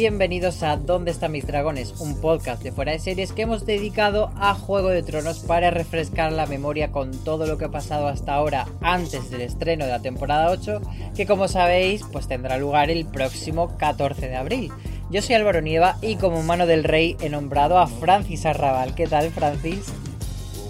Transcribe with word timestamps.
Bienvenidos 0.00 0.62
a 0.62 0.78
¿Dónde 0.78 1.10
están 1.10 1.32
mis 1.32 1.46
dragones? 1.46 2.00
Un 2.00 2.22
podcast 2.22 2.62
de 2.62 2.72
fuera 2.72 2.92
de 2.92 2.98
series 2.98 3.34
que 3.34 3.42
hemos 3.42 3.66
dedicado 3.66 4.30
a 4.34 4.54
Juego 4.54 4.88
de 4.88 5.02
Tronos 5.02 5.40
para 5.40 5.70
refrescar 5.70 6.32
la 6.32 6.46
memoria 6.46 6.90
con 6.90 7.10
todo 7.22 7.46
lo 7.46 7.58
que 7.58 7.66
ha 7.66 7.70
pasado 7.70 8.08
hasta 8.08 8.32
ahora 8.32 8.66
antes 8.80 9.30
del 9.30 9.42
estreno 9.42 9.84
de 9.84 9.90
la 9.90 10.00
temporada 10.00 10.52
8, 10.52 10.80
que 11.14 11.26
como 11.26 11.48
sabéis 11.48 12.02
pues 12.10 12.26
tendrá 12.28 12.56
lugar 12.56 12.90
el 12.90 13.04
próximo 13.04 13.76
14 13.76 14.26
de 14.26 14.36
abril. 14.36 14.72
Yo 15.10 15.20
soy 15.20 15.34
Álvaro 15.34 15.60
Nieva 15.60 15.98
y 16.00 16.16
como 16.16 16.42
mano 16.42 16.64
del 16.64 16.84
rey 16.84 17.18
he 17.20 17.28
nombrado 17.28 17.78
a 17.78 17.86
Francis 17.86 18.46
Arrabal. 18.46 18.94
¿Qué 18.94 19.06
tal 19.06 19.28
Francis? 19.28 19.92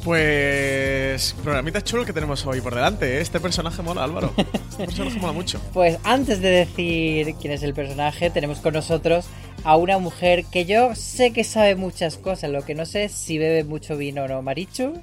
Pues. 0.05 1.35
Programita 1.43 1.83
chulo 1.83 2.07
que 2.07 2.13
tenemos 2.13 2.47
hoy 2.47 2.61
por 2.61 2.75
delante, 2.75 3.19
¿eh? 3.19 3.21
Este 3.21 3.39
personaje 3.39 3.83
mola, 3.83 4.05
Álvaro. 4.05 4.33
Este 4.71 4.85
personaje 4.85 5.19
mola 5.21 5.33
mucho. 5.33 5.61
Pues 5.73 5.99
antes 6.05 6.41
de 6.41 6.49
decir 6.49 7.35
quién 7.41 7.53
es 7.53 7.63
el 7.63 7.75
personaje, 7.75 8.31
tenemos 8.31 8.61
con 8.61 8.75
nosotros 8.75 9.27
a 9.65 9.77
una 9.77 9.99
mujer 9.99 10.45
que 10.47 10.65
yo 10.65 10.95
sé 10.95 11.33
que 11.33 11.45
sabe 11.45 11.77
muchas 11.77 12.17
cosas, 12.17 12.51
lo 12.51 12.65
que 12.65 12.75
no 12.75 12.87
sé 12.87 13.05
es 13.05 13.13
si 13.13 13.39
bebe 13.39 13.65
mucho 13.65 13.97
vino 13.97 14.25
o 14.25 14.29
no. 14.29 14.41
Marichu. 14.43 14.95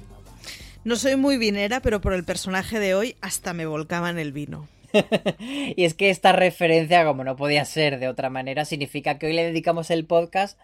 No 0.84 0.96
soy 0.96 1.16
muy 1.16 1.38
vinera, 1.38 1.80
pero 1.80 2.00
por 2.00 2.12
el 2.12 2.24
personaje 2.24 2.80
de 2.80 2.94
hoy 2.94 3.16
hasta 3.20 3.52
me 3.52 3.66
volcaba 3.66 4.10
en 4.10 4.18
el 4.18 4.32
vino. 4.32 4.68
y 5.38 5.84
es 5.84 5.94
que 5.94 6.10
esta 6.10 6.32
referencia, 6.32 7.04
como 7.04 7.24
no 7.24 7.36
podía 7.36 7.64
ser 7.64 7.98
de 7.98 8.08
otra 8.08 8.30
manera, 8.30 8.64
significa 8.64 9.18
que 9.18 9.26
hoy 9.26 9.34
le 9.34 9.44
dedicamos 9.44 9.90
el 9.90 10.06
podcast 10.06 10.58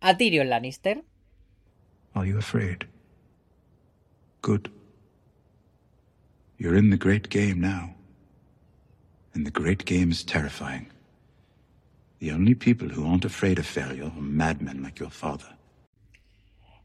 a 0.00 0.16
Tyrion 0.16 0.50
Lannister. 0.50 1.02
Are 2.14 2.28
you 2.28 2.38
afraid? 2.38 2.89
Good. 4.42 4.70
You're 6.58 6.76
in 6.76 6.90
the 6.90 6.96
great 6.96 7.28
game 7.28 7.60
now. 7.60 7.94
And 9.34 9.46
the 9.46 9.50
great 9.50 9.84
game 9.84 10.10
is 10.10 10.24
terrifying. 10.24 10.86
The 12.18 12.32
only 12.32 12.54
people 12.54 12.88
who 12.88 13.06
aren't 13.06 13.24
afraid 13.24 13.58
of 13.58 13.66
failure 13.66 14.04
are 14.04 14.20
madmen 14.20 14.82
like 14.82 15.00
your 15.00 15.10
father. 15.10 15.56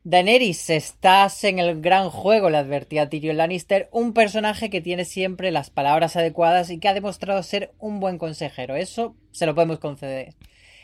Daenerys, 0.07 0.69
estás 0.69 1.43
en 1.43 1.57
el 1.57 1.81
gran 1.81 2.11
juego, 2.11 2.51
le 2.51 2.57
advertía 2.57 3.09
Tyrion 3.09 3.38
Lannister, 3.38 3.89
un 3.91 4.13
personaje 4.13 4.69
que 4.69 4.79
tiene 4.79 5.03
siempre 5.03 5.49
las 5.49 5.72
palabras 5.72 6.16
adecuadas 6.16 6.69
y 6.69 6.77
que 6.77 6.87
ha 6.87 6.93
demostrado 6.93 7.41
ser 7.41 7.73
un 7.79 7.99
buen 7.99 8.19
consejero. 8.19 8.75
Eso 8.75 9.16
se 9.31 9.47
lo 9.47 9.55
podemos 9.55 9.79
conceder. 9.79 10.35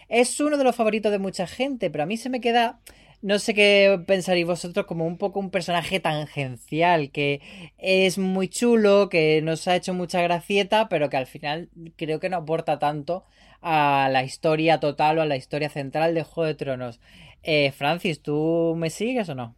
Es 0.10 0.40
uno 0.40 0.58
de 0.58 0.64
los 0.64 0.76
favoritos 0.76 1.12
de 1.12 1.20
mucha 1.20 1.46
gente, 1.46 1.92
pero 1.92 2.04
a 2.04 2.08
mí 2.08 2.18
se 2.18 2.30
me 2.32 2.42
queda, 2.42 2.82
no 3.22 3.40
sé 3.40 3.54
qué 3.54 4.02
pensaréis 4.08 4.46
vosotros, 4.46 4.86
como 4.86 5.06
un 5.06 5.18
poco 5.18 5.40
un 5.40 5.52
personaje 5.52 6.00
tangencial, 6.00 7.12
que 7.12 7.42
es 7.78 8.18
muy 8.18 8.48
chulo, 8.48 9.10
que 9.10 9.42
nos 9.42 9.68
ha 9.68 9.76
hecho 9.76 9.94
mucha 9.94 10.22
gracieta, 10.22 10.90
pero 10.90 11.10
que 11.10 11.18
al 11.18 11.28
final 11.28 11.70
creo 11.98 12.20
que 12.20 12.30
no 12.30 12.38
aporta 12.38 12.80
tanto 12.80 13.26
a 13.62 14.10
la 14.12 14.24
historia 14.24 14.80
total 14.80 15.20
o 15.20 15.22
a 15.22 15.26
la 15.26 15.36
historia 15.38 15.70
central 15.70 16.16
de 16.16 16.24
Juego 16.24 16.48
de 16.48 16.56
Tronos. 16.56 17.00
Eh, 17.44 17.72
Francis, 17.72 18.22
¿tú 18.22 18.76
me 18.78 18.90
sigues 18.90 19.30
o 19.30 19.36
no? 19.36 19.56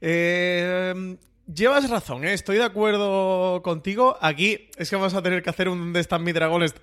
Eh, 0.00 1.16
llevas 1.46 1.88
razón, 1.90 2.24
¿eh? 2.24 2.32
estoy 2.32 2.56
de 2.56 2.64
acuerdo 2.64 3.62
contigo. 3.62 4.16
Aquí 4.20 4.68
es 4.76 4.90
que 4.90 4.96
vamos 4.96 5.14
a 5.14 5.22
tener 5.22 5.42
que 5.42 5.50
hacer 5.50 5.68
un 5.68 5.78
¿Dónde 5.78 6.00
están 6.00 6.24
mis? 6.24 6.34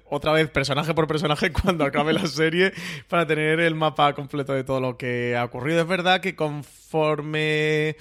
Otra 0.10 0.32
vez, 0.32 0.50
personaje 0.50 0.94
por 0.94 1.08
personaje, 1.08 1.52
cuando 1.64 1.86
acabe 1.86 2.14
la 2.14 2.28
serie, 2.28 2.74
para 3.08 3.26
tener 3.26 3.60
el 3.60 3.76
mapa 3.76 4.14
completo 4.14 4.54
de 4.54 4.64
todo 4.64 4.80
lo 4.80 4.98
que 4.98 5.36
ha 5.36 5.46
ocurrido. 5.46 5.82
Es 5.82 5.88
verdad 5.88 6.22
que 6.22 6.36
conforme. 6.36 7.96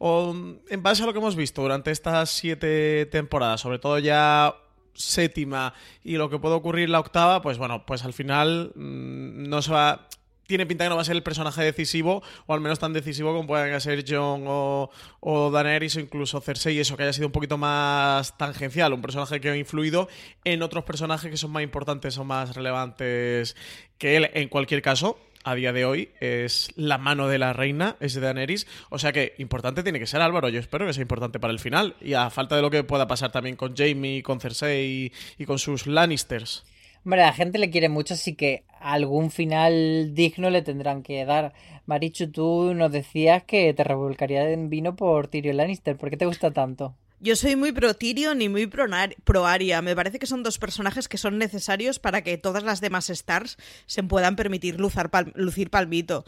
En 0.00 0.82
base 0.82 1.04
a 1.04 1.06
lo 1.06 1.12
que 1.12 1.20
hemos 1.20 1.36
visto 1.36 1.62
durante 1.62 1.92
estas 1.92 2.30
siete 2.30 3.06
temporadas, 3.06 3.60
sobre 3.60 3.78
todo 3.78 3.98
ya 4.00 4.54
séptima 4.94 5.74
y 6.02 6.16
lo 6.16 6.28
que 6.28 6.38
puede 6.38 6.56
ocurrir 6.56 6.90
la 6.90 7.00
octava, 7.00 7.40
pues 7.40 7.56
bueno, 7.56 7.86
pues 7.86 8.04
al 8.04 8.12
final 8.12 8.72
mmm, 8.74 9.48
no 9.48 9.62
se 9.62 9.72
va 9.72 10.08
tiene 10.46 10.66
pinta 10.66 10.84
que 10.84 10.90
no 10.90 10.96
va 10.96 11.02
a 11.02 11.04
ser 11.04 11.16
el 11.16 11.22
personaje 11.22 11.62
decisivo, 11.62 12.22
o 12.46 12.54
al 12.54 12.60
menos 12.60 12.78
tan 12.78 12.92
decisivo 12.92 13.32
como 13.34 13.46
puedan 13.46 13.80
ser 13.80 14.04
Jon 14.06 14.44
o, 14.46 14.90
o 15.20 15.50
Daenerys 15.50 15.96
o 15.96 16.00
incluso 16.00 16.40
Cersei, 16.40 16.78
eso 16.78 16.96
que 16.96 17.04
haya 17.04 17.12
sido 17.12 17.28
un 17.28 17.32
poquito 17.32 17.58
más 17.58 18.36
tangencial, 18.36 18.92
un 18.92 19.02
personaje 19.02 19.40
que 19.40 19.50
ha 19.50 19.56
influido 19.56 20.08
en 20.44 20.62
otros 20.62 20.84
personajes 20.84 21.30
que 21.30 21.36
son 21.36 21.50
más 21.50 21.62
importantes 21.62 22.18
o 22.18 22.24
más 22.24 22.54
relevantes 22.54 23.56
que 23.98 24.16
él. 24.16 24.30
En 24.34 24.48
cualquier 24.48 24.82
caso, 24.82 25.18
a 25.44 25.54
día 25.54 25.72
de 25.72 25.84
hoy 25.84 26.10
es 26.20 26.70
la 26.76 26.98
mano 26.98 27.28
de 27.28 27.38
la 27.38 27.52
reina, 27.52 27.96
es 28.00 28.14
de 28.14 28.20
Daenerys. 28.20 28.66
O 28.90 28.98
sea 28.98 29.12
que 29.12 29.34
importante 29.38 29.82
tiene 29.82 29.98
que 29.98 30.06
ser 30.06 30.20
Álvaro. 30.20 30.48
Yo 30.48 30.60
espero 30.60 30.86
que 30.86 30.92
sea 30.92 31.02
importante 31.02 31.40
para 31.40 31.52
el 31.52 31.58
final. 31.58 31.96
Y 32.00 32.14
a 32.14 32.30
falta 32.30 32.56
de 32.56 32.62
lo 32.62 32.70
que 32.70 32.84
pueda 32.84 33.06
pasar 33.06 33.32
también 33.32 33.56
con 33.56 33.76
Jamie, 33.76 34.22
con 34.22 34.40
Cersei 34.40 34.86
y, 34.86 35.12
y 35.38 35.46
con 35.46 35.58
sus 35.58 35.86
Lannisters. 35.86 36.64
Hombre, 37.04 37.20
la 37.22 37.32
gente 37.32 37.58
le 37.58 37.70
quiere 37.70 37.88
mucho, 37.88 38.14
así 38.14 38.34
que 38.34 38.64
algún 38.82 39.30
final 39.30 40.14
digno 40.14 40.50
le 40.50 40.62
tendrán 40.62 41.02
que 41.02 41.24
dar. 41.24 41.52
Marichu, 41.86 42.30
tú 42.30 42.74
nos 42.74 42.92
decías 42.92 43.44
que 43.44 43.72
te 43.74 43.84
revolcaría 43.84 44.50
en 44.50 44.70
vino 44.70 44.96
por 44.96 45.28
Tyrion 45.28 45.56
Lannister. 45.56 45.96
¿Por 45.96 46.10
qué 46.10 46.16
te 46.16 46.26
gusta 46.26 46.50
tanto? 46.50 46.94
Yo 47.20 47.36
soy 47.36 47.54
muy 47.54 47.70
pro 47.70 47.94
Tyrion 47.94 48.42
y 48.42 48.48
muy 48.48 48.66
pro, 48.66 48.86
pro 49.22 49.46
Arya. 49.46 49.80
Me 49.80 49.94
parece 49.94 50.18
que 50.18 50.26
son 50.26 50.42
dos 50.42 50.58
personajes 50.58 51.06
que 51.06 51.18
son 51.18 51.38
necesarios 51.38 52.00
para 52.00 52.22
que 52.22 52.36
todas 52.36 52.64
las 52.64 52.80
demás 52.80 53.10
stars 53.10 53.58
se 53.86 54.02
puedan 54.02 54.34
permitir 54.34 54.78
lucir 54.80 55.70
palmito. 55.70 56.24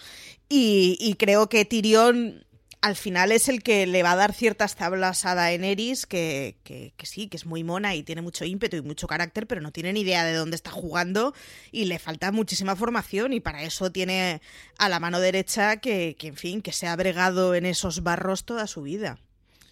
Y, 0.48 0.97
y 1.00 1.14
creo 1.14 1.48
que 1.48 1.64
Tyrion 1.64 2.44
al 2.84 2.96
final 2.96 3.32
es 3.32 3.48
el 3.48 3.62
que 3.62 3.86
le 3.86 4.02
va 4.02 4.12
a 4.12 4.16
dar 4.16 4.34
ciertas 4.34 4.76
tablas 4.76 5.24
a 5.24 5.34
Daenerys, 5.34 6.04
que, 6.04 6.56
que, 6.64 6.92
que, 6.98 7.06
sí, 7.06 7.28
que 7.28 7.38
es 7.38 7.46
muy 7.46 7.64
mona 7.64 7.94
y 7.94 8.02
tiene 8.02 8.20
mucho 8.20 8.44
ímpetu 8.44 8.76
y 8.76 8.82
mucho 8.82 9.06
carácter, 9.06 9.46
pero 9.46 9.62
no 9.62 9.72
tiene 9.72 9.94
ni 9.94 10.02
idea 10.02 10.22
de 10.22 10.34
dónde 10.34 10.54
está 10.54 10.70
jugando 10.70 11.32
y 11.72 11.86
le 11.86 11.98
falta 11.98 12.31
muchísima 12.31 12.76
formación 12.76 13.32
y 13.32 13.40
para 13.40 13.62
eso 13.62 13.90
tiene 13.90 14.42
a 14.76 14.90
la 14.90 15.00
mano 15.00 15.19
derecha 15.19 15.78
que, 15.78 16.14
que 16.19 16.26
en 16.26 16.36
fin, 16.36 16.60
que 16.60 16.72
se 16.72 16.86
ha 16.86 16.94
bregado 16.94 17.54
en 17.54 17.64
esos 17.64 18.02
barros 18.02 18.44
toda 18.44 18.66
su 18.66 18.82
vida. 18.82 19.19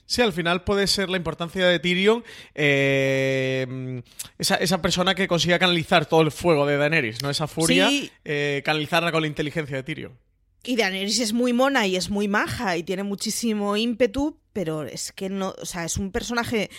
Sí, 0.07 0.23
al 0.23 0.33
final 0.33 0.65
puede 0.65 0.87
ser 0.87 1.11
la 1.11 1.19
importancia 1.19 1.67
de 1.67 1.79
Tyrion 1.81 2.25
eh, 2.55 4.03
esa, 4.39 4.55
esa, 4.55 4.81
persona 4.81 5.15
que 5.15 5.29
consiga 5.29 5.59
canalizar 5.59 6.07
todo 6.07 6.23
el 6.23 6.31
fuego 6.31 6.65
de 6.65 6.79
Daenerys, 6.79 7.21
¿no? 7.21 7.29
Esa 7.29 7.47
furia, 7.47 7.91
sí. 7.91 8.11
eh, 8.25 8.63
canalizarla 8.65 9.13
con 9.13 9.21
la 9.21 9.29
inteligencia 9.29 9.77
de 9.77 9.83
Tyrion. 9.83 10.19
Y 10.65 10.77
Daenerys 10.77 11.19
es 11.19 11.33
muy 11.33 11.53
mona 11.53 11.87
y 11.87 11.97
es 11.97 12.09
muy 12.11 12.29
maja 12.29 12.77
y 12.77 12.85
tiene 12.85 13.03
muchísimo 13.03 13.77
ímpetu, 13.77 14.39
pero 14.53 14.85
es 14.85 15.13
que 15.13 15.29
no, 15.29 15.55
o 15.61 15.67
sea, 15.67 15.85
es 15.85 15.97
un 15.97 16.13
personaje 16.13 16.71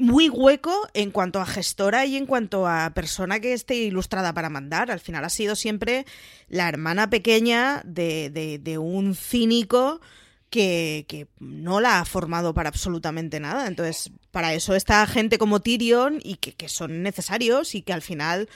muy 0.00 0.30
hueco 0.30 0.74
en 0.94 1.10
cuanto 1.10 1.40
a 1.40 1.46
gestora 1.46 2.06
y 2.06 2.16
en 2.16 2.24
cuanto 2.24 2.66
a 2.66 2.92
persona 2.94 3.38
que 3.38 3.52
esté 3.52 3.76
ilustrada 3.76 4.32
para 4.32 4.48
mandar. 4.48 4.90
Al 4.90 5.00
final 5.00 5.24
ha 5.24 5.28
sido 5.28 5.54
siempre 5.54 6.06
la 6.48 6.68
hermana 6.68 7.10
pequeña 7.10 7.82
de, 7.84 8.30
de, 8.62 8.78
un 8.78 9.14
cínico 9.14 10.00
que, 10.48 11.04
que, 11.06 11.28
no 11.38 11.80
la 11.80 12.00
ha 12.00 12.04
formado 12.06 12.54
para 12.54 12.70
absolutamente 12.70 13.38
nada. 13.38 13.66
Entonces, 13.66 14.10
para 14.30 14.54
eso 14.54 14.74
está 14.74 15.06
gente 15.06 15.36
como 15.36 15.60
Tyrion 15.60 16.20
y 16.24 16.36
que, 16.36 16.52
que 16.54 16.70
son 16.70 17.02
necesarios 17.02 17.74
y 17.74 17.82
que 17.82 17.92
al 17.92 18.02
final, 18.02 18.48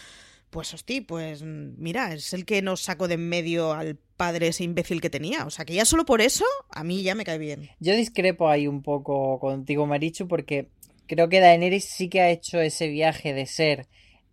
pues 0.48 0.72
hostia, 0.72 1.04
pues 1.06 1.42
mira, 1.42 2.14
es 2.14 2.32
el 2.32 2.46
que 2.46 2.62
nos 2.62 2.80
sacó 2.80 3.06
de 3.06 3.14
en 3.14 3.28
medio 3.28 3.72
al 3.74 3.98
padre 4.16 4.48
ese 4.48 4.64
imbécil 4.64 5.00
que 5.00 5.10
tenía. 5.10 5.44
O 5.46 5.50
sea, 5.50 5.64
que 5.64 5.74
ya 5.74 5.84
solo 5.84 6.04
por 6.04 6.20
eso, 6.20 6.44
a 6.70 6.84
mí 6.84 7.02
ya 7.02 7.14
me 7.14 7.24
cae 7.24 7.38
bien. 7.38 7.70
Yo 7.80 7.94
discrepo 7.94 8.48
ahí 8.48 8.66
un 8.66 8.82
poco 8.82 9.38
contigo, 9.38 9.86
Marichu, 9.86 10.28
porque 10.28 10.68
creo 11.06 11.28
que 11.28 11.40
Daenerys 11.40 11.84
sí 11.84 12.08
que 12.08 12.20
ha 12.20 12.30
hecho 12.30 12.60
ese 12.60 12.88
viaje 12.88 13.34
de 13.34 13.46
ser 13.46 13.86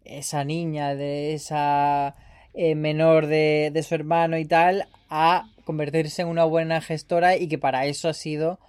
esa 0.03 0.43
niña, 0.43 0.95
de 0.95 1.33
esa 1.33 2.15
eh, 2.53 2.75
menor 2.75 3.27
de, 3.27 3.71
de 3.73 3.83
su 3.83 3.95
hermano 3.95 4.37
y 4.37 4.45
tal, 4.45 4.87
a 5.09 5.47
convertirse 5.65 6.23
en 6.23 6.27
una 6.27 6.45
buena 6.45 6.81
gestora 6.81 7.37
y 7.37 7.47
que 7.47 7.57
para 7.57 7.85
eso 7.85 8.09
ha 8.09 8.13
sido 8.13 8.59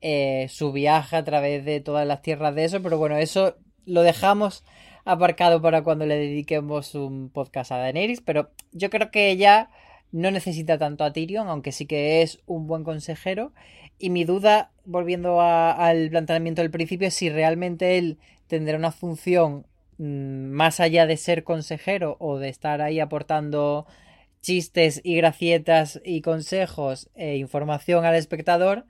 eh, 0.00 0.48
su 0.50 0.72
viaje 0.72 1.16
a 1.16 1.24
través 1.24 1.64
de 1.64 1.80
todas 1.80 2.06
las 2.06 2.22
tierras 2.22 2.54
de 2.54 2.64
eso, 2.64 2.82
pero 2.82 2.98
bueno, 2.98 3.16
eso 3.16 3.56
lo 3.84 4.02
dejamos 4.02 4.64
aparcado 5.04 5.62
para 5.62 5.82
cuando 5.82 6.06
le 6.06 6.16
dediquemos 6.16 6.94
un 6.94 7.30
podcast 7.30 7.72
a 7.72 7.78
Daenerys, 7.78 8.20
pero 8.20 8.50
yo 8.72 8.90
creo 8.90 9.10
que 9.10 9.30
ella 9.30 9.70
no 10.12 10.30
necesita 10.30 10.78
tanto 10.78 11.04
a 11.04 11.12
Tyrion, 11.12 11.48
aunque 11.48 11.72
sí 11.72 11.86
que 11.86 12.22
es 12.22 12.40
un 12.46 12.66
buen 12.66 12.84
consejero, 12.84 13.52
y 13.98 14.10
mi 14.10 14.24
duda, 14.24 14.70
volviendo 14.84 15.40
al 15.40 16.10
planteamiento 16.10 16.62
del 16.62 16.70
principio, 16.70 17.08
es 17.08 17.14
si 17.14 17.30
realmente 17.30 17.98
él 17.98 18.18
tendrá 18.46 18.76
una 18.76 18.92
función 18.92 19.66
mmm, 19.98 20.50
más 20.50 20.80
allá 20.80 21.06
de 21.06 21.16
ser 21.16 21.44
consejero 21.44 22.16
o 22.20 22.38
de 22.38 22.48
estar 22.48 22.82
ahí 22.82 23.00
aportando 23.00 23.86
chistes 24.42 25.00
y 25.04 25.16
gracietas 25.16 26.00
y 26.04 26.20
consejos 26.20 27.08
e 27.14 27.36
información 27.36 28.04
al 28.04 28.16
espectador 28.16 28.86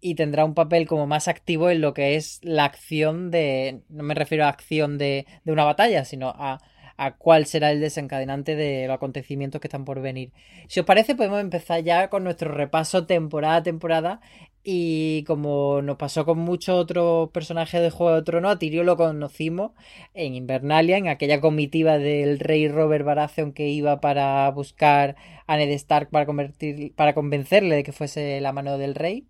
y 0.00 0.16
tendrá 0.16 0.44
un 0.44 0.54
papel 0.54 0.86
como 0.86 1.06
más 1.06 1.28
activo 1.28 1.70
en 1.70 1.80
lo 1.80 1.94
que 1.94 2.16
es 2.16 2.40
la 2.42 2.64
acción 2.64 3.30
de, 3.30 3.80
no 3.88 4.02
me 4.02 4.14
refiero 4.14 4.44
a 4.44 4.48
acción 4.48 4.98
de, 4.98 5.26
de 5.44 5.52
una 5.52 5.64
batalla, 5.64 6.04
sino 6.04 6.28
a, 6.28 6.60
a, 7.04 7.16
cuál 7.16 7.46
será 7.46 7.70
el 7.70 7.80
desencadenante 7.80 8.56
de 8.56 8.86
los 8.86 8.94
acontecimientos 8.94 9.60
que 9.60 9.68
están 9.68 9.84
por 9.84 10.00
venir. 10.00 10.32
Si 10.68 10.80
os 10.80 10.86
parece, 10.86 11.14
podemos 11.14 11.40
empezar 11.40 11.82
ya 11.82 12.08
con 12.08 12.24
nuestro 12.24 12.52
repaso 12.52 13.06
temporada 13.06 13.56
a 13.56 13.62
temporada 13.62 14.20
y 14.64 15.24
como 15.24 15.82
nos 15.82 15.96
pasó 15.96 16.24
con 16.24 16.38
muchos 16.38 16.76
otros 16.76 17.30
personajes 17.30 17.82
de 17.82 17.90
Juego 17.90 18.14
de 18.14 18.22
Tronos, 18.22 18.52
a 18.52 18.58
Tyrion 18.58 18.86
lo 18.86 18.96
conocimos 18.96 19.72
en 20.14 20.34
Invernalia, 20.34 20.98
en 20.98 21.08
aquella 21.08 21.40
comitiva 21.40 21.98
del 21.98 22.38
rey 22.38 22.68
Robert 22.68 23.04
Baratheon 23.04 23.52
que 23.52 23.68
iba 23.68 24.00
para 24.00 24.48
buscar 24.50 25.16
a 25.46 25.56
Ned 25.56 25.70
Stark 25.70 26.10
para, 26.10 26.26
convertir, 26.26 26.94
para 26.94 27.14
convencerle 27.14 27.76
de 27.76 27.82
que 27.82 27.92
fuese 27.92 28.40
la 28.40 28.52
mano 28.52 28.78
del 28.78 28.94
rey. 28.94 29.26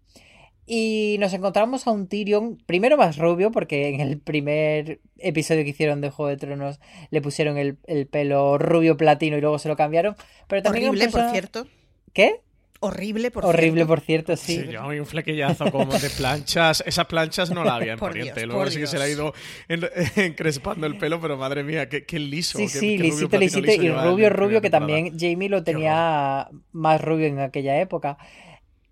Y 0.64 1.16
nos 1.18 1.32
encontramos 1.32 1.86
a 1.86 1.90
un 1.90 2.06
Tyrion, 2.06 2.56
primero 2.66 2.96
más 2.96 3.16
rubio, 3.18 3.50
porque 3.50 3.88
en 3.88 4.00
el 4.00 4.18
primer 4.20 5.00
episodio 5.18 5.64
que 5.64 5.70
hicieron 5.70 6.00
de 6.00 6.10
Juego 6.10 6.28
de 6.30 6.36
Tronos 6.36 6.78
le 7.10 7.20
pusieron 7.20 7.58
el, 7.58 7.78
el 7.86 8.06
pelo 8.06 8.58
rubio 8.58 8.96
platino 8.96 9.36
y 9.36 9.40
luego 9.40 9.58
se 9.58 9.68
lo 9.68 9.76
cambiaron. 9.76 10.14
Pero 10.46 10.62
también 10.62 10.86
Horrible, 10.88 11.04
persona... 11.06 11.24
por 11.24 11.32
cierto. 11.32 11.66
¿Qué? 12.12 12.40
Horrible, 12.84 13.30
por 13.30 13.44
Horrible, 13.46 13.72
cierto. 13.82 13.86
por 13.88 14.00
cierto, 14.00 14.36
sí. 14.36 14.56
Sí, 14.60 14.68
yo 14.72 14.84
un 14.86 15.06
flequillazo 15.06 15.70
como 15.70 15.92
de 15.96 16.10
planchas. 16.10 16.82
Esas 16.84 17.06
planchas 17.06 17.50
no 17.50 17.62
la 17.64 17.76
había 17.76 17.92
en 17.92 17.98
Por 18.00 18.10
Oriente. 18.10 18.34
Dios, 18.40 18.46
Luego 18.46 18.62
por 18.62 18.70
sí 18.72 18.80
que 18.80 18.86
se 18.88 18.98
le 18.98 19.04
ha 19.04 19.06
Dios. 19.06 19.18
ido 19.18 19.34
en- 19.68 19.88
encrespando 20.24 20.86
el 20.86 20.96
pelo, 20.98 21.20
pero 21.20 21.36
madre 21.36 21.62
mía, 21.64 21.88
qué, 21.88 22.04
qué 22.04 22.18
liso. 22.18 22.58
Sí, 22.58 22.64
qué- 22.64 22.78
sí, 22.78 22.96
qué 22.96 23.02
lisito, 23.04 23.38
lisito. 23.38 23.70
Y 23.72 23.88
rubio, 23.88 24.30
rubio, 24.30 24.60
que 24.60 24.68
temporada. 24.70 25.02
también 25.02 25.16
Jamie 25.18 25.48
lo 25.48 25.62
tenía 25.64 26.48
más 26.72 27.00
rubio 27.00 27.26
en 27.26 27.38
aquella 27.40 27.80
época. 27.80 28.18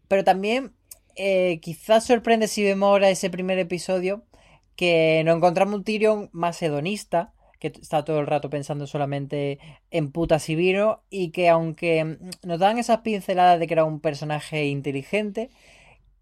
Pero 0.07 0.23
también, 0.23 0.73
eh, 1.23 1.61
quizás 1.61 2.07
sorprende 2.07 2.49
si 2.49 2.65
vemos 2.65 2.87
ahora 2.89 3.11
ese 3.11 3.29
primer 3.29 3.59
episodio 3.59 4.25
que 4.75 5.23
nos 5.27 5.37
encontramos 5.37 5.75
un 5.75 5.85
Tyrion 5.85 6.31
más 6.33 6.63
hedonista, 6.63 7.35
que 7.59 7.69
está 7.69 8.05
todo 8.07 8.21
el 8.21 8.27
rato 8.27 8.49
pensando 8.49 8.87
solamente 8.87 9.59
en 9.91 10.13
putas 10.13 10.49
y 10.49 10.55
vino, 10.55 11.03
y 11.11 11.31
que 11.31 11.51
aunque 11.51 12.17
nos 12.43 12.59
dan 12.59 12.79
esas 12.79 13.01
pinceladas 13.01 13.61
de 13.61 13.67
que 13.67 13.75
era 13.75 13.85
un 13.85 14.01
personaje 14.01 14.67
inteligente, 14.69 15.51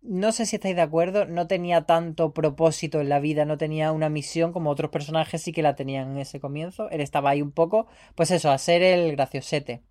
no 0.02 0.32
sé 0.32 0.46
si 0.46 0.56
estáis 0.56 0.74
de 0.74 0.82
acuerdo, 0.82 1.26
no 1.26 1.46
tenía 1.46 1.82
tanto 1.86 2.34
propósito 2.34 3.00
en 3.00 3.08
la 3.08 3.20
vida, 3.20 3.44
no 3.44 3.56
tenía 3.56 3.92
una 3.92 4.08
misión 4.08 4.52
como 4.52 4.70
otros 4.70 4.90
personajes 4.90 5.42
sí 5.42 5.52
que 5.52 5.62
la 5.62 5.76
tenían 5.76 6.10
en 6.12 6.18
ese 6.18 6.40
comienzo. 6.40 6.90
Él 6.90 7.00
estaba 7.00 7.30
ahí 7.30 7.42
un 7.42 7.52
poco, 7.52 7.86
pues 8.16 8.32
eso, 8.32 8.50
a 8.50 8.58
ser 8.58 8.82
el 8.82 9.12
graciosete. 9.12 9.82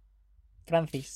Francis. 0.65 1.11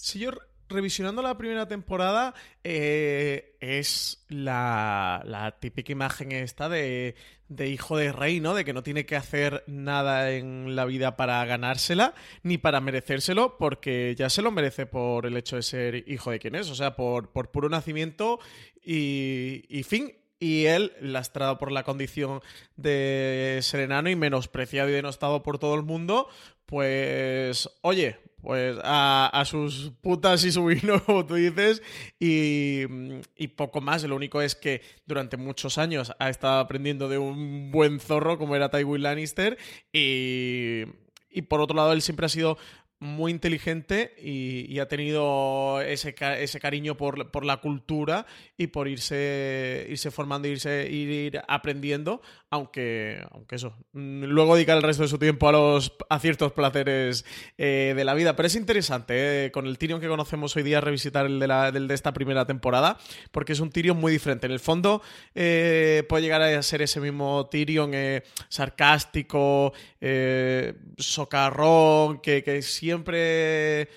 Revisionando 0.72 1.22
la 1.22 1.38
primera 1.38 1.68
temporada, 1.68 2.34
eh, 2.64 3.56
es 3.60 4.26
la, 4.30 5.56
típica 5.60 5.92
imagen 5.92 6.32
esta 6.32 6.70
de, 6.70 7.16
de 7.48 7.70
hijo 7.70 7.98
de 7.98 8.12
rey, 8.12 8.40
¿no? 8.40 8.56
De 8.56 8.66
que 8.66 8.74
no 8.74 8.84
tiene 8.84 9.06
que 9.06 9.16
hacer 9.16 9.64
nada 9.68 10.32
en 10.32 10.76
la 10.76 10.86
vida 10.86 11.18
para 11.18 11.44
ganársela, 11.46 12.14
ni 12.44 12.58
para 12.58 12.82
merecérselo, 12.82 13.58
porque 13.58 14.16
ya 14.18 14.30
se 14.30 14.42
lo 14.42 14.52
merece 14.52 14.86
por 14.86 15.26
el 15.26 15.38
hecho 15.38 15.58
de 15.58 15.64
ser 15.64 16.10
hijo 16.10 16.32
de 16.32 16.40
quien 16.40 16.56
es, 16.56 16.70
o 16.70 16.76
sea, 16.76 16.96
por, 16.96 17.32
por 17.32 17.52
puro 17.52 17.70
nacimiento 17.70 18.40
y, 18.84 19.66
y 19.70 19.84
fin. 19.84 20.14
Y 20.40 20.66
él, 20.66 20.94
lastrado 21.00 21.60
por 21.60 21.72
la 21.72 21.84
condición 21.84 22.42
de 22.76 23.60
ser 23.62 23.82
enano 23.82 24.10
y 24.10 24.16
menospreciado 24.16 24.90
y 24.90 24.94
denostado 24.94 25.44
por 25.44 25.60
todo 25.60 25.76
el 25.76 25.84
mundo, 25.84 26.30
pues, 26.66 27.70
oye, 27.82 28.18
pues 28.42 28.78
a, 28.84 29.28
a 29.28 29.46
sus 29.46 29.92
putas 30.02 30.44
y 30.44 30.52
su 30.52 30.66
vino, 30.66 31.04
como 31.06 31.26
tú 31.26 31.36
dices, 31.36 31.82
y, 32.20 32.84
y 33.36 33.48
poco 33.50 33.82
más. 33.82 34.04
Lo 34.04 34.16
único 34.16 34.42
es 34.42 34.56
que 34.56 34.82
durante 35.06 35.38
muchos 35.38 35.78
años 35.78 36.12
ha 36.20 36.30
estado 36.30 36.60
aprendiendo 36.60 37.08
de 37.08 37.18
un 37.18 37.72
buen 37.72 38.00
zorro 38.00 38.38
como 38.38 38.56
era 38.56 38.70
Tywin 38.70 39.04
Lannister 39.04 39.58
y, 39.94 40.84
y 41.30 41.42
por 41.44 41.62
otro 41.62 41.76
lado 41.76 41.94
él 41.94 42.02
siempre 42.02 42.26
ha 42.26 42.30
sido 42.30 42.58
muy 43.02 43.32
inteligente 43.32 44.14
y, 44.22 44.72
y 44.72 44.78
ha 44.78 44.88
tenido 44.88 45.82
ese, 45.82 46.14
ese 46.40 46.60
cariño 46.60 46.96
por, 46.98 47.32
por 47.32 47.44
la 47.44 47.58
cultura 47.58 48.28
y 48.58 48.68
por 48.68 48.88
irse, 48.88 49.88
irse 49.90 50.12
formando, 50.12 50.48
irse 50.48 50.88
ir 50.88 51.42
aprendiendo, 51.48 52.22
aunque, 52.52 53.26
aunque 53.32 53.56
eso, 53.56 53.74
mm, 53.94 54.26
luego 54.26 54.56
dedicar 54.56 54.76
el 54.76 54.84
resto 54.84 55.04
de 55.04 55.10
su 55.10 55.18
tiempo 55.18 55.48
a 55.48 55.54
los 55.54 55.94
a 56.10 56.20
ciertos 56.20 56.52
placeres 56.52 57.26
eh, 57.58 57.94
de 57.96 58.04
la 58.04 58.14
vida. 58.14 58.36
Pero 58.36 58.48
es 58.48 58.56
interesante, 58.56 59.46
eh, 59.46 59.52
con 59.52 59.66
el 59.68 59.78
Tyrion 59.78 60.02
que 60.02 60.10
conocemos 60.10 60.54
hoy 60.58 60.64
día, 60.64 60.82
revisitar 60.82 61.26
el 61.26 61.40
de, 61.40 61.48
la, 61.48 61.72
del 61.72 61.88
de 61.88 61.96
esta 61.96 62.12
primera 62.12 62.46
temporada, 62.46 62.98
porque 63.32 63.54
es 63.54 63.62
un 63.62 63.70
Tyrion 63.70 63.98
muy 63.98 64.12
diferente. 64.12 64.48
En 64.48 64.52
el 64.52 64.60
fondo 64.60 65.02
eh, 65.34 66.04
puede 66.10 66.24
llegar 66.24 66.42
a 66.42 66.62
ser 66.62 66.82
ese 66.82 67.00
mismo 67.00 67.48
Tyrion 67.50 67.92
sarcástico, 68.50 69.72
socarrón, 70.98 72.20
que, 72.20 72.44
que 72.44 72.62
siempre 72.62 73.88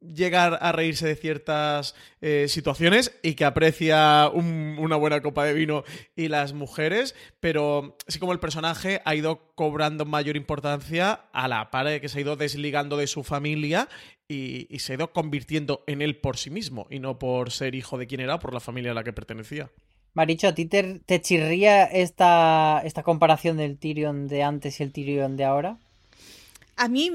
llega 0.00 0.46
a 0.46 0.72
reírse 0.72 1.06
de 1.06 1.16
ciertas 1.16 1.94
eh, 2.22 2.46
situaciones 2.48 3.12
y 3.22 3.34
que 3.34 3.44
aprecia 3.44 4.30
un- 4.32 4.76
una 4.78 4.96
buena 4.96 5.20
copa 5.20 5.44
de 5.44 5.52
vino 5.52 5.84
y 6.16 6.28
las 6.28 6.54
mujeres, 6.54 7.14
pero 7.40 7.96
así 8.08 8.18
como 8.18 8.32
el 8.32 8.40
personaje 8.40 9.02
ha 9.04 9.14
ido 9.14 9.52
cobrando 9.54 10.04
mayor 10.06 10.36
importancia 10.36 11.20
a 11.32 11.48
la 11.48 11.70
par 11.70 11.86
de 11.86 12.00
que 12.00 12.08
se 12.08 12.18
ha 12.18 12.22
ido 12.22 12.36
desligando 12.36 12.96
de 12.96 13.06
su 13.06 13.22
familia 13.22 13.88
y, 14.28 14.66
y 14.74 14.78
se 14.78 14.92
ha 14.92 14.96
ido 14.96 15.12
convirtiendo 15.12 15.84
en 15.86 16.00
él 16.02 16.16
por 16.16 16.36
sí 16.38 16.48
mismo 16.50 16.86
y 16.90 16.98
no 16.98 17.18
por 17.18 17.50
ser 17.50 17.74
hijo 17.74 17.98
de 17.98 18.06
quien 18.06 18.20
era, 18.20 18.38
por 18.38 18.54
la 18.54 18.60
familia 18.60 18.92
a 18.92 18.94
la 18.94 19.04
que 19.04 19.12
pertenecía. 19.12 19.70
Maricho, 20.14 20.48
¿a 20.48 20.54
ti 20.54 20.64
te, 20.64 21.00
te 21.04 21.20
chirría 21.20 21.84
esta, 21.84 22.80
esta 22.84 23.02
comparación 23.02 23.58
del 23.58 23.76
Tyrion 23.76 24.26
de 24.28 24.42
antes 24.42 24.80
y 24.80 24.82
el 24.82 24.92
Tyrion 24.92 25.36
de 25.36 25.44
ahora? 25.44 25.76
A 26.76 26.88
mí, 26.88 27.10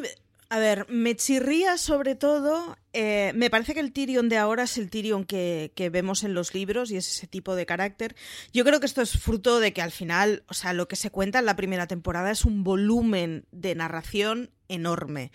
a 0.52 0.60
ver, 0.60 0.86
me 0.90 1.16
chirría 1.16 1.78
sobre 1.78 2.16
todo. 2.16 2.76
eh, 2.92 3.32
me 3.36 3.50
parece 3.50 3.74
que 3.74 3.80
el 3.80 3.94
Tyrion 3.94 4.28
de 4.28 4.38
ahora 4.38 4.64
es 4.64 4.78
el 4.78 4.90
Tyrion 4.90 5.24
que, 5.24 5.72
que 5.76 5.90
vemos 5.90 6.26
en 6.26 6.34
los 6.34 6.54
libros 6.54 6.92
y 6.92 6.98
es 6.98 7.08
ese 7.08 7.26
tipo 7.26 7.56
de 7.56 7.66
carácter. 7.66 8.18
Yo 8.52 8.66
creo 8.66 8.82
que 8.82 8.86
esto 8.86 9.02
es 9.02 9.18
fruto 9.18 9.62
de 9.62 9.72
que 9.72 9.82
al 9.82 9.94
final, 9.94 10.44
o 10.50 10.54
sea, 10.54 10.74
lo 10.74 10.90
que 10.90 10.98
se 10.98 11.10
cuenta 11.10 11.40
en 11.40 11.46
la 11.46 11.56
primera 11.56 11.88
temporada 11.88 12.32
es 12.32 12.44
un 12.44 12.66
volumen 12.66 13.46
de 13.54 13.76
narración 13.76 14.52
enorme. 14.68 15.32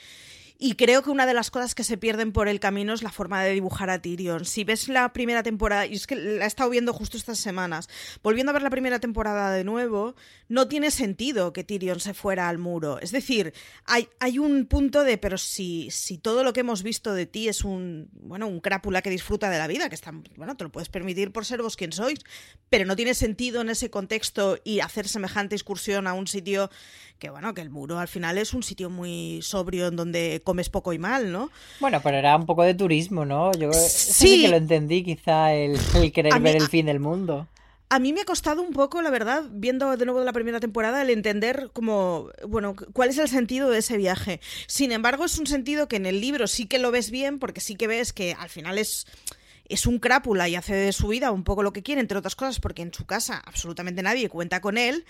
Y 0.59 0.75
creo 0.75 1.03
que 1.03 1.11
una 1.11 1.27
de 1.27 1.35
las 1.35 1.51
cosas 1.51 1.75
que 1.75 1.85
se 1.85 1.99
pierden 1.99 2.33
por 2.33 2.49
el 2.49 2.61
camino 2.61 2.95
es 2.95 3.03
la 3.03 3.13
forma 3.13 3.43
de 3.43 3.53
dibujar 3.53 3.91
a 3.91 4.01
Tyrion. 4.01 4.45
Si 4.47 4.65
ves 4.65 4.89
la 4.89 5.13
primera 5.13 5.43
temporada, 5.43 5.87
y 5.87 5.95
es 5.95 6.07
que 6.07 6.17
la 6.17 6.45
he 6.45 6.49
estado 6.49 6.71
viendo 6.71 6.95
justo 6.95 7.19
estas 7.19 7.39
semanas, 7.39 7.89
volviendo 8.23 8.51
a 8.51 8.53
ver 8.55 8.63
la 8.63 8.71
primera 8.71 8.99
temporada 8.99 9.51
de 9.53 9.65
nuevo, 9.65 10.15
no 10.49 10.67
tiene 10.67 10.91
sentido 10.91 11.53
que 11.53 11.65
Tyrion 11.65 12.01
se 12.01 12.15
fuera 12.15 12.49
al 12.49 12.57
muro. 12.57 12.99
Es 13.01 13.13
decir, 13.13 13.53
hay, 13.85 14.09
hay 14.19 14.39
un 14.39 14.67
punto 14.67 15.05
de, 15.05 15.19
pero 15.19 15.37
si, 15.37 15.91
si 15.91 16.17
todo 16.17 16.43
lo 16.43 16.55
que 16.55 16.61
hemos 16.61 16.83
visto 16.83 17.13
de 17.13 17.27
ti 17.27 17.49
es 17.49 17.63
un, 17.63 18.09
bueno, 18.13 18.47
un 18.47 18.61
crápula 18.61 19.03
que 19.03 19.11
disfruta 19.11 19.51
de 19.51 19.59
la 19.59 19.67
vida, 19.67 19.91
que 19.91 19.95
está, 19.95 20.13
bueno, 20.37 20.57
te 20.57 20.65
lo 20.65 20.73
puedes 20.73 20.89
permitir 20.89 21.33
por 21.33 21.45
ser 21.45 21.61
vos 21.61 21.77
quien 21.77 21.93
sois, 21.93 22.21
pero 22.71 22.87
no 22.87 22.97
tiene 22.97 23.13
sentido 23.13 23.61
en 23.61 23.69
ese 23.69 23.91
contexto 23.91 24.59
y 24.65 24.81
hacer 24.81 25.07
semejante 25.07 25.55
excursión 25.55 26.07
a 26.07 26.15
un 26.15 26.27
sitio 26.27 26.71
que, 27.19 27.31
bueno, 27.31 27.55
que 27.55 27.63
el 27.63 27.71
muro 27.71 27.99
al 27.99 28.09
final 28.09 28.39
es 28.39 28.53
un 28.55 28.63
sitio 28.63 28.91
muy 28.91 29.41
sobrio 29.43 29.87
en 29.89 29.97
donde 29.97 30.43
comes 30.45 30.69
poco 30.69 30.93
y 30.93 30.99
mal, 30.99 31.33
¿no? 31.33 31.51
Bueno, 31.81 32.01
pero 32.03 32.17
era 32.19 32.37
un 32.37 32.47
poco 32.47 32.63
de 32.63 32.75
turismo, 32.75 33.25
¿no? 33.25 33.53
Yo 33.53 33.73
Sí. 33.73 34.13
sí 34.13 34.43
que 34.43 34.49
lo 34.49 34.57
entendí, 34.57 35.03
quizá 35.03 35.53
el, 35.55 35.79
el 35.95 36.13
querer 36.13 36.33
A 36.35 36.39
mí- 36.39 36.45
ver 36.45 36.57
a- 36.57 36.59
el 36.59 36.69
fin 36.69 36.87
del 36.87 37.01
mundo. 37.01 37.49
A 37.89 38.01
mí 38.01 38.13
me 38.13 38.23
ha 38.23 38.25
costado 38.25 38.63
un 38.63 38.73
poco, 38.73 39.01
la 39.01 39.11
verdad, 39.11 39.45
viendo 39.49 39.97
de 39.97 40.05
nuevo 40.07 40.25
la 40.25 40.33
primera 40.33 40.59
temporada, 40.59 41.01
el 41.03 41.11
entender 41.11 41.71
como, 41.73 42.31
bueno, 42.47 42.75
cuál 42.93 43.11
es 43.11 43.19
el 43.19 43.29
sentido 43.29 43.71
de 43.71 43.79
ese 43.79 43.97
viaje. 43.97 44.41
Sin 44.67 44.91
embargo, 44.91 45.25
es 45.25 45.39
un 45.39 45.47
sentido 45.47 45.87
que 45.87 45.95
en 45.95 46.05
el 46.07 46.21
libro 46.21 46.49
sí 46.49 46.67
que 46.67 46.81
lo 46.81 46.91
ves 46.91 47.13
bien, 47.13 47.39
porque 47.39 47.61
sí 47.61 47.77
que 47.77 47.87
ves 47.87 48.13
que 48.13 48.33
al 48.35 48.49
final 48.49 48.77
es, 48.79 49.07
es 49.69 49.87
un 49.87 49.99
crápula 49.99 50.49
y 50.49 50.55
hace 50.57 50.75
de 50.75 50.93
su 50.93 51.09
vida 51.09 51.31
un 51.33 51.45
poco 51.45 51.63
lo 51.63 51.73
que 51.73 51.83
quiere, 51.83 52.01
entre 52.01 52.19
otras 52.19 52.37
cosas, 52.37 52.61
porque 52.61 52.83
en 52.83 52.93
su 52.95 53.07
casa 53.07 53.43
absolutamente 53.45 54.03
nadie 54.03 54.29
cuenta 54.29 54.61
con 54.61 54.79
él. 54.79 55.05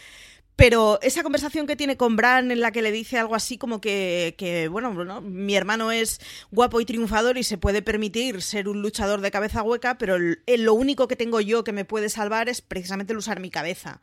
Pero 0.57 0.99
esa 1.03 1.23
conversación 1.23 1.67
que 1.67 1.77
tiene 1.77 1.99
con 1.99 2.17
Bran 2.17 2.51
en 2.51 2.61
la 2.61 2.73
que 2.73 2.81
le 2.81 2.91
dice 2.91 3.19
algo 3.19 3.35
así 3.35 3.59
como 3.59 3.79
que, 3.83 4.35
que, 4.39 4.69
bueno, 4.69 4.95
¿no? 5.05 5.21
mi 5.21 5.55
hermano 5.55 5.93
es 5.93 6.19
guapo 6.51 6.81
y 6.81 6.87
triunfador 6.87 7.37
y 7.37 7.43
se 7.45 7.59
puede 7.59 7.83
permitir 7.83 8.41
ser 8.41 8.67
un 8.67 8.81
luchador 8.81 9.21
de 9.21 9.31
cabeza 9.31 9.63
hueca, 9.63 9.99
pero 9.99 10.17
el- 10.17 10.41
lo 10.47 10.73
único 10.73 11.09
que 11.09 11.17
tengo 11.17 11.43
yo 11.43 11.63
que 11.63 11.73
me 11.73 11.85
puede 11.85 12.09
salvar 12.09 12.49
es 12.49 12.63
precisamente 12.63 13.13
el 13.13 13.19
usar 13.19 13.39
mi 13.39 13.51
cabeza. 13.51 14.01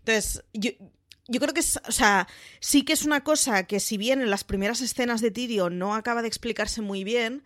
Entonces, 0.00 0.42
yo, 0.52 0.72
yo 1.28 1.38
creo 1.40 1.54
que 1.54 1.60
o 1.60 1.92
sea, 1.92 2.26
sí 2.58 2.82
que 2.84 2.94
es 2.94 3.04
una 3.04 3.22
cosa 3.22 3.68
que 3.68 3.78
si 3.78 3.96
bien 3.96 4.20
en 4.20 4.30
las 4.30 4.42
primeras 4.42 4.80
escenas 4.80 5.20
de 5.20 5.30
Tyrion 5.30 5.78
no 5.78 5.94
acaba 5.94 6.22
de 6.22 6.28
explicarse 6.28 6.82
muy 6.82 7.04
bien, 7.04 7.44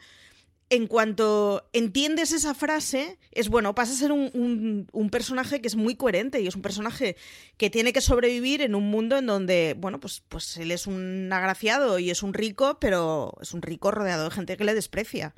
en 0.68 0.86
cuanto 0.88 1.68
entiendes 1.72 2.32
esa 2.32 2.52
frase, 2.54 3.18
es 3.30 3.48
bueno, 3.48 3.74
pasa 3.74 3.92
a 3.92 3.96
ser 3.96 4.12
un, 4.12 4.88
un- 4.92 5.10
personaje 5.10 5.60
que 5.60 5.68
es 5.68 5.76
muy 5.76 5.94
coherente 5.94 6.40
y 6.40 6.46
es 6.48 6.56
un 6.56 6.62
personaje 6.62 7.16
que 7.56 7.70
tiene 7.70 7.92
que 7.92 8.00
sobrevivir 8.00 8.62
en 8.62 8.74
un 8.74 8.90
mundo 8.90 9.16
en 9.16 9.26
donde, 9.26 9.76
bueno, 9.78 10.00
pues, 10.00 10.22
pues 10.28 10.56
él 10.56 10.72
es 10.72 10.86
un 10.88 11.30
agraciado 11.32 11.98
y 12.00 12.10
es 12.10 12.22
un 12.24 12.34
rico, 12.34 12.78
pero 12.80 13.32
es 13.40 13.54
un 13.54 13.62
rico 13.62 13.90
rodeado 13.92 14.24
de 14.24 14.30
gente 14.30 14.56
que 14.56 14.64
le 14.64 14.74
desprecia. 14.74 15.34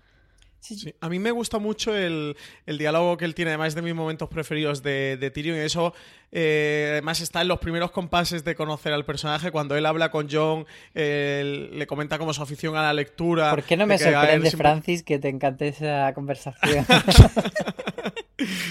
Sí, 0.60 0.92
a 1.00 1.08
mí 1.08 1.18
me 1.18 1.30
gusta 1.30 1.58
mucho 1.58 1.94
el, 1.96 2.36
el 2.66 2.78
diálogo 2.78 3.16
que 3.16 3.24
él 3.24 3.34
tiene, 3.34 3.52
además 3.52 3.74
de 3.74 3.82
mis 3.82 3.94
momentos 3.94 4.28
preferidos 4.28 4.82
de, 4.82 5.16
de 5.16 5.30
Tyrion, 5.30 5.56
y 5.56 5.60
eso 5.60 5.94
eh, 6.32 6.88
además 6.92 7.20
está 7.20 7.40
en 7.42 7.48
los 7.48 7.58
primeros 7.60 7.90
compases 7.92 8.44
de 8.44 8.54
conocer 8.54 8.92
al 8.92 9.04
personaje, 9.04 9.50
cuando 9.50 9.76
él 9.76 9.86
habla 9.86 10.10
con 10.10 10.28
John, 10.30 10.66
eh, 10.94 11.68
le 11.72 11.86
comenta 11.86 12.18
como 12.18 12.34
su 12.34 12.42
afición 12.42 12.76
a 12.76 12.82
la 12.82 12.92
lectura. 12.92 13.50
¿Por 13.50 13.62
qué 13.62 13.76
no 13.76 13.86
me 13.86 13.98
sorprende, 13.98 14.50
siempre- 14.50 14.68
Francis, 14.68 15.02
que 15.04 15.18
te 15.18 15.28
encante 15.28 15.68
esa 15.68 16.12
conversación? 16.14 16.84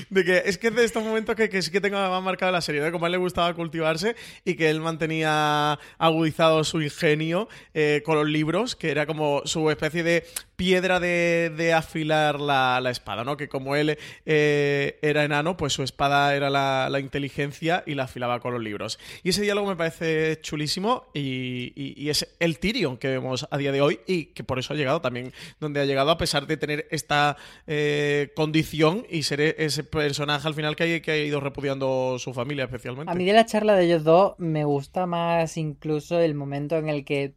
De 0.10 0.24
que 0.24 0.44
es 0.46 0.58
que 0.58 0.68
es 0.68 0.76
de 0.76 0.86
estos 0.86 1.04
momentos 1.04 1.36
que, 1.36 1.50
que 1.50 1.62
sí 1.62 1.72
que 1.72 1.82
tengo 1.82 1.98
más 1.98 2.24
marcado 2.24 2.52
la 2.54 2.62
serie, 2.62 2.82
de 2.82 2.90
cómo 2.92 3.06
a 3.06 3.08
él 3.10 3.12
le 3.12 3.18
gustaba 3.18 3.54
cultivarse 3.54 4.16
y 4.46 4.56
que 4.56 4.70
él 4.70 4.80
mantenía 4.80 5.78
agudizado 5.98 6.64
su 6.64 6.82
ingenio 6.82 7.50
eh, 7.74 8.02
con 8.06 8.16
los 8.16 8.28
libros, 8.28 8.78
que 8.78 8.90
era 8.92 9.06
como 9.06 9.42
su 9.44 9.70
especie 9.70 10.04
de 10.04 10.26
piedra 10.58 11.00
de, 11.00 11.52
de 11.56 11.72
afilar 11.72 12.42
la, 12.42 12.82
la 12.82 12.90
espada, 12.90 13.24
¿no? 13.24 13.38
Que 13.38 13.48
como 13.48 13.76
él 13.78 13.98
eh, 14.26 15.00
era 15.02 15.24
enano, 15.24 15.56
pues 15.56 15.72
su 15.72 15.84
espada 15.84 16.36
era 16.36 16.50
la, 16.50 16.90
la 16.92 17.00
inteligencia 17.00 17.84
y 17.86 17.94
la 17.96 18.04
afilaba 18.04 18.40
con 18.42 18.54
los 18.54 18.62
libros. 18.62 19.00
Y 19.24 19.30
ese 19.30 19.44
diálogo 19.44 19.68
me 19.70 19.76
parece 19.76 20.42
chulísimo 20.42 21.06
y, 21.14 21.72
y- 21.76 22.10
es 22.10 22.36
el 22.40 22.58
Tyrion 22.60 22.98
que 22.98 23.08
vemos 23.10 23.48
a 23.52 23.58
día 23.58 23.72
de 23.72 23.82
hoy 23.82 24.00
y 24.08 24.26
que 24.34 24.44
por 24.44 24.58
eso 24.60 24.74
ha 24.74 24.78
llegado 24.78 25.00
también 25.00 25.32
donde 25.60 25.80
ha 25.80 25.86
llegado 25.86 26.10
a 26.12 26.18
pesar 26.18 26.48
de 26.48 26.58
tener 26.58 26.88
esta 26.90 27.38
eh, 27.68 28.32
condición 28.36 29.06
y 29.10 29.24
ser 29.24 29.42
ese 29.42 29.84
personaje 29.84 30.48
al 30.48 30.56
final 30.56 30.76
que, 30.76 30.84
hay, 30.84 31.02
que 31.02 31.12
ha 31.12 31.18
ido 31.18 31.40
repudiando 31.40 32.18
su 32.18 32.34
familia 32.34 32.64
especialmente. 32.66 33.12
A 33.12 33.16
mí 33.16 33.26
de 33.26 33.34
la 33.34 33.46
charla 33.46 33.76
de 33.76 33.86
ellos 33.86 34.04
dos 34.04 34.34
me 34.40 34.64
gusta 34.66 35.06
más 35.06 35.56
incluso 35.58 36.20
el 36.20 36.34
momento 36.34 36.78
en 36.78 36.90
el 36.90 37.06
que 37.06 37.36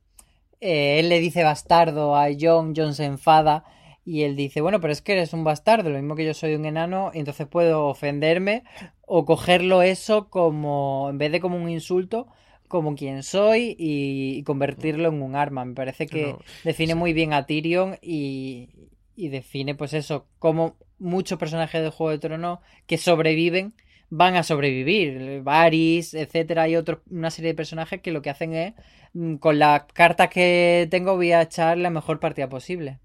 eh, 0.61 0.99
él 0.99 1.09
le 1.09 1.21
dice 1.21 1.43
bastardo 1.43 2.17
a 2.17 2.29
John, 2.39 2.75
John 2.77 2.95
se 2.95 3.05
enfada 3.05 3.65
y 4.05 4.23
él 4.23 4.37
dice, 4.37 4.61
bueno, 4.61 4.81
pero 4.81 4.93
es 4.93 5.03
que 5.03 5.13
eres 5.13 5.33
un 5.33 5.45
bastardo, 5.45 5.91
lo 5.91 5.97
mismo 5.97 6.17
que 6.17 6.25
yo 6.25 6.35
soy 6.35 6.55
un 6.55 6.65
enano, 6.65 7.11
entonces 7.15 7.47
puedo 7.47 7.87
ofenderme 7.87 8.65
o 9.07 9.25
cogerlo 9.25 9.83
eso 9.83 10.29
como, 10.31 11.09
en 11.11 11.19
vez 11.19 11.33
de 11.33 11.41
como 11.41 11.57
un 11.57 11.69
insulto, 11.69 12.27
como 12.69 12.95
quien 12.95 13.23
soy 13.23 13.77
y, 13.79 14.43
convertirlo 14.45 15.09
en 15.09 15.23
un 15.23 15.35
arma. 15.35 15.65
Me 15.65 15.75
parece 15.75 16.07
que 16.07 16.33
No, 16.33 16.39
define 16.65 16.95
muy 16.95 17.13
bien 17.13 17.33
a 17.33 17.45
Tyrion 17.47 17.99
y, 18.01 18.71
y 19.17 19.29
define 19.29 19.75
pues 19.75 19.93
eso, 19.93 20.27
como 20.39 20.77
muchos 20.99 21.39
personajes 21.39 21.83
de 21.83 21.91
Juego 21.91 22.11
de 22.11 22.19
Tronos 22.19 22.61
que 22.87 22.99
sobreviven 22.99 23.75
van 24.11 24.37
a 24.37 24.43
sobrevivir. 24.43 25.43
Varys, 25.43 26.15
etcétera, 26.15 26.69
y 26.69 26.77
otros, 26.77 27.01
una 27.11 27.31
serie 27.31 27.53
de 27.53 27.57
personajes 27.57 28.01
que 28.03 28.13
lo 28.13 28.23
que 28.23 28.31
hacen 28.31 28.55
es, 28.55 28.75
mm, 29.15 29.37
con 29.37 29.59
las 29.59 29.85
cartas 29.95 30.29
que 30.31 30.89
tengo, 30.91 31.17
voy 31.17 31.33
a 31.33 31.43
echar 31.43 31.79
la 31.79 31.91
mejor 31.91 32.21
partida 32.21 32.49
posible. 32.49 32.99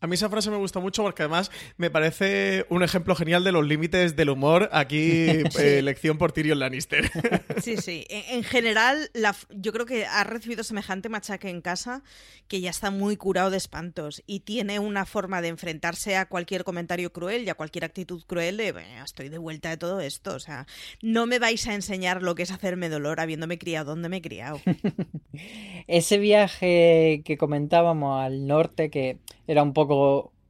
A 0.00 0.06
mí 0.06 0.14
esa 0.14 0.28
frase 0.28 0.50
me 0.50 0.56
gusta 0.56 0.80
mucho 0.80 1.02
porque 1.02 1.22
además 1.22 1.50
me 1.78 1.90
parece 1.90 2.66
un 2.68 2.82
ejemplo 2.82 3.14
genial 3.14 3.42
de 3.42 3.52
los 3.52 3.66
límites 3.66 4.16
del 4.16 4.30
humor. 4.30 4.68
Aquí, 4.72 5.26
eh, 5.58 5.80
lección 5.82 6.18
por 6.18 6.32
Tyrion 6.32 6.58
Lannister. 6.58 7.10
Sí, 7.62 7.76
sí. 7.78 8.04
En, 8.10 8.38
en 8.38 8.44
general, 8.44 9.10
la 9.14 9.34
yo 9.50 9.72
creo 9.72 9.86
que 9.86 10.04
ha 10.06 10.24
recibido 10.24 10.64
semejante 10.64 11.08
machaque 11.08 11.48
en 11.48 11.60
casa 11.62 12.02
que 12.48 12.60
ya 12.60 12.68
está 12.68 12.90
muy 12.90 13.16
curado 13.16 13.50
de 13.50 13.56
espantos 13.56 14.22
y 14.26 14.40
tiene 14.40 14.78
una 14.78 15.06
forma 15.06 15.40
de 15.40 15.48
enfrentarse 15.48 16.16
a 16.16 16.26
cualquier 16.26 16.64
comentario 16.64 17.12
cruel 17.12 17.44
y 17.44 17.48
a 17.48 17.54
cualquier 17.54 17.84
actitud 17.84 18.22
cruel 18.26 18.56
de 18.58 18.72
"Bueno, 18.72 19.04
estoy 19.04 19.28
de 19.30 19.38
vuelta 19.38 19.70
de 19.70 19.76
todo 19.78 20.00
esto. 20.00 20.34
O 20.34 20.40
sea, 20.40 20.66
no 21.00 21.26
me 21.26 21.38
vais 21.38 21.66
a 21.66 21.74
enseñar 21.74 22.22
lo 22.22 22.34
que 22.34 22.42
es 22.42 22.50
hacerme 22.50 22.88
dolor 22.90 23.20
habiéndome 23.20 23.56
criado 23.58 23.92
donde 23.92 24.08
me 24.08 24.18
he 24.18 24.22
criado. 24.22 24.60
Ese 25.86 26.18
viaje 26.18 27.22
que 27.24 27.36
comentábamos 27.38 28.22
al 28.22 28.46
norte, 28.46 28.90
que 28.90 29.18
era 29.46 29.62
un 29.62 29.72
poco, 29.72 29.93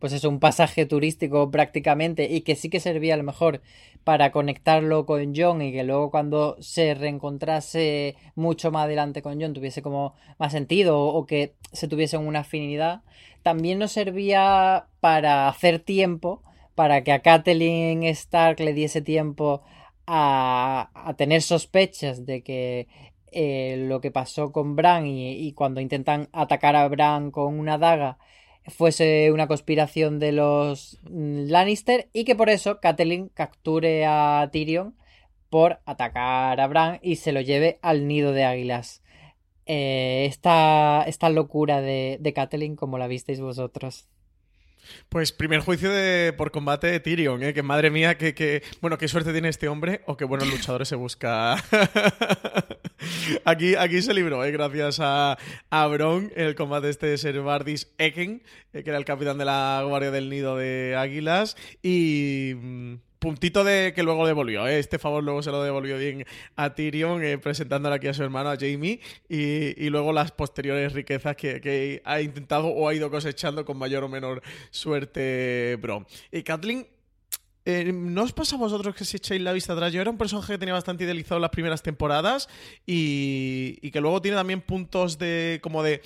pues 0.05 0.13
eso, 0.13 0.29
un 0.29 0.39
pasaje 0.39 0.85
turístico 0.85 1.51
prácticamente, 1.51 2.25
y 2.31 2.43
que 2.43 2.57
sí 2.57 2.69
que 2.69 2.79
servía 2.79 3.15
a 3.15 3.17
lo 3.17 3.23
mejor 3.23 3.63
para 4.05 4.33
conectarlo 4.33 5.07
con 5.07 5.33
John 5.35 5.63
y 5.63 5.73
que 5.73 5.83
luego 5.83 6.11
cuando 6.11 6.57
se 6.61 6.95
reencontrase 6.95 8.17
mucho 8.35 8.71
más 8.71 8.85
adelante 8.85 9.23
con 9.23 9.41
John 9.41 9.55
tuviese 9.55 9.81
como 9.81 10.15
más 10.39 10.53
sentido 10.53 11.01
o, 11.01 11.25
que 11.25 11.55
se 11.73 11.89
tuviesen 11.89 12.27
una 12.27 12.41
afinidad, 12.41 13.01
también 13.43 13.79
nos 13.79 13.93
servía 13.93 14.89
para 15.01 15.49
hacer 15.49 15.79
tiempo, 15.79 16.43
para 16.75 17.03
que 17.03 17.13
a 17.13 17.21
Catelyn 17.21 18.03
Stark 18.05 18.61
le 18.61 18.75
diese 18.75 19.01
tiempo 19.01 19.63
a, 20.07 20.91
a 20.95 21.15
tener 21.15 21.41
sospechas 21.41 22.27
de 22.27 22.43
que 22.43 22.89
eh, 23.33 23.87
lo 23.89 24.03
que 24.03 24.11
pasó 24.11 24.53
con 24.53 24.77
Bran 24.77 25.07
y, 25.07 25.33
y 25.33 25.53
cuando 25.55 25.81
intentan 25.81 26.29
atacar 26.33 26.77
a 26.77 26.87
Bran 26.89 27.31
con 27.31 27.59
una 27.59 27.79
daga 27.79 28.19
fuese 28.66 29.30
una 29.33 29.47
conspiración 29.47 30.18
de 30.18 30.33
los 30.33 30.99
mm, 31.04 31.47
Lannister 31.49 32.09
y 32.12 32.25
que 32.25 32.35
por 32.37 32.50
eso 32.50 32.80
Catelyn 32.80 33.28
capture 33.28 34.04
a 34.06 34.49
Tyrion 34.52 34.94
por 35.50 35.80
atacar 35.87 36.61
a 36.61 36.66
Bran 36.66 36.99
y 37.02 37.16
se 37.16 37.33
lo 37.33 37.40
lleve 37.40 37.78
al 37.83 38.09
nido 38.09 38.33
de 38.33 38.44
águilas. 38.44 39.02
Eh, 39.66 40.26
esta, 40.28 41.04
esta 41.06 41.30
locura 41.30 41.80
de, 41.80 42.18
de 42.21 42.33
Catelyn, 42.33 42.76
como 42.76 42.99
la 42.99 43.06
visteis 43.06 43.40
vosotros. 43.40 44.09
Pues 45.09 45.33
primer 45.33 45.61
juicio 45.61 45.90
de, 45.90 46.35
por 46.35 46.50
combate 46.50 46.88
de 46.88 47.00
Tyrion, 47.00 47.42
¿eh? 47.42 47.54
que 47.54 47.62
madre 47.62 47.90
mía, 47.90 48.18
que, 48.18 48.35
que- 48.35 48.62
bueno, 48.83 48.99
qué 48.99 49.09
suerte 49.09 49.33
tiene 49.33 49.49
este 49.49 49.68
hombre 49.68 50.02
o 50.06 50.16
qué 50.18 50.25
buenos 50.26 50.49
luchadores 50.50 50.88
se 50.88 50.97
busca. 50.97 51.56
aquí, 53.45 53.75
aquí 53.75 54.03
se 54.03 54.15
libró, 54.15 54.45
¿eh? 54.45 54.51
gracias 54.51 55.01
a, 55.01 55.39
a 55.71 55.91
el 56.37 56.55
combate 56.55 56.89
este 56.89 57.07
de 57.07 57.19
Ser 57.19 57.41
Bardis 57.41 57.93
Eken, 57.99 58.43
eh, 58.73 58.83
que 58.83 58.91
era 58.91 58.99
el 58.99 59.05
capitán 59.05 59.39
de 59.39 59.45
la 59.45 59.83
Guardia 59.87 60.11
del 60.11 60.31
Nido 60.31 60.57
de 60.57 60.95
Águilas, 60.97 61.57
y 61.83 62.53
mm, 62.55 62.95
puntito 63.19 63.65
de 63.65 63.93
que 63.95 64.03
luego 64.03 64.27
devolvió, 64.27 64.67
¿eh? 64.67 64.79
este 64.79 64.99
favor 64.99 65.25
luego 65.25 65.43
se 65.43 65.51
lo 65.51 65.63
devolvió 65.63 65.99
bien 65.99 66.25
a 66.57 66.75
Tyrion, 66.75 67.23
presentándole 67.41 67.97
aquí 67.97 68.09
a 68.09 68.15
su 68.15 68.23
hermano, 68.23 68.51
a 68.51 68.57
Jamie, 68.57 69.01
y, 69.29 69.89
luego 69.89 70.13
las 70.13 70.33
posteriores 70.33 70.93
riquezas 70.93 71.37
que, 71.37 72.03
ha 72.05 72.21
intentado 72.21 72.69
o 72.69 72.89
ha 72.89 72.95
ido 72.95 73.11
cosechando 73.11 73.65
con 73.65 73.79
mayor 73.79 74.05
o 74.05 74.09
menor 74.09 74.43
suerte 74.71 75.79
Bron. 75.81 76.07
Y 76.31 76.43
Kathleen 76.43 76.87
eh, 77.66 77.92
¿No 77.92 78.23
os 78.23 78.33
pasa 78.33 78.56
a 78.56 78.59
vosotros 78.59 78.94
que 78.94 79.04
si 79.04 79.16
echáis 79.16 79.40
la 79.40 79.52
vista 79.52 79.73
atrás? 79.73 79.92
Yo 79.92 80.00
era 80.00 80.11
un 80.11 80.18
personaje 80.18 80.52
que 80.54 80.59
tenía 80.59 80.75
bastante 80.75 81.04
idealizado 81.04 81.40
las 81.40 81.50
primeras 81.50 81.83
temporadas 81.83 82.49
y, 82.87 83.78
y 83.83 83.90
que 83.90 84.00
luego 84.00 84.21
tiene 84.23 84.37
también 84.37 84.61
puntos 84.61 85.18
de 85.18 85.59
como 85.62 85.83
de... 85.83 86.02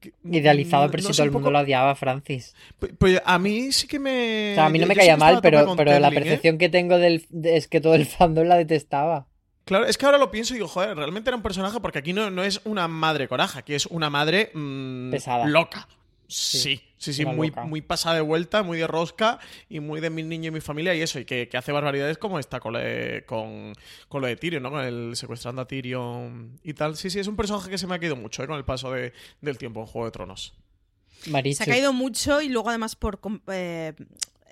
que- 0.00 0.12
Idealizado, 0.24 0.90
pero 0.90 1.02
no 1.02 1.08
si 1.10 1.16
todo 1.16 1.24
el 1.24 1.28
un 1.28 1.34
mundo 1.34 1.46
poco- 1.48 1.52
lo 1.52 1.60
odiaba, 1.60 1.94
Francis. 1.94 2.54
Pues, 2.78 2.92
pues 2.98 3.22
a 3.24 3.38
mí 3.38 3.72
sí 3.72 3.86
que 3.86 3.98
me... 3.98 4.52
O 4.52 4.54
sea, 4.54 4.66
a 4.66 4.70
mí 4.70 4.78
no 4.78 4.86
me 4.86 4.96
caía 4.96 5.14
que 5.14 5.20
mal, 5.20 5.40
pero, 5.42 5.76
pero 5.76 5.98
la 5.98 6.08
¿eh? 6.08 6.12
percepción 6.14 6.56
que 6.58 6.68
tengo 6.68 6.96
del, 6.98 7.26
de- 7.28 7.56
es 7.56 7.68
que 7.68 7.80
todo 7.80 7.94
el 7.94 8.06
fandom 8.06 8.46
la 8.46 8.56
detestaba. 8.56 9.26
Claro, 9.66 9.84
es 9.86 9.98
que 9.98 10.06
ahora 10.06 10.18
lo 10.18 10.30
pienso 10.30 10.54
y 10.54 10.56
digo, 10.56 10.66
joder, 10.68 10.96
realmente 10.96 11.30
era 11.30 11.36
un 11.36 11.42
personaje 11.42 11.78
porque 11.80 11.98
aquí 11.98 12.12
no, 12.12 12.30
no 12.30 12.42
es 12.42 12.60
una 12.64 12.88
madre 12.88 13.28
coraja, 13.28 13.60
aquí 13.60 13.74
es 13.74 13.86
una 13.86 14.10
madre 14.10 14.50
mm, 14.54 15.10
Pesada. 15.10 15.46
loca. 15.46 15.86
Sí, 16.32 16.80
sí, 16.96 17.12
sí, 17.12 17.24
muy, 17.26 17.48
loca. 17.48 17.64
muy 17.64 17.82
pasada 17.82 18.14
de 18.16 18.20
vuelta, 18.20 18.62
muy 18.62 18.78
de 18.78 18.86
rosca 18.86 19.38
y 19.68 19.80
muy 19.80 20.00
de 20.00 20.10
mi 20.10 20.22
niño 20.22 20.48
y 20.48 20.50
mi 20.52 20.60
familia 20.60 20.94
y 20.94 21.00
eso, 21.02 21.18
y 21.18 21.24
que, 21.24 21.48
que 21.48 21.56
hace 21.56 21.72
barbaridades 21.72 22.18
como 22.18 22.38
esta 22.38 22.60
con, 22.60 22.74
lo 22.74 22.78
de- 22.78 23.24
con, 23.26 23.72
con 24.08 24.20
lo 24.20 24.26
de 24.28 24.36
Tyrion, 24.36 24.62
¿no? 24.62 24.70
Con 24.70 24.84
el 24.84 25.16
secuestrando 25.16 25.62
a 25.62 25.66
Tyrion 25.66 26.58
y 26.62 26.74
tal. 26.74 26.96
Sí, 26.96 27.10
sí, 27.10 27.18
es 27.18 27.26
un 27.26 27.36
personaje 27.36 27.68
que 27.68 27.78
se 27.78 27.86
me 27.86 27.94
ha 27.94 27.98
quedado 27.98 28.16
mucho 28.16 28.42
¿eh? 28.42 28.46
con 28.46 28.56
el 28.56 28.64
paso 28.64 28.92
de- 28.92 29.12
del 29.40 29.58
tiempo 29.58 29.80
en 29.80 29.86
Juego 29.86 30.06
de 30.06 30.12
Tronos. 30.12 30.54
Marichu. 31.26 31.56
Se 31.58 31.64
ha 31.64 31.66
caído 31.66 31.92
mucho 31.92 32.40
y 32.40 32.48
luego 32.48 32.68
además 32.70 32.96
por... 32.96 33.18
eh, 33.48 33.92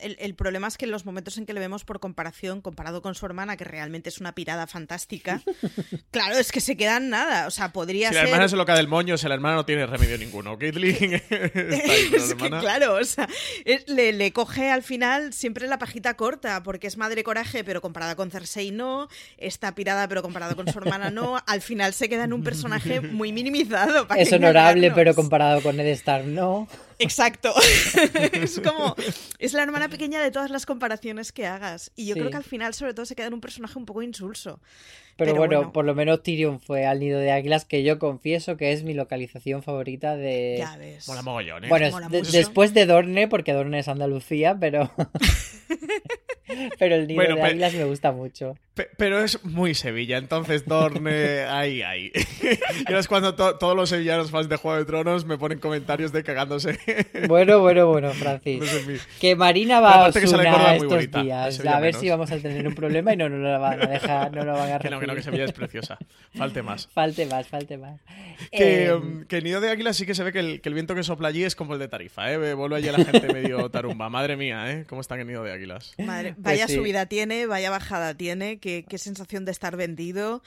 el, 0.00 0.16
el 0.20 0.34
problema 0.34 0.68
es 0.68 0.76
que 0.78 0.84
en 0.84 0.90
los 0.90 1.04
momentos 1.04 1.38
en 1.38 1.46
que 1.46 1.52
le 1.52 1.60
vemos 1.60 1.84
por 1.84 2.00
comparación, 2.00 2.60
comparado 2.60 3.02
con 3.02 3.14
su 3.14 3.26
hermana, 3.26 3.56
que 3.56 3.64
realmente 3.64 4.08
es 4.08 4.18
una 4.18 4.34
pirada 4.34 4.66
fantástica, 4.66 5.42
claro, 6.10 6.36
es 6.38 6.52
que 6.52 6.60
se 6.60 6.76
quedan 6.76 7.08
nada. 7.10 7.46
O 7.46 7.50
sea, 7.50 7.72
podría 7.72 8.08
Si 8.08 8.14
la 8.14 8.20
ser... 8.22 8.28
hermana 8.30 8.48
se 8.48 8.56
lo 8.56 8.64
cae 8.66 8.76
del 8.76 8.88
moño, 8.88 9.16
si 9.18 9.28
la 9.28 9.34
hermana 9.34 9.56
no 9.56 9.64
tiene 9.66 9.86
remedio 9.86 10.18
ninguno. 10.18 10.58
Caitlyn 10.58 11.14
está 11.30 11.92
ahí, 11.92 12.08
pero 12.10 12.18
la 12.18 12.24
Es 12.24 12.34
que, 12.34 12.48
claro, 12.60 12.94
o 12.94 13.04
sea, 13.04 13.28
es- 13.64 13.88
le, 13.88 14.12
le 14.12 14.32
coge 14.32 14.70
al 14.70 14.82
final 14.82 15.32
siempre 15.32 15.66
la 15.66 15.78
pajita 15.78 16.14
corta, 16.14 16.62
porque 16.62 16.86
es 16.86 16.96
madre 16.96 17.22
coraje, 17.24 17.64
pero 17.64 17.80
comparada 17.80 18.14
con 18.16 18.30
Cersei 18.30 18.70
no, 18.70 19.08
está 19.36 19.74
pirada, 19.74 20.08
pero 20.08 20.22
comparado 20.22 20.56
con 20.56 20.68
su 20.72 20.78
hermana 20.78 21.10
no. 21.10 21.42
Al 21.46 21.60
final 21.62 21.92
se 21.94 22.08
queda 22.08 22.24
en 22.24 22.32
un 22.32 22.42
personaje 22.44 23.00
muy 23.00 23.32
minimizado. 23.32 24.06
¿para 24.08 24.20
Es 24.20 24.32
honorable, 24.32 24.86
engañarnos? 24.88 24.94
pero 24.96 25.14
comparado 25.14 25.62
con 25.62 25.76
Ned 25.76 25.86
Stark, 25.88 26.24
no. 26.26 26.68
Exacto. 26.98 27.52
es 28.32 28.60
como. 28.60 28.94
Es 29.38 29.52
la 29.52 29.62
hermana 29.62 29.88
pequeña 29.88 30.20
de 30.20 30.32
todas 30.32 30.50
las 30.50 30.66
comparaciones 30.66 31.30
que 31.30 31.46
hagas. 31.46 31.92
Y 31.94 32.06
yo 32.06 32.14
Sí. 32.14 32.20
creo 32.20 32.30
que 32.32 32.36
al 32.38 32.44
final, 32.44 32.74
sobre 32.74 32.92
todo, 32.92 33.06
se 33.06 33.14
queda 33.14 33.28
en 33.28 33.34
un 33.34 33.40
personaje 33.40 33.78
un 33.78 33.86
poco 33.86 34.02
insulso. 34.02 34.58
Pero, 35.16 35.30
Pero 35.32 35.36
bueno, 35.36 35.56
bueno. 35.58 35.72
por 35.72 35.84
lo 35.84 35.94
menos 35.94 36.22
Tyrion 36.22 36.60
fue 36.60 36.86
al 36.86 36.98
nido 37.00 37.18
de 37.20 37.30
águilas, 37.32 37.64
que 37.64 37.82
yo 37.84 37.98
confieso 37.98 38.56
que 38.56 38.72
es 38.72 38.82
mi 38.82 38.94
localización 38.94 39.62
favorita 39.62 40.16
de. 40.16 40.56
Ya 40.58 40.76
ves. 40.76 41.06
Mola 41.08 41.22
mogollón, 41.22 41.64
¿eh? 41.64 41.68
Bueno, 41.68 41.90
Mola 41.90 42.08
de- 42.08 42.22
después 42.22 42.74
de 42.74 42.86
Dorne, 42.86 43.28
porque 43.28 43.52
Dorne 43.52 43.78
es 43.80 43.88
Andalucía, 43.88 44.56
pero. 44.58 44.90
pero 46.78 46.94
el 46.96 47.06
nido 47.06 47.16
Bueno, 47.16 47.36
de 47.36 47.42
águilas 47.42 47.74
me 47.74 47.84
gusta 47.84 48.12
mucho. 48.12 48.56
Pe- 48.74 48.88
Pero 48.96 49.18
es 49.18 49.44
muy 49.44 49.74
Sevilla, 49.74 50.18
entonces 50.18 50.64
Dorne, 50.66 51.40
ahí, 51.48 51.82
ahí. 51.82 52.12
y 52.14 52.84
ahora 52.86 53.00
es 53.00 53.08
cuando 53.08 53.34
to- 53.34 53.56
todos 53.58 53.74
los 53.74 53.88
sevillanos 53.88 54.30
fans 54.30 54.48
de 54.48 54.54
Juego 54.56 54.78
de 54.78 54.84
Tronos 54.84 55.24
me 55.26 55.36
ponen 55.36 55.58
comentarios 55.58 56.12
de 56.12 56.22
cagándose. 56.22 56.78
Bueno, 57.26 57.58
bueno, 57.60 57.88
bueno, 57.88 58.12
Francis. 58.12 58.60
No 58.60 58.66
sé, 58.66 58.82
mi- 58.86 58.98
Que 59.20 59.34
Marina 59.34 59.74
La 59.76 59.80
va 59.80 60.06
a 60.06 60.08
Osuna 60.08 60.74
estos 60.74 60.88
bonita, 60.88 61.22
días. 61.22 61.60
A 61.66 61.80
ver 61.80 61.92
menos. 61.94 62.00
si 62.00 62.08
vamos 62.08 62.30
a 62.30 62.36
tener 62.38 62.66
un 62.68 62.74
problema 62.74 63.12
y 63.12 63.16
no 63.16 63.28
nos 63.28 63.40
lo 63.40 63.60
van 63.60 63.82
a 63.82 63.86
dejar, 63.86 64.32
no 64.32 64.44
lo 64.44 64.52
van 64.52 64.72
a 64.72 64.78
Que 64.78 64.90
no, 64.90 65.00
que 65.00 65.06
no, 65.08 65.14
que. 65.16 65.22
Sevilla 65.22 65.44
es 65.44 65.52
preciosa. 65.52 65.98
Falte 66.36 66.62
más. 66.62 66.86
Falte 66.86 67.26
más, 67.26 67.48
falte 67.48 67.78
más. 67.78 68.00
Que, 68.52 68.84
Eh, 68.86 68.92
um, 68.94 69.24
que 69.24 69.42
Nido 69.42 69.60
de 69.60 69.70
Águila 69.70 69.92
sí 69.92 70.06
que 70.06 70.14
se 70.14 70.22
ve 70.22 70.32
que 70.32 70.38
el, 70.38 70.60
que 70.60 70.68
el 70.68 70.74
viento 70.74 70.94
que 70.94 71.02
sopla 71.02 71.28
allí 71.28 71.42
es 71.42 71.56
como 71.56 71.74
el 71.74 71.80
de 71.80 71.88
Tarifa, 71.88 72.30
¿eh? 72.32 72.54
Vuelve 72.54 72.76
allí 72.76 72.86
la 72.86 73.04
gente 73.04 73.32
medio 73.32 73.68
tarumba. 73.70 74.08
Madre 74.08 74.36
mía, 74.36 74.70
¿eh? 74.70 74.84
¿Cómo 74.88 75.00
están 75.00 75.18
en 75.20 75.26
Nido 75.26 75.42
de 75.42 75.52
Águilas? 75.52 75.94
Madre, 75.98 76.34
vaya 76.42 76.66
sí. 76.68 76.74
subida 76.74 77.06
tiene, 77.06 77.46
vaya 77.46 77.70
bajada 77.70 78.14
tiene, 78.14 78.58
qué, 78.58 78.84
qué 78.88 78.98
sensación 78.98 79.44
de 79.44 79.52
estar 79.52 79.76
vendido. 79.76 80.42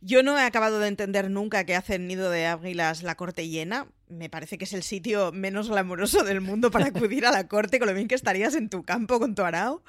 Yo 0.00 0.22
no 0.22 0.38
he 0.38 0.42
acabado 0.42 0.80
de 0.80 0.88
entender 0.88 1.30
nunca 1.30 1.64
que 1.64 1.74
hace 1.74 1.94
en 1.94 2.06
Nido 2.06 2.28
de 2.30 2.46
Águilas 2.46 3.02
la 3.02 3.14
corte 3.14 3.48
llena. 3.48 3.86
Me 4.08 4.28
parece 4.28 4.58
que 4.58 4.64
es 4.64 4.72
el 4.74 4.82
sitio 4.82 5.32
menos 5.32 5.70
glamuroso 5.70 6.24
del 6.24 6.42
mundo 6.42 6.70
para 6.70 6.86
acudir 6.88 7.24
a 7.24 7.30
la 7.32 7.48
corte, 7.48 7.78
con 7.78 7.88
lo 7.88 7.94
bien 7.94 8.06
que 8.08 8.14
estarías 8.14 8.54
en 8.54 8.68
tu 8.68 8.82
campo 8.84 9.18
con 9.18 9.34
tu 9.34 9.42
arao. 9.42 9.82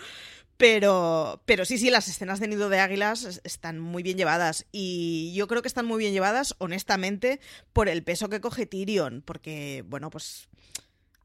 Pero, 0.57 1.41
pero 1.45 1.65
sí, 1.65 1.77
sí, 1.77 1.89
las 1.89 2.07
escenas 2.07 2.39
de 2.39 2.47
Nido 2.47 2.69
de 2.69 2.79
Águilas 2.79 3.25
es- 3.25 3.41
están 3.43 3.77
muy 3.79 4.03
bien 4.03 4.17
llevadas. 4.17 4.65
Y 4.71 5.33
yo 5.35 5.47
creo 5.49 5.61
que 5.61 5.67
están 5.67 5.85
muy 5.85 5.99
bien 5.99 6.13
llevadas, 6.13 6.55
honestamente, 6.59 7.41
por 7.73 7.89
el 7.89 8.03
peso 8.03 8.29
que 8.29 8.39
coge 8.39 8.65
Tyrion. 8.65 9.21
Porque, 9.25 9.83
bueno, 9.87 10.09
pues 10.09 10.47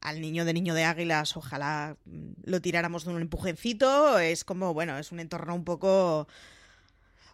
al 0.01 0.19
niño 0.19 0.45
de 0.45 0.53
niño 0.53 0.73
de 0.73 0.83
águilas, 0.83 1.37
ojalá 1.37 1.95
mm, 2.05 2.31
lo 2.43 2.61
tiráramos 2.61 3.05
de 3.05 3.11
un 3.11 3.21
empujencito. 3.21 4.19
Es 4.19 4.43
como, 4.43 4.73
bueno, 4.73 4.97
es 4.97 5.11
un 5.11 5.19
entorno 5.19 5.55
un 5.55 5.63
poco. 5.63 6.27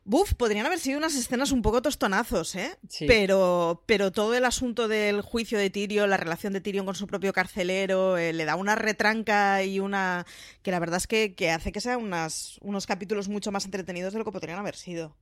Buf, 0.03 0.35
podrían 0.35 0.65
haber 0.65 0.79
sido 0.79 0.97
unas 0.97 1.15
escenas 1.15 1.51
un 1.51 1.61
poco 1.61 1.81
tostonazos, 1.81 2.55
¿eh? 2.55 2.77
Sí. 2.87 3.05
Pero, 3.07 3.83
pero 3.85 4.11
todo 4.11 4.35
el 4.35 4.45
asunto 4.45 4.87
del 4.87 5.21
juicio 5.21 5.57
de 5.57 5.69
Tyrion, 5.69 6.09
la 6.09 6.15
relación 6.15 6.53
de 6.53 6.61
Tyrion 6.61 6.85
con 6.85 6.95
su 6.95 7.07
propio 7.07 7.33
carcelero, 7.33 8.17
eh, 8.17 8.31
le 8.31 8.45
da 8.45 8.55
una 8.55 8.75
retranca 8.75 9.63
y 9.63 9.79
una. 9.79 10.25
que 10.61 10.71
la 10.71 10.79
verdad 10.79 10.97
es 10.97 11.07
que, 11.07 11.35
que 11.35 11.51
hace 11.51 11.73
que 11.73 11.81
sean 11.81 12.01
unas, 12.01 12.57
unos 12.61 12.85
capítulos 12.85 13.27
mucho 13.27 13.51
más 13.51 13.65
entretenidos 13.65 14.13
de 14.13 14.19
lo 14.19 14.25
que 14.25 14.31
podrían 14.31 14.59
haber 14.59 14.77
sido. 14.77 15.15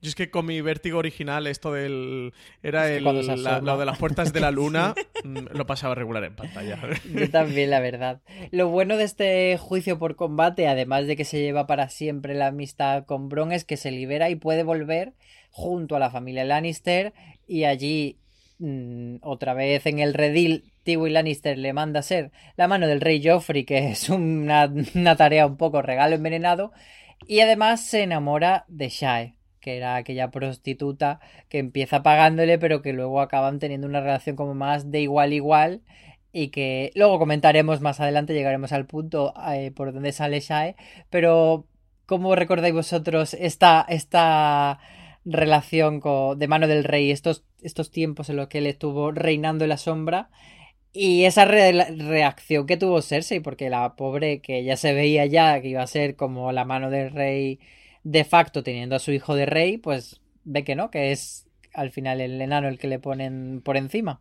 Yo 0.00 0.08
es 0.10 0.14
que 0.14 0.30
con 0.30 0.46
mi 0.46 0.60
vértigo 0.60 0.98
original, 0.98 1.46
esto 1.48 1.72
del. 1.72 2.32
Era 2.62 2.88
Es 2.88 3.02
que 3.02 3.08
el, 3.08 3.42
la- 3.42 3.60
lo 3.60 3.76
de 3.78 3.84
las 3.84 3.98
puertas 3.98 4.32
de 4.32 4.40
la 4.40 4.50
luna, 4.52 4.94
mm, 5.24 5.38
lo 5.56 5.66
pasaba 5.66 5.94
regular 5.96 6.22
en 6.24 6.36
pantalla. 6.36 6.78
Yo 7.12 7.28
también, 7.30 7.70
la 7.70 7.80
verdad. 7.80 8.20
Lo 8.52 8.68
bueno 8.68 8.96
de 8.96 9.04
este 9.04 9.56
juicio 9.58 9.98
por 9.98 10.14
combate, 10.14 10.68
además 10.68 11.06
de 11.06 11.16
que 11.16 11.24
se 11.24 11.40
lleva 11.40 11.66
para 11.66 11.88
siempre 11.88 12.34
la 12.34 12.48
amistad 12.48 13.04
con 13.06 13.28
Bron, 13.28 13.50
es 13.52 13.64
que 13.64 13.76
se 13.76 13.90
libera 13.90 14.30
y 14.30 14.36
puede 14.36 14.62
volver 14.62 15.14
junto 15.50 15.96
a 15.96 15.98
la 15.98 16.10
familia 16.10 16.44
Lannister 16.44 17.12
y 17.48 17.64
allí, 17.64 18.18
mm, 18.60 19.16
otra 19.22 19.54
vez 19.54 19.84
en 19.86 19.98
el 19.98 20.14
redil, 20.14 20.70
Tywin 20.84 21.12
Lannister 21.14 21.58
le 21.58 21.72
manda 21.72 22.00
a 22.00 22.02
ser 22.04 22.30
la 22.56 22.68
mano 22.68 22.86
del 22.86 23.00
rey 23.00 23.20
Joffrey, 23.26 23.64
que 23.64 23.90
es 23.90 24.08
una, 24.10 24.72
una 24.94 25.16
tarea 25.16 25.46
un 25.46 25.56
poco 25.56 25.82
regalo 25.82 26.14
envenenado, 26.14 26.70
y 27.26 27.40
además 27.40 27.84
se 27.84 28.02
enamora 28.04 28.64
de 28.68 28.88
Shae 28.90 29.34
que 29.60 29.76
era 29.76 29.96
aquella 29.96 30.30
prostituta 30.30 31.20
que 31.48 31.58
empieza 31.58 32.02
pagándole, 32.02 32.58
pero 32.58 32.82
que 32.82 32.92
luego 32.92 33.20
acaban 33.20 33.58
teniendo 33.58 33.86
una 33.86 34.00
relación 34.00 34.36
como 34.36 34.54
más 34.54 34.90
de 34.90 35.00
igual 35.00 35.32
igual 35.32 35.82
y 36.32 36.48
que 36.48 36.92
luego 36.94 37.18
comentaremos 37.18 37.80
más 37.80 38.00
adelante, 38.00 38.34
llegaremos 38.34 38.72
al 38.72 38.86
punto 38.86 39.34
eh, 39.52 39.70
por 39.72 39.92
donde 39.92 40.12
sale 40.12 40.40
Shae, 40.40 40.76
pero 41.10 41.66
¿cómo 42.06 42.34
recordáis 42.34 42.74
vosotros 42.74 43.34
esta, 43.34 43.84
esta 43.88 44.78
relación 45.24 46.00
con, 46.00 46.38
de 46.38 46.48
mano 46.48 46.68
del 46.68 46.84
rey, 46.84 47.10
estos, 47.10 47.44
estos 47.62 47.90
tiempos 47.90 48.28
en 48.30 48.36
los 48.36 48.48
que 48.48 48.58
él 48.58 48.66
estuvo 48.66 49.10
reinando 49.12 49.64
en 49.64 49.70
la 49.70 49.78
sombra? 49.78 50.30
Y 50.92 51.24
esa 51.24 51.44
re- 51.44 51.72
reacción 51.96 52.66
que 52.66 52.76
tuvo 52.76 53.02
Cersei, 53.02 53.40
porque 53.40 53.70
la 53.70 53.94
pobre 53.96 54.40
que 54.40 54.64
ya 54.64 54.76
se 54.76 54.94
veía 54.94 55.26
ya 55.26 55.60
que 55.60 55.68
iba 55.68 55.82
a 55.82 55.86
ser 55.86 56.16
como 56.16 56.50
la 56.52 56.64
mano 56.64 56.90
del 56.90 57.10
rey 57.10 57.60
de 58.04 58.24
facto 58.24 58.62
teniendo 58.62 58.96
a 58.96 59.00
su 59.00 59.12
hijo 59.12 59.34
de 59.34 59.46
rey, 59.46 59.78
pues 59.78 60.20
ve 60.44 60.64
que 60.64 60.74
no, 60.74 60.90
que 60.90 61.12
es 61.12 61.46
al 61.74 61.90
final 61.90 62.20
el 62.20 62.40
enano 62.40 62.68
el 62.68 62.78
que 62.78 62.88
le 62.88 62.98
ponen 62.98 63.60
por 63.64 63.76
encima. 63.76 64.20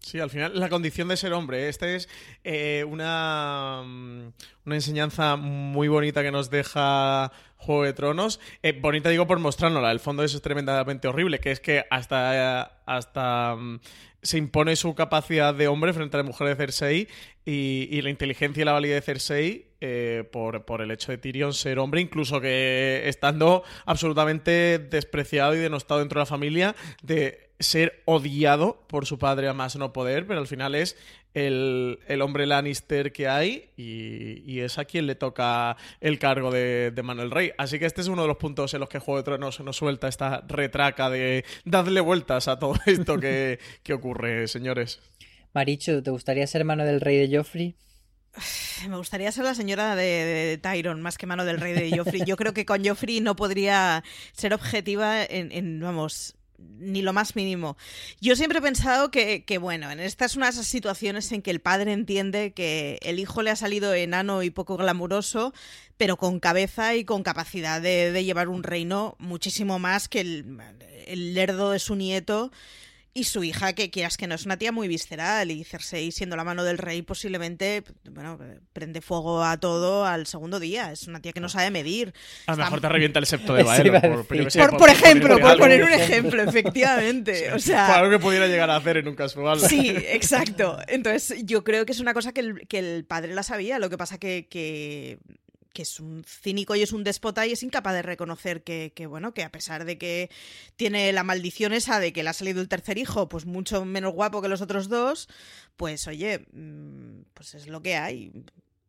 Sí, 0.00 0.20
al 0.20 0.30
final 0.30 0.58
la 0.58 0.68
condición 0.68 1.08
de 1.08 1.16
ser 1.16 1.32
hombre. 1.32 1.64
¿eh? 1.64 1.68
Esta 1.68 1.88
es 1.88 2.08
eh, 2.44 2.84
una, 2.88 3.82
mm, 3.84 4.32
una 4.64 4.74
enseñanza 4.74 5.36
muy 5.36 5.88
bonita 5.88 6.22
que 6.22 6.30
nos 6.30 6.50
deja 6.50 7.32
Juego 7.56 7.84
de 7.84 7.92
Tronos. 7.92 8.40
Eh, 8.62 8.78
bonita 8.80 9.10
digo 9.10 9.26
por 9.26 9.38
mostrárnosla. 9.40 9.90
El 9.90 10.00
fondo 10.00 10.22
es 10.22 10.40
tremendamente 10.40 11.08
horrible, 11.08 11.40
que 11.40 11.50
es 11.50 11.60
que 11.60 11.84
hasta, 11.90 12.62
hasta 12.86 13.56
mm, 13.56 13.80
se 14.22 14.38
impone 14.38 14.76
su 14.76 14.94
capacidad 14.94 15.54
de 15.54 15.68
hombre 15.68 15.92
frente 15.92 16.16
a 16.16 16.18
la 16.18 16.24
mujer 16.24 16.48
de 16.48 16.56
Cersei 16.56 17.08
y, 17.44 17.88
y 17.90 18.02
la 18.02 18.10
inteligencia 18.10 18.62
y 18.62 18.64
la 18.64 18.72
validez 18.72 18.96
de 18.96 19.02
Cersei 19.02 19.68
eh, 19.80 20.24
por, 20.32 20.64
por 20.64 20.82
el 20.82 20.90
hecho 20.90 21.12
de 21.12 21.18
Tyrion 21.18 21.54
ser 21.54 21.78
hombre, 21.78 22.00
incluso 22.00 22.40
que 22.40 23.02
estando 23.04 23.62
absolutamente 23.86 24.80
despreciado 24.80 25.54
y 25.54 25.58
denostado 25.58 26.00
dentro 26.00 26.18
de 26.18 26.22
la 26.22 26.26
familia, 26.26 26.74
de 27.00 27.47
ser 27.60 28.02
odiado 28.04 28.84
por 28.86 29.06
su 29.06 29.18
padre 29.18 29.48
a 29.48 29.52
más 29.52 29.76
no 29.76 29.92
poder, 29.92 30.26
pero 30.26 30.40
al 30.40 30.46
final 30.46 30.74
es 30.74 30.96
el, 31.34 31.98
el 32.06 32.22
hombre 32.22 32.46
Lannister 32.46 33.12
que 33.12 33.28
hay 33.28 33.70
y, 33.76 34.42
y 34.50 34.60
es 34.60 34.78
a 34.78 34.84
quien 34.84 35.06
le 35.06 35.14
toca 35.14 35.76
el 36.00 36.18
cargo 36.18 36.50
de, 36.50 36.90
de 36.90 37.02
Manuel 37.02 37.30
Rey. 37.30 37.52
Así 37.58 37.78
que 37.78 37.86
este 37.86 38.00
es 38.00 38.08
uno 38.08 38.22
de 38.22 38.28
los 38.28 38.36
puntos 38.36 38.74
en 38.74 38.80
los 38.80 38.88
que 38.88 38.98
Juego 38.98 39.18
de 39.18 39.24
Tronos 39.24 39.60
nos 39.60 39.76
suelta 39.76 40.08
esta 40.08 40.44
retraca 40.46 41.10
de 41.10 41.44
dadle 41.64 42.00
vueltas 42.00 42.48
a 42.48 42.58
todo 42.58 42.74
esto 42.86 43.18
que, 43.18 43.58
que 43.82 43.92
ocurre, 43.92 44.48
señores. 44.48 45.00
Marichu, 45.52 46.02
¿te 46.02 46.10
gustaría 46.10 46.46
ser 46.46 46.64
mano 46.64 46.84
del 46.84 47.00
rey 47.00 47.26
de 47.26 47.36
Joffrey? 47.36 47.74
Me 48.88 48.96
gustaría 48.96 49.32
ser 49.32 49.44
la 49.44 49.54
señora 49.54 49.96
de, 49.96 50.04
de 50.04 50.58
Tyron 50.58 51.00
más 51.02 51.18
que 51.18 51.26
mano 51.26 51.44
del 51.44 51.58
rey 51.58 51.72
de 51.72 51.96
Joffrey. 51.96 52.22
Yo 52.24 52.36
creo 52.36 52.52
que 52.54 52.64
con 52.64 52.84
Joffrey 52.84 53.20
no 53.20 53.36
podría 53.36 54.04
ser 54.32 54.54
objetiva 54.54 55.24
en, 55.24 55.50
en, 55.52 55.80
vamos, 55.80 56.37
ni 56.58 57.02
lo 57.02 57.12
más 57.12 57.36
mínimo. 57.36 57.76
Yo 58.20 58.36
siempre 58.36 58.58
he 58.58 58.62
pensado 58.62 59.10
que, 59.10 59.44
que, 59.44 59.58
bueno, 59.58 59.90
en 59.90 60.00
estas 60.00 60.36
unas 60.36 60.56
situaciones 60.56 61.30
en 61.32 61.42
que 61.42 61.50
el 61.50 61.60
padre 61.60 61.92
entiende 61.92 62.52
que 62.52 62.98
el 63.02 63.18
hijo 63.18 63.42
le 63.42 63.50
ha 63.50 63.56
salido 63.56 63.94
enano 63.94 64.42
y 64.42 64.50
poco 64.50 64.76
glamuroso, 64.76 65.54
pero 65.96 66.16
con 66.16 66.40
cabeza 66.40 66.94
y 66.94 67.04
con 67.04 67.22
capacidad 67.22 67.80
de, 67.80 68.24
llevar 68.24 68.48
un 68.48 68.62
reino 68.62 69.16
muchísimo 69.18 69.78
más 69.78 70.08
que 70.08 70.20
el, 70.20 70.58
el 71.06 71.34
lerdo 71.34 71.70
de 71.70 71.78
su 71.78 71.94
nieto. 71.94 72.50
Y 73.14 73.24
su 73.24 73.42
hija, 73.42 73.72
que 73.72 73.90
quieras 73.90 74.16
que 74.16 74.26
no, 74.28 74.34
es 74.36 74.44
una 74.46 74.58
tía 74.58 74.70
muy 74.70 74.86
visceral. 74.86 75.50
Y 75.50 75.64
Cersei, 75.64 76.12
siendo 76.12 76.36
la 76.36 76.44
mano 76.44 76.62
del 76.62 76.78
rey, 76.78 77.02
posiblemente, 77.02 77.82
bueno, 78.10 78.38
prende 78.72 79.00
fuego 79.00 79.42
a 79.42 79.56
todo 79.56 80.04
al 80.06 80.26
segundo 80.26 80.60
día. 80.60 80.92
Es 80.92 81.08
una 81.08 81.20
tía 81.20 81.32
que 81.32 81.40
no 81.40 81.48
sabe 81.48 81.70
medir. 81.70 82.12
A 82.46 82.52
lo 82.52 82.54
Está- 82.54 82.64
mejor 82.66 82.80
te 82.80 82.88
revienta 82.88 83.18
el 83.18 83.26
septo 83.26 83.54
de 83.54 83.62
a 83.62 83.64
Por, 83.64 84.50
sé, 84.50 84.60
Por, 84.60 84.76
por 84.76 84.88
ejemplo, 84.90 85.38
por 85.38 85.50
algo. 85.50 85.62
poner 85.64 85.82
un 85.82 85.92
ejemplo, 85.94 86.42
efectivamente. 86.42 87.48
O 87.48 87.52
Por 87.52 87.60
sea, 87.62 87.96
algo 87.96 88.10
que 88.10 88.18
pudiera 88.20 88.46
llegar 88.46 88.70
a 88.70 88.76
hacer 88.76 88.98
en 88.98 89.08
un 89.08 89.16
casual. 89.16 89.58
Sí, 89.60 89.88
exacto. 89.96 90.78
Entonces, 90.86 91.44
yo 91.44 91.64
creo 91.64 91.86
que 91.86 91.92
es 91.92 92.00
una 92.00 92.14
cosa 92.14 92.32
que 92.32 92.40
el, 92.40 92.68
que 92.68 92.78
el 92.78 93.04
padre 93.04 93.34
la 93.34 93.42
sabía. 93.42 93.78
Lo 93.80 93.90
que 93.90 93.98
pasa 93.98 94.18
que, 94.18 94.46
que, 94.48 95.18
que 95.72 95.82
es 95.82 96.00
un 96.00 96.24
cínico 96.24 96.74
y 96.74 96.82
es 96.82 96.92
un 96.92 97.04
déspota 97.04 97.46
y 97.46 97.52
es 97.52 97.62
incapaz 97.62 97.94
de 97.94 98.02
reconocer 98.02 98.62
que, 98.62 98.92
bueno, 99.08 99.32
que 99.32 99.44
a 99.44 99.50
pesar 99.50 99.84
de 99.84 99.98
que 99.98 100.30
tiene 100.76 101.12
la 101.12 101.24
maldición 101.24 101.72
esa 101.72 102.00
de 102.00 102.12
que 102.12 102.22
le 102.22 102.30
ha 102.30 102.32
salido 102.32 102.60
el 102.60 102.68
tercer 102.68 102.98
hijo, 102.98 103.28
pues 103.28 103.46
mucho 103.46 103.84
menos 103.84 104.14
guapo 104.14 104.42
que 104.42 104.48
los 104.48 104.60
otros 104.60 104.88
dos, 104.88 105.28
pues 105.76 106.06
oye, 106.06 106.46
mm, 106.52 107.22
pues 107.34 107.54
es 107.54 107.66
lo 107.66 107.82
que 107.82 107.96
hay. 107.96 108.32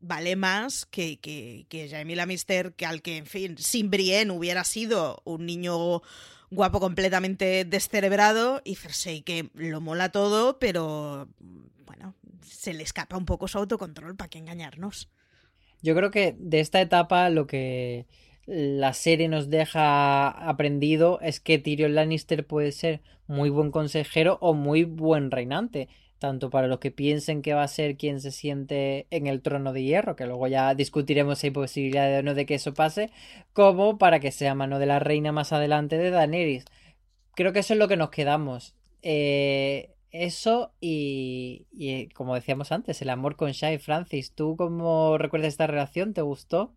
Vale 0.01 0.35
más 0.37 0.85
que, 0.85 1.19
que, 1.19 1.65
que 1.67 1.89
Jamie 1.89 2.15
Lannister, 2.15 2.73
que 2.73 2.85
al 2.85 3.01
que, 3.01 3.17
en 3.17 3.25
fin, 3.25 3.57
sin 3.57 3.89
Brienne 3.89 4.31
hubiera 4.31 4.63
sido 4.63 5.21
un 5.25 5.45
niño 5.45 6.01
guapo 6.49 6.79
completamente 6.79 7.65
descerebrado 7.65 8.61
y 8.63 8.75
Cersei 8.75 9.21
que 9.21 9.49
lo 9.53 9.81
mola 9.81 10.11
todo, 10.11 10.57
pero 10.57 11.27
bueno, 11.85 12.15
se 12.43 12.73
le 12.73 12.83
escapa 12.83 13.17
un 13.17 13.25
poco 13.25 13.47
su 13.47 13.57
autocontrol, 13.57 14.15
¿para 14.15 14.29
qué 14.29 14.39
engañarnos? 14.39 15.09
Yo 15.81 15.95
creo 15.95 16.11
que 16.11 16.35
de 16.37 16.59
esta 16.59 16.81
etapa 16.81 17.29
lo 17.29 17.47
que 17.47 18.05
la 18.45 18.93
serie 18.93 19.27
nos 19.27 19.49
deja 19.49 20.29
aprendido 20.29 21.19
es 21.21 21.39
que 21.39 21.59
Tyrion 21.59 21.95
Lannister 21.95 22.45
puede 22.45 22.71
ser 22.71 23.01
muy 23.27 23.49
buen 23.49 23.71
consejero 23.71 24.37
o 24.41 24.53
muy 24.53 24.85
buen 24.85 25.29
reinante, 25.29 25.87
tanto 26.17 26.49
para 26.49 26.67
los 26.67 26.79
que 26.79 26.91
piensen 26.91 27.41
que 27.41 27.53
va 27.53 27.63
a 27.63 27.67
ser 27.67 27.95
quien 27.95 28.19
se 28.19 28.31
siente 28.31 29.07
en 29.11 29.27
el 29.27 29.41
trono 29.41 29.71
de 29.71 29.83
hierro, 29.83 30.15
que 30.15 30.25
luego 30.25 30.47
ya 30.47 30.73
discutiremos 30.73 31.39
si 31.39 31.47
hay 31.47 31.51
posibilidad 31.51 32.19
o 32.19 32.23
no 32.23 32.33
de 32.33 32.45
que 32.45 32.55
eso 32.55 32.73
pase, 32.73 33.11
como 33.53 33.97
para 33.97 34.19
que 34.19 34.31
sea 34.31 34.55
mano 34.55 34.79
de 34.79 34.87
la 34.87 34.99
reina 34.99 35.31
más 35.31 35.53
adelante 35.53 35.97
de 35.97 36.09
Daenerys. 36.09 36.65
Creo 37.35 37.53
que 37.53 37.59
eso 37.59 37.73
es 37.73 37.79
lo 37.79 37.87
que 37.87 37.97
nos 37.97 38.09
quedamos. 38.09 38.75
Eh, 39.03 39.91
eso 40.11 40.73
y, 40.79 41.67
y, 41.71 42.09
como 42.09 42.35
decíamos 42.35 42.71
antes, 42.71 43.01
el 43.01 43.09
amor 43.09 43.35
con 43.35 43.51
Shai 43.51 43.77
Francis. 43.77 44.33
¿Tú 44.33 44.55
cómo 44.57 45.17
recuerdas 45.17 45.49
esta 45.49 45.67
relación? 45.67 46.13
¿Te 46.13 46.21
gustó? 46.21 46.75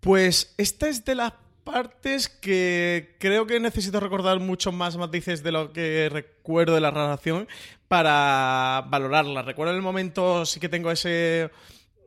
Pues 0.00 0.54
esta 0.58 0.88
es 0.88 1.04
de 1.04 1.14
las 1.14 1.32
partes 1.64 2.28
que 2.28 3.16
creo 3.20 3.46
que 3.46 3.60
necesito 3.60 4.00
recordar 4.00 4.40
muchos 4.40 4.72
más 4.72 4.96
matices 4.96 5.42
de 5.42 5.52
lo 5.52 5.72
que 5.72 6.08
recuerdo 6.10 6.74
de 6.74 6.80
la 6.80 6.90
relación 6.90 7.46
para 7.88 8.86
valorarla. 8.88 9.42
Recuerdo 9.42 9.74
el 9.74 9.82
momento, 9.82 10.46
sí 10.46 10.60
que 10.60 10.68
tengo 10.68 10.90
ese 10.90 11.50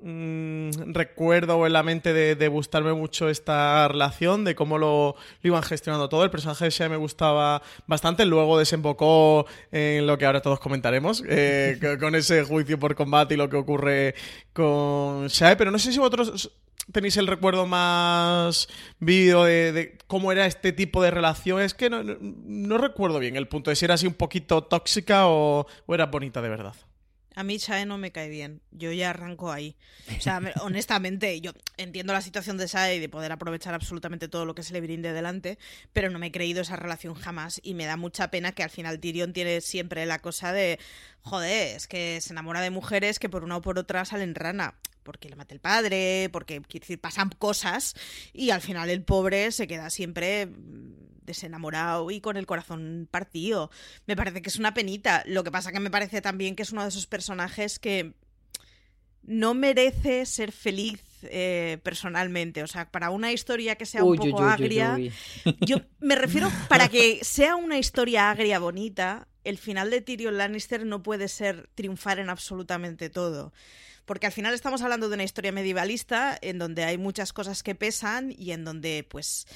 Mm, 0.04 0.94
recuerdo 0.94 1.68
en 1.68 1.74
la 1.74 1.84
mente 1.84 2.12
de, 2.12 2.48
gustarme 2.48 2.92
mucho 2.94 3.30
esta 3.30 3.88
relación, 3.88 4.44
de 4.44 4.56
cómo 4.56 4.80
lo, 4.80 5.16
iban 5.44 5.62
gestionando 5.62 6.10
todo. 6.10 6.24
El 6.24 6.32
personaje 6.32 6.66
de 6.66 6.72
Shai 6.72 6.90
me 6.90 6.98
gustaba 6.98 7.62
bastante, 7.86 8.26
luego 8.26 8.58
desembocó 8.58 9.46
en 9.72 10.08
lo 10.08 10.18
que 10.18 10.26
ahora 10.26 10.42
todos 10.42 10.60
comentaremos, 10.60 11.24
eh, 11.28 11.80
con 12.00 12.16
ese 12.16 12.44
juicio 12.44 12.80
por 12.80 12.96
combate 12.96 13.36
y 13.36 13.38
lo 13.38 13.48
que 13.48 13.58
ocurre 13.58 14.16
con 14.54 15.28
Shai, 15.28 15.56
pero 15.56 15.70
no 15.70 15.78
sé 15.78 15.92
si 15.92 16.00
vosotros 16.00 16.52
tenéis 16.92 17.18
el 17.18 17.28
recuerdo 17.28 17.68
más 17.68 18.68
vívido 19.00 19.44
de, 19.46 20.00
cómo 20.08 20.32
era 20.32 20.48
este 20.48 20.74
tipo 20.74 21.04
de 21.04 21.12
relación. 21.12 21.62
Es 21.62 21.76
que 21.76 21.92
no, 21.92 22.78
recuerdo 22.80 23.20
bien 23.20 23.36
el 23.36 23.48
punto 23.48 23.70
de 23.70 23.76
si 23.76 23.86
era 23.86 23.94
así 23.94 24.08
un 24.08 24.16
poquito 24.16 24.64
tóxica 24.64 25.28
o 25.28 25.68
era 25.88 26.08
bonita 26.08 26.42
de 26.42 26.50
verdad. 26.50 26.76
A 27.36 27.44
mí 27.44 27.60
Sae 27.60 27.86
no 27.86 27.98
me 27.98 28.12
cae 28.12 28.30
bien. 28.30 28.62
Yo 28.72 28.92
ya 28.92 29.12
arranco 29.12 29.52
ahí. 29.52 29.76
O 30.18 30.22
sea, 30.22 30.42
honestamente, 30.62 31.40
yo 31.42 31.52
entiendo 31.78 32.14
la 32.14 32.22
situación 32.22 32.58
de 32.58 32.68
Sae 32.68 33.00
de 33.00 33.10
poder 33.10 33.32
aprovechar 33.32 33.74
absolutamente 33.74 34.28
todo 34.28 34.46
lo 34.46 34.56
que 34.56 34.64
se 34.64 34.74
le 34.74 34.82
brinde 34.82 35.14
delante, 35.14 35.58
pero 35.94 36.10
no 36.10 36.20
me 36.20 36.28
he 36.28 36.32
creído 36.32 36.62
esa 36.62 36.76
relación 36.76 37.14
jamás 37.14 37.62
y 37.64 37.74
me 37.74 37.86
da 37.86 37.98
mucha 37.98 38.30
pena 38.32 38.52
que 38.52 38.64
al 38.64 38.70
final 38.70 39.00
Tyrion 39.00 39.34
tiene 39.34 39.62
siempre 39.62 40.06
la 40.06 40.20
cosa 40.20 40.52
de, 40.52 40.80
joder, 41.22 41.76
es 41.76 41.88
que 41.88 42.20
se 42.22 42.34
enamora 42.34 42.62
de 42.62 42.70
mujeres 42.70 43.20
que 43.20 43.30
por 43.30 43.44
una 43.44 43.58
o 43.58 43.62
por 43.62 43.80
otra 43.80 44.06
salen 44.06 44.36
rana 44.36 44.76
porque 45.04 45.30
le 45.30 45.36
mate 45.36 45.56
el 45.56 45.60
padre, 45.60 46.30
porque 46.32 46.62
quiere 46.62 46.84
decir, 46.84 47.02
pasan 47.02 47.30
cosas 47.30 47.96
y 48.34 48.52
al 48.52 48.62
final 48.62 48.90
el 48.90 49.04
pobre 49.04 49.52
se 49.52 49.68
queda 49.68 49.90
siempre 49.90 50.48
desenamorado 51.22 52.12
y 52.12 52.22
con 52.22 52.38
el 52.38 52.46
corazón 52.46 53.08
partido. 53.10 53.72
Me 54.08 54.16
parece 54.16 54.42
que 54.42 54.50
es 54.50 54.58
una 54.58 54.74
penita. 54.74 55.24
Lo 55.26 55.44
que 55.44 55.52
pasa 55.52 55.72
que 55.72 55.80
me 55.80 55.92
parece 55.92 56.22
también 56.22 56.56
que 56.56 56.64
es 56.64 56.72
uno 56.72 56.84
de 56.84 56.90
esos 56.90 57.08
personajes 57.08 57.80
que 57.80 58.14
no 59.24 59.54
merece 59.54 60.26
ser 60.26 60.52
feliz 60.52 61.02
eh, 61.24 61.80
personalmente. 61.84 62.64
O 62.64 62.68
sea, 62.68 62.90
para 62.90 63.10
una 63.12 63.32
historia 63.32 63.76
que 63.76 63.86
sea 63.86 64.04
un 64.04 64.18
poco 64.18 64.42
agria. 64.42 64.98
yo 65.62 65.78
me 66.00 66.16
refiero 66.16 66.50
para 66.68 66.90
que 66.90 67.20
sea 67.24 67.56
una 67.56 67.78
historia 67.78 68.32
agria 68.32 68.60
bonita. 68.60 69.28
El 69.44 69.58
final 69.58 69.90
de 69.90 70.02
Tyrion 70.02 70.38
Lannister 70.38 70.86
no 70.86 71.02
puede 71.02 71.28
ser 71.28 71.70
triunfar 71.74 72.20
en 72.20 72.30
absolutamente 72.30 73.10
todo 73.10 73.54
porque 74.06 74.26
al 74.26 74.34
final 74.34 74.54
estamos 74.54 74.82
hablando 74.82 75.08
de 75.08 75.14
una 75.16 75.24
historia 75.24 75.52
medievalista 75.52 76.38
en 76.42 76.58
donde 76.60 76.84
hay 76.84 76.98
muchas 76.98 77.34
cosas 77.34 77.64
que 77.64 77.76
pesan 77.76 78.34
y 78.38 78.52
en 78.52 78.66
donde 78.66 79.06
pues 79.10 79.48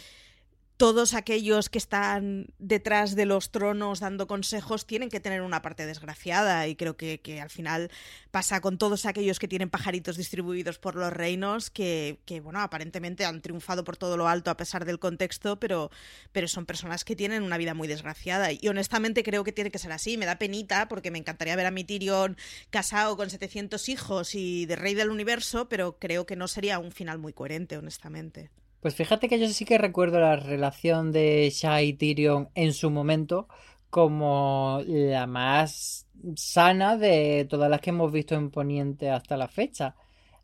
todos 0.77 1.13
aquellos 1.13 1.69
que 1.69 1.77
están 1.77 2.47
detrás 2.59 3.15
de 3.15 3.25
los 3.25 3.51
tronos 3.51 4.01
dando 4.01 4.27
consejos 4.27 4.85
tienen 4.85 5.09
que 5.09 5.21
tener 5.21 5.41
una 5.41 5.61
parte 5.61 5.85
desgraciada 5.85 6.67
y 6.67 6.75
creo 6.75 6.97
que, 6.97 7.39
al 7.41 7.49
final 7.49 7.89
pasa 8.31 8.59
con 8.59 8.77
todos 8.77 9.05
aquellos 9.05 9.39
que 9.39 9.47
tienen 9.47 9.69
pajaritos 9.69 10.17
distribuidos 10.17 10.77
por 10.77 10.95
los 10.95 11.13
reinos 11.13 11.69
que, 11.69 12.19
bueno, 12.43 12.59
aparentemente 12.59 13.23
han 13.23 13.41
triunfado 13.41 13.83
por 13.85 13.95
todo 13.95 14.17
lo 14.17 14.27
alto 14.27 14.51
a 14.51 14.57
pesar 14.57 14.83
del 14.83 14.99
contexto, 14.99 15.59
pero, 15.59 15.91
pero 16.33 16.47
son 16.47 16.65
personas 16.65 17.05
que 17.05 17.15
tienen 17.15 17.43
una 17.43 17.57
vida 17.57 17.73
muy 17.73 17.87
desgraciada 17.87 18.51
y 18.51 18.67
honestamente 18.67 19.23
creo 19.23 19.43
que 19.43 19.53
tiene 19.53 19.71
que 19.71 19.79
ser 19.79 19.93
así. 19.93 20.17
Me 20.17 20.25
da 20.25 20.37
penita 20.37 20.89
porque 20.89 21.11
me 21.11 21.19
encantaría 21.19 21.55
ver 21.55 21.67
a 21.67 21.71
mi 21.71 21.85
Tyrion 21.85 22.37
casado 22.69 23.15
con 23.15 23.29
700 23.29 23.87
hijos 23.89 24.35
y 24.35 24.65
de 24.65 24.75
rey 24.75 24.93
del 24.93 25.09
universo, 25.09 25.69
pero 25.69 25.97
creo 25.99 26.25
que 26.25 26.35
no 26.35 26.47
sería 26.49 26.79
un 26.79 26.91
final 26.91 27.17
muy 27.17 27.31
coherente, 27.31 27.77
honestamente. 27.77 28.49
Pues 28.85 28.93
fíjate 28.93 29.27
que 29.27 29.39
yo 29.39 29.49
sí 29.49 29.65
que 29.65 29.79
recuerdo 29.79 30.19
la 30.19 30.35
relación 30.35 31.11
de 31.11 31.51
Shai 31.51 31.87
y 31.87 31.93
Tyrion 31.93 32.49
en 32.53 32.71
su 32.71 32.91
momento 32.91 33.47
como 33.89 34.79
la 34.85 35.25
más 35.25 36.05
sana 36.35 36.95
de 36.95 37.47
todas 37.49 37.67
las 37.67 37.81
que 37.81 37.89
hemos 37.89 38.11
visto 38.11 38.35
en 38.35 38.51
Poniente 38.51 39.09
hasta 39.09 39.37
la 39.37 39.47
fecha. 39.47 39.95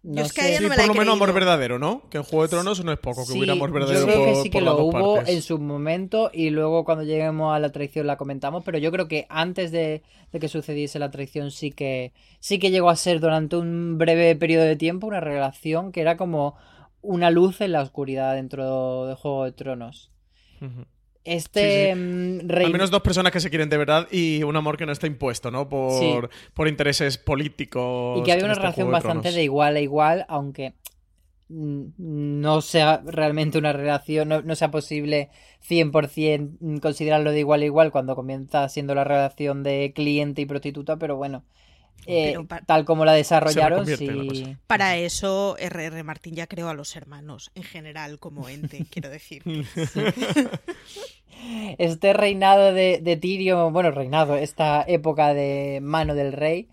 No 0.02 0.24
es 0.24 0.34
que 0.34 0.58
sí, 0.58 0.66
por 0.66 0.88
lo 0.88 0.94
menos 0.96 1.14
amor 1.14 1.34
verdadero, 1.34 1.78
¿no? 1.78 2.02
Que 2.10 2.18
en 2.18 2.24
Juego 2.24 2.42
de 2.42 2.50
Tronos 2.50 2.84
no 2.84 2.92
es 2.92 2.98
poco, 2.98 3.28
que 3.28 3.34
hubiera 3.34 3.54
amor 3.54 3.72
verdadero. 3.72 4.00
Yo 4.00 4.06
creo 4.08 4.26
que 4.26 4.42
sí 4.42 4.50
que 4.50 4.62
lo 4.62 4.86
hubo 4.86 5.20
en 5.20 5.44
su 5.44 5.60
momento 5.60 6.32
y 6.34 6.50
luego 6.50 6.84
cuando 6.84 7.04
lleguemos 7.04 7.56
a 7.56 7.60
la 7.60 7.72
traición 7.72 8.08
la 8.08 8.18
comentamos, 8.18 8.64
pero 8.66 8.80
yo 8.80 8.92
creo 8.92 9.08
que 9.08 9.28
antes 9.30 9.72
de, 9.72 10.02
de, 10.32 10.40
que 10.40 10.48
sucediese 10.48 10.98
la 10.98 11.12
traición 11.12 11.52
sí 11.52 11.70
que 11.70 12.12
sí 12.40 12.58
que 12.58 12.72
llegó 12.72 12.90
a 12.90 12.96
ser 12.96 13.20
durante 13.20 13.56
un 13.56 14.00
breve 14.00 14.36
periodo 14.36 14.64
de 14.64 14.78
tiempo 14.78 15.06
una 15.06 15.20
relación 15.20 15.92
que 15.92 16.02
era 16.02 16.18
como 16.18 16.56
una 17.02 17.30
luz 17.30 17.62
en 17.62 17.72
la 17.72 17.82
oscuridad 17.82 18.36
dentro 18.36 19.06
de 19.08 19.16
Juego 19.16 19.46
de 19.46 19.52
Tronos. 19.52 20.12
Este 21.24 21.94
mm, 21.96 22.52
Al 22.52 22.72
menos 22.72 22.90
dos 22.90 23.02
personas 23.02 23.32
que 23.32 23.40
se 23.40 23.50
quieren 23.50 23.70
de 23.70 23.78
verdad 23.78 24.08
y 24.12 24.44
un 24.44 24.56
amor 24.56 24.78
que 24.78 24.86
no 24.86 24.92
está 24.92 25.08
impuesto, 25.08 25.52
¿no? 25.52 25.70
Por, 25.70 26.30
por 26.54 26.68
intereses 26.68 27.18
políticos. 27.18 28.20
Y 28.20 28.24
que 28.24 28.32
había 28.32 28.46
una 28.46 28.54
este 28.54 28.64
relación 28.64 28.92
bastante 28.92 29.32
de 29.32 29.44
igual 29.44 29.76
a 29.76 29.80
igual, 29.82 30.26
aunque 30.30 30.74
no 31.50 32.62
sea 32.62 33.02
realmente 33.06 33.58
una 33.58 33.74
relación, 33.74 34.30
no, 34.30 34.42
no 34.42 34.56
sea 34.56 34.72
posible 34.72 35.30
100% 35.68 36.80
considerarlo 36.80 37.32
de 37.32 37.40
igual 37.40 37.62
a 37.62 37.66
igual 37.66 37.92
cuando 37.92 38.16
comienza 38.16 38.70
siendo 38.70 38.96
la 38.96 39.04
relación 39.04 39.62
de 39.62 39.92
cliente 39.94 40.42
y 40.42 40.46
prostituta, 40.46 40.98
pero 40.98 41.18
bueno, 41.18 41.44
eh, 42.06 42.36
tal 42.66 42.86
como 42.86 43.06
la 43.06 43.14
desarrollaron, 43.14 43.86
sí. 43.86 44.58
Para 44.68 44.98
eso 44.98 45.56
R.R. 45.58 46.04
Martín 46.04 46.36
ya 46.36 46.48
creó 46.48 46.70
a 46.70 46.74
los 46.74 46.96
hermanos, 46.96 47.52
en 47.56 47.64
general, 47.64 48.20
como 48.20 48.50
ente, 48.50 48.86
quiero 48.92 49.10
decir. 49.10 49.44
este 51.78 52.14
reinado 52.14 52.74
de, 52.74 53.00
de 53.02 53.18
Tyrion, 53.18 53.74
bueno, 53.74 53.92
reinado, 53.92 54.36
esta 54.38 54.84
época 54.88 55.34
de 55.34 55.80
mano 55.82 56.16
del 56.16 56.34
rey, 56.34 56.70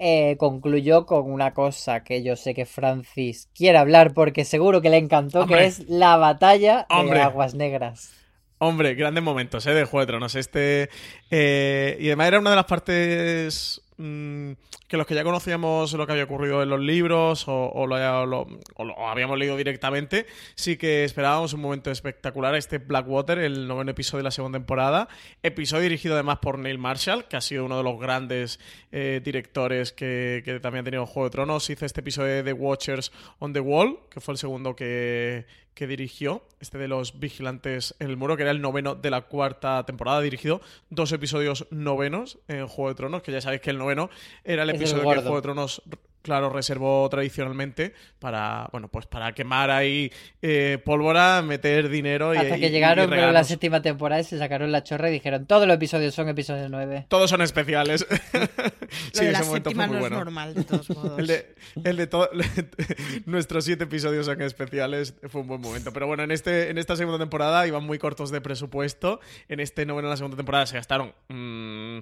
eh, 0.00 0.36
concluyó 0.38 1.06
con 1.06 1.30
una 1.30 1.52
cosa 1.54 2.04
que 2.04 2.22
yo 2.22 2.36
sé 2.36 2.54
que 2.54 2.66
Francis 2.66 3.48
quiere 3.52 3.78
hablar 3.78 4.14
porque 4.14 4.44
seguro 4.44 4.80
que 4.80 4.90
le 4.90 4.96
encantó, 4.96 5.44
que 5.46 5.64
es 5.64 5.88
la 5.88 6.16
batalla 6.16 6.86
de 6.88 7.20
Aguas 7.20 7.54
Negras. 7.54 8.12
Hombre, 8.58 8.94
grandes 8.94 9.24
momentos, 9.24 9.66
¿eh? 9.66 9.74
De 9.74 9.84
Juego 9.84 10.00
de 10.00 10.06
Tronos. 10.06 10.34
Este. 10.34 10.88
Eh, 11.30 11.96
y 12.00 12.06
además 12.06 12.28
era 12.28 12.40
una 12.40 12.50
de 12.50 12.56
las 12.56 12.64
partes 12.64 13.80
Mm, 14.00 14.52
que 14.86 14.96
los 14.96 15.08
que 15.08 15.16
ya 15.16 15.24
conocíamos 15.24 15.92
lo 15.92 16.06
que 16.06 16.12
había 16.12 16.22
ocurrido 16.22 16.62
en 16.62 16.68
los 16.68 16.78
libros 16.78 17.44
o, 17.48 17.84
lo, 17.84 17.96
habíamos 19.08 19.36
leído 19.36 19.56
directamente, 19.56 20.26
sí 20.54 20.76
que 20.76 21.02
esperábamos 21.02 21.52
un 21.52 21.60
momento 21.60 21.90
espectacular. 21.90 22.54
Este 22.54 22.78
Blackwater, 22.78 23.38
el 23.38 23.66
noveno 23.66 23.90
episodio 23.90 24.18
de 24.20 24.24
la 24.24 24.30
segunda 24.30 24.58
temporada. 24.58 25.08
Episodio 25.42 25.82
dirigido 25.82 26.14
además 26.14 26.38
por 26.38 26.60
Neil 26.60 26.78
Marshall, 26.78 27.26
que 27.26 27.36
ha 27.36 27.40
sido 27.40 27.64
uno 27.64 27.76
de 27.76 27.82
los 27.82 27.98
grandes 27.98 28.60
eh, 28.92 29.20
directores 29.22 29.92
que, 29.92 30.60
también 30.62 30.82
ha 30.82 30.84
tenido 30.84 31.06
Juego 31.06 31.28
de 31.28 31.32
Tronos. 31.32 31.68
Hizo 31.68 31.84
este 31.84 32.00
episodio 32.00 32.34
de 32.34 32.44
The 32.44 32.52
Watchers 32.52 33.10
on 33.40 33.52
the 33.52 33.60
Wall, 33.60 33.98
que 34.10 34.20
fue 34.20 34.32
el 34.32 34.38
segundo 34.38 34.76
que, 34.76 35.44
que 35.78 35.86
dirigió, 35.86 36.42
este 36.58 36.76
de 36.76 36.88
los 36.88 37.20
vigilantes 37.20 37.94
en 38.00 38.10
el 38.10 38.16
muro, 38.16 38.36
que 38.36 38.42
era 38.42 38.50
el 38.50 38.60
noveno 38.60 38.96
de 38.96 39.10
la 39.10 39.20
cuarta 39.20 39.86
temporada, 39.86 40.20
dirigido 40.20 40.60
dos 40.90 41.12
episodios 41.12 41.68
novenos 41.70 42.38
en 42.48 42.66
Juego 42.66 42.88
de 42.88 42.96
Tronos, 42.96 43.22
que 43.22 43.30
ya 43.30 43.40
sabéis 43.40 43.62
que 43.62 43.70
el 43.70 43.78
noveno 43.78 44.10
era 44.42 44.64
el 44.64 44.70
episodio 44.70 45.08
que 45.08 45.20
Juego 45.20 45.36
de 45.36 45.42
Tronos 45.42 45.80
claro, 46.28 46.50
reservó 46.50 47.08
tradicionalmente 47.08 47.94
para, 48.18 48.68
bueno, 48.70 48.88
pues 48.88 49.06
para 49.06 49.32
quemar 49.32 49.70
ahí 49.70 50.12
eh, 50.42 50.78
pólvora, 50.84 51.40
meter 51.40 51.88
dinero 51.88 52.34
y 52.34 52.36
Hasta 52.36 52.58
que 52.58 52.66
y- 52.66 52.70
llegaron 52.70 53.08
la 53.10 53.44
séptima 53.44 53.80
temporada 53.80 54.20
y 54.20 54.24
se 54.24 54.36
sacaron 54.38 54.70
la 54.70 54.82
chorra 54.82 55.08
y 55.08 55.12
dijeron 55.12 55.46
todos 55.46 55.66
los 55.66 55.74
episodios 55.76 56.14
son 56.14 56.28
episodios 56.28 56.70
9. 56.70 57.06
Todos 57.08 57.30
son 57.30 57.40
especiales. 57.40 58.06
Lo 58.32 58.46
sí, 59.12 59.24
de 59.24 59.32
la 59.32 59.38
ese 59.38 59.46
momento 59.48 59.70
séptima 59.70 59.86
fue 59.86 59.88
muy 59.88 59.96
no 59.96 59.96
es 59.96 60.00
bueno. 60.10 60.16
normal, 60.24 60.54
de 60.54 60.64
todos 60.64 60.90
modos. 60.96 61.18
El 61.18 61.26
de, 61.26 61.54
el 61.84 61.96
de 61.96 62.06
todo, 62.06 62.28
nuestros 63.26 63.64
siete 63.64 63.84
episodios 63.84 64.26
son 64.26 64.40
especiales, 64.42 65.14
fue 65.28 65.40
un 65.40 65.46
buen 65.48 65.60
momento. 65.60 65.92
Pero 65.92 66.06
bueno, 66.06 66.22
en 66.24 66.30
este, 66.30 66.70
en 66.70 66.76
esta 66.78 66.94
segunda 66.96 67.18
temporada 67.18 67.66
iban 67.66 67.84
muy 67.84 67.98
cortos 67.98 68.30
de 68.30 68.40
presupuesto. 68.40 69.20
En 69.48 69.60
este 69.60 69.86
noveno, 69.86 70.08
en 70.08 70.10
la 70.10 70.16
segunda 70.16 70.36
temporada, 70.36 70.66
se 70.66 70.76
gastaron. 70.76 71.14
mm, 71.28 71.98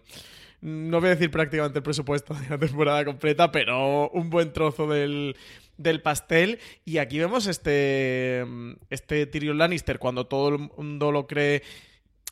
no 0.61 1.01
voy 1.01 1.09
a 1.09 1.15
decir 1.15 1.31
prácticamente 1.31 1.79
el 1.79 1.83
presupuesto 1.83 2.35
de 2.35 2.49
la 2.49 2.59
temporada 2.59 3.05
completa, 3.05 3.51
pero 3.53 4.09
un 4.11 4.31
buen 4.31 4.53
trozo 4.53 4.87
del, 4.89 5.37
del 5.77 6.03
pastel. 6.03 6.59
Y 6.85 6.99
aquí 6.99 7.19
vemos 7.19 7.47
este, 7.47 8.45
este 8.91 9.27
Tyrion 9.27 9.59
Lannister 9.59 9.99
cuando 9.99 10.27
todo 10.27 10.49
el 10.51 10.59
mundo 10.77 11.13
lo 11.13 11.27
cree 11.27 11.63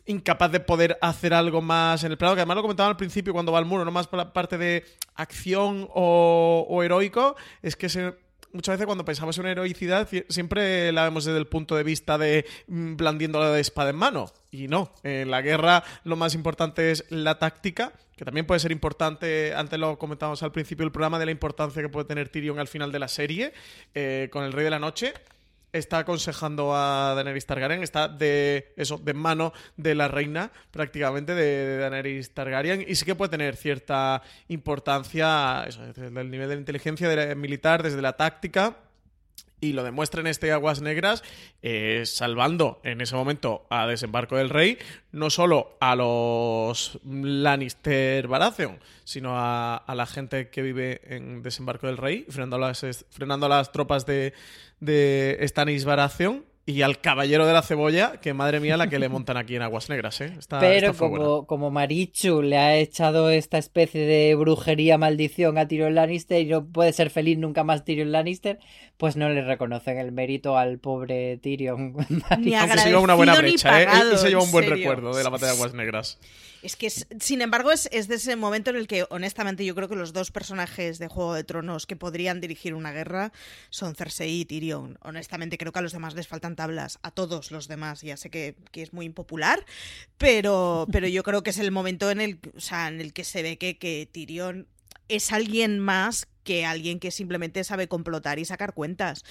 incapaz 0.06 0.52
de 0.52 0.60
poder 0.60 0.98
hacer 1.00 1.32
algo 1.32 1.62
más 1.62 2.04
en 2.04 2.12
el 2.12 2.18
plano, 2.18 2.34
que 2.34 2.40
además 2.42 2.56
lo 2.56 2.62
comentaba 2.62 2.90
al 2.90 2.96
principio 2.96 3.32
cuando 3.32 3.52
va 3.52 3.58
al 3.58 3.64
muro, 3.64 3.86
no 3.86 3.90
más 3.90 4.06
por 4.06 4.18
la 4.18 4.34
parte 4.34 4.58
de 4.58 4.84
acción 5.14 5.88
o, 5.94 6.66
o 6.68 6.82
heroico, 6.82 7.36
es 7.62 7.74
que 7.74 7.88
se- 7.88 8.14
muchas 8.54 8.74
veces 8.74 8.86
cuando 8.86 9.04
pensamos 9.04 9.36
en 9.38 9.46
heroicidad 9.46 10.08
ci- 10.08 10.24
siempre 10.30 10.90
la 10.92 11.04
vemos 11.04 11.24
desde 11.26 11.38
el 11.38 11.46
punto 11.46 11.76
de 11.76 11.82
vista 11.82 12.16
de 12.16 12.46
mm, 12.68 12.96
blandiendo 12.96 13.38
la 13.40 13.58
espada 13.58 13.90
en 13.90 13.96
mano. 13.96 14.32
Y 14.50 14.68
no, 14.68 14.92
en 15.02 15.30
la 15.30 15.42
guerra 15.42 15.84
lo 16.04 16.16
más 16.16 16.34
importante 16.34 16.90
es 16.92 17.04
la 17.10 17.38
táctica, 17.38 17.92
que 18.16 18.24
también 18.24 18.46
puede 18.46 18.60
ser 18.60 18.70
importante, 18.72 19.52
antes 19.54 19.78
lo 19.78 19.98
comentábamos 19.98 20.42
al 20.44 20.52
principio 20.52 20.84
del 20.84 20.92
programa, 20.92 21.18
de 21.18 21.26
la 21.26 21.32
importancia 21.32 21.82
que 21.82 21.88
puede 21.88 22.06
tener 22.06 22.28
Tyrion 22.28 22.58
al 22.60 22.68
final 22.68 22.92
de 22.92 22.98
la 23.00 23.08
serie, 23.08 23.52
eh, 23.94 24.28
con 24.30 24.44
el 24.44 24.52
Rey 24.52 24.64
de 24.64 24.70
la 24.70 24.78
Noche 24.78 25.12
está 25.78 25.98
aconsejando 25.98 26.74
a 26.74 27.14
Daenerys 27.14 27.46
Targaryen, 27.46 27.82
está 27.82 28.08
de 28.08 28.72
eso, 28.76 28.98
de 28.98 29.12
mano 29.12 29.52
de 29.76 29.94
la 29.94 30.08
reina, 30.08 30.52
prácticamente, 30.70 31.34
de, 31.34 31.66
de 31.66 31.76
Daenerys 31.78 32.32
Targaryen, 32.32 32.84
y 32.86 32.94
sí 32.94 33.04
que 33.04 33.14
puede 33.14 33.30
tener 33.30 33.56
cierta 33.56 34.22
importancia, 34.48 35.64
desde 35.66 36.06
el 36.06 36.30
nivel 36.30 36.48
de 36.48 36.54
inteligencia 36.54 37.08
de 37.08 37.34
militar, 37.34 37.82
desde 37.82 38.00
la 38.00 38.14
táctica. 38.14 38.76
Y 39.64 39.72
lo 39.72 39.82
demuestra 39.84 40.20
en 40.20 40.26
este 40.26 40.52
Aguas 40.52 40.80
Negras, 40.82 41.22
eh, 41.62 42.02
salvando 42.04 42.80
en 42.84 43.00
ese 43.00 43.14
momento 43.16 43.66
a 43.70 43.86
Desembarco 43.86 44.36
del 44.36 44.50
Rey, 44.50 44.78
no 45.12 45.30
solo 45.30 45.76
a 45.80 45.96
los 45.96 46.98
Lannister 47.04 48.26
Baratheon, 48.28 48.78
sino 49.04 49.38
a, 49.38 49.76
a 49.76 49.94
la 49.94 50.06
gente 50.06 50.48
que 50.50 50.62
vive 50.62 51.00
en 51.06 51.42
Desembarco 51.42 51.86
del 51.86 51.96
Rey, 51.96 52.26
frenando 52.28 52.58
las, 52.58 52.84
frenando 53.10 53.46
a 53.46 53.48
las 53.48 53.72
tropas 53.72 54.06
de, 54.06 54.32
de 54.80 55.38
Stannis 55.48 55.84
Baratheon, 55.84 56.44
y 56.66 56.80
al 56.80 56.98
Caballero 57.02 57.46
de 57.46 57.52
la 57.52 57.60
Cebolla, 57.60 58.20
que 58.22 58.32
madre 58.32 58.58
mía 58.58 58.78
la 58.78 58.88
que 58.88 58.98
le 58.98 59.10
montan 59.10 59.36
aquí 59.36 59.54
en 59.54 59.60
Aguas 59.60 59.90
Negras, 59.90 60.18
¿eh? 60.22 60.32
Está- 60.38 60.60
Pero 60.60 60.92
esta 60.92 60.98
como, 60.98 61.46
como 61.46 61.70
Marichu 61.70 62.40
le 62.40 62.56
ha 62.56 62.78
echado 62.78 63.28
esta 63.28 63.58
especie 63.58 64.06
de 64.06 64.34
brujería 64.34 64.96
maldición 64.96 65.58
a 65.58 65.68
Tyrion 65.68 65.94
Lannister 65.94 66.40
y 66.40 66.46
no 66.46 66.64
puede 66.64 66.94
ser 66.94 67.10
feliz 67.10 67.36
nunca 67.36 67.64
más 67.64 67.84
Tyrion 67.84 68.12
Lannister, 68.12 68.60
pues 68.96 69.16
no 69.16 69.28
le 69.28 69.42
reconocen 69.42 69.98
el 69.98 70.12
mérito 70.12 70.56
al 70.56 70.78
pobre 70.78 71.36
Tyrion. 71.38 71.94
Ni 72.38 72.54
Aunque 72.54 72.78
se 72.78 72.88
lleva 72.88 73.00
una 73.00 73.14
buena 73.14 73.34
brecha, 73.36 73.82
¿eh? 73.82 73.86
pagado, 73.86 74.12
Él 74.12 74.18
se 74.18 74.28
lleva 74.28 74.42
un 74.42 74.50
buen 74.52 74.64
serio. 74.68 74.76
recuerdo 74.90 75.16
de 75.16 75.24
la 75.24 75.30
batalla 75.30 75.52
de 75.52 75.58
Aguas 75.58 75.74
Negras. 75.74 76.18
Es 76.62 76.76
que, 76.76 76.86
es- 76.86 77.06
sin 77.20 77.42
embargo, 77.42 77.72
es, 77.72 77.90
es 77.92 78.08
de 78.08 78.14
ese 78.14 78.36
momento 78.36 78.70
en 78.70 78.76
el 78.76 78.86
que, 78.86 79.04
honestamente, 79.10 79.66
yo 79.66 79.74
creo 79.74 79.86
que 79.88 79.96
los 79.96 80.14
dos 80.14 80.30
personajes 80.30 80.98
de 80.98 81.08
Juego 81.08 81.34
de 81.34 81.44
Tronos 81.44 81.86
que 81.86 81.94
podrían 81.96 82.40
dirigir 82.40 82.72
una 82.72 82.90
guerra 82.92 83.32
son 83.68 83.94
Cersei 83.94 84.40
y 84.40 84.44
Tyrion. 84.46 84.96
Honestamente, 85.02 85.58
creo 85.58 85.72
que 85.72 85.80
a 85.80 85.82
los 85.82 85.92
demás 85.92 86.14
les 86.14 86.26
faltan 86.26 86.56
tablas. 86.56 86.98
A 87.02 87.10
todos 87.10 87.50
los 87.50 87.68
demás. 87.68 88.00
Ya 88.00 88.16
sé 88.16 88.30
que, 88.30 88.54
que 88.70 88.80
es 88.80 88.94
muy 88.94 89.04
impopular, 89.04 89.62
pero, 90.18 90.86
pero 90.90 91.06
yo 91.08 91.22
creo 91.22 91.42
que 91.42 91.50
es 91.50 91.58
el 91.58 91.70
momento 91.70 92.10
en 92.10 92.20
el, 92.20 92.38
o 92.56 92.60
sea, 92.60 92.88
en 92.88 93.00
el 93.00 93.12
que 93.12 93.24
se 93.24 93.42
ve 93.42 93.58
que, 93.58 93.76
que 93.76 94.08
Tyrion 94.10 94.66
es 95.08 95.32
alguien 95.32 95.78
más 95.78 96.26
que 96.44 96.66
alguien 96.66 97.00
que 97.00 97.10
simplemente 97.10 97.64
sabe 97.64 97.88
complotar 97.88 98.38
y 98.38 98.44
sacar 98.44 98.74
cuentas. 98.74 99.24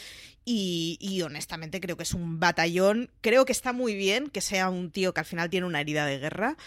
Y, 0.46 0.98
y 1.00 1.22
honestamente 1.22 1.80
creo 1.80 1.96
que 1.96 2.04
es 2.04 2.14
un 2.14 2.40
batallón. 2.40 3.12
Creo 3.22 3.46
que 3.46 3.52
está 3.52 3.72
muy 3.72 3.96
bien 3.96 4.30
que 4.30 4.42
sea 4.42 4.70
un 4.70 4.92
tío 4.92 5.14
que 5.14 5.22
al 5.22 5.26
final 5.26 5.50
tiene 5.50 5.68
una 5.68 5.82
herida 5.82 6.06
de 6.06 6.20
guerra. 6.20 6.58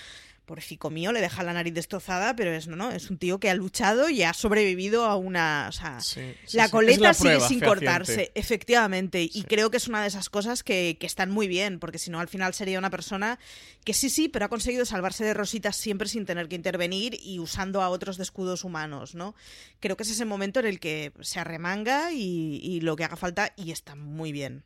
Pobrecito 0.46 0.90
mío, 0.90 1.12
le 1.12 1.20
deja 1.20 1.42
la 1.42 1.52
nariz 1.52 1.74
destrozada, 1.74 2.36
pero 2.36 2.52
es 2.52 2.68
no, 2.68 2.76
no, 2.76 2.90
es 2.92 3.10
un 3.10 3.18
tío 3.18 3.40
que 3.40 3.50
ha 3.50 3.54
luchado 3.54 4.08
y 4.08 4.22
ha 4.22 4.32
sobrevivido 4.32 5.04
a 5.04 5.16
una. 5.16 5.66
O 5.68 5.72
sea, 5.72 6.00
Sí, 6.00 6.34
sí, 6.46 6.56
la 6.56 6.68
coleta 6.70 7.00
la 7.02 7.14
sigue 7.14 7.30
sin 7.32 7.38
fehaciente. 7.40 7.66
cortarse, 7.66 8.32
efectivamente. 8.34 9.28
Y 9.30 9.42
creo 9.42 9.70
que 9.70 9.76
es 9.76 9.88
una 9.88 10.00
de 10.02 10.08
esas 10.08 10.30
cosas 10.30 10.62
que, 10.62 10.96
que 11.00 11.06
están 11.06 11.30
muy 11.30 11.48
bien, 11.48 11.80
porque 11.80 11.98
si 11.98 12.10
no, 12.10 12.20
al 12.20 12.28
final 12.28 12.54
sería 12.54 12.78
una 12.78 12.90
persona 12.90 13.38
que 13.84 13.92
sí, 13.92 14.08
sí, 14.08 14.28
pero 14.28 14.44
ha 14.44 14.48
conseguido 14.48 14.84
salvarse 14.86 15.24
de 15.24 15.34
rositas 15.34 15.76
siempre 15.76 16.08
sin 16.08 16.24
tener 16.26 16.48
que 16.48 16.54
intervenir 16.56 17.18
y 17.20 17.40
usando 17.40 17.82
a 17.82 17.88
otros 17.88 18.16
de 18.16 18.22
escudos 18.22 18.62
humanos, 18.64 19.14
¿no? 19.14 19.34
Creo 19.80 19.96
que 19.96 20.04
es 20.04 20.10
ese 20.10 20.24
momento 20.24 20.60
en 20.60 20.66
el 20.66 20.78
que 20.80 21.12
se 21.20 21.40
arremanga 21.40 22.12
y, 22.12 22.60
y 22.62 22.80
lo 22.80 22.94
que 22.96 23.04
haga 23.04 23.16
falta 23.16 23.52
y 23.56 23.72
está 23.72 23.94
muy 23.96 24.30
bien. 24.32 24.64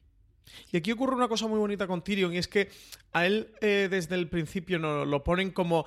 Y 0.72 0.76
aquí 0.76 0.92
ocurre 0.92 1.16
una 1.16 1.28
cosa 1.28 1.46
muy 1.46 1.58
bonita 1.58 1.86
con 1.86 2.02
Tyrion, 2.02 2.32
y 2.32 2.38
es 2.38 2.48
que 2.48 2.68
a 3.12 3.26
él 3.26 3.48
eh, 3.60 3.88
desde 3.90 4.14
el 4.14 4.28
principio 4.28 4.78
no, 4.78 5.04
lo 5.04 5.24
ponen 5.24 5.50
como 5.50 5.86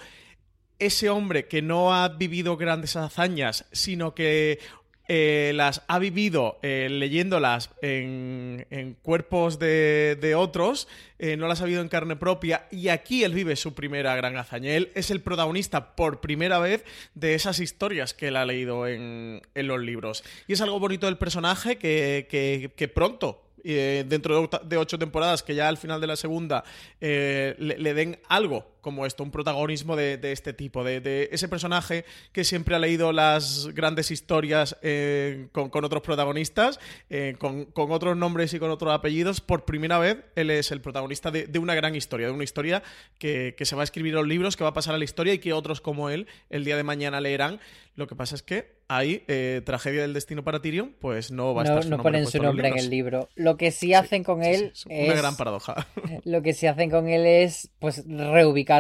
ese 0.80 1.10
hombre 1.10 1.48
que 1.48 1.62
no 1.62 1.94
ha 1.94 2.10
vivido 2.10 2.58
grandes 2.58 2.96
hazañas, 2.96 3.66
sino 3.72 4.14
que 4.14 4.60
eh, 5.08 5.52
las 5.56 5.84
ha 5.88 6.00
vivido 6.00 6.60
eh, 6.62 6.88
leyéndolas 6.90 7.70
en, 7.82 8.98
cuerpos 9.02 9.60
de, 9.60 10.34
otros, 10.36 10.88
no 11.20 11.48
las 11.48 11.62
ha 11.62 11.66
vivido 11.66 11.82
en 11.82 11.90
carne 11.90 12.16
propia, 12.18 12.68
y 12.72 12.90
aquí 12.90 13.24
él 13.24 13.34
vive 13.34 13.56
su 13.56 13.74
primera 13.74 14.16
gran 14.16 14.36
hazaña. 14.36 14.72
Él 14.72 14.92
es 14.96 15.10
el 15.12 15.22
protagonista 15.22 15.96
por 15.96 16.20
primera 16.20 16.60
vez 16.60 16.84
de 17.16 17.36
esas 17.36 17.60
historias 17.60 18.14
que 18.14 18.28
él 18.28 18.36
ha 18.36 18.46
leído 18.46 18.88
en, 18.88 19.42
los 19.56 19.80
libros. 19.80 20.24
Y 20.48 20.54
es 20.54 20.62
algo 20.62 20.80
bonito 20.80 21.06
del 21.06 21.18
personaje 21.18 21.78
que 21.78 22.92
pronto 22.94 23.44
eh, 23.64 24.04
dentro 24.08 24.50
de, 24.64 24.78
ocho 24.78 25.00
temporadas, 25.00 25.44
que 25.44 25.56
ya 25.56 25.68
al 25.68 25.78
final 25.78 26.02
de 26.02 26.08
la 26.08 26.16
segunda 26.16 26.64
eh, 27.00 27.56
le 27.58 27.94
den 27.94 28.20
algo 28.28 28.73
como 28.84 29.08
esto, 29.08 29.24
un 29.24 29.32
protagonismo 29.32 29.96
de, 29.96 30.18
de 30.18 30.32
este 30.32 30.54
tipo, 30.54 30.84
de, 30.84 31.02
de 31.02 31.30
ese 31.32 31.48
personaje 31.48 32.06
que 32.32 32.44
siempre 32.44 32.76
ha 32.76 32.80
leído 32.80 33.12
las 33.12 33.70
grandes 33.74 34.12
historias 34.12 34.78
eh, 34.84 35.48
con, 35.52 35.72
con 35.72 35.84
otros 35.86 36.04
protagonistas, 36.04 36.80
eh, 37.10 37.36
con, 37.40 37.66
con 37.66 37.92
otros 37.92 38.16
nombres 38.16 38.54
y 38.54 38.60
con 38.60 38.70
otros 38.70 38.94
apellidos. 38.94 39.42
Por 39.42 39.66
primera 39.66 39.98
vez, 39.98 40.18
él 40.36 40.52
es 40.52 40.72
el 40.72 40.82
protagonista 40.82 41.32
de, 41.32 41.48
de 41.48 41.58
una 41.58 41.74
gran 41.74 41.96
historia, 41.96 42.28
de 42.28 42.34
una 42.34 42.44
historia 42.44 42.84
que, 43.18 43.56
que 43.58 43.66
se 43.66 43.76
va 43.76 43.82
a 43.82 43.86
escribir 43.86 44.12
en 44.12 44.18
los 44.18 44.28
libros, 44.28 44.56
que 44.56 44.64
va 44.64 44.70
a 44.70 44.74
pasar 44.74 44.94
a 44.94 44.98
la 45.00 45.04
historia 45.06 45.34
y 45.34 45.40
que 45.40 45.54
otros 45.54 45.82
como 45.82 46.12
él 46.12 46.28
el 46.52 46.66
día 46.66 46.78
de 46.78 46.84
mañana 46.84 47.20
leerán. 47.22 47.60
Lo 47.96 48.08
que 48.08 48.16
pasa 48.16 48.36
es 48.36 48.42
que 48.44 48.82
ahí, 48.88 49.24
eh, 49.28 49.62
tragedia 49.66 50.02
del 50.02 50.14
destino 50.14 50.44
para 50.44 50.62
Tyrion, 50.62 50.96
pues 51.00 51.32
no 51.32 51.54
va 51.54 51.62
a 51.62 51.66
No, 51.66 51.70
estar 51.72 51.84
su 51.84 51.90
no 51.92 51.98
nombre 51.98 52.12
ponen 52.12 52.28
su 52.28 52.42
nombre 52.42 52.68
en 52.70 52.74
libros. 52.74 52.84
el 52.86 52.90
libro. 52.90 53.30
Lo 53.36 53.56
que 53.56 53.72
sí 53.72 53.94
hacen 53.94 54.24
con 54.24 54.44
Sí, 54.44 54.50
él 54.50 54.72
sí, 54.74 54.88
es 54.90 55.06
una 55.10 55.16
gran 55.22 55.38
paradoja. 55.38 55.88
Lo 56.26 56.42
que 56.42 56.54
sí 56.54 56.66
hacen 56.68 56.90
con 56.90 57.08
él 57.08 57.26
es 57.26 57.70
pues 57.80 58.04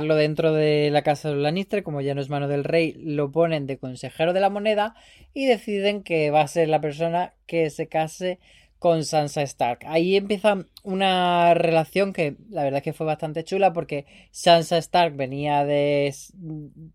dentro 0.02 0.54
de 0.54 0.90
la 0.92 1.02
casa 1.04 1.30
de 1.30 1.36
los 1.36 1.44
Lannister, 1.44 1.84
como 1.84 2.02
ya 2.02 2.16
no 2.16 2.22
es 2.22 2.30
mano 2.30 2.48
del 2.48 2.64
rey, 2.64 2.94
lo 3.00 3.32
ponen 3.32 3.68
de 3.68 3.78
consejero 3.78 4.34
de 4.34 4.40
la 4.42 4.50
moneda 4.50 4.96
y 5.34 5.46
deciden 5.46 6.04
que 6.04 6.32
va 6.32 6.42
a 6.42 6.48
ser 6.48 6.70
la 6.70 6.82
persona 6.82 7.34
que 7.46 7.70
se 7.70 7.88
case 7.88 8.40
con 8.80 9.06
Sansa 9.06 9.42
Stark. 9.44 9.80
Ahí 9.88 10.16
empieza 10.18 10.66
una 10.84 11.54
relación 11.54 12.12
que 12.14 12.36
la 12.50 12.64
verdad 12.64 12.80
es 12.80 12.84
que 12.84 12.94
fue 12.94 13.06
bastante 13.06 13.44
chula 13.44 13.72
porque 13.74 14.06
Sansa 14.32 14.78
Stark 14.78 15.16
venía 15.16 15.64
de, 15.66 16.14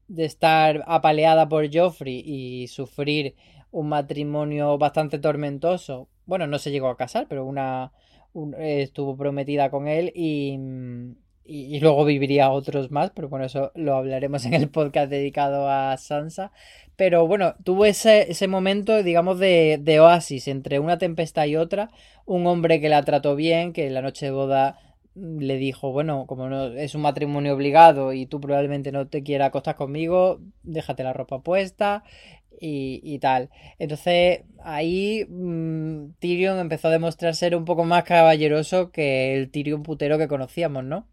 de 0.08 0.24
estar 0.24 0.84
apaleada 0.86 1.48
por 1.48 1.68
Joffrey 1.74 2.22
y 2.24 2.68
sufrir 2.68 3.34
un 3.70 3.88
matrimonio 3.88 4.78
bastante 4.78 5.18
tormentoso. 5.18 6.08
Bueno, 6.26 6.46
no 6.46 6.58
se 6.58 6.70
llegó 6.70 6.88
a 6.88 6.96
casar, 6.96 7.26
pero 7.28 7.44
una 7.44 7.92
un- 8.32 8.54
estuvo 8.54 9.16
prometida 9.16 9.70
con 9.70 9.88
él 9.88 10.12
y, 10.14 10.56
mm, 10.58 11.12
y, 11.48 11.80
luego 11.80 12.04
viviría 12.04 12.50
otros 12.50 12.90
más, 12.90 13.10
pero 13.10 13.28
bueno, 13.28 13.46
eso 13.46 13.72
lo 13.74 13.96
hablaremos 13.96 14.44
en 14.44 14.54
el 14.54 14.68
podcast 14.68 15.10
dedicado 15.10 15.68
a 15.70 15.96
Sansa. 15.96 16.52
Pero 16.96 17.26
bueno, 17.26 17.54
tuvo 17.64 17.86
ese, 17.86 18.30
ese 18.30 18.48
momento, 18.48 19.02
digamos, 19.02 19.38
de, 19.38 19.78
de 19.80 20.00
oasis 20.00 20.48
entre 20.48 20.78
una 20.78 20.98
tempestad 20.98 21.46
y 21.46 21.56
otra. 21.56 21.90
Un 22.26 22.46
hombre 22.46 22.80
que 22.80 22.88
la 22.88 23.02
trató 23.02 23.34
bien, 23.34 23.72
que 23.72 23.86
en 23.86 23.94
la 23.94 24.02
noche 24.02 24.26
de 24.26 24.32
boda 24.32 24.78
le 25.14 25.56
dijo, 25.56 25.90
bueno, 25.92 26.26
como 26.26 26.48
no 26.48 26.66
es 26.66 26.94
un 26.94 27.02
matrimonio 27.02 27.54
obligado 27.54 28.12
y 28.12 28.26
tú 28.26 28.40
probablemente 28.40 28.92
no 28.92 29.08
te 29.08 29.22
quieras 29.22 29.48
acostar 29.48 29.74
conmigo, 29.76 30.40
déjate 30.62 31.02
la 31.02 31.12
ropa 31.12 31.40
puesta 31.42 32.04
y, 32.60 33.00
y 33.02 33.18
tal. 33.20 33.50
Entonces 33.78 34.42
ahí 34.62 35.24
mm, 35.28 36.12
Tyrion 36.18 36.58
empezó 36.58 36.88
a 36.88 36.92
demostrar 36.92 37.34
ser 37.34 37.56
un 37.56 37.64
poco 37.64 37.84
más 37.84 38.04
caballeroso 38.04 38.90
que 38.92 39.34
el 39.36 39.50
Tyrion 39.50 39.82
putero 39.82 40.18
que 40.18 40.28
conocíamos, 40.28 40.84
¿no? 40.84 41.06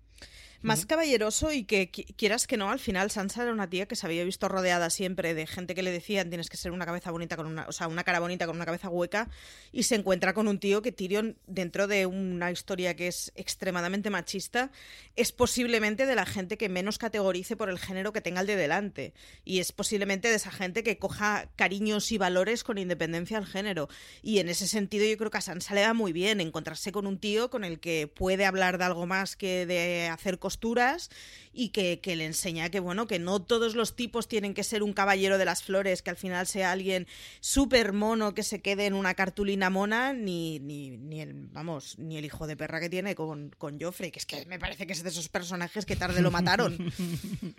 Más 0.65 0.87
caballeroso 0.87 1.51
y 1.51 1.63
que 1.63 1.91
quieras 1.91 2.47
que 2.47 2.57
no, 2.57 2.71
al 2.71 2.79
final 2.79 3.11
Sansa 3.11 3.43
era 3.43 3.51
una 3.51 3.69
tía 3.69 3.85
que 3.87 3.95
se 3.95 4.07
había 4.07 4.23
visto 4.23 4.47
rodeada 4.47 4.89
siempre 4.89 5.35
de 5.35 5.45
gente 5.45 5.75
que 5.75 5.83
le 5.83 5.91
decían 5.91 6.29
tienes 6.29 6.49
que 6.49 6.57
ser 6.57 6.71
una 6.71 6.87
cabeza 6.87 7.11
bonita 7.11 7.37
con 7.37 7.45
una, 7.45 7.67
o 7.67 7.71
sea, 7.71 7.87
una 7.87 8.03
cara 8.03 8.19
bonita 8.19 8.47
con 8.47 8.55
una 8.55 8.65
cabeza 8.65 8.89
hueca 8.89 9.29
y 9.71 9.83
se 9.83 9.93
encuentra 9.93 10.33
con 10.33 10.47
un 10.47 10.57
tío 10.57 10.81
que 10.81 10.91
Tyrion 10.91 11.37
dentro 11.45 11.85
de 11.85 12.07
una 12.07 12.51
historia 12.51 12.95
que 12.95 13.07
es 13.07 13.31
extremadamente 13.35 14.09
machista 14.09 14.71
es 15.15 15.31
posiblemente 15.31 16.07
de 16.07 16.15
la 16.15 16.25
gente 16.25 16.57
que 16.57 16.67
menos 16.67 16.97
categorice 16.97 17.55
por 17.55 17.69
el 17.69 17.77
género 17.77 18.11
que 18.11 18.21
tenga 18.21 18.41
el 18.41 18.47
de 18.47 18.55
delante 18.55 19.13
y 19.43 19.59
es 19.59 19.71
posiblemente 19.71 20.29
de 20.29 20.35
esa 20.35 20.49
gente 20.49 20.81
que 20.81 20.97
coja 20.97 21.47
cariños 21.55 22.11
y 22.11 22.17
valores 22.17 22.63
con 22.63 22.79
independencia 22.79 23.39
del 23.39 23.47
género. 23.47 23.87
Y 24.23 24.39
en 24.39 24.49
ese 24.49 24.67
sentido 24.67 25.05
yo 25.05 25.15
creo 25.17 25.29
que 25.29 25.37
a 25.37 25.41
Sansa 25.41 25.75
le 25.75 25.81
da 25.81 25.93
muy 25.93 26.11
bien 26.11 26.41
encontrarse 26.41 26.91
con 26.91 27.05
un 27.05 27.19
tío 27.19 27.51
con 27.51 27.63
el 27.63 27.79
que 27.79 28.07
puede 28.07 28.45
hablar 28.45 28.79
de 28.79 28.85
algo 28.85 29.05
más 29.05 29.35
que 29.35 29.67
de 29.67 30.07
hacer 30.07 30.39
costuras 30.55 31.09
y 31.51 31.69
que, 31.69 31.99
le 32.15 32.25
enseña 32.25 32.69
que, 32.69 32.79
bueno, 32.79 33.07
que 33.07 33.19
no 33.19 33.41
todos 33.41 33.75
los 33.75 33.95
tipos 33.95 34.27
tienen 34.27 34.53
que 34.53 34.63
ser 34.63 34.83
un 34.83 34.93
caballero 34.93 35.37
de 35.37 35.45
las 35.45 35.63
flores, 35.63 36.01
que 36.01 36.09
al 36.09 36.15
final 36.15 36.47
sea 36.47 36.71
alguien 36.71 37.07
súper 37.41 37.91
mono 37.91 38.33
que 38.33 38.43
se 38.43 38.61
quede 38.61 38.85
en 38.85 38.93
una 38.93 39.13
cartulina 39.15 39.69
mona, 39.69 40.13
ni, 40.13 40.59
ni, 40.59 40.91
ni, 40.91 41.21
el, 41.21 41.33
vamos, 41.33 41.97
ni 41.99 42.17
el 42.17 42.25
hijo 42.25 42.47
de 42.47 42.55
perra 42.55 42.79
que 42.79 42.89
tiene 42.89 43.15
con, 43.15 43.51
con 43.57 43.79
Joffrey, 43.79 44.11
que 44.11 44.19
es 44.19 44.25
que 44.25 44.45
me 44.45 44.59
parece 44.59 44.87
que 44.87 44.93
es 44.93 45.03
de 45.03 45.09
esos 45.09 45.27
personajes 45.29 45.85
que 45.85 45.95
tarde 45.95 46.21
lo 46.21 46.31
mataron. 46.31 46.77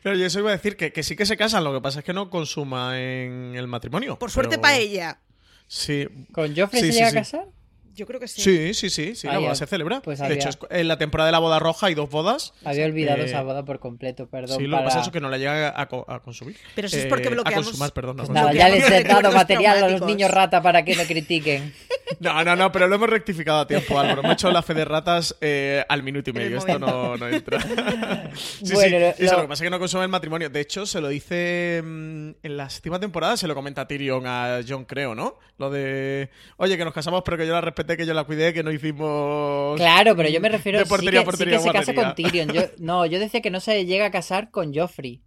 Claro, 0.00 0.16
yo 0.16 0.26
eso 0.26 0.38
iba 0.38 0.50
a 0.50 0.56
decir 0.56 0.76
que, 0.76 1.02
sí 1.02 1.16
que 1.16 1.26
se 1.26 1.36
casan, 1.36 1.64
lo 1.64 1.74
que 1.74 1.80
pasa 1.80 1.98
es 1.98 2.04
que 2.04 2.12
no 2.12 2.30
consuma 2.30 3.00
en 3.00 3.56
el 3.56 3.66
matrimonio. 3.66 4.16
Por 4.16 4.30
suerte 4.30 4.58
para 4.58 4.76
ella. 4.76 5.18
Sí. 5.66 6.06
¿Con 6.30 6.56
Joffrey 6.56 6.82
se 6.82 6.92
llega 6.92 7.08
a 7.08 7.12
casar? 7.12 7.48
Yo 7.96 8.06
creo 8.06 8.20
que 8.20 8.28
sí. 8.28 8.42
Sí, 8.42 8.74
sí, 8.74 8.90
sí, 8.90 9.14
sí 9.14 9.26
la 9.26 9.38
boda 9.38 9.54
se 9.54 9.66
celebra. 9.66 10.02
Pues 10.02 10.18
de 10.18 10.34
hecho, 10.34 10.50
en 10.68 10.86
la 10.86 10.98
temporada 10.98 11.28
de 11.28 11.32
la 11.32 11.38
boda 11.38 11.58
roja 11.58 11.86
hay 11.86 11.94
dos 11.94 12.10
bodas. 12.10 12.52
Había 12.62 12.84
olvidado 12.84 13.22
esa 13.22 13.40
boda 13.40 13.64
por 13.64 13.78
completo, 13.80 14.28
perdón. 14.28 14.58
Sí, 14.58 14.66
lo 14.66 14.76
que 14.76 14.84
pasa 14.84 15.00
es 15.00 15.08
que 15.08 15.20
no 15.20 15.30
la 15.30 15.38
llega 15.38 15.72
a, 15.80 15.88
consumir. 16.20 16.56
Pero 16.74 16.88
eso 16.88 16.98
es 16.98 17.06
porque 17.06 17.30
bloqueamos... 17.30 17.66
A 17.66 17.70
consumar, 17.70 17.92
perdón. 17.94 18.16
Pues 18.16 18.28
nada, 18.28 18.52
ya 18.52 18.68
les 18.68 18.88
he 18.90 19.02
dado 19.02 19.32
material 19.32 19.82
a 19.82 19.88
los 19.88 20.02
niños 20.02 20.30
rata 20.30 20.62
para 20.62 20.84
que 20.84 20.94
me 20.94 21.06
critiquen. 21.06 21.72
No, 22.20 22.44
no, 22.44 22.54
no, 22.54 22.70
pero 22.70 22.86
lo 22.86 22.94
hemos 22.94 23.10
rectificado 23.10 23.60
a 23.60 23.66
tiempo, 23.66 23.98
Álvaro. 23.98 24.20
Hemos 24.20 24.34
hecho 24.34 24.50
la 24.52 24.62
fe 24.62 24.74
de 24.74 24.84
ratas 24.84 25.36
eh, 25.40 25.84
al 25.88 26.04
minuto 26.04 26.30
y 26.30 26.32
medio. 26.32 26.58
Esto 26.58 26.78
no, 26.78 27.16
no 27.16 27.28
entra. 27.28 27.60
sí, 28.34 28.72
bueno, 28.72 29.12
sí. 29.16 29.22
Lo... 29.24 29.26
Eso, 29.26 29.36
lo 29.36 29.42
que 29.42 29.48
pasa 29.48 29.64
es 29.64 29.66
que 29.66 29.70
no 29.70 29.78
consume 29.80 30.04
el 30.04 30.08
matrimonio. 30.08 30.48
De 30.48 30.60
hecho, 30.60 30.86
se 30.86 31.00
lo 31.00 31.08
dice 31.08 31.82
mm, 31.84 32.30
en 32.44 32.56
la 32.56 32.70
séptima 32.70 33.00
temporada, 33.00 33.36
se 33.36 33.48
lo 33.48 33.56
comenta 33.56 33.88
Tyrion 33.88 34.24
a 34.24 34.60
John, 34.66 34.84
creo, 34.84 35.16
¿no? 35.16 35.38
Lo 35.58 35.68
de, 35.68 36.30
oye, 36.58 36.76
que 36.76 36.84
nos 36.84 36.94
casamos, 36.94 37.22
pero 37.24 37.36
que 37.36 37.46
yo 37.46 37.54
la 37.54 37.60
que 37.94 38.06
yo 38.06 38.14
la 38.14 38.24
cuidé, 38.24 38.54
que 38.54 38.62
no 38.62 38.72
hicimos. 38.72 39.76
Claro, 39.76 40.16
pero 40.16 40.28
yo 40.30 40.40
me 40.40 40.48
refiero 40.48 40.80
a 40.80 40.84
sí 40.84 41.06
que, 41.06 41.44
que 41.44 41.58
se 41.58 41.70
casa 41.70 41.94
con 41.94 42.14
Tyrion. 42.14 42.48
Yo, 42.48 42.62
no, 42.78 43.04
yo 43.04 43.18
decía 43.18 43.42
que 43.42 43.50
no 43.50 43.60
se 43.60 43.84
llega 43.84 44.06
a 44.06 44.10
casar 44.10 44.50
con 44.50 44.74
Joffrey. 44.74 45.22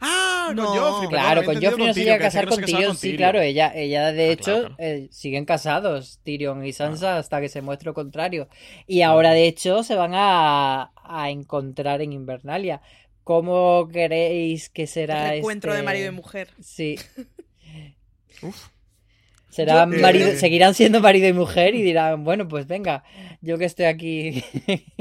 Ah, 0.00 0.52
no, 0.54 0.66
con 0.66 0.78
Joffrey. 0.78 1.08
Claro, 1.08 1.44
con 1.44 1.54
Joffrey 1.62 1.86
no 1.86 1.94
se 1.94 2.00
llega 2.00 2.16
a 2.16 2.18
casar 2.18 2.48
con, 2.48 2.60
Tyrion. 2.60 2.96
Sí, 2.96 3.16
claro, 3.16 3.40
ella, 3.40 3.72
ella 3.74 4.12
de 4.12 4.24
ah, 4.24 4.32
hecho 4.32 4.68
eh, 4.78 5.08
siguen 5.12 5.44
casados, 5.44 6.20
Tyrion 6.24 6.64
y 6.64 6.72
Sansa, 6.72 7.14
ah. 7.14 7.18
hasta 7.18 7.40
que 7.40 7.48
se 7.48 7.62
muestre 7.62 7.86
lo 7.86 7.94
contrario. 7.94 8.48
Y 8.86 9.02
ahora, 9.02 9.30
de 9.30 9.46
hecho, 9.46 9.84
se 9.84 9.94
van 9.94 10.12
a, 10.14 10.90
a 10.96 11.30
encontrar 11.30 12.02
en 12.02 12.12
Invernalia. 12.12 12.82
¿Cómo 13.28 13.88
queréis 13.92 14.70
que 14.70 14.86
será 14.86 15.32
El 15.34 15.40
encuentro 15.40 15.72
de 15.72 15.78
este 15.78 15.84
marido 15.84 16.08
y 16.08 16.12
mujer. 16.12 16.48
Sí. 16.60 16.98
Uf. 18.42 18.68
Eh, 19.58 20.36
seguirán 20.36 20.74
siendo 20.74 21.00
marido 21.00 21.28
y 21.28 21.32
mujer 21.32 21.74
y 21.74 21.82
dirán, 21.82 22.24
bueno, 22.24 22.46
pues 22.46 22.66
venga, 22.66 23.04
yo 23.40 23.58
que 23.58 23.64
estoy 23.64 23.86
aquí. 23.86 24.44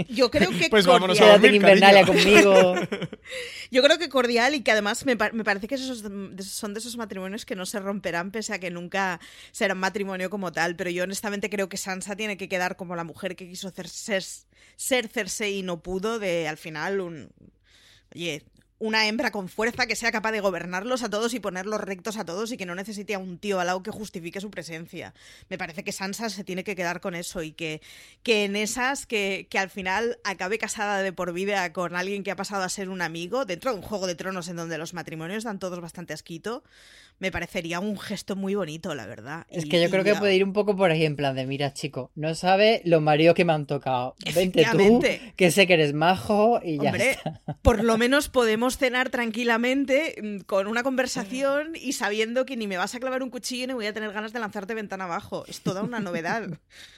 Yo 0.09 0.31
creo 0.31 0.49
que 0.51 0.69
pues 0.69 0.85
vámonos 0.85 1.19
a 1.21 1.33
dormir, 1.33 1.55
Invernalia 1.55 2.05
conmigo. 2.05 2.75
Yo 3.71 3.83
creo 3.83 3.97
que 3.97 4.07
cordial 4.07 4.55
y 4.55 4.61
que 4.61 4.71
además 4.71 5.05
me, 5.05 5.17
parece 5.17 5.67
que 5.67 5.75
esos 5.75 5.99
son 5.99 6.73
de 6.73 6.79
esos 6.79 6.95
matrimonios 6.95 7.45
que 7.45 7.55
no 7.55 7.65
se 7.65 7.79
romperán 7.79 8.31
pese 8.31 8.53
a 8.53 8.59
que 8.59 8.71
nunca 8.71 9.19
serán 9.51 9.77
matrimonio 9.77 10.29
como 10.29 10.51
tal. 10.53 10.75
Pero 10.77 10.89
yo 10.89 11.03
honestamente 11.03 11.49
creo 11.49 11.67
que 11.67 11.75
Sansa 11.75 12.15
tiene 12.15 12.37
que 12.37 12.47
quedar 12.47 12.77
como 12.77 12.95
la 12.95 13.03
mujer 13.03 13.35
que 13.35 13.47
quiso 13.47 13.69
ser, 13.69 13.89
ser, 13.89 14.23
ser 14.77 15.07
Cersei 15.09 15.57
y 15.57 15.63
no 15.63 15.81
pudo 15.83 16.19
de 16.19 16.47
al 16.47 16.57
final 16.57 17.01
un... 17.01 17.29
Oye, 18.15 18.43
una 18.79 19.07
hembra 19.07 19.31
con 19.31 19.49
fuerza 19.49 19.87
que 19.87 19.95
sea 19.95 20.11
capaz 20.11 20.31
de 20.31 20.39
gobernarlos 20.39 21.03
a 21.03 21.09
todos 21.09 21.33
y 21.33 21.39
ponerlos 21.39 21.81
rectos 21.81 22.17
a 22.17 22.25
todos 22.25 22.51
y 22.51 22.57
que 22.57 22.65
no 22.65 22.75
necesite 22.75 23.15
a 23.15 23.19
un 23.19 23.39
tío 23.39 23.59
al 23.59 23.67
lado 23.67 23.81
que 23.83 23.91
justifique 23.91 24.41
su 24.41 24.51
presencia. 24.51 25.13
Me 25.49 25.57
parece 25.57 25.83
que 25.83 25.91
Sansa 25.91 26.29
se 26.29 26.43
tiene 26.43 26.63
que 26.63 26.75
quedar 26.75 27.01
con 27.01 27.15
eso 27.15 27.41
y 27.41 27.51
que, 27.51 27.81
que 28.23 28.45
en 28.45 28.55
esas, 28.55 29.05
que, 29.05 29.47
que 29.49 29.59
al 29.59 29.69
final 29.69 30.19
acabe 30.23 30.57
casada 30.57 31.01
de 31.01 31.13
por 31.13 31.33
vida 31.33 31.73
con 31.73 31.95
alguien 31.95 32.23
que 32.23 32.31
ha 32.31 32.35
pasado 32.35 32.63
a 32.63 32.69
ser 32.69 32.89
un 32.89 33.01
amigo, 33.01 33.45
dentro 33.45 33.71
de 33.71 33.77
un 33.77 33.83
juego 33.83 34.07
de 34.07 34.15
tronos 34.15 34.47
en 34.47 34.57
donde 34.57 34.77
los 34.77 34.93
matrimonios 34.93 35.43
dan 35.43 35.59
todos 35.59 35.79
bastante 35.81 36.13
asquito, 36.13 36.63
me 37.19 37.32
parecería 37.32 37.80
un 37.80 37.97
gesto 37.97 38.36
muy 38.36 38.56
bonito, 38.56 38.93
la 38.95 39.06
verdad. 39.06 39.45
Es 39.49 39.65
que 39.65 39.82
yo 39.82 39.89
creo 39.89 40.03
que 40.03 40.15
puede 40.15 40.36
ir 40.36 40.43
un 40.43 40.53
poco 40.53 40.75
por 40.75 40.91
ahí, 40.91 41.06
en 41.06 41.15
plan 41.15 41.36
de, 41.36 41.45
mira, 41.45 41.73
chico, 41.73 42.12
no 42.15 42.36
sabe 42.36 42.82
los 42.86 43.01
maridos 43.01 43.36
que 43.36 43.45
me 43.45 43.53
han 43.53 43.65
tocado. 43.65 44.15
Vente 44.36 44.65
tú, 44.71 45.01
que 45.36 45.51
sé 45.51 45.67
que 45.67 45.73
eres 45.73 45.93
majo 45.93 46.60
y 46.63 46.77
ya 46.77 46.91
Hombre, 46.91 47.17
por 47.62 47.84
lo 47.84 47.97
menos 47.97 48.30
podemos 48.30 48.77
cenar 48.77 49.10
tranquilamente 49.10 50.15
mm, 50.21 50.39
con 50.41 50.67
una 50.67 50.84
conversación 50.84 51.73
y 51.75 51.93
sabiendo 51.93 52.45
que 52.45 52.58
ni 52.58 52.67
me 52.67 52.77
vas 52.77 52.95
a 52.95 52.99
clavar 52.99 53.23
un 53.23 53.30
cuchillo 53.30 53.67
ni 53.67 53.73
voy 53.73 53.88
a 53.88 53.93
tener 53.93 54.12
ganas 54.12 54.34
de 54.34 54.39
lanzarte 54.39 54.73
ventana 54.73 55.06
abajo. 55.06 55.45
Es 55.47 55.62
toda 55.62 55.84
una 55.84 55.99
novedad. 55.99 56.47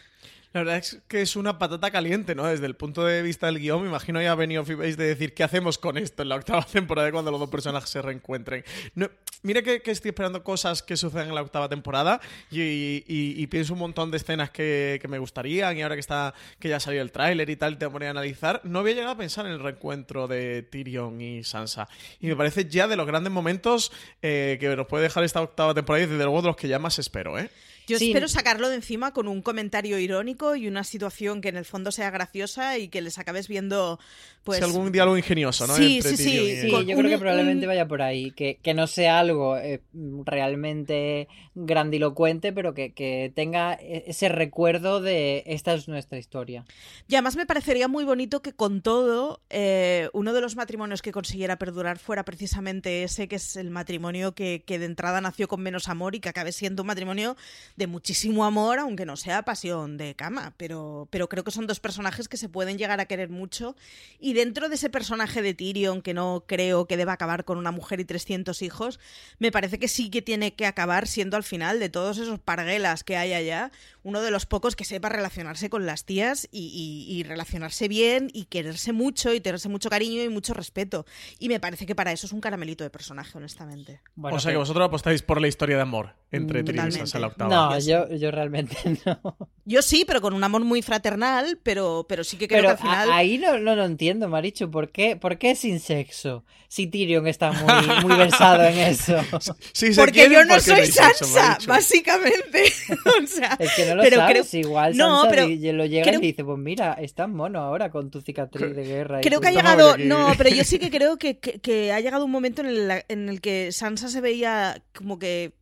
La 0.52 0.62
verdad 0.62 0.78
es 0.78 1.00
que 1.08 1.22
es 1.22 1.36
una 1.36 1.60
patata 1.60 1.92
caliente, 1.92 2.34
¿no? 2.34 2.48
Desde 2.48 2.66
el 2.66 2.76
punto 2.76 3.06
de 3.06 3.22
vista 3.22 3.46
del 3.46 3.60
guion, 3.60 3.84
me 3.84 3.88
imagino 3.88 4.20
ya 4.20 4.34
venido 4.34 4.64
de 4.64 4.96
decir 4.96 5.36
qué 5.36 5.44
hacemos 5.44 5.78
con 5.78 5.96
esto 5.96 6.24
en 6.24 6.30
la 6.30 6.38
octava 6.38 6.66
temporada 6.72 7.12
cuando 7.12 7.30
los 7.30 7.40
dos 7.40 7.52
personajes 7.52 7.88
se 7.88 8.02
reencuentren. 8.02 8.64
No, 8.96 9.12
mira 9.44 9.62
que, 9.62 9.76
estoy 9.86 10.10
esperando 10.10 10.44
cosas 10.44 10.82
que 10.82 10.98
sucedan 10.98 11.30
en 11.30 11.36
la 11.36 11.44
octava 11.44 11.70
temporada 11.70 12.20
y, 12.50 13.46
pienso 13.46 13.74
un 13.74 13.80
montón 13.80 14.10
de 14.10 14.18
escenas 14.18 14.50
que, 14.50 15.00
me 15.08 15.20
gustarían 15.20 15.78
y 15.78 15.84
ahora 15.84 15.96
que 15.96 16.02
está 16.02 16.34
que 16.60 16.70
ya 16.70 16.80
salió 16.80 17.04
el 17.04 17.12
tráiler 17.12 17.48
y 17.52 17.56
tal, 17.56 17.78
te 17.78 17.86
voy 17.86 18.06
a 18.06 18.10
analizar. 18.10 18.62
No 18.64 18.80
había 18.80 18.96
llegado 18.96 19.14
a 19.14 19.18
pensar 19.18 19.46
en 19.46 19.52
el 19.52 19.60
reencuentro 19.60 20.28
de 20.28 20.64
Tyrion 20.64 21.22
y 21.22 21.44
Sansa. 21.44 21.88
Y 22.20 22.26
me 22.26 22.36
parece 22.36 22.68
ya 22.68 22.88
de 22.88 22.96
los 22.96 23.06
grandes 23.06 23.32
momentos 23.32 23.92
eh, 24.24 24.58
que 24.60 24.76
nos 24.76 24.88
puede 24.88 25.04
dejar 25.04 25.24
esta 25.24 25.42
octava 25.42 25.76
temporada 25.76 26.06
y 26.06 26.08
desde 26.08 26.24
luego 26.24 26.42
de 26.42 26.48
los 26.48 26.56
que 26.56 26.68
ya 26.68 26.80
más 26.80 26.98
espero, 26.98 27.38
¿eh? 27.38 27.52
Yo 27.90 27.98
espero 27.98 28.28
sacarlo 28.28 28.70
de 28.70 28.76
encima 28.76 29.14
con 29.14 29.28
un 29.28 29.42
comentario 29.42 29.98
irónico 29.98 30.39
y 30.56 30.68
una 30.68 30.84
situación 30.84 31.42
que 31.42 31.50
en 31.50 31.58
el 31.58 31.66
fondo 31.66 31.92
sea 31.92 32.10
graciosa 32.12 32.78
y 32.78 32.88
que 32.88 33.02
les 33.02 33.18
acabes 33.18 33.48
viendo 33.48 34.00
pues 34.44 34.62
algún 34.62 34.92
diálogo 34.92 35.18
ingenioso, 35.18 35.68
¿no? 35.68 35.76
Sí, 35.76 36.02
sí, 36.02 36.18
sí. 36.18 36.70
yo 36.70 36.96
creo 36.98 37.10
que 37.10 37.18
probablemente 37.18 37.68
vaya 37.68 37.88
por 37.88 38.02
ahí. 38.02 38.32
Que, 38.32 38.58
no 38.74 38.88
sea 38.88 39.20
algo 39.20 39.58
eh, 39.58 39.82
realmente 40.26 41.28
grandilocuente, 41.56 42.54
pero 42.54 42.74
que, 42.74 43.32
tenga 43.36 43.74
e, 43.74 44.06
ese 44.08 44.30
recuerdo 44.30 45.02
de 45.02 45.44
esta 45.46 45.74
es 45.74 45.88
nuestra 45.88 46.18
historia. 46.18 46.66
Y 47.08 47.16
además 47.16 47.36
me 47.36 47.46
parecería 47.46 47.88
muy 47.88 48.06
bonito 48.06 48.42
que 48.42 48.54
con 48.54 48.82
todo, 48.82 49.42
eh, 49.50 50.10
uno 50.14 50.34
de 50.34 50.42
los 50.42 50.56
matrimonios 50.56 51.02
que 51.02 51.12
consiguiera 51.12 51.58
perdurar 51.58 52.00
fuera 52.00 52.24
precisamente 52.24 53.04
ese, 53.04 53.28
que 53.28 53.36
es 53.36 53.56
el 53.56 53.72
matrimonio 53.72 54.34
que, 54.34 54.64
que 54.66 54.80
de 54.80 54.86
entrada 54.86 55.20
nació 55.20 55.48
con 55.48 55.62
menos 55.62 55.90
amor 55.90 56.16
y 56.16 56.20
que 56.20 56.30
acabe 56.30 56.52
siendo 56.52 56.84
un 56.84 56.88
matrimonio 56.88 57.36
de 57.76 57.88
muchísimo 57.88 58.46
amor, 58.46 58.80
aunque 58.80 59.06
no 59.06 59.18
sea 59.18 59.44
pasión 59.44 59.98
de 59.98 60.16
cama, 60.30 60.54
pero, 60.58 61.08
pero 61.10 61.28
creo 61.28 61.44
que 61.44 61.52
son 61.52 61.66
dos 61.66 61.80
personajes 61.80 62.28
que 62.28 62.38
se 62.38 62.50
pueden 62.50 62.78
llegar 62.78 63.00
a 63.00 63.06
querer 63.06 63.30
mucho. 63.30 63.76
Y 64.20 64.34
dentro 64.34 64.70
de 64.70 64.76
ese 64.76 64.90
personaje 64.90 65.42
de 65.42 65.54
Tyrion, 65.54 66.02
que 66.02 66.14
no 66.14 66.44
creo 66.46 66.86
que 66.86 66.98
deba 66.98 67.14
acabar 67.14 67.46
con 67.46 67.58
una 67.58 67.72
mujer 67.72 68.00
y 68.00 68.06
300 68.06 68.62
hijos, 68.62 69.00
me 69.40 69.52
parece 69.52 69.80
que 69.80 69.88
sí 69.88 70.10
que 70.10 70.22
tiene 70.22 70.54
que 70.54 70.66
acabar 70.66 71.08
siendo 71.08 71.36
al 71.36 71.44
final 71.44 71.80
de 71.80 71.90
todos 71.90 72.18
esos 72.20 72.40
parguelas 72.40 73.04
que 73.04 73.18
hay 73.18 73.34
allá, 73.34 73.72
uno 74.04 74.22
de 74.22 74.32
los 74.32 74.46
pocos 74.46 74.76
que 74.76 74.86
sepa 74.86 75.10
relacionarse 75.10 75.70
con 75.70 75.86
las 75.86 76.06
tías 76.06 76.48
y, 76.52 77.24
relacionarse 77.28 77.88
bien 77.88 78.30
y 78.34 78.46
quererse 78.46 78.94
mucho 78.94 79.34
y 79.34 79.40
tenerse 79.40 79.70
mucho 79.70 79.90
cariño 79.90 80.24
y 80.24 80.30
mucho 80.30 80.54
respeto. 80.54 81.06
Y 81.38 81.50
me 81.50 81.60
parece 81.60 81.86
que 81.86 81.96
para 81.96 82.12
eso 82.12 82.28
es 82.28 82.34
un 82.34 82.42
caramelito 82.42 82.84
de 82.84 82.90
personaje, 82.90 83.38
honestamente. 83.38 84.02
o 84.22 84.40
sea 84.40 84.52
que 84.52 84.58
vosotros 84.58 84.86
apostáis 84.86 85.22
por 85.22 85.42
la 85.42 85.48
historia 85.48 85.76
de 85.76 85.82
amor 85.82 86.16
entre 86.32 86.64
Tyrion 86.64 86.88
y 86.88 86.92
Sansa 86.92 87.20
la 87.20 87.28
octava. 87.28 87.50
No, 87.50 87.80
yo, 87.80 88.08
yo, 88.10 88.32
realmente 88.32 88.78
no. 89.06 89.38
Yo 89.66 89.82
sí, 89.82 90.04
pero 90.06 90.19
con 90.22 90.34
un 90.34 90.44
amor 90.44 90.64
muy 90.64 90.82
fraternal, 90.82 91.60
pero, 91.64 92.06
pero 92.08 92.24
sí 92.24 92.38
que 92.38 92.48
creo 92.48 92.62
que 92.62 92.68
al 92.68 92.78
final. 92.78 93.12
ahí 93.12 93.38
no, 93.38 93.60
no 93.60 93.76
lo 93.76 93.86
entiendo, 93.86 94.28
Marichu. 94.28 94.70
¿Por 94.70 94.92
qué, 94.92 95.16
¿Por 95.16 95.38
qué 95.38 95.56
sin 95.56 95.80
sexo? 95.80 96.44
Si 96.68 96.88
Tyrion 96.88 97.28
está 97.28 97.52
muy, 97.52 98.02
muy 98.04 98.16
versado 98.16 98.64
en 98.64 98.78
eso. 98.78 99.18
porque 99.96 100.30
yo 100.30 100.46
no 100.46 100.60
soy 100.60 100.86
Sansa, 100.86 101.58
básicamente. 101.68 102.72
o 103.24 103.28
sea, 103.28 103.58
es 103.60 103.74
que 103.74 103.86
no 103.88 103.96
lo 103.96 104.04
sabes. 104.10 104.54
Igual 104.54 104.96
no, 104.96 105.24
Sansa 105.24 105.30
pero 105.30 105.74
lo 105.78 105.86
llega 105.86 106.14
y 106.14 106.18
dice: 106.18 106.44
Pues 106.44 106.60
mira, 106.60 106.94
estás 106.94 107.28
mono 107.28 107.60
ahora 107.60 107.90
con 107.90 108.12
tu 108.12 108.22
cicatriz 108.22 108.76
de 108.76 108.84
guerra. 108.84 109.22
Creo 109.22 109.42
que 109.42 109.48
ha 109.48 109.52
llegado. 109.52 109.98
No, 109.98 110.34
pero 110.38 110.50
yo 110.50 110.64
sí 110.64 110.80
que 110.80 110.92
creo 110.92 111.18
que, 111.18 111.40
que, 111.40 111.60
que 111.60 111.92
ha 111.92 112.00
llegado 112.00 112.26
un 112.26 112.32
momento 112.32 112.62
en 112.62 112.68
el, 112.68 113.04
en 113.08 113.30
el 113.30 113.42
que 113.42 113.72
Sansa 113.72 114.10
se 114.10 114.22
veía 114.22 114.82
como 114.94 115.18
que 115.18 115.54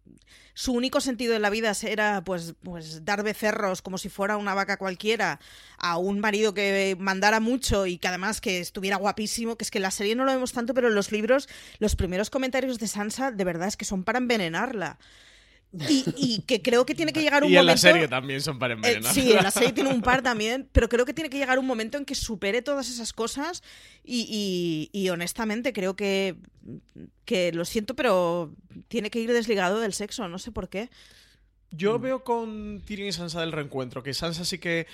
su 0.58 0.74
único 0.74 1.02
sentido 1.02 1.36
en 1.36 1.44
la 1.44 1.52
vida 1.52 1.72
era 1.84 2.24
pues, 2.24 2.56
pues 2.64 3.06
dar 3.06 3.22
becerros 3.22 3.84
como 3.84 4.00
si 4.00 4.10
fuera 4.10 4.38
una 4.38 4.56
vaca 4.56 4.78
cualquiera 4.78 5.40
a 5.78 6.00
un 6.00 6.20
marido 6.20 6.56
que 6.56 6.98
mandara 7.00 7.40
mucho 7.40 7.86
y 7.86 8.00
que 8.00 8.08
además 8.08 8.42
que 8.42 8.60
estuviera 8.60 8.98
guapísimo, 8.98 9.56
que 9.56 9.64
es 9.64 9.70
que 9.70 9.78
en 9.78 9.84
la 9.84 9.92
serie 9.92 10.16
no 10.16 10.26
lo 10.26 10.32
vemos 10.32 10.54
tanto, 10.54 10.74
pero 10.74 10.88
en 10.88 10.96
los 10.96 11.12
libros 11.12 11.48
los 11.78 11.96
primeros 11.96 12.32
comentarios 12.32 12.80
de 12.80 12.88
Sansa 12.88 13.30
de 13.30 13.44
verdad 13.44 13.68
es 13.68 13.78
que 13.78 13.86
son 13.86 14.04
para 14.04 14.18
envenenarla. 14.18 14.98
Y, 15.74 16.42
que 16.48 16.62
creo 16.62 16.86
que 16.86 16.96
tiene 16.96 17.12
que 17.14 17.22
llegar 17.24 17.44
un 17.44 17.50
momento. 17.50 17.56
Y 17.56 17.60
en 17.60 17.66
la 17.66 17.78
serie 17.78 18.08
también 18.08 18.42
son 18.42 18.58
para 18.58 18.74
eh, 18.74 18.78
envenenar. 18.78 19.14
sí, 19.14 19.32
en 19.32 19.44
la 19.44 19.52
serie 19.52 19.74
tiene 19.74 19.90
un 19.90 20.02
par 20.02 20.22
también, 20.22 20.68
pero 20.72 20.88
creo 20.90 21.06
que 21.06 21.14
tiene 21.14 21.30
que 21.30 21.38
llegar 21.38 21.60
un 21.60 21.68
momento 21.68 21.98
en 21.98 22.06
que 22.06 22.16
supere 22.16 22.62
todas 22.62 22.90
esas 22.90 23.14
cosas. 23.14 23.64
Y, 24.04 24.90
y, 24.92 25.10
honestamente, 25.10 25.74
creo 25.74 25.96
que. 25.96 26.36
Que 27.26 27.52
lo 27.54 27.64
siento, 27.64 27.96
pero 27.96 28.54
tiene 28.88 29.10
que 29.10 29.20
ir 29.20 29.32
desligado 29.32 29.80
del 29.80 29.94
sexo, 29.94 30.28
no 30.28 30.40
sé 30.40 30.52
por 30.52 30.70
qué. 30.70 30.90
Yo 31.72 32.00
veo 32.00 32.24
con 32.24 32.82
Tyrion 32.86 33.10
y 33.10 33.12
Sansa 33.12 33.42
del 33.42 33.52
reencuentro 33.52 34.04
que 34.04 34.14
Sansa 34.14 34.46
sí 34.46 34.60
que. 34.60 34.88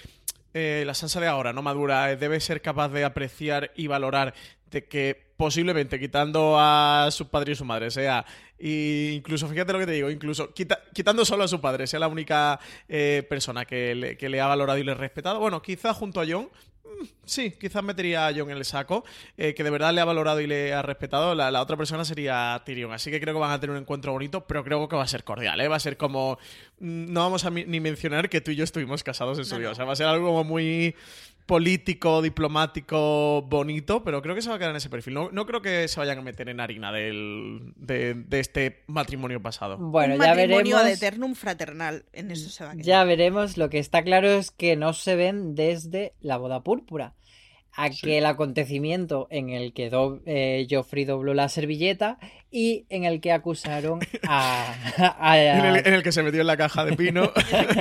Eh, 0.55 0.83
la 0.85 0.93
Sansa 0.93 1.19
de 1.19 1.25
ahora, 1.25 1.51
no 1.51 1.63
madura, 1.63 2.11
eh, 2.11 2.15
debe 2.15 2.39
ser 2.39 2.61
capaz 2.61 2.89
de 2.89 3.03
apreciar 3.03 3.71
y 3.75 3.87
valorar 3.87 4.35
de 4.69 4.85
que 4.85 5.33
posiblemente 5.37 5.99
quitando 5.99 6.57
a 6.59 7.09
su 7.11 7.27
padre 7.29 7.53
y 7.53 7.55
su 7.55 7.65
madre 7.65 7.91
sea 7.91 8.25
y 8.65 9.15
incluso 9.15 9.49
fíjate 9.49 9.73
lo 9.73 9.79
que 9.79 9.85
te 9.85 9.91
digo 9.91 10.09
incluso 10.09 10.53
quitando 10.53 11.25
solo 11.25 11.43
a 11.43 11.49
su 11.49 11.59
padre 11.59 11.85
sea 11.85 11.99
la 11.99 12.07
única 12.07 12.61
eh, 12.87 13.25
persona 13.29 13.65
que 13.65 13.93
le, 13.93 14.17
que 14.17 14.29
le, 14.29 14.39
ha 14.39 14.47
valorado 14.47 14.79
y 14.79 14.85
le 14.85 14.93
ha 14.93 14.95
respetado 14.95 15.41
bueno 15.41 15.61
quizá 15.61 15.93
junto 15.93 16.21
a 16.21 16.25
John 16.25 16.49
mm, 16.85 17.05
Sí, 17.25 17.51
quizás 17.59 17.83
metería 17.83 18.27
a 18.27 18.33
John 18.33 18.51
en 18.51 18.57
el 18.57 18.63
saco, 18.65 19.03
eh, 19.35 19.53
que 19.53 19.63
de 19.63 19.69
verdad 19.69 19.93
le 19.93 19.99
ha 19.99 20.05
valorado 20.05 20.39
y 20.39 20.47
le 20.47 20.73
ha 20.73 20.81
respetado. 20.81 21.33
La, 21.33 21.61
otra 21.61 21.75
persona 21.75 22.05
sería 22.05 22.61
Tyrion, 22.65 22.93
así 22.93 23.09
que 23.09 23.19
creo 23.19 23.33
que 23.33 23.39
van 23.39 23.51
a 23.51 23.59
tener 23.59 23.75
un 23.75 23.81
encuentro 23.81 24.11
bonito, 24.11 24.45
pero 24.45 24.63
creo 24.63 24.87
que 24.87 24.95
va 24.95 25.03
a 25.03 25.07
ser 25.07 25.23
cordial, 25.23 25.59
¿eh? 25.59 25.67
Va 25.67 25.77
a 25.77 25.79
ser 25.79 25.97
como... 25.97 26.37
Mm, 26.79 27.11
no 27.11 27.21
vamos 27.21 27.45
a 27.45 27.49
ni 27.49 27.79
mencionar 27.79 28.29
que 28.29 28.41
tú 28.41 28.51
y 28.51 28.55
yo 28.55 28.63
estuvimos 28.63 29.03
casados 29.03 29.39
en 29.39 29.45
su 29.45 29.57
vida, 29.57 29.71
o 29.71 29.75
sea, 29.75 29.85
va 29.85 29.93
a 29.93 29.97
ser 29.97 30.05
algo 30.05 30.27
como 30.27 30.43
muy 30.43 30.95
político, 31.45 32.21
diplomático, 32.21 33.41
bonito, 33.43 34.03
pero 34.03 34.21
creo 34.21 34.35
que 34.35 34.41
se 34.41 34.49
va 34.49 34.55
a 34.55 34.57
quedar 34.57 34.71
en 34.71 34.77
ese 34.77 34.89
perfil. 34.89 35.15
No, 35.31 35.45
creo 35.45 35.61
que 35.61 35.87
se 35.87 35.99
vayan 35.99 36.19
a 36.19 36.21
meter 36.21 36.49
en 36.49 36.59
harina 36.59 36.91
del, 36.91 37.73
de, 37.75 38.25
este 38.31 38.83
matrimonio 38.87 39.41
pasado. 39.41 39.77
Bueno, 39.77 40.15
ya 40.15 40.35
matrimonio 40.35 40.77
veremos. 40.77 40.97
eternum 40.97 41.35
fraternal, 41.35 42.05
en 42.13 42.31
eso 42.31 42.49
se 42.49 42.63
va 42.63 42.71
a 42.71 42.73
quedar. 42.73 42.85
Ya 42.85 43.03
veremos. 43.03 43.57
Lo 43.57 43.69
que 43.69 43.79
está 43.79 44.03
claro 44.03 44.29
es 44.29 44.51
que 44.51 44.75
no 44.75 44.93
se 44.93 45.15
ven 45.15 45.55
desde 45.55 46.13
la 46.21 46.37
boda 46.37 46.63
púrpura 46.63 47.13
aquel 47.75 48.25
acontecimiento 48.25 49.27
en 49.29 49.49
el 49.49 49.73
que 49.73 49.89
do, 49.89 50.21
eh, 50.25 50.67
Joffrey 50.69 51.05
dobló 51.05 51.33
la 51.33 51.49
servilleta 51.49 52.19
y 52.51 52.85
en 52.89 53.03
el 53.03 53.19
que 53.19 53.31
acusaron 53.31 53.99
a... 54.27 54.75
en, 55.35 55.93
el, 55.93 56.03
que 56.03 56.11
se 56.11 56.21
metió 56.21 56.41
en 56.41 56.47
la 56.47 56.57
caja 56.57 56.85
de 56.85 56.95
pino. 56.95 57.31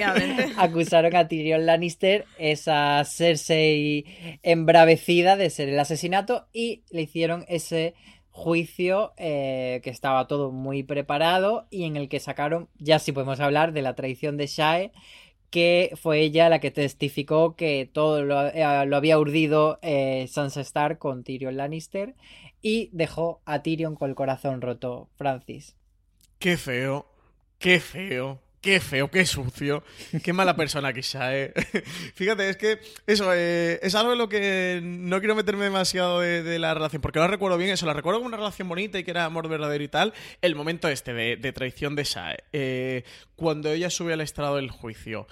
acusaron 0.56 1.14
a 1.14 1.28
Tyrion 1.28 1.66
Lannister, 1.66 2.24
esa 2.38 3.04
Cersei 3.04 4.38
embravecida 4.42 5.36
de 5.36 5.50
ser 5.50 5.68
el 5.68 5.78
asesinato 5.78 6.46
y 6.52 6.84
le 6.90 7.02
hicieron 7.02 7.44
ese 7.48 7.94
juicio 8.30 9.12
eh, 9.18 9.82
que 9.84 9.90
estaba 9.90 10.26
todo 10.26 10.50
muy 10.52 10.82
preparado 10.82 11.66
y 11.70 11.84
en 11.84 11.96
el 11.96 12.08
que 12.08 12.18
sacaron, 12.18 12.70
ya 12.78 12.98
sí 12.98 13.12
podemos 13.12 13.40
hablar 13.40 13.74
de 13.74 13.82
la 13.82 13.94
traición 13.94 14.38
de 14.38 14.46
Shae 14.46 14.92
que 15.52 15.92
fue 16.00 16.20
ella 16.20 16.48
la 16.48 16.60
que 16.60 16.70
testificó 16.70 17.54
que 17.56 17.88
todo 17.92 18.24
lo, 18.24 18.48
eh, 18.48 18.64
había 18.64 19.18
urdido 19.18 19.78
eh, 19.82 20.26
Sansa 20.28 20.62
Stark 20.62 20.98
con 20.98 21.24
Tyrion 21.24 21.58
Lannister 21.58 22.16
y 22.62 22.88
dejó 22.92 23.42
a 23.44 23.62
Tyrion 23.62 23.94
con 23.94 24.08
el 24.08 24.16
corazón 24.16 24.62
roto, 24.62 25.10
Francis. 25.16 25.76
Qué 26.38 26.56
feo, 26.56 27.06
qué 27.58 27.80
feo. 27.80 28.40
Qué 28.62 28.78
feo, 28.78 29.10
qué 29.10 29.26
sucio, 29.26 29.82
qué 30.22 30.32
mala 30.32 30.54
persona 30.54 30.92
quizá, 30.92 31.36
¿eh? 31.36 31.52
Fíjate, 32.14 32.48
es 32.48 32.56
que 32.56 32.78
eso 33.08 33.32
eh, 33.34 33.80
es 33.82 33.96
algo 33.96 34.12
en 34.12 34.18
lo 34.18 34.28
que 34.28 34.78
no 34.80 35.18
quiero 35.18 35.34
meterme 35.34 35.64
demasiado 35.64 36.20
de, 36.20 36.58
la 36.60 36.72
relación, 36.72 37.02
porque 37.02 37.18
no 37.18 37.26
recuerdo 37.26 37.58
bien 37.58 37.70
eso, 37.70 37.86
la 37.86 37.92
recuerdo 37.92 38.20
como 38.20 38.28
una 38.28 38.36
relación 38.36 38.68
bonita 38.68 39.00
y 39.00 39.02
que 39.02 39.10
era 39.10 39.24
amor 39.24 39.48
verdadero 39.48 39.82
y 39.82 39.88
tal. 39.88 40.14
El 40.42 40.54
momento 40.54 40.86
este 40.86 41.12
de, 41.12 41.52
traición 41.52 41.96
de 41.96 42.04
Shae, 42.04 42.36
eh, 42.52 43.02
cuando 43.34 43.68
ella 43.72 43.90
sube 43.90 44.12
al 44.12 44.20
estrado 44.20 44.54
del 44.54 44.70
juicio, 44.70 45.26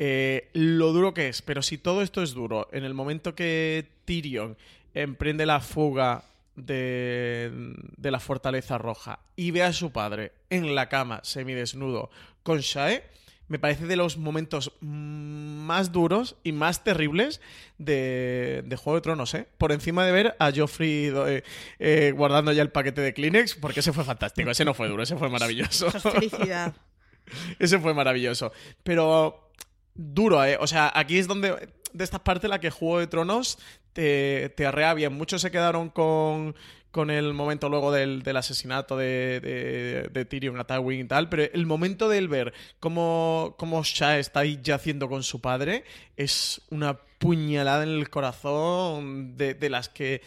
eh, 0.00 0.50
lo 0.52 0.92
duro 0.92 1.14
que 1.14 1.28
es, 1.28 1.40
pero 1.40 1.62
si 1.62 1.78
todo 1.78 2.02
esto 2.02 2.20
es 2.20 2.34
duro, 2.34 2.68
en 2.72 2.82
el 2.82 2.94
momento 2.94 3.36
que 3.36 3.86
Tyrion 4.04 4.56
emprende 4.92 5.46
la 5.46 5.60
fuga 5.60 6.24
de, 6.56 7.50
de, 7.96 8.10
la 8.10 8.20
Fortaleza 8.20 8.78
Roja 8.78 9.20
y 9.36 9.50
ve 9.50 9.62
a 9.62 9.72
su 9.72 9.90
padre 9.90 10.32
en 10.50 10.74
la 10.74 10.88
cama 10.88 11.20
semidesnudo 11.22 12.10
con 12.42 12.58
Shae, 12.58 13.04
me 13.52 13.58
parece 13.58 13.86
de 13.86 13.96
los 13.96 14.16
momentos 14.16 14.72
más 14.80 15.92
duros 15.92 16.36
y 16.42 16.52
más 16.52 16.84
terribles 16.84 17.42
de, 17.76 18.64
Juego 18.82 18.94
de 18.96 19.02
Tronos, 19.02 19.34
¿eh? 19.34 19.46
Por 19.58 19.72
encima 19.72 20.06
de 20.06 20.12
ver 20.12 20.36
a 20.38 20.50
Joffrey 20.50 21.12
eh, 21.14 21.44
eh, 21.78 22.12
guardando 22.16 22.52
ya 22.52 22.62
el 22.62 22.70
paquete 22.70 23.02
de 23.02 23.12
Kleenex, 23.12 23.56
porque 23.56 23.80
ese 23.80 23.92
fue 23.92 24.04
fantástico, 24.04 24.50
ese 24.50 24.64
no 24.64 24.72
fue 24.72 24.88
duro, 24.88 25.02
ese 25.02 25.16
fue 25.16 25.28
maravilloso. 25.28 25.90
felicidad. 25.90 26.74
ese 27.58 27.78
fue 27.78 27.92
maravilloso. 27.92 28.52
Pero 28.82 29.50
duro, 29.94 30.42
¿eh? 30.44 30.56
O 30.58 30.66
sea, 30.66 30.90
aquí 30.94 31.18
es 31.18 31.28
donde 31.28 31.68
de 31.92 32.04
esta 32.04 32.24
parte 32.24 32.48
la 32.48 32.58
que 32.58 32.70
Juego 32.70 33.00
de 33.00 33.06
Tronos 33.06 33.58
te, 33.92 34.48
te 34.50 34.66
arrea 34.66 34.94
bien. 34.94 35.12
Muchos 35.12 35.42
se 35.42 35.50
quedaron 35.50 35.88
con, 35.90 36.54
con 36.92 37.10
el 37.10 37.32
momento 37.32 37.68
luego 37.68 37.90
del, 37.90 38.22
asesinato 38.36 38.96
de, 38.96 40.08
de, 40.12 40.24
Tyrion 40.26 40.60
a 40.60 40.64
Tywin 40.64 41.00
y 41.00 41.04
tal, 41.04 41.28
pero 41.28 41.44
el 41.52 41.66
momento 41.66 42.08
de 42.08 42.18
él 42.18 42.28
ver 42.28 42.52
cómo, 42.80 43.54
cómo 43.58 43.82
Shah 43.82 44.18
está 44.18 44.40
ahí 44.40 44.60
yaciendo 44.62 45.08
con 45.08 45.22
su 45.22 45.40
padre 45.40 45.84
es 46.16 46.60
una 46.70 46.98
puñalada 47.18 47.82
en 47.84 47.90
el 47.90 48.10
corazón 48.10 49.36
de, 49.36 49.54
de 49.54 49.70
las 49.70 49.88
que 49.88 50.20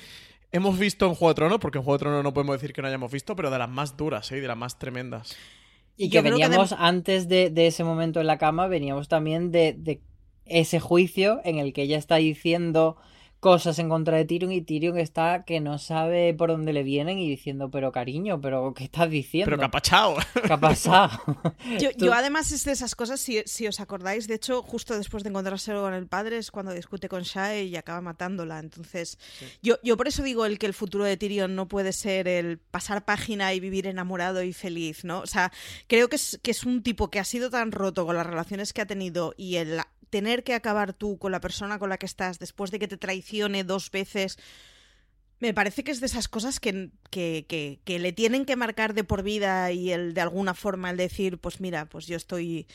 hemos 0.52 0.80
visto 0.80 1.06
en 1.06 1.14
Juego 1.14 1.34
de 1.34 1.36
Tronos, 1.36 1.60
porque 1.60 1.78
en 1.78 1.84
Juego 1.84 1.98
de 1.98 2.04
Tronos 2.04 2.24
no 2.24 2.34
podemos 2.34 2.56
decir 2.56 2.74
que 2.74 2.82
no 2.82 2.88
hayamos 2.88 3.12
visto, 3.12 3.36
pero 3.36 3.52
de 3.52 3.60
las 3.60 3.70
más 3.70 3.96
duras, 3.96 4.32
¿eh? 4.32 4.42
de 4.42 4.48
las 4.48 4.58
más 4.58 4.80
tremendas. 4.80 5.36
Y 5.98 6.10
que 6.10 6.22
veníamos 6.22 6.74
antes 6.74 7.30
de, 7.30 7.52
de, 7.52 7.68
ese 7.68 7.84
momento 7.84 8.20
en 8.20 8.28
la 8.28 8.38
cama, 8.38 8.68
veníamos 8.68 9.08
también 9.08 9.52
de, 9.52 9.74
de 9.78 10.02
ese 10.46 10.80
juicio 10.80 11.42
en 11.44 11.60
el 11.60 11.74
que 11.74 11.84
ella 11.84 11.98
está 11.98 12.16
diciendo 12.16 12.98
cosas 13.46 13.78
en 13.78 13.90
contra 13.90 14.18
de 14.18 14.26
Tyrion 14.26 14.52
y 14.52 14.62
Tyrion 14.62 14.98
está 14.98 15.44
que 15.46 15.60
no 15.60 15.78
sabe 15.78 16.34
por 16.34 16.50
dónde 16.50 16.74
le 16.74 16.82
vienen 16.82 17.20
y 17.20 17.30
diciendo, 17.30 17.70
pero 17.70 17.92
cariño, 17.92 18.42
pero 18.42 18.74
¿qué 18.74 18.86
estás 18.86 19.08
diciendo? 19.08 19.46
Pero 19.46 19.60
¿qué 19.60 19.66
ha 19.66 19.70
pasado? 19.70 20.16
¿Qué 20.34 20.52
ha 20.52 20.60
pasado? 20.60 21.12
yo, 22.00 22.12
además 22.12 22.52
es 22.52 22.66
de 22.66 22.72
esas 22.72 22.96
cosas, 22.96 23.20
si, 23.20 23.44
si, 23.46 23.68
os 23.68 23.80
acordáis, 23.80 24.28
de 24.28 24.34
hecho, 24.34 24.64
justo 24.64 24.98
después 24.98 25.22
de 25.22 25.30
encontrarse 25.30 25.74
con 25.74 25.94
el 25.94 26.08
padre 26.08 26.40
es 26.40 26.50
cuando 26.50 26.74
discute 26.74 27.08
con 27.08 27.22
Shae 27.22 27.66
y 27.66 27.76
acaba 27.76 28.02
matándola. 28.02 28.58
Entonces, 28.58 29.20
yo, 29.62 29.76
yo 29.84 29.96
por 29.96 30.08
eso 30.08 30.24
digo 30.24 30.48
el 30.48 30.58
que 30.58 30.66
el 30.66 30.74
futuro 30.74 31.04
de 31.04 31.16
Tyrion 31.16 31.56
no 31.56 31.68
puede 31.68 31.94
ser 31.94 32.28
el 32.28 32.58
pasar 32.58 33.06
página 33.06 33.54
y 33.54 33.60
vivir 33.60 33.86
enamorado 33.86 34.42
y 34.42 34.54
feliz, 34.54 35.06
¿no? 35.06 35.20
O 35.20 35.28
sea, 35.28 35.52
creo 35.86 36.10
que 36.10 36.16
es, 36.16 36.40
que 36.42 36.50
es 36.50 36.64
un 36.64 36.82
tipo 36.82 37.12
que 37.12 37.20
ha 37.20 37.24
sido 37.24 37.52
tan 37.52 37.72
roto 37.72 38.08
con 38.08 38.16
las 38.16 38.26
relaciones 38.26 38.74
que 38.74 38.82
ha 38.82 38.88
tenido 38.88 39.36
y 39.38 39.58
el 39.58 39.82
tener 40.16 40.46
que 40.46 40.54
acabar 40.54 40.94
tú 40.94 41.18
con 41.18 41.34
la 41.34 41.42
persona 41.42 41.78
con 41.78 41.90
la 41.90 41.98
que 41.98 42.06
estás 42.06 42.40
después 42.40 42.72
de 42.72 42.80
que 42.80 42.88
te 42.88 42.96
traicione 42.96 43.66
dos 43.66 43.92
veces, 43.92 44.38
me 45.42 45.54
parece 45.54 45.84
que 45.84 45.92
es 45.92 46.00
de 46.00 46.06
esas 46.06 46.30
cosas 46.30 46.62
que, 46.62 46.92
que, 47.10 47.46
que, 47.84 48.00
le 48.00 48.14
tienen 48.14 48.46
que 48.46 48.56
marcar 48.56 48.94
de 48.94 49.04
por 49.04 49.24
vida 49.24 49.74
y 49.74 49.92
el 49.92 50.14
de 50.14 50.22
alguna 50.22 50.54
forma 50.54 50.90
el 50.90 50.96
decir, 50.96 51.38
pues 51.38 51.60
mira, 51.60 51.88
pues 51.88 52.08
yo 52.08 52.16
estoy 52.16 52.66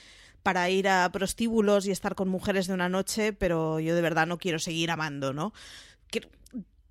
para 0.42 0.68
ir 0.68 0.86
a 0.86 1.10
prostíbulos 1.10 1.86
y 1.86 1.92
estar 1.92 2.14
con 2.14 2.28
mujeres 2.28 2.66
de 2.66 2.74
una 2.74 2.90
noche, 2.90 3.32
pero 3.32 3.80
yo 3.80 3.94
de 3.94 4.02
verdad 4.02 4.26
no 4.26 4.36
quiero 4.36 4.58
seguir 4.58 4.90
amando, 4.90 5.32
¿no? 5.32 5.54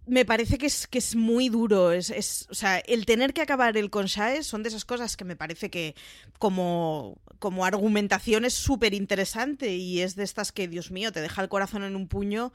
Me 0.09 0.25
parece 0.25 0.57
que 0.57 0.65
es, 0.65 0.87
que 0.87 0.97
es 0.97 1.15
muy 1.15 1.49
duro. 1.49 1.91
Es, 1.91 2.09
es, 2.09 2.47
o 2.49 2.55
sea, 2.55 2.79
el 2.79 3.05
tener 3.05 3.33
que 3.33 3.41
acabar 3.41 3.77
el 3.77 3.89
con 3.89 4.07
son 4.09 4.63
de 4.63 4.69
esas 4.69 4.85
cosas 4.85 5.15
que 5.15 5.23
me 5.23 5.35
parece 5.35 5.69
que 5.69 5.95
como, 6.39 7.21
como 7.37 7.63
argumentación 7.65 8.43
es 8.43 8.53
súper 8.53 8.93
interesante 8.93 9.75
y 9.75 10.01
es 10.01 10.15
de 10.15 10.23
estas 10.23 10.51
que, 10.51 10.67
Dios 10.67 10.91
mío, 10.91 11.11
te 11.11 11.21
deja 11.21 11.41
el 11.41 11.49
corazón 11.49 11.83
en 11.83 11.95
un 11.95 12.07
puño, 12.07 12.51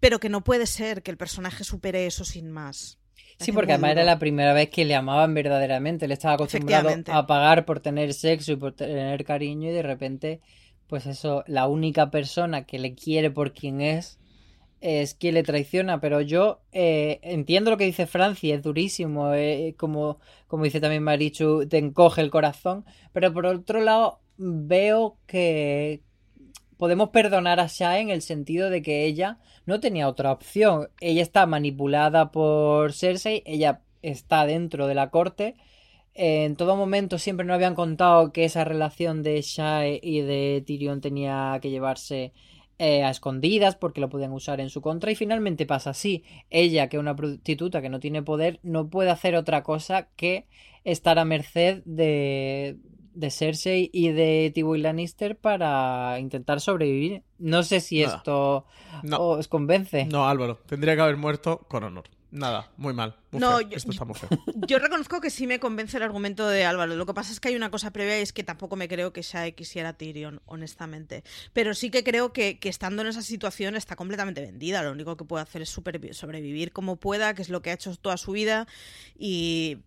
pero 0.00 0.20
que 0.20 0.28
no 0.28 0.44
puede 0.44 0.66
ser 0.66 1.02
que 1.02 1.10
el 1.10 1.16
personaje 1.16 1.64
supere 1.64 2.06
eso 2.06 2.24
sin 2.24 2.50
más. 2.50 2.98
Sí, 3.38 3.50
porque 3.50 3.72
además 3.72 3.92
era 3.92 4.04
la 4.04 4.18
primera 4.18 4.52
vez 4.52 4.70
que 4.70 4.84
le 4.84 4.94
amaban 4.94 5.34
verdaderamente. 5.34 6.04
Él 6.04 6.12
estaba 6.12 6.34
acostumbrado 6.34 6.90
a 7.06 7.26
pagar 7.26 7.64
por 7.64 7.80
tener 7.80 8.14
sexo 8.14 8.52
y 8.52 8.56
por 8.56 8.72
tener 8.72 9.24
cariño 9.24 9.70
y 9.70 9.72
de 9.72 9.82
repente, 9.82 10.40
pues 10.86 11.06
eso, 11.06 11.42
la 11.48 11.66
única 11.66 12.10
persona 12.10 12.64
que 12.64 12.78
le 12.78 12.94
quiere 12.94 13.30
por 13.30 13.52
quien 13.52 13.80
es 13.80 14.18
es 14.82 15.14
quien 15.14 15.34
le 15.34 15.44
traiciona, 15.44 16.00
pero 16.00 16.20
yo 16.20 16.60
eh, 16.72 17.20
entiendo 17.22 17.70
lo 17.70 17.76
que 17.76 17.84
dice 17.84 18.06
Francia, 18.06 18.54
es 18.54 18.62
durísimo, 18.62 19.32
eh, 19.32 19.74
como, 19.78 20.18
como 20.48 20.64
dice 20.64 20.80
también 20.80 21.04
Marichu, 21.04 21.68
te 21.68 21.78
encoge 21.78 22.20
el 22.20 22.30
corazón, 22.30 22.84
pero 23.12 23.32
por 23.32 23.46
otro 23.46 23.80
lado 23.80 24.20
veo 24.36 25.16
que 25.26 26.02
podemos 26.76 27.10
perdonar 27.10 27.60
a 27.60 27.68
Shah 27.68 28.00
en 28.00 28.10
el 28.10 28.22
sentido 28.22 28.70
de 28.70 28.82
que 28.82 29.04
ella 29.04 29.38
no 29.66 29.78
tenía 29.78 30.08
otra 30.08 30.32
opción, 30.32 30.88
ella 31.00 31.22
está 31.22 31.46
manipulada 31.46 32.32
por 32.32 32.92
Cersei, 32.92 33.44
ella 33.46 33.82
está 34.02 34.46
dentro 34.46 34.88
de 34.88 34.96
la 34.96 35.10
corte, 35.10 35.54
en 36.14 36.56
todo 36.56 36.76
momento 36.76 37.18
siempre 37.18 37.46
nos 37.46 37.54
habían 37.54 37.76
contado 37.76 38.32
que 38.32 38.44
esa 38.44 38.64
relación 38.64 39.22
de 39.22 39.40
Shae 39.40 40.00
y 40.02 40.22
de 40.22 40.62
Tyrion 40.66 41.00
tenía 41.00 41.56
que 41.62 41.70
llevarse 41.70 42.32
eh, 42.84 43.04
a 43.04 43.10
escondidas 43.10 43.76
porque 43.76 44.00
lo 44.00 44.08
podían 44.08 44.32
usar 44.32 44.60
en 44.60 44.68
su 44.68 44.80
contra 44.80 45.12
y 45.12 45.14
finalmente 45.14 45.66
pasa 45.66 45.90
así. 45.90 46.24
Ella, 46.50 46.88
que 46.88 46.96
es 46.96 47.00
una 47.00 47.14
prostituta 47.14 47.80
que 47.80 47.88
no 47.88 48.00
tiene 48.00 48.22
poder, 48.22 48.58
no 48.64 48.88
puede 48.90 49.10
hacer 49.10 49.36
otra 49.36 49.62
cosa 49.62 50.08
que 50.16 50.46
estar 50.82 51.18
a 51.20 51.24
merced 51.24 51.82
de, 51.84 52.76
de 53.14 53.30
Cersei 53.30 53.88
y 53.92 54.08
de 54.08 54.50
Tywin 54.52 54.82
Lannister 54.82 55.36
para 55.38 56.18
intentar 56.18 56.60
sobrevivir. 56.60 57.22
No 57.38 57.62
sé 57.62 57.78
si 57.78 58.02
Nada. 58.02 58.16
esto 58.16 58.66
No. 59.04 59.18
os 59.20 59.46
convence. 59.46 60.06
No, 60.06 60.26
Álvaro, 60.28 60.58
tendría 60.66 60.96
que 60.96 61.02
haber 61.02 61.16
muerto 61.16 61.58
con 61.68 61.84
honor. 61.84 62.04
Nada, 62.32 62.70
muy 62.78 62.94
mal. 62.94 63.14
muy 63.30 63.40
No, 63.40 63.60
yo- 63.60 63.76
Esto 63.76 63.90
está 63.90 64.06
muy 64.06 64.14
feo. 64.14 64.28
Yo 64.66 64.78
reconozco 64.78 65.20
que 65.20 65.28
sí 65.28 65.46
me 65.46 65.60
convence 65.60 65.98
el 65.98 66.02
argumento 66.02 66.48
de 66.48 66.64
Álvaro. 66.64 66.96
Lo 66.96 67.04
que 67.04 67.12
pasa 67.12 67.30
es 67.30 67.40
que 67.40 67.48
hay 67.48 67.56
una 67.56 67.70
cosa 67.70 67.90
previa 67.92 68.18
y 68.18 68.22
es 68.22 68.32
que 68.32 68.42
tampoco 68.42 68.74
me 68.74 68.88
creo 68.88 69.12
que 69.12 69.20
Shae 69.20 69.54
quisiera 69.54 69.92
Tyrion, 69.92 70.40
honestamente. 70.46 71.24
Pero 71.52 71.74
sí 71.74 71.90
que 71.90 72.02
creo 72.02 72.32
que, 72.32 72.58
que 72.58 72.70
estando 72.70 73.02
en 73.02 73.08
esa 73.08 73.20
situación 73.20 73.76
está 73.76 73.96
completamente 73.96 74.40
vendida. 74.40 74.82
Lo 74.82 74.92
único 74.92 75.18
que 75.18 75.24
puede 75.26 75.42
hacer 75.42 75.60
es 75.60 75.68
sobrevivir 75.68 76.72
como 76.72 76.96
pueda, 76.96 77.34
que 77.34 77.42
es 77.42 77.50
lo 77.50 77.60
que 77.60 77.68
ha 77.70 77.74
hecho 77.74 77.94
toda 77.96 78.16
su 78.16 78.32
vida. 78.32 78.66
Y. 79.18 79.78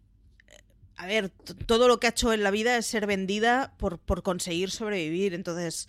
eh, 0.50 0.62
A 0.98 1.08
ver, 1.08 1.30
todo 1.66 1.88
lo 1.88 2.00
que 2.00 2.06
ha 2.06 2.12
hecho 2.12 2.32
en 2.32 2.44
la 2.44 2.52
vida 2.52 2.78
es 2.78 2.86
ser 2.86 3.08
vendida 3.08 3.74
por, 3.78 3.98
por 3.98 4.22
conseguir 4.22 4.70
sobrevivir. 4.70 5.34
Entonces. 5.34 5.88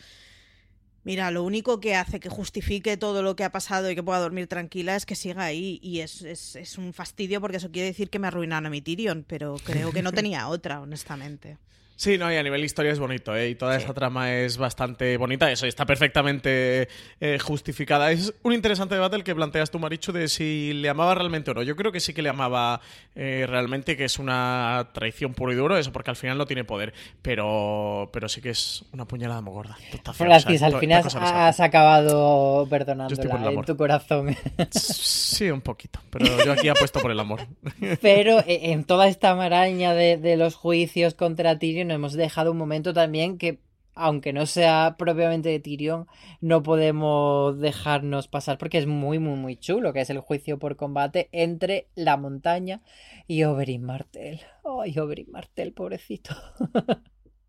Mira, 1.07 1.31
lo 1.31 1.45
único 1.45 1.79
que 1.79 1.95
hace 1.95 2.19
que 2.19 2.29
justifique 2.29 2.97
todo 2.97 3.23
lo 3.23 3.37
que 3.37 3.45
ha 3.45 3.53
pasado 3.53 3.89
y 3.89 3.95
que 3.95 4.03
pueda 4.03 4.19
dormir 4.19 4.49
tranquila 4.49 4.97
es 4.97 5.07
que 5.07 5.15
siga 5.15 5.45
ahí. 5.45 5.79
Y 5.81 6.01
es, 6.01 6.23
es, 6.23 6.57
es 6.57 6.79
un 6.79 6.93
fastidio 6.93 7.41
porque 7.41 7.59
eso 7.59 7.71
quiere 7.71 7.87
decir 7.87 8.11
que 8.11 8.19
me 8.19 8.27
arruinan 8.27 8.67
a 8.67 8.71
mi 8.71 8.83
Tyrion, 8.83 9.25
pero 9.25 9.55
creo 9.65 9.93
que 9.93 10.03
no 10.03 10.11
tenía 10.21 10.49
otra, 10.49 10.81
honestamente. 10.81 11.59
Sí, 11.97 12.19
no, 12.19 12.31
y 12.31 12.37
a 12.37 12.43
nivel 12.43 12.63
historia 12.63 12.93
es 12.93 12.99
bonito, 12.99 13.35
¿eh? 13.35 13.49
Y 13.49 13.55
toda 13.55 13.75
esa 13.75 13.95
trama 13.95 14.31
es 14.31 14.59
bastante 14.59 15.17
bonita. 15.17 15.51
Eso 15.51 15.67
está 15.67 15.87
perfectamente 15.87 16.89
eh, 17.21 17.39
justificada. 17.39 18.13
Es 18.13 18.35
un 18.43 18.53
interesante 18.53 18.95
debate 18.95 19.17
el 19.17 19.25
que 19.25 19.35
planteas 19.35 19.71
tú, 19.71 19.79
Marichu, 19.79 20.13
de 20.13 20.29
si 20.29 20.75
le 20.75 20.91
amaba 20.91 21.15
realmente 21.15 21.53
o 21.53 21.55
no. 21.55 21.63
Yo 21.63 21.75
creo 21.75 21.93
que 21.93 22.01
sí 22.01 22.13
que 22.13 22.21
le 22.21 22.29
amaba 22.29 22.83
eh, 23.15 23.47
realmente, 23.49 23.97
que 23.97 24.05
es 24.05 24.19
una 24.19 24.91
traición 24.93 25.33
puro 25.33 25.53
y 25.53 25.57
duro, 25.57 25.79
eso, 25.79 25.91
porque 25.91 26.11
al 26.11 26.17
final 26.17 26.37
no 26.37 26.45
tiene 26.45 26.65
poder. 26.65 26.93
Pero, 27.23 28.11
pero 28.13 28.29
sí 28.29 28.43
que 28.43 28.51
es 28.51 28.85
una 28.93 29.07
puñalada 29.07 29.41
muy 29.41 29.55
gorda. 29.55 29.79
Francis, 30.13 30.63
al 30.63 30.79
final 30.79 31.03
has 31.19 31.61
acabado 31.61 32.67
perdonándola 32.69 33.53
en 33.53 33.65
tu 33.65 33.77
corazón. 33.77 34.37
Sí, 34.71 35.51
un 35.51 35.63
poquito. 35.63 36.01
Pero 36.11 36.45
yo 36.45 36.53
aquí 36.53 36.69
apuesto 36.69 37.01
por 37.01 37.11
el 37.11 37.21
amor. 37.21 37.41
Pero 38.03 38.41
eh, 38.41 38.73
en 38.73 38.85
toda 38.85 39.09
esta 39.09 39.35
maraña 39.35 39.95
de, 39.95 40.19
de 40.19 40.37
los 40.37 40.55
juicios 40.55 41.15
contra 41.15 41.59
Tyrion 41.59 41.86
hemos 41.95 42.13
dejado 42.15 42.53
un 42.53 42.59
momento 42.59 42.93
también 42.93 43.39
que, 43.39 43.61
aunque 43.95 44.33
no 44.33 44.45
sea 44.47 44.97
propiamente 44.99 45.49
de 45.49 45.61
Tyrion, 45.61 46.07
no 46.41 46.63
podemos 46.63 47.59
dejarnos 47.59 48.29
pasar 48.29 48.59
porque 48.59 48.79
es 48.79 48.87
muy, 48.87 49.19
muy, 49.19 49.37
muy 49.39 49.57
chulo, 49.57 49.93
que 49.93 50.01
es 50.03 50.11
el 50.11 50.21
juicio 50.21 50.59
por 50.59 50.77
combate 50.77 51.29
entre 51.33 51.89
la 51.95 52.17
montaña 52.17 52.83
y 53.27 53.45
Oberyn 53.45 53.85
Martell. 53.85 54.41
Ay, 54.83 54.99
Oberyn 54.99 55.31
Martell, 55.31 55.73
pobrecito. 55.73 56.35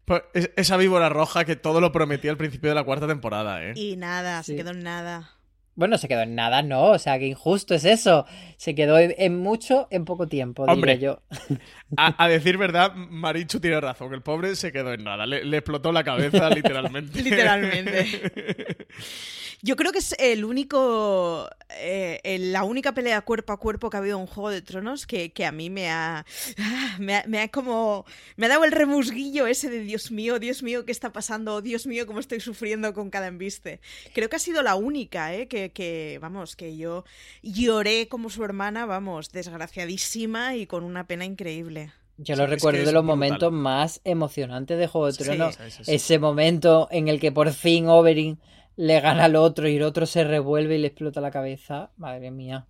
Pues 0.05 0.21
es- 0.33 0.51
esa 0.55 0.77
víbora 0.77 1.09
roja 1.09 1.43
que 1.43 1.57
todo 1.57 1.81
lo 1.81 1.91
prometía 1.91 2.31
al 2.31 2.37
principio 2.37 2.69
de 2.69 2.75
la 2.75 2.85
cuarta 2.85 3.07
temporada, 3.07 3.61
¿eh? 3.65 3.73
Y 3.75 3.97
nada, 3.97 4.41
Sí. 4.41 4.53
se 4.53 4.57
quedó 4.57 4.71
en 4.71 4.79
nada. 4.79 5.31
Bueno, 5.77 5.97
se 5.97 6.07
quedó 6.09 6.23
en 6.23 6.35
nada, 6.35 6.61
no, 6.63 6.87
o 6.87 6.99
sea, 6.99 7.17
que 7.19 7.27
injusto 7.27 7.73
es 7.75 7.85
eso. 7.85 8.25
Se 8.57 8.75
quedó 8.75 8.97
en, 8.99 9.13
en 9.17 9.37
mucho 9.39 9.87
en 9.91 10.03
poco 10.05 10.27
tiempo, 10.27 10.63
Hombre. 10.63 10.97
yo. 10.99 11.21
A, 11.95 12.21
a 12.25 12.27
decir 12.27 12.57
verdad, 12.57 12.93
Marichu 12.95 13.61
tiene 13.61 13.79
razón. 13.79 14.13
El 14.13 14.21
pobre 14.21 14.57
se 14.57 14.73
quedó 14.73 14.91
en 14.91 15.05
nada. 15.05 15.25
Le, 15.25 15.45
le 15.45 15.57
explotó 15.57 15.93
la 15.93 16.03
cabeza, 16.03 16.49
literalmente. 16.53 17.21
Literalmente. 17.21 18.87
Yo 19.63 19.75
creo 19.75 19.91
que 19.91 19.99
es 19.99 20.13
el 20.19 20.45
único. 20.45 21.49
eh, 21.79 22.19
el- 22.23 22.51
la 22.53 22.63
única 22.63 22.93
pelea 22.93 23.21
cuerpo 23.21 23.53
a 23.53 23.57
cuerpo 23.59 23.89
que 23.89 23.97
ha 23.97 23.99
habido 24.01 24.19
en 24.19 24.27
Juego 24.27 24.49
de 24.51 24.61
Tronos 24.61 25.07
que, 25.07 25.31
que 25.31 25.45
a 25.45 25.51
mí 25.51 25.69
me 25.69 25.89
ha, 25.89 26.25
me 26.99 27.15
ha. 27.15 27.23
me 27.27 27.39
ha 27.41 27.47
como. 27.47 28.05
Me 28.35 28.45
ha 28.45 28.49
dado 28.49 28.65
el 28.65 28.71
remusguillo 28.71 29.47
ese 29.47 29.69
de 29.69 29.79
Dios 29.79 30.11
mío, 30.11 30.39
Dios 30.39 30.61
mío, 30.63 30.85
¿qué 30.85 30.91
está 30.91 31.11
pasando? 31.13 31.61
Dios 31.61 31.87
mío, 31.87 32.05
cómo 32.05 32.19
estoy 32.19 32.39
sufriendo 32.39 32.93
con 32.93 33.09
cada 33.09 33.27
embiste. 33.27 33.79
Creo 34.13 34.29
que 34.29 34.35
ha 34.35 34.39
sido 34.39 34.61
la 34.61 34.75
única, 34.75 35.33
¿eh? 35.33 35.47
Que, 35.47 35.66
que, 35.71 36.19
vamos, 36.21 36.55
que 36.55 36.75
yo 36.77 37.03
lloré 37.43 38.07
como 38.07 38.29
su 38.29 38.43
hermana, 38.43 38.85
vamos, 38.85 39.31
desgraciadísima 39.31 40.55
y 40.55 40.67
con 40.67 40.83
una 40.83 41.07
pena 41.07 41.25
increíble. 41.25 41.91
Yo 42.17 42.35
Sí, 42.35 42.41
lo 42.41 42.47
recuerdo 42.47 42.79
de 42.83 42.91
los 42.91 43.03
brutal. 43.03 43.05
momentos 43.05 43.51
más 43.53 44.01
emocionantes 44.03 44.77
de 44.79 44.87
Juego 44.87 45.07
de 45.07 45.13
Sí, 45.13 45.23
Tronos. 45.23 45.55
sí, 45.55 45.71
sí, 45.71 45.83
sí. 45.83 45.95
Ese 45.95 46.19
momento 46.19 46.87
en 46.91 47.07
el 47.07 47.19
que 47.19 47.31
por 47.31 47.51
fin 47.51 47.87
Oberyn 47.87 48.39
le 48.75 48.99
gana 49.01 49.25
al 49.25 49.35
otro 49.35 49.67
y 49.67 49.75
el 49.77 49.83
otro 49.83 50.05
se 50.05 50.23
revuelve 50.23 50.75
y 50.75 50.79
le 50.79 50.87
explota 50.87 51.21
la 51.21 51.31
cabeza. 51.31 51.91
Madre 51.97 52.31
mía. 52.31 52.67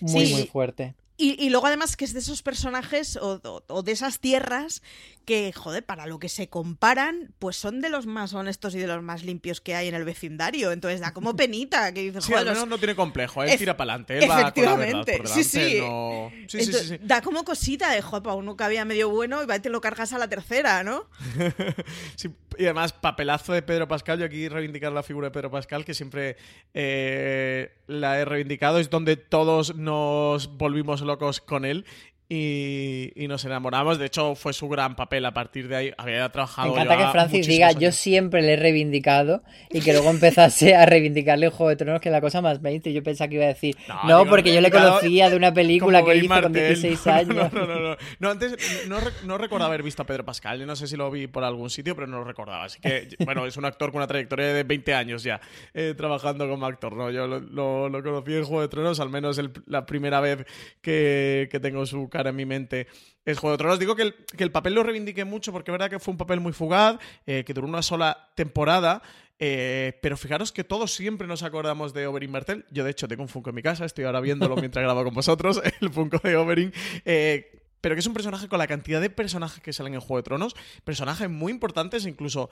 Muy, 0.00 0.26
Sí. 0.26 0.34
muy 0.34 0.46
fuerte. 0.46 0.94
Y, 1.18 1.42
y 1.42 1.48
luego 1.50 1.66
además 1.66 1.96
que 1.96 2.04
es 2.04 2.12
de 2.12 2.18
esos 2.20 2.42
personajes 2.42 3.16
o, 3.16 3.40
o- 3.44 3.62
o 3.68 3.82
de 3.82 3.92
esas 3.92 4.20
tierras 4.20 4.82
que, 5.24 5.52
joder, 5.52 5.84
para 5.84 6.06
lo 6.06 6.18
que 6.20 6.28
se 6.28 6.48
comparan, 6.48 7.32
pues 7.40 7.56
son 7.56 7.80
de 7.80 7.88
los 7.88 8.06
más 8.06 8.32
honestos 8.34 8.74
y 8.76 8.78
de 8.78 8.86
los 8.86 9.02
más 9.02 9.24
limpios 9.24 9.60
que 9.60 9.74
hay 9.74 9.88
en 9.88 9.94
el 9.94 10.04
vecindario. 10.04 10.70
Entonces 10.72 11.00
da 11.00 11.12
como 11.12 11.34
penita 11.36 11.92
que 11.92 12.02
dices, 12.02 12.22
Sí, 12.24 12.32
joder, 12.32 12.46
al 12.48 12.54
menos 12.54 12.60
los- 12.68 12.68
no 12.68 12.78
tiene 12.78 12.94
complejo. 12.94 13.42
Él 13.42 13.50
Ef- 13.50 13.58
tira 13.58 13.76
para 13.76 13.94
adelante. 13.94 14.18
Él 14.18 14.30
va 14.30 14.52
con 14.52 14.64
la 14.64 14.76
verdad 14.76 15.02
Efectivamente, 15.08 15.16
por 15.16 15.28
sí, 15.28 15.42
delante. 15.58 15.70
sí. 15.70 15.80
no- 15.80 16.30
Sí, 16.48 16.60
sí, 16.72 16.72
sí. 16.88 16.98
Da 17.02 17.22
como 17.22 17.44
cosita 17.44 17.90
de, 17.90 18.02
joder, 18.02 18.22
para 18.22 18.36
uno 18.36 18.56
que 18.56 18.64
había 18.64 18.84
medio 18.84 19.08
bueno 19.08 19.42
y 19.42 19.46
va 19.46 19.56
y 19.56 19.60
te 19.60 19.68
lo 19.70 19.80
cargas 19.80 20.12
a 20.12 20.18
la 20.18 20.28
tercera, 20.28 20.84
¿no? 20.84 21.08
Sí, 22.16 22.28
y 22.58 22.64
además, 22.64 22.92
papelazo 22.92 23.52
de 23.52 23.62
Pedro 23.62 23.88
Pascal. 23.88 24.18
Yo 24.18 24.26
aquí 24.26 24.48
reivindicar 24.48 24.92
la 24.92 25.02
figura 25.02 25.26
de 25.28 25.30
Pedro 25.32 25.50
Pascal, 25.50 25.84
que 25.84 25.92
siempre 25.94 26.36
eh, 26.72 27.72
la 27.86 28.18
he 28.20 28.24
reivindicado. 28.24 28.78
Es 28.78 28.88
donde 28.90 29.16
todos 29.16 29.74
nos 29.76 30.56
volvimos 30.56 31.02
locos 31.06 31.40
con 31.40 31.64
él. 31.64 31.86
Y, 32.28 33.12
y 33.14 33.28
nos 33.28 33.44
enamoramos. 33.44 33.98
De 33.98 34.06
hecho, 34.06 34.34
fue 34.34 34.52
su 34.52 34.68
gran 34.68 34.96
papel 34.96 35.24
a 35.26 35.32
partir 35.32 35.68
de 35.68 35.76
ahí. 35.76 35.92
Había 35.96 36.24
Me 36.24 36.28
trabajado. 36.30 36.72
encanta 36.72 36.98
ya 36.98 37.06
que 37.06 37.12
Francis 37.12 37.46
diga, 37.46 37.70
yo 37.72 37.92
siempre 37.92 38.42
le 38.42 38.54
he 38.54 38.56
reivindicado 38.56 39.42
y 39.70 39.80
que 39.80 39.92
luego 39.92 40.10
empezase 40.10 40.74
a 40.74 40.86
reivindicarle 40.86 41.46
en 41.46 41.52
Juego 41.52 41.70
de 41.70 41.76
Tronos, 41.76 42.00
que 42.00 42.08
es 42.08 42.12
la 42.12 42.20
cosa 42.20 42.40
más 42.42 42.60
20. 42.60 42.92
Yo 42.92 43.02
pensaba 43.04 43.28
que 43.28 43.36
iba 43.36 43.44
a 43.44 43.48
decir, 43.48 43.76
No, 43.88 43.94
no, 44.02 44.18
digo, 44.20 44.30
porque 44.30 44.52
yo 44.52 44.60
le 44.60 44.70
conocía 44.72 45.30
de 45.30 45.36
una 45.36 45.54
película 45.54 46.04
que 46.04 46.16
hizo 46.16 46.28
con 46.28 46.42
Martell. 46.52 46.80
16 46.80 47.06
No, 47.06 47.12
años. 47.12 47.52
No, 47.52 47.66
no, 47.66 47.74
no, 47.74 47.80
no. 47.90 47.96
No, 48.18 48.30
antes 48.30 48.86
no, 48.88 48.96
no 49.24 49.38
recuerdo 49.38 49.66
haber 49.66 49.82
visto 49.84 50.02
a 50.02 50.06
Pedro 50.06 50.24
Pascal. 50.24 50.58
Yo 50.58 50.66
no 50.66 50.74
sé 50.74 50.88
si 50.88 50.96
lo 50.96 51.10
vi 51.10 51.28
por 51.28 51.44
algún 51.44 51.70
sitio, 51.70 51.94
pero 51.94 52.08
no 52.08 52.18
lo 52.18 52.24
recordaba. 52.24 52.64
Así 52.64 52.80
que, 52.80 53.08
bueno, 53.24 53.46
es 53.46 53.56
un 53.56 53.64
actor 53.66 53.90
con 53.92 53.98
una 53.98 54.06
trayectoria 54.08 54.52
de 54.52 54.64
20 54.64 54.94
años 54.94 55.22
ya 55.22 55.40
eh, 55.74 55.94
trabajando 55.96 56.48
como 56.48 56.66
actor. 56.66 56.94
¿no? 56.96 57.10
Yo 57.10 57.26
lo, 57.28 57.38
lo- 57.40 57.88
lo 57.88 58.02
conocí 58.02 58.34
en 58.34 58.42
Juego 58.44 58.62
de 58.62 58.68
Tronos, 58.68 58.98
al 58.98 59.10
menos 59.10 59.38
el- 59.38 59.52
la 59.66 59.86
primera 59.86 60.20
vez 60.20 60.44
que, 60.82 61.48
que 61.52 61.60
tengo 61.60 61.86
su 61.86 62.08
en 62.24 62.36
mi 62.36 62.46
mente 62.46 62.86
es 63.24 63.38
Juego 63.38 63.52
de 63.54 63.58
Tronos. 63.58 63.78
Digo 63.78 63.96
que 63.96 64.02
el, 64.02 64.14
que 64.14 64.44
el 64.44 64.52
papel 64.52 64.74
lo 64.74 64.82
reivindiqué 64.84 65.24
mucho 65.24 65.52
porque 65.52 65.70
es 65.70 65.72
verdad 65.72 65.90
que 65.90 65.98
fue 65.98 66.12
un 66.12 66.18
papel 66.18 66.40
muy 66.40 66.52
fugaz, 66.52 66.98
eh, 67.26 67.42
que 67.44 67.52
duró 67.52 67.66
una 67.66 67.82
sola 67.82 68.30
temporada. 68.36 69.02
eh, 69.38 69.98
pero 70.00 70.16
fijaros 70.16 70.50
que 70.52 70.64
todos 70.64 70.94
siempre 70.94 71.26
nos 71.26 71.42
acordamos 71.42 71.92
de 71.92 72.06
Oberyn 72.06 72.30
Martell. 72.30 72.64
Yo, 72.70 72.84
de 72.84 72.92
hecho, 72.92 73.06
tengo 73.08 73.22
un 73.22 73.28
Funko 73.28 73.50
en 73.50 73.56
mi 73.56 73.62
casa, 73.62 73.84
estoy 73.84 74.04
ahora 74.04 74.20
viéndolo 74.20 74.56
mientras 74.56 74.82
grabo 74.82 75.04
con 75.04 75.12
vosotros, 75.14 75.60
el 75.80 75.90
Funko 75.90 76.18
de 76.22 76.36
Oberyn. 76.36 76.72
eh, 77.04 77.50
pero 77.82 77.94
que 77.94 78.00
es 78.00 78.06
un 78.06 78.14
personaje 78.14 78.48
con 78.48 78.58
la 78.58 78.66
cantidad 78.66 79.00
de 79.00 79.10
personajes 79.10 79.62
que 79.62 79.72
salen 79.72 79.94
en 79.94 80.00
Juego 80.00 80.16
de 80.16 80.22
Tronos, 80.24 80.56
personajes 80.82 81.30
muy 81.30 81.52
importantes, 81.52 82.04
incluso 82.06 82.50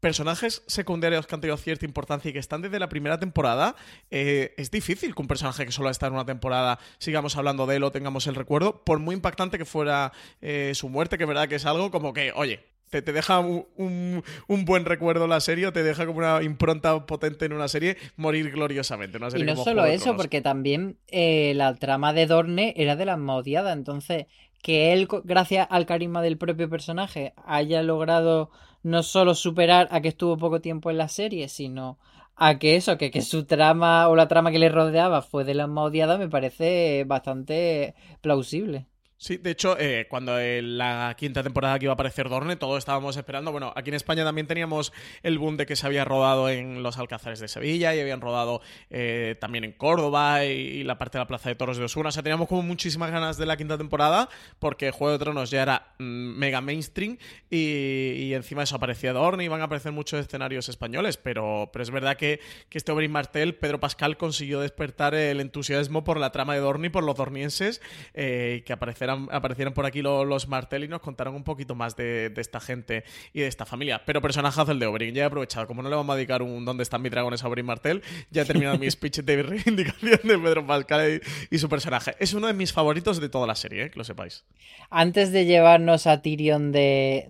personajes 0.00 0.62
secundarios 0.66 1.26
que 1.26 1.34
han 1.34 1.40
tenido 1.40 1.56
cierta 1.56 1.84
importancia 1.84 2.28
y 2.28 2.32
que 2.32 2.38
están 2.38 2.62
desde 2.62 2.78
la 2.78 2.88
primera 2.88 3.18
temporada, 3.18 3.74
eh, 4.10 4.54
es 4.56 4.70
difícil 4.70 5.14
que 5.14 5.22
un 5.22 5.28
personaje 5.28 5.66
que 5.66 5.72
solo 5.72 5.90
está 5.90 6.06
en 6.06 6.12
una 6.14 6.24
temporada 6.24 6.78
sigamos 6.98 7.36
hablando 7.36 7.66
de 7.66 7.76
él 7.76 7.84
o 7.84 7.90
tengamos 7.92 8.26
el 8.26 8.34
recuerdo, 8.34 8.84
por 8.84 8.98
muy 9.00 9.14
impactante 9.14 9.58
que 9.58 9.64
fuera 9.64 10.12
eh, 10.40 10.72
su 10.74 10.88
muerte, 10.88 11.18
que 11.18 11.24
es 11.24 11.28
verdad 11.28 11.48
que 11.48 11.56
es 11.56 11.66
algo 11.66 11.90
como 11.90 12.12
que, 12.12 12.32
oye, 12.34 12.60
te, 12.90 13.02
te 13.02 13.12
deja 13.12 13.40
un, 13.40 13.66
un- 13.76 14.24
un 14.46 14.64
buen 14.64 14.84
recuerdo 14.86 15.26
la 15.26 15.40
serie 15.40 15.66
o 15.66 15.72
te 15.72 15.82
deja 15.82 16.06
como 16.06 16.20
una 16.20 16.42
impronta 16.42 17.04
potente 17.04 17.44
en 17.44 17.52
una 17.52 17.68
serie 17.68 17.98
morir 18.16 18.50
gloriosamente. 18.50 19.18
Una 19.18 19.28
Y 19.28 19.30
serie 19.32 19.46
no 19.46 19.52
como 19.52 19.64
solo 19.64 19.84
eso, 19.84 20.04
Tronos. 20.04 20.22
porque 20.22 20.40
también 20.40 20.96
eh, 21.08 21.52
la 21.54 21.74
trama 21.74 22.12
de 22.14 22.26
Dorne 22.26 22.72
era 22.76 22.96
de 22.96 23.04
la 23.04 23.16
más 23.18 23.44
entonces 23.46 24.26
que 24.62 24.92
él, 24.92 25.06
gracias 25.24 25.66
al 25.70 25.86
carisma 25.86 26.22
del 26.22 26.38
propio 26.38 26.68
personaje, 26.70 27.34
haya 27.44 27.82
logrado 27.82 28.50
no 28.82 29.02
solo 29.02 29.34
superar 29.34 29.88
a 29.92 30.00
que 30.00 30.08
estuvo 30.08 30.36
poco 30.38 30.60
tiempo 30.60 30.90
en 30.90 30.98
la 30.98 31.08
serie, 31.08 31.48
sino 31.48 31.98
a 32.36 32.58
que 32.58 32.76
eso, 32.76 32.98
que, 32.98 33.10
que 33.12 33.22
su 33.22 33.46
trama 33.46 34.08
o 34.08 34.16
la 34.16 34.28
trama 34.28 34.50
que 34.52 34.58
le 34.58 34.68
rodeaba 34.68 35.22
fue 35.22 35.44
de 35.44 35.54
la 35.54 35.66
más 35.68 35.86
odiada, 35.86 36.18
me 36.18 36.28
parece 36.28 37.04
bastante 37.06 37.94
plausible. 38.20 38.87
Sí, 39.20 39.36
de 39.36 39.50
hecho, 39.50 39.76
eh, 39.80 40.06
cuando 40.08 40.38
la 40.38 41.16
quinta 41.18 41.42
temporada 41.42 41.76
que 41.80 41.86
iba 41.86 41.92
a 41.92 41.94
aparecer 41.94 42.28
Dorne, 42.28 42.54
todos 42.54 42.78
estábamos 42.78 43.16
esperando. 43.16 43.50
Bueno, 43.50 43.72
aquí 43.74 43.90
en 43.90 43.96
España 43.96 44.22
también 44.22 44.46
teníamos 44.46 44.92
el 45.24 45.40
boom 45.40 45.56
de 45.56 45.66
que 45.66 45.74
se 45.74 45.84
había 45.88 46.04
rodado 46.04 46.48
en 46.48 46.84
los 46.84 46.98
Alcázares 46.98 47.40
de 47.40 47.48
Sevilla 47.48 47.92
y 47.96 48.00
habían 48.00 48.20
rodado 48.20 48.62
eh, 48.90 49.34
también 49.40 49.64
en 49.64 49.72
Córdoba 49.72 50.44
y, 50.44 50.84
la 50.84 50.98
parte 50.98 51.18
de 51.18 51.24
la 51.24 51.26
Plaza 51.26 51.48
de 51.48 51.56
Toros 51.56 51.78
de 51.78 51.84
Osuna. 51.84 52.10
O 52.10 52.12
sea, 52.12 52.22
teníamos 52.22 52.46
como 52.46 52.62
muchísimas 52.62 53.10
ganas 53.10 53.36
de 53.38 53.46
la 53.46 53.56
quinta 53.56 53.76
temporada 53.76 54.28
porque 54.60 54.92
Juego 54.92 55.14
de 55.14 55.18
Tronos 55.18 55.50
ya 55.50 55.62
era 55.62 55.94
mm, 55.98 56.04
mega 56.38 56.60
mainstream 56.60 57.18
y, 57.50 58.32
encima 58.34 58.62
eso 58.62 58.76
aparecía 58.76 59.12
Dorne 59.12 59.42
y 59.42 59.46
iban 59.46 59.62
a 59.62 59.64
aparecer 59.64 59.90
muchos 59.90 60.20
escenarios 60.20 60.68
españoles. 60.68 61.16
Pero, 61.16 61.70
pero 61.72 61.82
es 61.82 61.90
verdad 61.90 62.16
que, 62.16 62.38
que 62.68 62.78
este 62.78 62.92
Oberyn 62.92 63.10
Martel, 63.10 63.56
Pedro 63.56 63.80
Pascal, 63.80 64.16
consiguió 64.16 64.60
despertar 64.60 65.16
el 65.16 65.40
entusiasmo 65.40 66.04
por 66.04 66.20
la 66.20 66.30
trama 66.30 66.54
de 66.54 66.60
Dorne 66.60 66.86
y 66.86 66.90
por 66.90 67.02
los 67.02 67.16
dornienses 67.16 67.82
eh, 68.14 68.62
que 68.64 68.72
aparecieron 68.72 69.07
aparecieran, 69.08 69.74
por 69.74 69.86
aquí 69.86 70.02
los, 70.02 70.48
Martel 70.48 70.84
y 70.84 70.88
nos 70.88 71.00
contaron 71.00 71.34
un 71.34 71.44
poquito 71.44 71.74
más 71.74 71.96
de, 71.96 72.32
esta 72.36 72.60
gente 72.60 73.04
y 73.32 73.40
de 73.40 73.46
esta 73.46 73.66
familia. 73.66 74.02
Pero 74.04 74.20
personajazo 74.20 74.72
el 74.72 74.78
de 74.78 74.86
Oberyn. 74.86 75.14
Ya 75.14 75.24
he 75.24 75.26
aprovechado. 75.26 75.66
Como 75.66 75.82
no 75.82 75.88
le 75.88 75.96
vamos 75.96 76.12
a 76.12 76.16
dedicar 76.16 76.42
un 76.42 76.64
¿Dónde 76.64 76.82
están 76.82 77.02
mis 77.02 77.10
dragones 77.10 77.42
a 77.42 77.48
Oberyn 77.48 77.66
Martel? 77.66 78.02
Ya 78.30 78.42
he 78.42 78.44
terminado 78.44 78.78
mi 78.78 78.90
speech 78.90 79.20
de 79.20 79.42
reivindicación 79.42 80.20
de 80.22 80.38
Pedro 80.38 80.66
Pascal 80.66 81.20
y, 81.50 81.58
su 81.58 81.68
personaje. 81.68 82.14
Es 82.18 82.34
uno 82.34 82.46
de 82.46 82.54
mis 82.54 82.72
favoritos 82.72 83.20
de 83.20 83.28
toda 83.28 83.46
la 83.46 83.54
serie, 83.54 83.84
¿eh? 83.84 83.90
que 83.90 83.98
lo 83.98 84.04
sepáis. 84.04 84.44
Antes 84.90 85.32
de 85.32 85.44
llevarnos 85.44 86.06
a 86.06 86.22
Tyrion 86.22 86.72
de, 86.72 87.28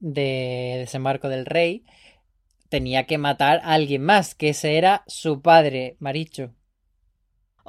de 0.00 0.76
Desembarco 0.78 1.28
del 1.28 1.46
Rey, 1.46 1.84
tenía 2.68 3.06
que 3.06 3.18
matar 3.18 3.60
a 3.64 3.74
alguien 3.74 4.02
más, 4.02 4.34
que 4.34 4.50
ese 4.50 4.78
era 4.78 5.04
su 5.06 5.42
padre, 5.42 5.96
Maricho. 5.98 6.54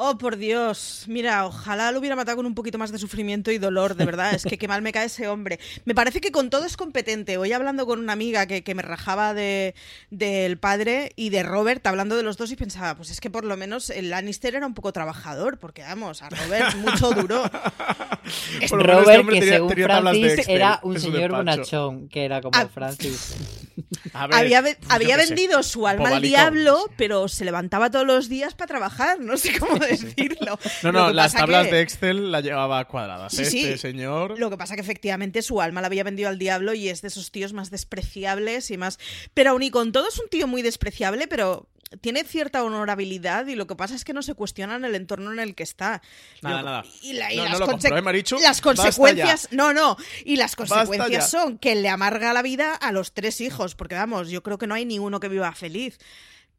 Oh, 0.04 0.18
por 0.18 0.36
Dios. 0.36 1.06
Mira, 1.08 1.46
ojalá 1.46 1.92
lo 1.92 2.00
hubiera 2.00 2.16
matado 2.16 2.38
con 2.38 2.48
un 2.48 2.56
poquito 2.56 2.80
más 2.80 2.92
de 2.92 2.98
sufrimiento 2.98 3.52
y 3.52 3.60
dolor, 3.60 3.94
de 3.94 4.04
verdad. 4.04 4.34
Es 4.34 4.46
que 4.46 4.58
qué 4.58 4.68
mal 4.68 4.82
me 4.82 4.92
cae 4.92 5.06
ese 5.06 5.28
hombre. 5.28 5.60
Me 5.86 5.94
parece 5.94 6.22
que 6.22 6.32
con 6.32 6.50
todo 6.50 6.66
es 6.66 6.76
competente. 6.76 7.38
Hoy 7.38 7.54
hablando 7.54 7.86
con 7.86 8.00
una 8.00 8.14
amiga 8.14 8.48
que, 8.48 8.74
me 8.74 8.82
rajaba 8.82 9.36
de, 9.36 9.76
del 10.10 10.58
padre 10.58 11.12
y 11.16 11.30
de 11.30 11.44
Robert, 11.44 11.86
hablando 11.86 12.16
de 12.16 12.24
los 12.24 12.36
dos, 12.38 12.50
y 12.52 12.56
pensaba, 12.56 12.96
pues 12.96 13.12
es 13.12 13.22
que 13.22 13.30
por 13.30 13.44
lo 13.44 13.56
menos 13.58 13.92
el 13.92 14.10
Lannister 14.10 14.56
era 14.56 14.66
un 14.66 14.74
poco 14.74 14.92
trabajador, 14.92 15.60
porque 15.60 15.84
vamos, 15.84 16.24
a 16.24 16.30
Robert 16.32 16.76
mucho 16.78 17.12
duro. 17.12 17.44
Robert, 18.72 19.30
que 19.30 19.42
según 19.44 19.72
Francis 19.72 20.48
era 20.48 20.80
un 20.82 21.00
señor 21.00 21.30
bonachón, 21.30 22.10
que 22.10 22.26
era 22.26 22.42
como 22.42 22.58
ah, 22.58 22.68
Francis. 22.74 23.36
había, 24.14 24.64
había 24.90 25.18
vendido 25.18 25.62
su 25.64 25.86
alma 25.88 26.10
al 26.10 26.22
diablo, 26.24 26.90
pero 26.98 27.28
se 27.28 27.46
levantaba 27.46 27.92
todos 27.92 28.06
los 28.06 28.30
días 28.30 28.56
para 28.56 28.68
trabajar. 28.68 29.20
No 29.20 29.38
sé 29.38 29.58
cómo 29.60 29.78
decirlo. 30.00 30.60
No, 30.84 30.92
no, 30.92 31.12
las 31.12 31.34
tablas 31.34 31.70
de 31.70 31.82
Excel 31.82 32.32
la 32.32 32.42
llevaba 32.42 32.86
cuadradas. 32.86 33.38
¿eh? 33.38 33.44
este 33.44 33.78
señor. 33.78 34.40
Lo 34.40 34.50
que 34.50 34.58
pasa 34.58 34.76
que 34.76 34.82
efectivamente 34.82 35.42
su 35.42 35.62
alma 35.62 35.82
la 35.82 35.88
había 35.88 36.04
vendido 36.04 36.30
al 36.30 36.40
diablo 36.40 36.74
y 36.74 36.90
es 36.90 37.02
de 37.02 37.10
esos 37.10 37.32
tíos 37.32 37.54
más 37.54 37.72
despreciables 37.72 38.72
y 38.72 38.78
más. 38.78 39.00
Pero 39.34 39.52
aún 39.52 39.64
y 39.64 39.72
con 39.72 39.92
todo 39.92 40.08
es 40.08 40.20
un 40.20 40.30
tío 40.30 40.48
muy 40.48 40.62
despreciable, 40.62 41.28
pero 41.28 41.68
tiene 42.00 42.24
cierta 42.24 42.64
honorabilidad 42.64 43.48
y 43.48 43.56
lo 43.56 43.68
que 43.68 43.76
pasa 43.76 43.96
es 43.96 44.06
que 44.06 44.14
no 44.14 44.22
se 44.22 44.34
cuestiona 44.34 44.76
en 44.76 44.86
el 44.86 44.96
entorno 44.96 45.34
en 45.34 45.40
el 45.40 45.56
que 45.56 45.64
está. 45.64 46.02
Nada, 46.42 46.62
nada. 46.62 46.84
Y, 47.02 47.14
las, 47.14 48.62
consecuencias, 48.62 49.50
no, 49.52 49.74
no, 49.74 49.98
y 50.24 50.38
las 50.38 50.56
consecuencias 50.56 51.30
son 51.30 51.58
que 51.58 51.76
le 51.76 51.90
amarga 51.90 52.32
la 52.34 52.42
vida 52.42 52.76
a 52.76 52.92
los 52.92 53.14
tres 53.14 53.42
hijos, 53.42 53.76
porque 53.76 53.96
vamos, 53.96 54.30
yo 54.30 54.42
creo 54.42 54.58
que 54.58 54.68
no 54.68 54.76
hay 54.76 54.86
ninguno 54.86 55.20
que 55.20 55.28
viva 55.28 55.52
feliz. 55.52 56.00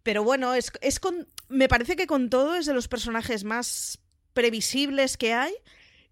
Pero 0.03 0.25
bueno, 0.25 0.55
es, 0.55 0.73
es 0.81 1.01
con, 1.01 1.29
me 1.49 1.69
parece 1.69 1.97
que 1.97 2.07
con 2.07 2.31
todo 2.31 2.55
es 2.57 2.67
de 2.67 2.75
los 2.75 2.89
personajes 2.89 3.45
más 3.45 3.99
previsibles 4.33 5.17
que 5.17 5.33
hay. 5.33 5.53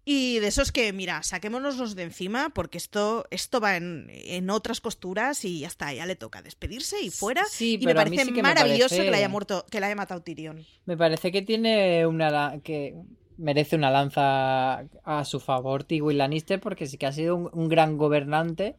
Y 0.03 0.39
de 0.39 0.47
esos 0.47 0.71
que, 0.71 0.91
mira, 0.93 1.21
saquémonos 1.21 1.95
de 1.95 2.03
encima 2.03 2.49
porque 2.49 2.79
esto, 2.79 3.27
esto 3.29 3.59
va 3.59 3.77
en, 3.77 4.49
otras 4.49 4.81
costuras 4.81 5.45
y 5.45 5.59
ya 5.59 5.67
está, 5.67 5.93
ya 5.93 6.07
le 6.07 6.15
toca 6.15 6.41
despedirse 6.41 6.99
y 7.01 7.11
fuera. 7.11 7.45
Sí, 7.45 7.77
y 7.79 7.85
me 7.85 7.93
parece 7.93 8.31
maravilloso 8.41 8.95
que 8.95 9.11
la 9.11 9.17
haya 9.17 9.29
muerto, 9.29 9.63
que 9.69 9.79
la 9.79 9.87
haya 9.87 9.95
matado 9.95 10.21
Tyrion. 10.23 10.65
Me 10.85 10.97
parece 10.97 11.31
que 11.31 11.43
tiene 11.43 12.07
una 12.07 12.59
que 12.63 12.95
merece 13.37 13.75
una 13.75 13.91
lanza 13.91 14.85
a 15.03 15.23
su 15.23 15.39
favor 15.39 15.83
Tywin 15.83 16.17
Lannister 16.17 16.59
porque 16.59 16.87
sí 16.87 16.97
que 16.97 17.05
ha 17.05 17.11
sido 17.11 17.35
un, 17.35 17.49
un 17.53 17.69
gran 17.69 17.97
gobernante 17.97 18.77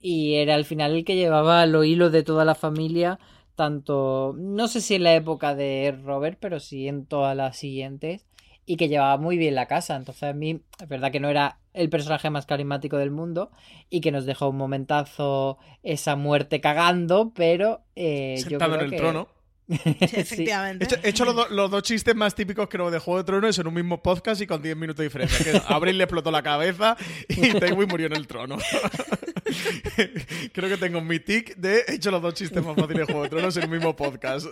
y 0.00 0.36
era 0.36 0.54
al 0.54 0.64
final 0.64 0.94
el 0.94 1.04
que 1.04 1.16
llevaba 1.16 1.66
lo 1.66 1.82
hilo 1.82 2.10
de 2.10 2.22
toda 2.22 2.44
la 2.44 2.54
familia 2.54 3.18
tanto, 3.60 4.34
no 4.38 4.68
sé 4.68 4.80
si 4.80 4.94
en 4.94 5.04
la 5.04 5.14
época 5.14 5.54
de 5.54 5.94
Robert, 6.02 6.38
pero 6.40 6.60
sí 6.60 6.88
en 6.88 7.04
todas 7.04 7.36
las 7.36 7.58
siguientes, 7.58 8.24
y 8.64 8.78
que 8.78 8.88
llevaba 8.88 9.18
muy 9.18 9.36
bien 9.36 9.54
la 9.54 9.66
casa. 9.66 9.96
Entonces 9.96 10.22
a 10.22 10.32
mí, 10.32 10.62
es 10.80 10.88
verdad 10.88 11.12
que 11.12 11.20
no 11.20 11.28
era 11.28 11.58
el 11.74 11.90
personaje 11.90 12.30
más 12.30 12.46
carismático 12.46 12.96
del 12.96 13.10
mundo 13.10 13.50
y 13.90 14.00
que 14.00 14.12
nos 14.12 14.24
dejó 14.24 14.48
un 14.48 14.56
momentazo 14.56 15.58
esa 15.82 16.16
muerte 16.16 16.62
cagando, 16.62 17.32
pero 17.34 17.82
eh, 17.96 18.42
yo 18.48 18.56
creo 18.56 18.76
en 18.76 18.80
el 18.80 18.96
trono. 18.96 19.28
efectivamente. 20.00 20.98
He 21.02 21.10
hecho, 21.10 21.24
los, 21.24 21.70
dos 21.70 21.82
chistes 21.82 22.14
más 22.14 22.34
típicos 22.34 22.68
creo 22.68 22.90
de 22.90 22.98
Juego 22.98 23.18
de 23.18 23.24
Tronos 23.24 23.58
en 23.58 23.66
un 23.68 23.74
mismo 23.74 24.02
podcast 24.02 24.40
y 24.40 24.46
con 24.46 24.60
10 24.60 24.76
minutos 24.76 24.98
de 24.98 25.04
diferencia. 25.04 25.44
Que 25.44 25.62
Abril 25.72 25.96
le 25.96 26.04
explotó 26.04 26.30
la 26.30 26.42
cabeza 26.42 26.96
y 27.28 27.52
Tywin 27.52 27.88
murió 27.88 28.06
en 28.06 28.16
el 28.16 28.26
trono. 28.26 28.58
creo 30.52 30.68
que 30.68 30.76
tengo 30.76 31.00
mi 31.00 31.20
tic 31.20 31.56
de 31.56 31.84
he 31.86 31.94
hecho 31.94 32.10
los 32.10 32.20
dos 32.20 32.34
chistes 32.34 32.64
más 32.64 32.74
fáciles 32.74 33.06
de 33.06 33.12
Juego 33.12 33.22
de 33.22 33.28
Tronos 33.28 33.56
en 33.56 33.64
un 33.64 33.70
mismo 33.70 33.94
podcast. 33.94 34.46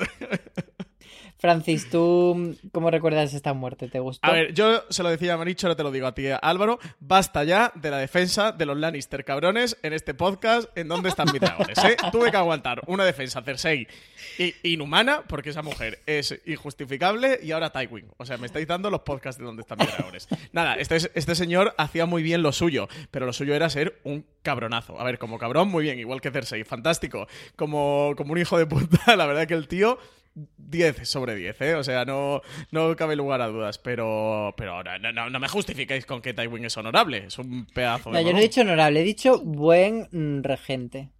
Francis, 1.38 1.88
¿tú 1.88 2.56
cómo 2.72 2.90
recuerdas 2.90 3.32
esta 3.34 3.52
muerte? 3.52 3.88
¿Te 3.88 4.00
gustó? 4.00 4.26
A 4.26 4.32
ver, 4.32 4.52
yo 4.54 4.82
se 4.90 5.02
lo 5.02 5.08
decía 5.08 5.34
a 5.34 5.36
Maricho, 5.36 5.66
ahora 5.66 5.76
te 5.76 5.82
lo 5.82 5.90
digo 5.90 6.06
a 6.06 6.14
ti, 6.14 6.26
Álvaro. 6.42 6.78
Basta 7.00 7.44
ya 7.44 7.72
de 7.74 7.90
la 7.90 7.98
defensa 7.98 8.52
de 8.52 8.66
los 8.66 8.76
Lannister 8.76 9.24
cabrones 9.24 9.76
en 9.82 9.92
este 9.92 10.14
podcast 10.14 10.76
en 10.76 10.88
donde 10.88 11.08
están 11.10 11.28
mis 11.32 11.40
dragones. 11.40 11.78
¿eh? 11.78 11.96
Tuve 12.12 12.30
que 12.30 12.36
aguantar 12.36 12.82
una 12.86 13.04
defensa 13.04 13.42
Cersei 13.42 13.86
inhumana 14.62 15.22
porque 15.26 15.50
esa 15.50 15.62
mujer 15.62 16.00
es 16.06 16.40
injustificable 16.44 17.38
y 17.42 17.52
ahora 17.52 17.70
Tywin. 17.70 18.06
O 18.16 18.26
sea, 18.26 18.36
me 18.38 18.46
estáis 18.46 18.66
dando 18.66 18.90
los 18.90 19.00
podcasts 19.00 19.38
de 19.38 19.44
donde 19.44 19.62
están 19.62 19.78
mis 19.78 19.92
dragones. 19.94 20.28
Nada, 20.52 20.74
este, 20.74 20.96
este 20.96 21.34
señor 21.34 21.74
hacía 21.78 22.06
muy 22.06 22.22
bien 22.22 22.42
lo 22.42 22.52
suyo, 22.52 22.88
pero 23.10 23.26
lo 23.26 23.32
suyo 23.32 23.54
era 23.54 23.70
ser 23.70 24.00
un 24.04 24.24
cabronazo. 24.42 25.00
A 25.00 25.04
ver, 25.04 25.18
como 25.18 25.38
cabrón, 25.38 25.68
muy 25.68 25.84
bien, 25.84 25.98
igual 25.98 26.20
que 26.20 26.30
Cersei, 26.30 26.64
fantástico. 26.64 27.28
Como, 27.56 28.14
como 28.16 28.32
un 28.32 28.38
hijo 28.38 28.58
de 28.58 28.66
puta, 28.66 29.16
la 29.16 29.26
verdad 29.26 29.46
que 29.46 29.54
el 29.54 29.68
tío 29.68 29.98
10 30.56 31.08
sobre 31.08 31.34
10, 31.34 31.60
¿eh? 31.62 31.74
O 31.74 31.84
sea, 31.84 32.04
no, 32.04 32.42
no 32.70 32.94
cabe 32.96 33.16
lugar 33.16 33.40
a 33.40 33.48
dudas, 33.48 33.78
pero, 33.78 34.54
pero 34.56 34.82
no, 34.82 35.12
no, 35.12 35.30
no 35.30 35.40
me 35.40 35.48
justificáis 35.48 36.06
con 36.06 36.20
que 36.20 36.34
Tywin 36.34 36.64
es 36.64 36.76
honorable, 36.76 37.24
es 37.26 37.38
un 37.38 37.66
pedazo 37.66 38.10
de... 38.10 38.22
No, 38.22 38.26
yo 38.26 38.32
no 38.32 38.38
he 38.38 38.42
dicho 38.42 38.60
honorable, 38.60 39.00
he 39.00 39.04
dicho 39.04 39.40
buen 39.40 40.08
mm, 40.10 40.42
regente. 40.42 41.10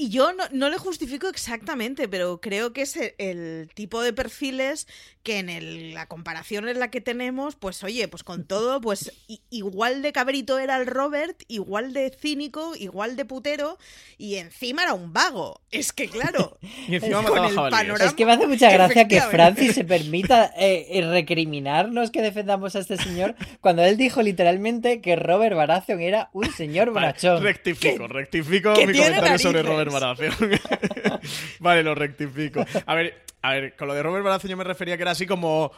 Y 0.00 0.10
yo 0.10 0.30
no, 0.52 0.70
le 0.70 0.78
justifico 0.78 1.26
exactamente, 1.26 2.06
pero 2.06 2.40
creo 2.40 2.72
que 2.72 2.82
es 2.82 2.96
el, 3.18 3.68
tipo 3.74 4.00
de 4.00 4.12
perfiles 4.12 4.86
que 5.24 5.40
en 5.40 5.92
la 5.92 6.06
comparación 6.06 6.68
en 6.68 6.78
la 6.78 6.88
que 6.88 7.00
tenemos, 7.00 7.56
pues 7.56 7.82
oye, 7.82 8.06
pues 8.06 8.22
con 8.22 8.44
todo, 8.44 8.80
pues 8.80 9.12
igual 9.50 10.00
de 10.00 10.12
cabrito 10.12 10.60
era 10.60 10.76
el 10.76 10.86
Robert, 10.86 11.42
igual 11.48 11.92
de 11.92 12.10
cínico, 12.10 12.76
igual 12.76 13.16
de 13.16 13.24
putero, 13.24 13.76
y 14.16 14.36
encima 14.36 14.84
era 14.84 14.94
un 14.94 15.12
vago. 15.12 15.60
Es 15.72 15.92
que 15.92 16.08
claro, 16.08 16.58
y 16.88 16.94
encima 16.94 17.24
con 17.24 17.44
el 17.44 17.56
panorama, 17.56 18.04
Es 18.04 18.14
que 18.14 18.24
me 18.24 18.32
hace 18.34 18.46
mucha 18.46 18.70
gracia 18.70 19.08
que 19.08 19.20
Francis 19.20 19.74
se 19.74 19.84
permita 19.84 20.52
eh, 20.56 20.86
eh, 20.90 21.10
recriminarnos 21.10 22.12
que 22.12 22.22
defendamos 22.22 22.76
a 22.76 22.78
este 22.78 22.98
señor 22.98 23.34
cuando 23.60 23.82
él 23.82 23.96
dijo 23.96 24.22
literalmente 24.22 25.00
que 25.00 25.16
Robert 25.16 25.56
Baratheon 25.56 26.00
era 26.00 26.30
un 26.32 26.50
señor 26.52 26.92
brachón. 26.92 27.42
rectifico, 27.42 28.06
rectifico 28.06 28.74
mi 28.76 28.96
comentario 28.96 29.38
sobre 29.40 29.64
Robert 29.64 29.87
vale, 31.60 31.82
lo 31.82 31.94
rectifico. 31.94 32.64
A 32.86 32.94
ver, 32.94 33.22
a 33.40 33.52
ver, 33.52 33.76
con 33.76 33.86
lo 33.86 33.94
de 33.94 34.02
Robert 34.02 34.24
Baratheon 34.24 34.50
yo 34.50 34.56
me 34.56 34.64
refería 34.64 34.96
que 34.96 35.02
era 35.02 35.12
así 35.12 35.24
como 35.24 35.70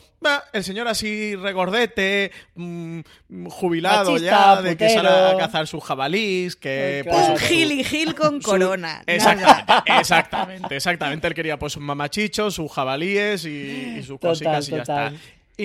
el 0.53 0.65
señor 0.65 0.89
así 0.89 1.37
regordete, 1.37 2.33
mm, 2.55 3.01
jubilado 3.49 4.17
ya, 4.17 4.63
de 4.63 4.77
que 4.77 4.89
sale 4.89 5.09
a 5.09 5.37
cazar 5.37 5.67
sus 5.67 5.85
jabalís, 5.85 6.57
que 6.57 7.05
pues, 7.09 7.29
un 7.29 7.37
gil 7.37 7.73
y 7.73 7.85
gil 7.85 8.15
con 8.15 8.41
corona. 8.41 9.03
Exactamente, 9.07 9.99
exactamente, 9.99 10.77
exactamente. 10.77 11.27
Él 11.27 11.35
quería 11.35 11.59
pues 11.59 11.77
un 11.77 11.85
mamachicho, 11.85 12.51
sus 12.51 12.73
jabalíes 12.73 13.45
y, 13.45 14.03
sus 14.03 14.19
cositas 14.19 14.67
y 14.69 14.73
ya 14.73 14.79
está 14.79 15.13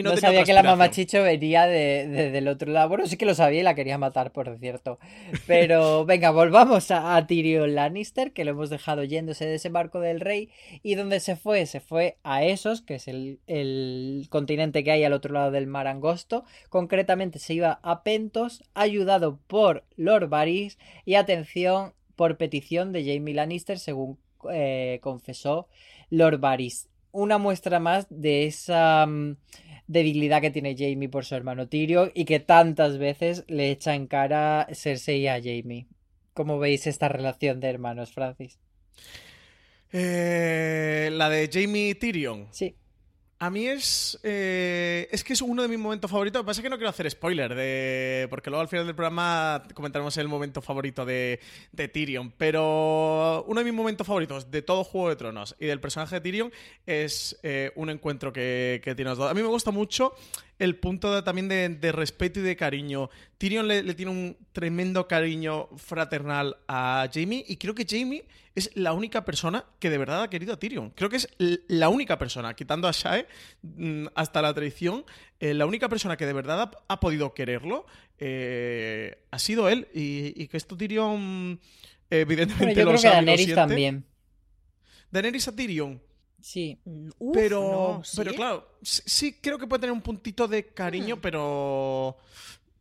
no, 0.04 0.18
sabía 0.18 0.44
que 0.44 0.54
la 0.54 0.64
mamá 0.64 0.90
Chicho 0.92 1.24
venía 1.24 1.66
de, 1.66 2.08
del 2.08 2.48
otro 2.48 2.72
lado. 2.72 2.90
Bueno, 2.90 3.08
sí 3.08 3.18
que 3.18 3.26
lo 3.26 3.36
sabía 3.36 3.62
y 3.62 3.64
la 3.64 3.76
quería 3.76 3.98
matar, 3.98 4.32
por 4.32 4.58
cierto. 4.58 5.00
Pero 5.48 6.06
venga, 6.06 6.32
volvamos 6.32 6.92
a, 6.92 7.26
Tyrion 7.28 7.76
Lannister, 7.76 8.32
que 8.32 8.46
lo 8.46 8.52
hemos 8.52 8.70
dejado 8.70 9.04
yéndose 9.04 9.46
de 9.46 9.56
ese 9.56 9.70
barco 9.70 10.00
del 10.00 10.20
rey. 10.20 10.50
¿Y 10.84 10.96
dónde 10.96 11.20
se 11.20 11.36
fue? 11.36 11.66
Se 11.66 11.80
fue 11.80 12.18
a 12.24 12.44
Esos, 12.44 12.82
que 12.82 12.96
es 12.96 13.08
el, 13.08 13.40
el 13.48 14.28
continente 14.30 14.84
que 14.84 14.92
hay 14.92 15.04
al 15.04 15.14
otro 15.14 15.34
lado 15.34 15.52
del 15.52 15.68
mar 15.68 15.88
angosto. 15.88 16.46
Concretamente 16.70 17.40
se 17.40 17.54
iba 17.54 17.80
a 17.84 18.04
Pentos, 18.04 18.64
ayudado 18.74 19.40
por 19.48 19.84
Lord 19.96 20.30
Varys. 20.30 20.78
Y 21.06 21.16
atención, 21.16 21.94
por 22.16 22.38
petición 22.38 22.92
de 22.92 23.04
Jamie 23.04 23.34
Lannister, 23.34 23.80
según 23.80 24.18
eh, 24.52 25.00
confesó 25.02 25.68
Lord 26.10 26.40
Varys. 26.40 26.90
Una 27.12 27.38
muestra 27.38 27.80
más 27.80 28.08
de 28.10 28.46
esa... 28.46 29.06
Mm, 29.06 29.38
debilidad 29.88 30.42
que 30.42 30.52
tiene 30.52 30.76
Jamie 30.78 31.10
por 31.10 31.26
su 31.26 31.36
hermano 31.36 31.68
Tyrion 31.68 32.12
y 32.14 32.26
que 32.26 32.40
tantas 32.40 32.98
veces 32.98 33.44
le 33.48 33.72
echa 33.72 33.96
en 33.96 34.08
cara 34.08 34.68
Cersei 34.74 35.28
a 35.28 35.42
Jamie. 35.42 35.88
¿Cómo 36.34 36.60
veis 36.60 36.88
esta 36.88 37.08
relación 37.08 37.60
de 37.60 37.70
hermanos, 37.70 38.12
Francis? 38.12 38.60
Eh, 39.92 41.10
la 41.14 41.30
de 41.30 41.50
Jamie 41.52 41.96
Tyrion. 41.96 42.48
Sí. 42.52 42.76
A 43.46 43.50
mí 43.52 43.68
es. 43.68 44.18
eh, 44.24 45.08
es 45.12 45.24
que 45.24 45.34
es 45.34 45.42
uno 45.44 45.62
de 45.62 45.68
mis 45.68 45.78
momentos 45.78 46.10
favoritos. 46.10 46.40
Lo 46.40 46.44
que 46.44 46.48
pasa 46.48 46.62
es 46.62 46.64
que 46.64 46.70
no 46.72 46.78
quiero 46.78 46.90
hacer 46.90 47.10
spoiler, 47.12 48.28
porque 48.28 48.50
luego 48.50 48.62
al 48.62 48.68
final 48.68 48.88
del 48.88 48.96
programa 48.96 49.62
comentaremos 49.76 50.18
el 50.18 50.28
momento 50.28 50.64
favorito 50.64 51.06
de, 51.06 51.40
de 51.72 51.88
Tyrion. 51.88 52.32
Pero 52.32 53.44
uno 53.48 53.60
de 53.60 53.66
mis 53.66 53.74
momentos 53.74 54.08
favoritos 54.08 54.50
de 54.50 54.64
todo 54.64 54.84
Juego 54.84 55.10
de 55.10 55.16
Tronos 55.16 55.56
y 55.60 55.68
del 55.68 55.80
personaje 55.80 56.16
de 56.16 56.22
Tyrion 56.22 56.52
es 56.88 57.38
eh, 57.44 57.72
un 57.76 57.92
encuentro 57.92 58.34
que, 58.34 58.82
que 58.84 58.96
tiene 58.96 59.10
los 59.10 59.20
dos. 59.20 59.30
A 59.30 59.34
mí 59.36 59.42
me 59.44 59.48
gusta 59.48 59.70
mucho 59.70 60.14
el 60.58 60.78
punto 60.78 61.14
de- 61.14 61.22
también 61.22 61.48
de, 61.48 61.70
de 61.70 61.92
respeto 61.92 62.40
y 62.40 62.44
de 62.44 62.56
cariño. 62.56 63.12
Tyrion 63.38 63.68
le, 63.68 63.84
le 63.84 63.94
tiene 63.94 64.12
un 64.12 64.38
tremendo 64.54 65.08
cariño 65.08 65.70
fraternal 65.78 66.58
a 66.68 67.08
Jamie 67.14 67.46
y 67.48 67.58
creo 67.58 67.76
que 67.76 67.86
Jamie 67.88 68.26
es 68.56 68.72
la 68.76 68.94
única 68.94 69.26
persona 69.26 69.66
que 69.80 69.90
de 69.90 69.98
verdad 69.98 70.24
ha 70.24 70.30
querido 70.30 70.54
a 70.54 70.58
Tyrion. 70.60 70.90
Creo 70.92 71.10
que 71.10 71.18
es 71.18 71.30
la 71.68 71.90
única 71.90 72.18
persona, 72.18 72.54
quitando 72.56 72.88
a 72.88 72.92
Shae 72.92 73.28
mm, 73.62 74.08
hasta 74.16 74.42
la 74.42 74.54
traición, 74.54 75.06
eh, 75.40 75.54
la 75.54 75.66
única 75.66 75.90
persona 75.90 76.16
que 76.18 76.26
de 76.26 76.34
verdad 76.34 76.62
ha, 76.62 76.72
ha 76.94 77.00
podido 77.00 77.34
quererlo 77.34 77.86
eh, 78.18 79.26
ha 79.32 79.40
sido 79.40 79.68
él. 79.70 79.88
Y, 79.94 80.42
y 80.42 80.48
que 80.48 80.58
esto 80.58 80.78
Tyrion 80.78 81.60
eh, 82.10 82.22
evidentemente 82.22 82.66
Bueno, 82.66 82.80
yo 82.80 82.86
lo 82.86 82.92
creo 82.92 83.02
que 83.02 83.08
sabe 83.08 83.16
y 83.18 83.20
lo 83.22 83.26
Daenerys 83.26 83.56
también. 83.56 84.06
Daenerys 85.12 85.48
a 85.48 85.56
Tyrion. 85.56 86.02
Sí. 86.42 86.78
Mm, 86.86 87.10
uf, 87.18 87.34
Pero, 87.34 87.62
no, 87.98 88.04
¿sí? 88.04 88.18
pero 88.18 88.34
claro, 88.34 88.78
sí, 88.82 89.02
sí 89.06 89.38
creo 89.42 89.58
que 89.58 89.68
puede 89.68 89.82
tener 89.82 89.94
un 89.94 90.02
puntito 90.02 90.48
de 90.48 90.62
Hmm. 90.64 90.74
cariño, 90.74 91.22
pero. 91.22 92.18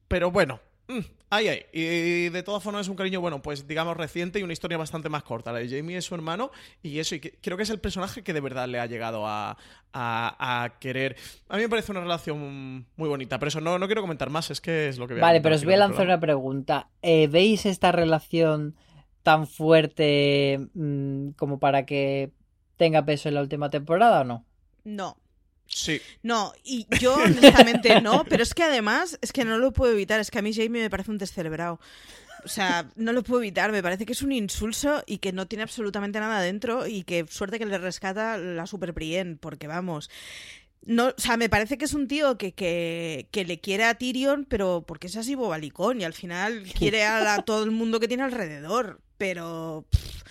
Pero 0.09 0.31
bueno. 0.31 0.61
mm, 0.89 0.99
Ahí, 1.35 1.49
ahí. 1.49 1.63
Y 1.73 2.29
de 2.29 2.43
todas 2.43 2.63
formas 2.63 2.83
es 2.83 2.89
un 2.89 2.97
cariño, 2.97 3.21
bueno, 3.21 3.43
pues 3.43 3.67
digamos 3.67 3.97
reciente 3.97 4.39
y 4.39 4.43
una 4.43 4.53
historia 4.53 4.77
bastante 4.79 5.09
más 5.09 5.23
corta. 5.23 5.53
La 5.53 5.59
de 5.59 5.69
Jamie 5.69 5.97
es 5.97 6.05
su 6.05 6.15
hermano 6.15 6.51
y 6.83 6.99
eso, 6.99 7.15
y 7.15 7.21
que- 7.21 7.39
creo 7.41 7.57
que 7.57 7.63
es 7.65 7.71
el 7.71 7.81
personaje 7.81 8.23
que 8.23 8.33
de 8.33 8.41
verdad 8.41 8.69
le 8.69 8.79
ha 8.81 8.87
llegado 8.87 9.27
a, 9.27 9.57
a- 9.93 10.63
a 10.65 10.79
querer. 10.79 11.17
A 11.49 11.57
mí 11.57 11.63
me 11.63 11.69
parece 11.69 11.93
una 11.93 12.01
relación 12.03 12.87
muy 12.97 13.09
bonita, 13.09 13.39
pero 13.39 13.49
eso 13.49 13.61
no, 13.61 13.79
no 13.79 13.87
quiero 13.87 14.01
comentar 14.03 14.31
más, 14.31 14.51
es 14.51 14.61
que 14.61 14.89
es 14.89 14.99
lo 14.99 15.07
que 15.09 15.15
voy 15.15 15.21
a 15.23 15.27
Vale, 15.27 15.41
pero 15.41 15.55
os 15.57 15.65
voy 15.65 15.75
a 15.75 15.79
lanzar 15.79 15.97
programa. 15.97 16.15
una 16.15 16.21
pregunta. 16.21 16.89
Eh, 17.03 17.27
¿Veis 17.29 17.67
esta 17.67 17.91
relación 17.93 18.77
tan 19.23 19.47
fuerte 19.47 20.69
mm, 20.75 21.31
como 21.31 21.59
para 21.59 21.87
que 21.87 22.33
tenga 22.77 23.05
peso 23.05 23.29
en 23.29 23.35
la 23.37 23.41
última 23.41 23.71
temporada 23.71 24.21
o 24.21 24.25
no? 24.25 24.45
No. 24.85 25.17
Sí. 25.75 26.01
No, 26.23 26.53
y 26.63 26.87
yo 27.01 27.15
honestamente 27.17 28.01
no, 28.01 28.25
pero 28.29 28.43
es 28.45 28.55
que 28.55 28.63
además, 28.63 29.19
es 29.21 29.33
que 29.33 29.45
no 29.45 29.59
lo 29.59 29.73
puedo 29.73 29.93
evitar, 29.93 30.21
es 30.21 30.31
que 30.31 30.39
a 30.39 30.43
mí 30.43 30.55
Jamie 30.55 30.83
me 30.83 30.91
parece 30.91 31.11
un 31.11 31.19
descerebrado. 31.19 31.81
O 32.45 32.49
sea, 32.49 32.89
no 32.97 33.13
lo 33.13 33.23
puedo 33.23 33.41
evitar, 33.41 33.73
me 33.73 33.83
parece 33.83 34.05
que 34.07 34.13
es 34.13 34.23
un 34.23 34.31
insulso 34.31 35.03
y 35.07 35.19
que 35.19 35.33
no 35.33 35.47
tiene 35.49 35.63
absolutamente 35.63 36.21
nada 36.21 36.41
dentro 36.43 36.87
y 36.87 37.03
que 37.03 37.27
suerte 37.29 37.59
que 37.59 37.67
le 37.67 37.79
rescata 37.79 38.37
la 38.39 38.67
Super 38.67 38.93
Brienne, 38.93 39.37
porque 39.41 39.67
vamos. 39.67 40.11
No, 40.87 41.07
o 41.09 41.15
sea, 41.17 41.39
me 41.39 41.49
parece 41.49 41.79
que 41.79 41.87
es 41.87 41.95
un 41.95 42.07
tío 42.07 42.37
que, 42.37 42.53
que, 42.53 43.27
que 43.31 43.47
le 43.47 43.59
quiere 43.59 43.85
a 43.85 43.95
Tyrion, 43.95 44.45
pero 44.45 44.85
porque 44.87 45.07
es 45.07 45.17
así 45.17 45.35
bobalicón 45.35 46.03
y 46.03 46.05
al 46.05 46.13
final 46.13 46.63
quiere 46.79 47.05
a, 47.05 47.21
la- 47.21 47.43
todo 47.43 47.65
el 47.65 47.71
mundo 47.71 47.99
que 47.99 48.09
tiene 48.09 48.23
alrededor. 48.23 49.01
Pero. 49.17 49.87
pff, 49.91 50.23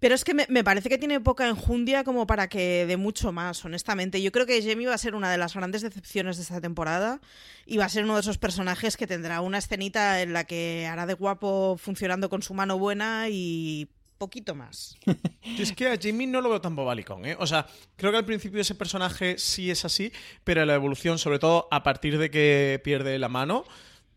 pero 0.00 0.14
es 0.14 0.24
que 0.24 0.34
me, 0.34 0.46
me 0.48 0.64
parece 0.64 0.88
que 0.88 0.98
tiene 0.98 1.20
poca 1.20 1.48
enjundia 1.48 2.04
como 2.04 2.26
para 2.26 2.48
que 2.48 2.86
dé 2.86 2.96
mucho 2.96 3.32
más, 3.32 3.64
honestamente. 3.64 4.22
Yo 4.22 4.32
creo 4.32 4.46
que 4.46 4.62
Jamie 4.62 4.86
va 4.86 4.94
a 4.94 4.98
ser 4.98 5.14
una 5.14 5.30
de 5.30 5.38
las 5.38 5.54
grandes 5.54 5.82
decepciones 5.82 6.36
de 6.36 6.44
esta 6.44 6.60
temporada 6.60 7.20
y 7.66 7.76
va 7.76 7.84
a 7.86 7.88
ser 7.88 8.04
uno 8.04 8.14
de 8.14 8.20
esos 8.20 8.38
personajes 8.38 8.96
que 8.96 9.06
tendrá 9.06 9.40
una 9.40 9.58
escenita 9.58 10.22
en 10.22 10.32
la 10.32 10.44
que 10.44 10.86
hará 10.86 11.06
de 11.06 11.14
guapo 11.14 11.76
funcionando 11.78 12.28
con 12.28 12.42
su 12.42 12.54
mano 12.54 12.78
buena 12.78 13.28
y 13.28 13.88
poquito 14.18 14.54
más. 14.54 14.96
Es 15.58 15.72
que 15.72 15.88
a 15.88 15.96
Jamie 16.00 16.26
no 16.26 16.40
lo 16.40 16.50
veo 16.50 16.60
tan 16.60 16.76
bobalicón, 16.76 17.24
¿eh? 17.24 17.36
O 17.38 17.46
sea, 17.46 17.66
creo 17.96 18.10
que 18.10 18.18
al 18.18 18.24
principio 18.24 18.60
ese 18.60 18.74
personaje 18.74 19.38
sí 19.38 19.70
es 19.70 19.84
así, 19.84 20.12
pero 20.44 20.64
la 20.66 20.74
evolución, 20.74 21.18
sobre 21.18 21.38
todo 21.38 21.68
a 21.70 21.82
partir 21.82 22.18
de 22.18 22.30
que 22.30 22.80
pierde 22.84 23.18
la 23.18 23.28
mano, 23.28 23.64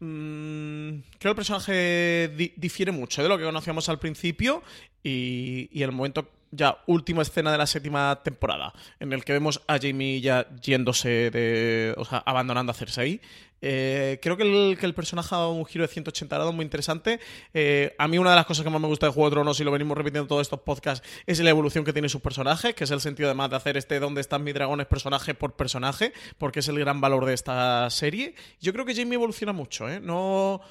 creo 0.01 1.01
que 1.19 1.27
el 1.29 1.35
personaje 1.35 2.31
di- 2.35 2.53
difiere 2.55 2.91
mucho 2.91 3.21
de 3.21 3.29
lo 3.29 3.37
que 3.37 3.43
conocíamos 3.43 3.87
al 3.89 3.99
principio 3.99 4.63
y, 5.03 5.69
y 5.71 5.83
el 5.83 5.91
momento 5.91 6.27
ya 6.51 6.77
última 6.85 7.21
escena 7.21 7.51
de 7.51 7.57
la 7.57 7.65
séptima 7.65 8.19
temporada, 8.23 8.73
en 8.99 9.13
el 9.13 9.23
que 9.23 9.33
vemos 9.33 9.61
a 9.67 9.77
Jamie 9.79 10.21
ya 10.21 10.47
yéndose 10.61 11.31
de. 11.31 11.93
o 11.97 12.05
sea, 12.05 12.19
abandonando 12.25 12.71
a 12.71 12.75
Cersei. 12.75 13.21
Eh, 13.63 14.19
creo 14.21 14.37
que 14.37 14.43
el, 14.43 14.77
que 14.77 14.87
el 14.87 14.95
personaje 14.95 15.35
ha 15.35 15.37
dado 15.37 15.51
un 15.51 15.65
giro 15.65 15.83
de 15.83 15.87
180 15.87 16.35
grados 16.35 16.53
muy 16.53 16.63
interesante. 16.63 17.19
Eh, 17.53 17.95
a 17.97 18.07
mí, 18.07 18.17
una 18.17 18.31
de 18.31 18.35
las 18.35 18.45
cosas 18.45 18.63
que 18.63 18.69
más 18.71 18.81
me 18.81 18.87
gusta 18.87 19.05
de 19.05 19.11
Juego 19.11 19.29
de 19.29 19.35
Tronos, 19.35 19.59
y 19.59 19.63
lo 19.63 19.71
venimos 19.71 19.97
repitiendo 19.97 20.23
en 20.23 20.27
todos 20.27 20.41
estos 20.41 20.61
podcasts, 20.61 21.07
es 21.27 21.39
la 21.39 21.49
evolución 21.49 21.85
que 21.85 21.93
tienen 21.93 22.09
sus 22.09 22.21
personajes, 22.21 22.73
que 22.73 22.85
es 22.85 22.91
el 22.91 23.01
sentido 23.01 23.29
además 23.29 23.51
de 23.51 23.57
hacer 23.57 23.77
este 23.77 23.99
¿Dónde 23.99 24.21
están 24.21 24.43
mis 24.43 24.53
dragones? 24.53 24.87
personaje 24.87 25.35
por 25.35 25.53
personaje, 25.53 26.11
porque 26.37 26.59
es 26.59 26.67
el 26.67 26.79
gran 26.79 27.01
valor 27.01 27.25
de 27.25 27.33
esta 27.33 27.89
serie. 27.89 28.33
Yo 28.59 28.73
creo 28.73 28.85
que 28.85 28.95
Jamie 28.95 29.15
evoluciona 29.15 29.53
mucho, 29.53 29.87
¿eh? 29.87 29.99
No. 29.99 30.61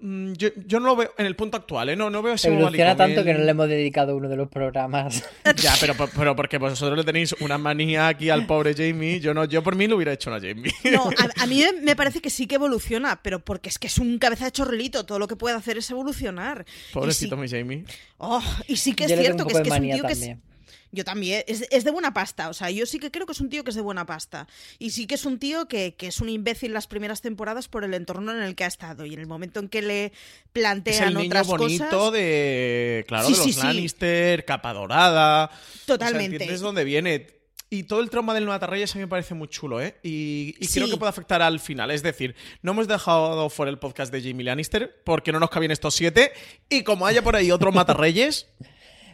Mm, 0.00 0.32
Yo, 0.34 0.48
yo 0.66 0.80
no 0.80 0.86
lo 0.86 0.96
veo 0.96 1.14
en 1.18 1.26
el 1.26 1.36
punto 1.36 1.56
actual, 1.56 1.88
¿eh? 1.88 1.96
No, 1.96 2.10
no 2.10 2.22
veo 2.22 2.34
ese 2.34 2.48
Evoluciona 2.48 2.96
tanto 2.96 3.24
que 3.24 3.34
no 3.34 3.44
le 3.44 3.50
hemos 3.50 3.68
dedicado 3.68 4.16
uno 4.16 4.28
de 4.28 4.36
los 4.36 4.48
programas. 4.48 5.22
ya, 5.56 5.74
pero, 5.80 5.94
pero 6.16 6.36
porque 6.36 6.58
vosotros 6.58 6.96
le 6.98 7.04
tenéis 7.04 7.34
una 7.40 7.58
manía 7.58 8.08
aquí 8.08 8.30
al 8.30 8.46
pobre 8.46 8.74
Jamie. 8.74 9.20
Yo 9.20 9.34
no, 9.34 9.44
yo 9.44 9.62
por 9.62 9.76
mí 9.76 9.86
lo 9.86 9.96
hubiera 9.96 10.12
hecho 10.12 10.32
a 10.32 10.40
Jamie. 10.40 10.72
No, 10.92 11.10
a, 11.10 11.42
a 11.42 11.46
mí 11.46 11.62
me 11.82 11.96
parece 11.96 12.20
que 12.20 12.30
sí 12.30 12.46
que 12.46 12.56
evoluciona, 12.56 13.20
pero 13.22 13.40
porque 13.44 13.68
es 13.68 13.78
que 13.78 13.86
es 13.86 13.98
un 13.98 14.18
cabeza 14.18 14.46
de 14.46 14.52
chorrelito, 14.52 15.04
todo 15.04 15.18
lo 15.18 15.26
que 15.28 15.36
puede 15.36 15.56
hacer 15.56 15.78
es 15.78 15.90
evolucionar. 15.90 16.64
Pobrecito 16.92 17.36
sí, 17.36 17.40
mi 17.42 17.48
Jamie. 17.48 17.84
oh, 18.18 18.42
y 18.66 18.76
sí 18.76 18.94
que 18.94 19.04
es 19.04 19.10
Yo 19.10 19.16
cierto 19.18 19.46
que 19.46 19.52
es 19.54 19.60
que 19.60 19.70
de 19.70 19.76
es 19.76 19.80
un 19.80 19.90
tío 19.90 20.06
que 20.06 20.12
es. 20.12 20.36
Yo 20.96 21.04
también. 21.04 21.44
Es, 21.46 21.66
es 21.70 21.84
de 21.84 21.90
buena 21.90 22.14
pasta. 22.14 22.48
O 22.48 22.54
sea, 22.54 22.70
yo 22.70 22.86
sí 22.86 22.98
que 22.98 23.10
creo 23.10 23.26
que 23.26 23.32
es 23.32 23.40
un 23.40 23.50
tío 23.50 23.62
que 23.62 23.70
es 23.70 23.76
de 23.76 23.82
buena 23.82 24.06
pasta. 24.06 24.48
Y 24.78 24.90
sí 24.90 25.06
que 25.06 25.14
es 25.16 25.26
un 25.26 25.38
tío 25.38 25.68
que, 25.68 25.94
que 25.94 26.06
es 26.06 26.20
un 26.20 26.30
imbécil 26.30 26.72
las 26.72 26.86
primeras 26.86 27.20
temporadas 27.20 27.68
por 27.68 27.84
el 27.84 27.92
entorno 27.92 28.32
en 28.32 28.42
el 28.42 28.54
que 28.56 28.64
ha 28.64 28.68
estado. 28.68 29.04
Y 29.04 29.12
en 29.12 29.20
el 29.20 29.26
momento 29.26 29.60
en 29.60 29.68
que 29.68 29.82
le 29.82 30.04
Es 30.06 30.12
plantean 30.52 31.08
el 31.08 31.14
niño 31.14 31.26
otras 31.26 31.46
bonito 31.46 31.88
cosas. 31.90 32.12
de. 32.14 33.04
Claro, 33.06 33.26
Sí, 33.26 33.32
de 33.32 33.36
los 33.38 33.46
sí, 33.46 33.52
sí. 33.52 33.60
Lannister, 33.62 34.44
capa 34.46 34.72
dorada. 34.72 35.50
Totalmente. 35.84 36.24
O 36.24 36.28
sea, 36.30 36.34
¿Entiendes 36.36 36.60
dónde 36.62 36.84
viene? 36.84 37.26
Y 37.68 37.82
todo 37.82 38.00
el 38.00 38.10
trauma 38.10 38.32
del 38.32 38.46
Matarreyes 38.46 38.94
a 38.94 38.98
mí 38.98 39.00
me 39.04 39.08
parece 39.08 39.34
muy 39.34 39.48
chulo, 39.48 39.82
¿eh? 39.82 39.96
Y, 40.04 40.54
y 40.60 40.68
creo 40.68 40.88
que 40.88 40.96
puede 40.98 41.10
afectar 41.10 41.42
al 41.42 41.58
final. 41.58 41.90
Es 41.90 42.00
decir, 42.02 42.36
no 42.62 42.70
hemos 42.70 42.86
dejado 42.86 43.50
fuera 43.50 43.70
el 43.70 43.78
podcast 43.80 44.12
de 44.12 44.22
Jamie 44.22 44.44
Lannister 44.44 45.02
porque 45.04 45.32
no 45.32 45.40
nos 45.40 45.50
cabían 45.50 45.72
estos 45.72 45.94
siete. 45.94 46.32
Y 46.68 46.84
como 46.84 47.06
haya 47.06 47.22
por 47.22 47.34
ahí 47.34 47.50
otro 47.50 47.72
Matarreyes, 47.72 48.46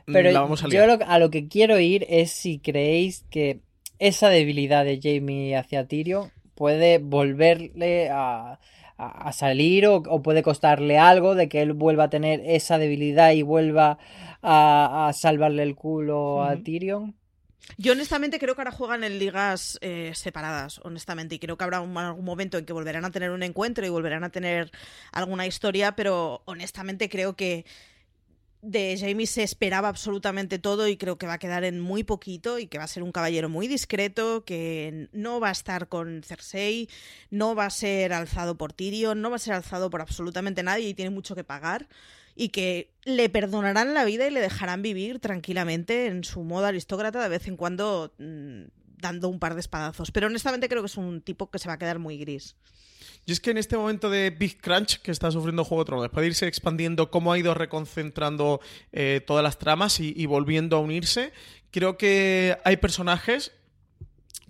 Pero 0.07 0.31
la 0.33 0.41
vamos 0.41 0.63
a 0.65 0.69
yo 0.69 0.87
lo- 0.87 0.99
a 1.07 1.19
lo 1.19 1.31
que 1.31 1.49
quiero 1.49 1.79
ir 1.79 2.07
es 2.09 2.31
si 2.33 2.59
creéis 2.59 3.25
que 3.31 3.61
esa 3.99 4.29
debilidad 4.29 4.85
de 4.85 4.99
Jamie 5.03 5.57
hacia 5.57 5.87
Tyrion 5.87 6.31
puede 6.55 6.99
volverle 6.99 8.11
a, 8.11 8.59
a- 8.99 9.29
a 9.29 9.33
salir 9.33 9.87
o, 9.87 9.97
o 9.97 10.23
puede 10.23 10.43
costarle 10.43 10.99
algo 10.99 11.35
de 11.35 11.49
que 11.49 11.63
él 11.63 11.73
vuelva 11.73 12.05
a 12.05 12.11
tener 12.11 12.41
esa 12.45 12.79
debilidad 12.79 13.33
y 13.33 13.43
vuelva 13.43 13.99
a, 14.43 15.09
a 15.09 15.13
salvarle 15.13 15.63
el 15.63 15.75
culo 15.75 16.43
a. 16.45 16.57
Tyrion. 16.57 17.15
Yo 17.79 17.93
honestamente 17.93 18.41
creo 18.41 18.57
que 18.57 18.61
ahora 18.61 18.73
juegan 18.73 19.05
en 19.05 19.21
ligas 19.21 19.79
eh, 19.83 20.11
separadas, 20.15 20.81
honestamente, 20.83 21.37
y 21.37 21.39
creo 21.39 21.57
que 21.57 21.63
habrá 21.65 21.81
un- 21.81 21.97
algún 21.97 22.25
momento 22.25 22.59
en 22.59 22.67
que 22.67 22.73
volverán 22.73 23.05
a 23.05 23.13
tener 23.13 23.31
un 23.31 23.43
encuentro 23.45 23.87
y 23.87 23.89
volverán 23.89 24.25
a 24.25 24.31
tener 24.31 24.71
alguna 25.13 25.47
historia, 25.47 25.93
pero 25.95 26.43
honestamente 26.45 27.09
creo 27.09 27.35
que 27.37 27.65
de 28.63 28.97
Jamie 28.99 29.27
se 29.27 29.43
esperaba 29.43 29.89
absolutamente 29.89 30.61
todo 30.61 30.87
y 30.87 30.97
creo 30.97 31.19
que 31.19 31.27
va 31.27 31.35
a 31.35 31.39
quedar 31.39 31.65
en 31.65 31.81
muy 31.81 32.05
poquito 32.05 32.61
y 32.61 32.69
que 32.69 32.79
va 32.79 32.85
a 32.85 32.89
ser 32.89 33.03
un 33.03 33.11
caballero 33.11 33.49
muy 33.49 33.67
discreto, 33.67 34.45
que 34.45 35.09
no 35.13 35.41
va 35.41 35.49
a 35.49 35.53
estar 35.53 35.89
con 35.89 36.23
Cersei, 36.23 36.89
no 37.31 37.57
va 37.57 37.67
a 37.67 37.71
ser 37.71 38.13
alzado 38.13 38.57
por 38.57 38.73
Tyrion, 38.73 39.21
no 39.21 39.31
va 39.31 39.37
a 39.37 39.41
ser 39.41 39.55
alzado 39.55 39.91
por 39.91 40.01
absolutamente 40.01 40.63
nadie 40.63 40.89
y 40.89 40.95
tiene 40.95 41.11
mucho 41.11 41.35
que 41.35 41.43
pagar 41.43 41.89
y 42.37 42.51
que 42.51 42.93
le 43.05 43.29
perdonarán 43.29 43.95
la 43.95 44.05
vida 44.05 44.29
y 44.29 44.31
le 44.31 44.41
dejarán 44.41 44.81
vivir 44.81 45.19
tranquilamente 45.19 46.07
en 46.07 46.23
su 46.23 46.45
modo 46.45 46.67
aristócrata 46.67 47.21
de 47.21 47.29
vez 47.29 47.49
en 47.49 47.57
cuando 47.57 48.15
mm, 48.19 48.63
dando 48.97 49.29
un 49.29 49.41
par 49.41 49.55
de 49.55 49.61
espadazos. 49.61 50.13
Pero 50.13 50.29
honestamente 50.29 50.69
creo 50.69 50.83
que 50.83 50.87
es 50.87 50.97
un 50.97 51.21
tipo 51.21 51.51
que 51.51 51.59
se 51.59 51.67
va 51.67 51.75
a 51.75 51.79
quedar 51.79 51.99
muy 51.99 52.17
gris. 52.17 52.55
Y 53.25 53.33
es 53.33 53.41
que 53.41 53.51
en 53.53 53.59
este 53.59 53.77
momento 53.77 54.11
de 54.11 54.31
Big 54.31 54.61
Crunch 54.61 54.99
que 55.01 55.11
está 55.13 55.31
sufriendo 55.31 55.65
Juego 55.65 55.85
de 55.85 55.87
Tronos, 55.87 56.03
después 56.05 56.23
de 56.23 56.27
irse 56.29 56.47
expandiendo 56.49 57.11
cómo 57.11 57.33
ha 57.33 57.39
ido 57.39 57.55
reconcentrando 57.55 58.61
eh, 58.93 59.21
todas 59.27 59.45
las 59.45 59.59
tramas 59.59 60.01
y, 60.01 60.13
y 60.17 60.27
volviendo 60.27 60.77
a 60.77 60.81
unirse, 60.81 61.33
creo 61.71 61.97
que 61.97 62.57
hay 62.65 62.79
personajes 62.79 63.53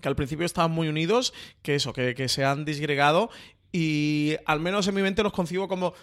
que 0.01 0.09
al 0.09 0.17
principio 0.17 0.47
estaban 0.47 0.71
muy 0.73 0.89
unidos, 0.89 1.33
que 1.63 1.75
eso, 1.75 1.93
que, 1.93 2.15
que 2.15 2.29
se 2.29 2.45
han 2.45 2.65
disgregado 2.65 3.31
y 3.73 4.37
al 4.47 4.59
menos 4.61 4.89
en 4.89 4.95
mi 4.95 5.03
mente 5.03 5.23
los 5.23 5.33
concibo 5.33 5.69
como 5.69 5.95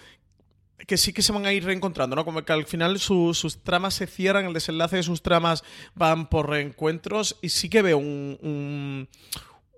que 0.88 0.96
sí 0.98 1.12
que 1.12 1.22
se 1.22 1.34
van 1.34 1.46
a 1.46 1.52
ir 1.52 1.66
reencontrando, 1.66 2.16
¿no? 2.16 2.24
Como 2.24 2.46
que 2.46 2.54
al 2.54 2.66
final 2.66 3.00
su- 3.00 3.34
sus 3.34 3.62
tramas 3.64 3.96
se 3.96 4.08
cierran, 4.08 4.46
el 4.46 4.54
desenlace 4.54 4.96
de 4.96 5.04
sus 5.04 5.22
tramas 5.22 5.64
van 5.94 6.30
por 6.30 6.50
reencuentros 6.50 7.36
y 7.42 7.50
sí 7.50 7.68
que 7.68 7.82
veo 7.82 7.98
un, 7.98 8.38
un, 8.42 9.10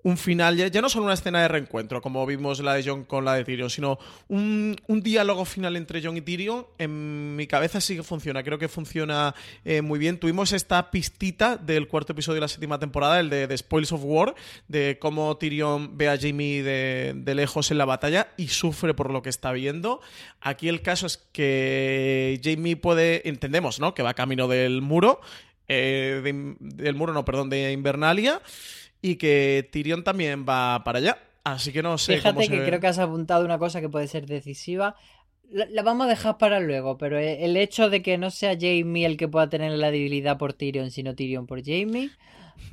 un 0.04 0.16
final, 0.16 0.56
ya, 0.56 0.66
ya, 0.66 0.80
no 0.80 0.88
solo 0.88 1.04
una 1.04 1.14
escena 1.14 1.42
de 1.42 1.48
reencuentro, 1.48 2.00
como 2.00 2.26
vimos 2.26 2.60
la 2.60 2.74
de 2.74 2.82
John 2.84 3.04
con 3.04 3.24
la 3.24 3.34
de 3.34 3.44
Tyrion, 3.44 3.70
sino 3.70 3.98
un, 4.28 4.76
un 4.88 5.02
diálogo 5.02 5.44
final 5.44 5.76
entre 5.76 6.02
John 6.02 6.16
y 6.16 6.20
Tyrion, 6.20 6.66
en 6.78 7.36
mi 7.36 7.46
cabeza 7.46 7.80
sí 7.80 7.94
que 7.94 8.02
funciona, 8.02 8.42
creo 8.42 8.58
que 8.58 8.68
funciona 8.68 9.34
eh, 9.64 9.80
muy 9.80 9.98
bien. 9.98 10.18
Tuvimos 10.18 10.52
esta 10.52 10.90
pistita 10.90 11.56
del 11.56 11.86
cuarto 11.86 12.12
episodio 12.12 12.36
de 12.36 12.40
la 12.40 12.48
séptima 12.48 12.80
temporada, 12.80 13.20
el 13.20 13.30
de, 13.30 13.46
de 13.46 13.56
Spoils 13.56 13.92
of 13.92 14.00
War, 14.04 14.34
de 14.66 14.98
cómo 15.00 15.36
Tyrion 15.36 15.96
ve 15.96 16.08
a 16.08 16.18
Jamie 16.18 16.64
de, 16.64 17.12
de, 17.14 17.34
lejos 17.34 17.70
en 17.70 17.78
la 17.78 17.84
batalla 17.84 18.28
y 18.36 18.48
sufre 18.48 18.94
por 18.94 19.10
lo 19.10 19.22
que 19.22 19.30
está 19.30 19.52
viendo. 19.52 20.00
Aquí 20.40 20.68
el 20.68 20.82
caso 20.82 21.06
es 21.06 21.18
que 21.32 22.40
Jamie 22.42 22.76
puede, 22.76 23.28
entendemos, 23.28 23.78
¿no? 23.78 23.94
Que 23.94 24.02
va 24.02 24.14
camino 24.14 24.48
del 24.48 24.82
muro, 24.82 25.20
eh, 25.68 26.20
de, 26.24 26.56
del 26.58 26.94
muro, 26.96 27.12
no, 27.12 27.24
perdón, 27.24 27.50
de 27.50 27.70
Invernalia 27.70 28.42
y 29.02 29.16
que 29.16 29.68
Tyrion 29.70 30.04
también 30.04 30.46
va 30.48 30.82
para 30.84 30.98
allá. 30.98 31.18
Así 31.44 31.72
que 31.72 31.82
no 31.82 31.98
sé. 31.98 32.16
Fíjate 32.16 32.34
cómo 32.34 32.48
que 32.48 32.56
se... 32.56 32.64
creo 32.64 32.80
que 32.80 32.86
has 32.86 32.98
apuntado 32.98 33.44
una 33.44 33.58
cosa 33.58 33.80
que 33.80 33.88
puede 33.88 34.06
ser 34.06 34.26
decisiva. 34.26 34.94
La, 35.50 35.66
la, 35.66 35.82
vamos 35.82 36.06
a 36.06 36.08
dejar 36.08 36.38
para 36.38 36.60
luego, 36.60 36.96
pero 36.96 37.18
el 37.18 37.56
hecho 37.58 37.90
de 37.90 38.00
que 38.00 38.16
no 38.16 38.30
sea 38.30 38.54
Jamie 38.58 39.04
el 39.04 39.18
que 39.18 39.28
pueda 39.28 39.50
tener 39.50 39.72
la 39.72 39.90
debilidad 39.90 40.38
por 40.38 40.54
Tyrion, 40.54 40.90
sino 40.90 41.14
Tyrion 41.14 41.46
por 41.46 41.62
Jamie. 41.62 42.10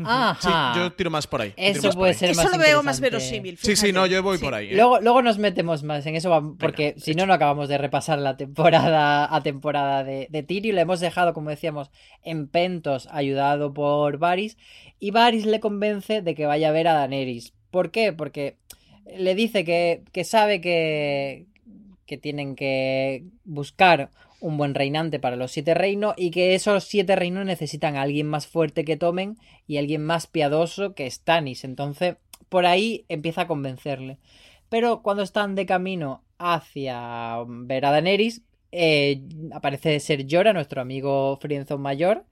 Ajá. 0.03 0.73
Sí, 0.73 0.79
yo 0.79 0.91
tiro 0.93 1.09
más 1.09 1.27
por 1.27 1.41
ahí. 1.41 1.53
Eso 1.57 1.91
puede 1.91 2.13
ser 2.13 2.31
eso 2.31 2.43
más 2.43 2.51
lo 2.51 2.57
veo 2.57 2.83
más 2.83 2.99
verosímil. 2.99 3.57
Sí, 3.57 3.75
sí, 3.75 3.91
no, 3.91 4.05
yo 4.05 4.21
voy 4.23 4.37
sí. 4.37 4.43
por 4.43 4.53
ahí. 4.53 4.69
¿eh? 4.69 4.75
Luego, 4.75 4.99
luego 5.01 5.21
nos 5.21 5.37
metemos 5.37 5.83
más 5.83 6.05
en 6.05 6.15
eso, 6.15 6.55
porque 6.59 6.89
Venga, 6.89 7.01
si 7.01 7.15
no, 7.15 7.25
no 7.25 7.33
acabamos 7.33 7.69
de 7.69 7.77
repasar 7.77 8.19
la 8.19 8.37
temporada 8.37 9.33
a 9.33 9.41
temporada 9.41 10.03
de, 10.03 10.27
de 10.29 10.43
Tyrion. 10.43 10.75
Le 10.75 10.81
hemos 10.81 10.99
dejado, 10.99 11.33
como 11.33 11.49
decíamos, 11.49 11.91
en 12.23 12.47
Pentos, 12.47 13.07
ayudado 13.11 13.73
por 13.73 14.17
Varys. 14.17 14.57
Y 14.99 15.11
Varys 15.11 15.45
le 15.45 15.59
convence 15.59 16.21
de 16.21 16.35
que 16.35 16.45
vaya 16.45 16.69
a 16.69 16.71
ver 16.71 16.87
a 16.87 16.93
Daenerys. 16.93 17.53
¿Por 17.71 17.91
qué? 17.91 18.13
Porque 18.13 18.57
le 19.17 19.35
dice 19.35 19.63
que, 19.63 20.03
que 20.11 20.23
sabe 20.23 20.61
que, 20.61 21.47
que 22.05 22.17
tienen 22.17 22.55
que 22.55 23.23
buscar 23.43 24.11
un 24.41 24.57
buen 24.57 24.73
reinante 24.73 25.19
para 25.19 25.35
los 25.35 25.51
siete 25.51 25.73
reinos 25.73 26.13
y 26.17 26.31
que 26.31 26.55
esos 26.55 26.83
siete 26.83 27.15
reinos 27.15 27.45
necesitan 27.45 27.95
a 27.95 28.01
alguien 28.01 28.27
más 28.27 28.47
fuerte 28.47 28.85
que 28.85 28.97
tomen 28.97 29.37
y 29.67 29.77
alguien 29.77 30.03
más 30.03 30.27
piadoso 30.27 30.93
que 30.93 31.09
Stannis. 31.09 31.63
Entonces, 31.63 32.15
por 32.49 32.65
ahí 32.65 33.05
empieza 33.09 33.41
a 33.41 33.47
convencerle. 33.47 34.17
Pero 34.69 35.01
cuando 35.01 35.23
están 35.23 35.55
de 35.55 35.65
camino 35.65 36.23
hacia 36.37 37.37
ver 37.47 37.85
a 37.85 37.91
Daenerys, 37.91 38.43
eh, 38.71 39.21
aparece 39.51 39.99
Ser 39.99 40.25
Jorah, 40.29 40.53
nuestro 40.53 40.81
amigo 40.81 41.37
Frienzon 41.41 41.81
mayor, 41.81 42.25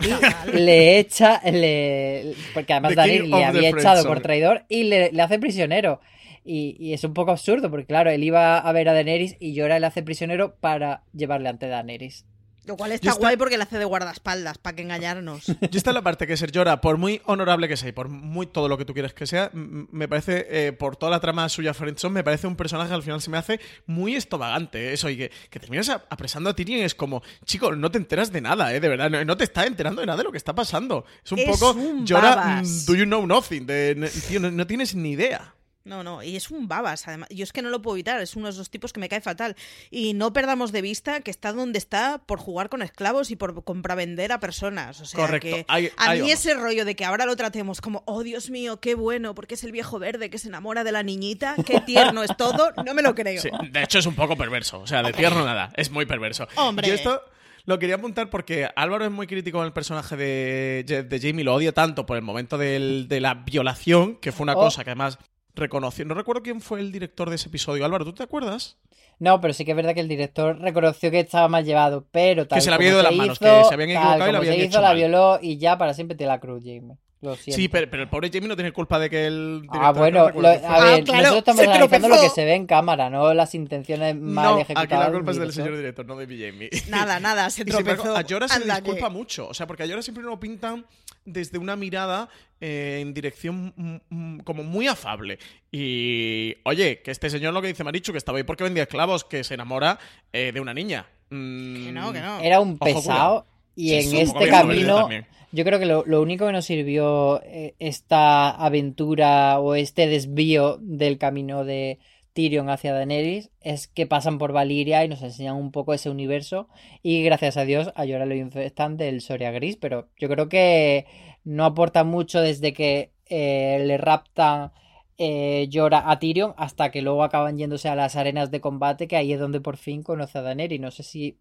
y 0.00 0.08
le 0.58 0.98
echa, 0.98 1.40
le, 1.50 2.34
porque 2.52 2.72
además 2.72 2.96
Daenerys 2.96 3.30
le 3.30 3.44
había 3.44 3.68
echado 3.70 4.04
por 4.06 4.20
traidor 4.20 4.64
y 4.68 4.84
le, 4.84 5.12
le 5.12 5.22
hace 5.22 5.38
prisionero. 5.38 6.00
Y, 6.44 6.76
y, 6.78 6.92
es 6.92 7.02
un 7.04 7.14
poco 7.14 7.30
absurdo, 7.30 7.70
porque 7.70 7.86
claro, 7.86 8.10
él 8.10 8.22
iba 8.22 8.58
a 8.58 8.72
ver 8.72 8.88
a 8.88 8.92
Daenerys 8.92 9.36
y 9.40 9.58
Jorah 9.58 9.78
le 9.78 9.86
hace 9.86 10.02
prisionero 10.02 10.56
para 10.56 11.02
llevarle 11.12 11.48
ante 11.48 11.68
Daenerys. 11.68 12.26
Lo 12.66 12.78
cual 12.78 12.92
está, 12.92 13.10
está, 13.10 13.20
guay 13.20 13.36
porque 13.36 13.58
le 13.58 13.64
hace 13.64 13.78
de 13.78 13.84
guardaespaldas, 13.84 14.56
para 14.56 14.74
que 14.74 14.82
engañarnos. 14.82 15.46
Yo 15.70 15.76
está 15.76 15.90
en 15.90 15.94
la 15.94 16.02
parte 16.02 16.26
que 16.26 16.36
Ser 16.36 16.50
Jorah, 16.54 16.80
por 16.80 16.96
muy 16.96 17.20
honorable 17.26 17.68
que 17.68 17.76
sea 17.76 17.90
y 17.90 17.92
por 17.92 18.08
muy 18.08 18.46
todo 18.46 18.68
lo 18.68 18.78
que 18.78 18.86
tú 18.86 18.94
quieras 18.94 19.12
que 19.12 19.26
sea, 19.26 19.50
me 19.52 20.08
parece, 20.08 20.46
eh, 20.48 20.72
por 20.72 20.96
toda 20.96 21.10
la 21.10 21.20
trama 21.20 21.48
suya 21.48 21.74
Friendson, 21.74 22.12
me 22.12 22.24
parece 22.24 22.46
un 22.46 22.56
personaje 22.56 22.88
que 22.88 22.94
al 22.94 23.02
final 23.02 23.20
se 23.20 23.30
me 23.30 23.36
hace 23.36 23.60
muy 23.86 24.14
estovagante. 24.14 24.94
Eso, 24.94 25.10
y 25.10 25.16
que, 25.16 25.30
que 25.50 25.60
terminas 25.60 25.90
apresando 25.90 26.50
a 26.50 26.54
Tyrion 26.54 26.82
es 26.82 26.94
como, 26.94 27.22
chico, 27.44 27.76
no 27.76 27.90
te 27.90 27.98
enteras 27.98 28.32
de 28.32 28.40
nada, 28.40 28.74
¿eh? 28.74 28.80
De 28.80 28.88
verdad, 28.88 29.10
no, 29.10 29.22
no 29.24 29.36
te 29.36 29.44
estás 29.44 29.66
enterando 29.66 30.00
de 30.00 30.06
nada 30.06 30.18
de 30.18 30.24
lo 30.24 30.32
que 30.32 30.38
está 30.38 30.54
pasando. 30.54 31.04
Es 31.22 31.32
un 31.32 31.40
es 31.40 31.46
poco 31.46 31.72
un 31.72 32.06
Jorah, 32.06 32.62
mm, 32.62 32.86
do 32.86 32.94
you 32.94 33.04
know 33.04 33.26
nothing? 33.26 33.66
De, 33.66 34.10
tío, 34.26 34.40
no, 34.40 34.50
no 34.50 34.66
tienes 34.66 34.94
ni 34.94 35.10
idea. 35.10 35.53
No, 35.84 36.02
no, 36.02 36.22
y 36.22 36.34
es 36.34 36.50
un 36.50 36.66
babas, 36.66 37.06
además. 37.06 37.28
Yo 37.30 37.44
es 37.44 37.52
que 37.52 37.60
no 37.60 37.68
lo 37.68 37.82
puedo 37.82 37.96
evitar, 37.96 38.18
es 38.22 38.36
uno 38.36 38.46
de 38.46 38.52
esos 38.52 38.70
tipos 38.70 38.94
que 38.94 39.00
me 39.00 39.10
cae 39.10 39.20
fatal. 39.20 39.54
Y 39.90 40.14
no 40.14 40.32
perdamos 40.32 40.72
de 40.72 40.80
vista 40.80 41.20
que 41.20 41.30
está 41.30 41.52
donde 41.52 41.76
está 41.78 42.22
por 42.24 42.38
jugar 42.38 42.70
con 42.70 42.80
esclavos 42.80 43.30
y 43.30 43.36
por 43.36 43.62
compravender 43.64 44.32
a 44.32 44.40
personas. 44.40 44.98
O 45.02 45.04
sea, 45.04 45.20
Correcto. 45.26 45.46
que 45.48 45.64
Ahí- 45.68 45.90
a 45.98 46.10
ahí 46.10 46.20
mí 46.22 46.28
vamos. 46.28 46.40
ese 46.40 46.54
rollo 46.54 46.86
de 46.86 46.96
que 46.96 47.04
ahora 47.04 47.26
lo 47.26 47.36
tratemos 47.36 47.82
como, 47.82 48.02
oh 48.06 48.22
Dios 48.22 48.48
mío, 48.48 48.80
qué 48.80 48.94
bueno, 48.94 49.34
porque 49.34 49.56
es 49.56 49.64
el 49.64 49.72
viejo 49.72 49.98
verde 49.98 50.30
que 50.30 50.38
se 50.38 50.48
enamora 50.48 50.84
de 50.84 50.92
la 50.92 51.02
niñita, 51.02 51.54
qué 51.66 51.80
tierno 51.82 52.22
es 52.22 52.34
todo, 52.38 52.72
no 52.84 52.94
me 52.94 53.02
lo 53.02 53.14
creo. 53.14 53.42
Sí, 53.42 53.50
de 53.70 53.82
hecho 53.82 53.98
es 53.98 54.06
un 54.06 54.14
poco 54.14 54.36
perverso. 54.36 54.80
O 54.80 54.86
sea, 54.86 55.02
de 55.02 55.12
tierno 55.12 55.44
nada. 55.44 55.70
Es 55.76 55.90
muy 55.90 56.06
perverso. 56.06 56.48
Hombre. 56.56 56.88
Y 56.88 56.92
esto 56.92 57.20
lo 57.66 57.78
quería 57.78 57.96
apuntar 57.96 58.30
porque 58.30 58.70
Álvaro 58.74 59.04
es 59.04 59.10
muy 59.10 59.26
crítico 59.26 59.58
con 59.58 59.66
el 59.66 59.74
personaje 59.74 60.16
de, 60.16 61.04
de 61.08 61.20
Jamie. 61.20 61.44
Lo 61.44 61.54
odia 61.54 61.72
tanto 61.72 62.06
por 62.06 62.16
el 62.16 62.22
momento 62.22 62.56
del- 62.56 63.06
de 63.06 63.20
la 63.20 63.34
violación, 63.34 64.16
que 64.16 64.32
fue 64.32 64.44
una 64.44 64.54
Oh. 64.54 64.60
cosa 64.60 64.82
que 64.82 64.88
además 64.90 65.18
reconoció. 65.54 66.04
No 66.04 66.14
recuerdo 66.14 66.42
quién 66.42 66.60
fue 66.60 66.80
el 66.80 66.92
director 66.92 67.28
de 67.30 67.36
ese 67.36 67.48
episodio. 67.48 67.84
Álvaro, 67.84 68.04
¿tú 68.04 68.12
te 68.12 68.22
acuerdas? 68.22 68.76
No, 69.20 69.40
pero 69.40 69.54
sí 69.54 69.64
que 69.64 69.70
es 69.70 69.76
verdad 69.76 69.94
que 69.94 70.00
el 70.00 70.08
director 70.08 70.58
reconoció 70.58 71.10
que 71.10 71.20
estaba 71.20 71.46
mal 71.48 71.64
llevado, 71.64 72.04
pero 72.10 72.48
tal 72.48 72.60
se 72.60 72.68
le 72.70 72.74
había 72.76 72.88
ido 72.88 72.96
de 72.98 73.04
las 73.04 73.14
manos, 73.14 73.38
hizo, 73.40 73.44
que 73.62 73.64
se 73.68 73.74
habían 73.74 73.90
tal 73.94 74.02
equivocado 74.02 74.28
y 74.28 74.32
la 74.32 74.38
habían 74.38 74.54
se 74.54 74.60
hecho 74.62 74.70
hizo, 74.70 74.80
la 74.80 74.88
mal. 74.88 74.96
violó 74.96 75.38
y 75.40 75.56
ya 75.58 75.78
para 75.78 75.94
siempre 75.94 76.16
te 76.16 76.26
la 76.26 76.40
cruz, 76.40 76.62
Jamie. 76.64 76.96
Lo 77.20 77.36
siento. 77.36 77.56
Sí, 77.56 77.68
pero, 77.68 77.88
pero 77.90 78.02
el 78.02 78.08
pobre 78.10 78.28
Jamie 78.30 78.48
no 78.48 78.56
tiene 78.56 78.72
culpa 78.72 78.98
de 78.98 79.08
que 79.08 79.26
el 79.26 79.60
director... 79.62 79.82
Ah, 79.82 79.92
bueno, 79.92 80.30
no 80.30 80.40
lo- 80.42 80.48
a 80.48 80.50
ver, 80.52 80.60
Ah, 80.64 81.00
claro, 81.04 81.22
nosotros 81.22 81.38
estamos 81.38 81.62
analizando 81.62 82.08
lo 82.08 82.14
tropezó. 82.16 82.22
que 82.22 82.28
se 82.40 82.44
ve 82.44 82.54
en 82.54 82.66
cámara, 82.66 83.08
no 83.08 83.32
las 83.32 83.54
intenciones 83.54 84.14
mal 84.16 84.44
No, 84.44 84.58
ejecutadas. 84.58 84.84
aquí 84.92 84.94
la 84.94 85.10
culpa 85.12 85.30
es 85.30 85.38
del 85.38 85.52
señor 85.52 85.76
director, 85.76 86.04
no 86.04 86.16
de 86.16 86.26
mi 86.26 86.38
Jamie. 86.38 86.68
Nada, 86.90 87.20
nada, 87.20 87.48
se 87.48 87.62
Y 87.66 87.70
sin 87.70 87.76
embargo, 87.78 88.02
tropezó. 88.02 88.18
a 88.18 88.28
Jorah 88.28 88.48
se 88.48 88.58
le 88.66 88.74
disculpa 88.74 89.06
que- 89.08 89.14
mucho. 89.14 89.48
O 89.48 89.54
sea, 89.54 89.66
porque 89.66 89.84
a 89.84 90.02
siempre 90.02 90.22
lo 90.24 90.38
pintan 90.38 90.84
desde 91.24 91.58
una 91.58 91.76
mirada 91.76 92.28
eh, 92.60 92.98
en 93.00 93.14
dirección 93.14 94.00
como 94.44 94.62
muy 94.62 94.86
afable. 94.86 95.38
Y, 95.70 96.56
oye, 96.64 97.02
que 97.02 97.10
este 97.10 97.30
señor 97.30 97.52
lo 97.54 97.62
que 97.62 97.68
dice 97.68 97.84
Marichu, 97.84 98.12
que 98.12 98.18
estaba 98.18 98.38
ahí 98.38 98.44
porque 98.44 98.64
vendía 98.64 98.84
esclavos, 98.84 99.24
que 99.24 99.44
se 99.44 99.54
enamora 99.54 99.98
eh, 100.32 100.52
de 100.52 100.60
una 100.60 100.74
niña. 100.74 101.06
Mm, 101.30 101.84
Que 101.86 101.92
no, 101.92 102.12
que 102.12 102.20
no. 102.20 102.40
Era 102.40 102.60
un 102.60 102.76
Ojo, 102.78 102.84
pesado 102.84 103.46
y 103.74 103.88
Sí, 103.88 103.94
en 103.94 104.02
sí, 104.02 104.20
este 104.20 104.38
verde 104.38 104.50
camino 104.50 105.08
yo 105.54 105.64
creo 105.64 105.78
que 105.78 105.86
lo, 105.86 106.04
lo 106.04 106.20
único 106.20 106.46
que 106.46 106.52
nos 106.52 106.64
sirvió 106.64 107.40
eh, 107.44 107.76
esta 107.78 108.50
aventura 108.50 109.60
o 109.60 109.76
este 109.76 110.08
desvío 110.08 110.78
del 110.80 111.16
camino 111.16 111.64
de 111.64 112.00
Tyrion 112.34 112.68
hacia 112.68 112.92
Daenerys 112.92 113.50
es 113.60 113.88
que 113.88 114.06
pasan 114.06 114.38
por 114.38 114.52
Valiria 114.52 115.04
y 115.04 115.08
nos 115.08 115.22
enseñan 115.22 115.56
un 115.56 115.72
poco 115.72 115.94
ese 115.94 116.10
universo 116.10 116.68
y 117.02 117.22
gracias 117.22 117.56
a 117.56 117.64
Dios 117.64 117.92
a 117.94 118.04
Jorah 118.06 118.26
lo 118.26 118.34
infestan 118.34 118.96
del 118.96 119.20
Soria 119.22 119.52
Gris, 119.52 119.76
pero 119.76 120.08
yo 120.18 120.28
creo 120.28 120.48
que 120.48 121.06
no 121.44 121.64
aporta 121.64 122.04
mucho 122.04 122.40
desde 122.40 122.72
que 122.72 123.12
eh, 123.26 123.82
le 123.86 123.96
raptan 123.98 124.72
eh, 125.16 125.68
Jorah 125.72 126.10
a 126.10 126.18
Tyrion 126.18 126.54
hasta 126.56 126.90
que 126.90 127.02
luego 127.02 127.22
acaban 127.22 127.56
yéndose 127.56 127.88
a 127.88 127.94
las 127.96 128.16
arenas 128.16 128.50
de 128.50 128.60
combate, 128.60 129.08
que 129.08 129.16
ahí 129.16 129.32
es 129.32 129.40
donde 129.40 129.60
por 129.60 129.76
fin 129.76 130.02
conoce 130.02 130.38
a 130.38 130.42
Daenerys. 130.42 130.80
No 130.80 130.90
sé 130.90 131.04
si 131.04 131.38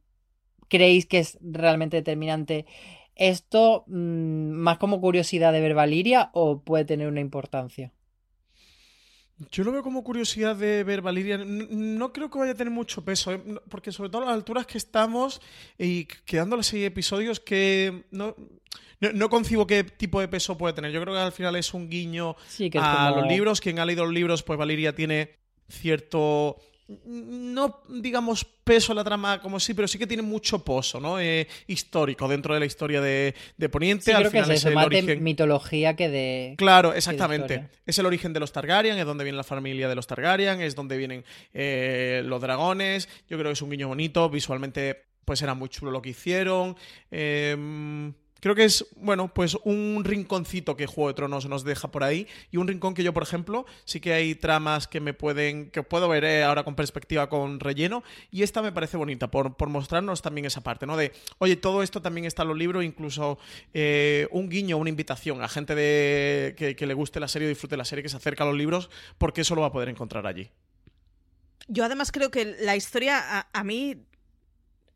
creéis 0.70 1.06
que 1.08 1.20
es 1.20 1.40
realmente 1.42 1.98
determinante 1.98 2.66
esto, 3.16 3.84
mm, 3.88 4.52
más 4.52 4.78
como 4.78 5.02
curiosidad 5.02 5.54
de 5.54 5.62
ver 5.62 5.74
Valiria 5.76 6.30
o 6.34 6.62
puede 6.62 6.86
tener 6.86 7.08
una 7.08 7.22
importancia. 7.22 7.92
Yo 9.52 9.64
lo 9.64 9.72
veo 9.72 9.84
como 9.84 10.04
curiosidad 10.04 10.56
de 10.56 10.84
ver 10.84 11.02
Valiria. 11.02 11.38
No 11.44 12.14
creo 12.14 12.30
que 12.30 12.38
vaya 12.40 12.52
a 12.52 12.56
tener 12.56 12.72
mucho 12.72 13.04
peso, 13.04 13.32
¿eh? 13.34 13.42
Porque 13.70 13.92
sobre 13.92 14.10
todo 14.10 14.22
a 14.22 14.26
las 14.26 14.34
alturas 14.36 14.66
que 14.68 14.78
estamos 14.78 15.42
y 15.78 16.06
quedando 16.06 16.56
los 16.56 16.68
seis 16.68 16.86
episodios 16.86 17.40
que 17.40 18.06
no, 18.12 18.36
no, 19.02 19.12
no 19.12 19.30
concibo 19.30 19.66
qué 19.68 19.84
tipo 19.84 20.22
de 20.22 20.28
peso 20.28 20.58
puede 20.58 20.74
tener. 20.76 20.92
Yo 20.92 21.02
creo 21.02 21.14
que 21.16 21.20
al 21.20 21.32
final 21.32 21.56
es 21.56 21.74
un 21.74 21.90
guiño 21.90 22.36
Sí, 22.48 22.70
a 22.80 23.06
como- 23.10 23.22
los 23.22 23.28
libros. 23.28 23.60
Quien 23.60 23.80
ha 23.80 23.86
leído 23.86 24.06
los 24.06 24.14
libros, 24.14 24.44
pues 24.44 24.58
Valiria 24.58 24.96
tiene 24.96 25.36
cierto 25.68 26.58
no 27.06 27.82
digamos 27.90 28.46
peso 28.46 28.92
en 28.92 28.98
la 28.98 29.04
trama 29.04 29.42
como 29.42 29.60
sí, 29.60 29.74
pero 29.74 29.88
sí 29.88 29.98
que 29.98 30.08
tiene 30.08 30.24
mucho 30.24 30.64
pozo, 30.64 31.00
¿no? 31.00 31.20
Eh, 31.20 31.48
histórico 31.68 32.28
dentro 32.28 32.54
de 32.54 32.60
la 32.60 32.66
historia 32.66 33.02
de, 33.02 33.34
de 33.58 33.70
Poniente. 33.70 34.06
Sí, 34.06 34.12
al 34.12 34.30
creo 34.30 34.32
que 34.32 34.40
es 34.40 34.44
final 34.46 34.68
el 34.68 34.76
más 34.76 34.90
de 34.90 34.98
origen. 34.98 35.24
mitología 35.24 35.96
que 35.96 36.10
de... 36.10 36.56
Claro, 36.58 36.92
de 36.92 36.98
exactamente. 36.98 37.70
Es 37.86 38.00
el 38.00 38.06
origen 38.06 38.34
de 38.34 38.40
los 38.40 38.52
Targaryen, 38.52 38.98
es 38.98 39.06
donde 39.06 39.24
viene 39.24 39.38
la 39.38 39.44
familia 39.44 39.88
de 39.88 39.96
los 39.96 40.08
Targaryen, 40.08 40.62
es 40.62 40.76
donde 40.76 40.98
vienen 40.98 41.24
eh, 41.54 42.22
los 42.26 42.42
dragones. 42.42 43.08
Yo 43.30 43.38
creo 43.38 43.50
que 43.50 43.54
es 43.54 43.62
un 43.62 43.70
guiño 43.70 43.88
bonito. 43.88 44.30
Visualmente, 44.30 45.06
pues 45.26 45.42
era 45.42 45.54
muy 45.54 45.70
chulo 45.70 45.92
lo 45.92 46.02
que 46.02 46.10
hicieron. 46.10 46.76
Eh, 47.12 48.14
creo 48.44 48.56
que 48.56 48.66
es, 48.66 48.86
bueno, 48.98 49.34
pues 49.34 49.56
un 49.64 50.02
rinconcito 50.04 50.76
que 50.76 50.86
Juego 50.86 51.08
de 51.08 51.14
Tronos 51.14 51.48
nos 51.48 51.64
deja 51.64 51.90
por 51.92 52.04
ahí. 52.04 52.28
Y 52.52 52.58
un 52.58 52.68
rincón 52.68 52.94
que 52.94 53.02
yo, 53.02 53.14
por 53.14 53.24
ejemplo, 53.24 53.66
sí 53.86 54.02
que 54.02 54.12
hay 54.12 54.36
tramas 54.36 54.86
que 54.86 55.00
me 55.00 55.14
pueden. 55.14 55.72
que 55.72 55.82
puedo 55.82 56.10
ver 56.10 56.26
eh, 56.26 56.44
ahora 56.44 56.66
con 56.66 56.76
perspectiva 56.76 57.30
con 57.30 57.62
relleno. 57.62 58.04
Y 58.32 58.44
esta 58.44 58.62
me 58.62 58.74
parece 58.74 58.98
bonita, 58.98 59.32
por, 59.32 59.56
por 59.56 59.70
mostrarnos 59.70 60.22
también 60.22 60.44
esa 60.44 60.60
parte, 60.60 60.86
¿no? 60.86 60.98
De, 60.98 61.14
oye, 61.38 61.56
todo 61.56 61.84
esto 61.84 62.02
también 62.02 62.26
está 62.26 62.42
en 62.42 62.50
los 62.50 62.58
libros, 62.58 62.84
incluso 62.84 63.40
eh, 63.74 64.28
un 64.32 64.50
guiño, 64.50 64.76
una 64.76 64.90
invitación 64.90 65.42
a 65.42 65.48
gente 65.48 65.74
de, 65.74 66.54
que, 66.78 66.86
le 66.86 66.94
guste 66.94 67.22
la 67.22 67.30
serie 67.30 67.48
o 67.48 67.50
disfrute 67.50 67.78
la 67.78 67.86
serie, 67.86 68.04
que 68.04 68.10
se 68.10 68.18
acerca 68.18 68.44
a 68.44 68.48
los 68.48 68.58
libros, 68.58 68.90
porque 69.18 69.40
eso 69.40 69.56
lo 69.56 69.62
va 69.62 69.68
a 69.68 69.72
poder 69.72 69.88
encontrar 69.88 70.28
allí. 70.28 70.50
Yo 71.70 71.86
además 71.86 72.12
creo 72.12 72.30
que 72.30 72.58
la 72.60 72.76
historia 72.76 73.20
a, 73.40 73.48
a 73.54 73.64
mí, 73.64 74.04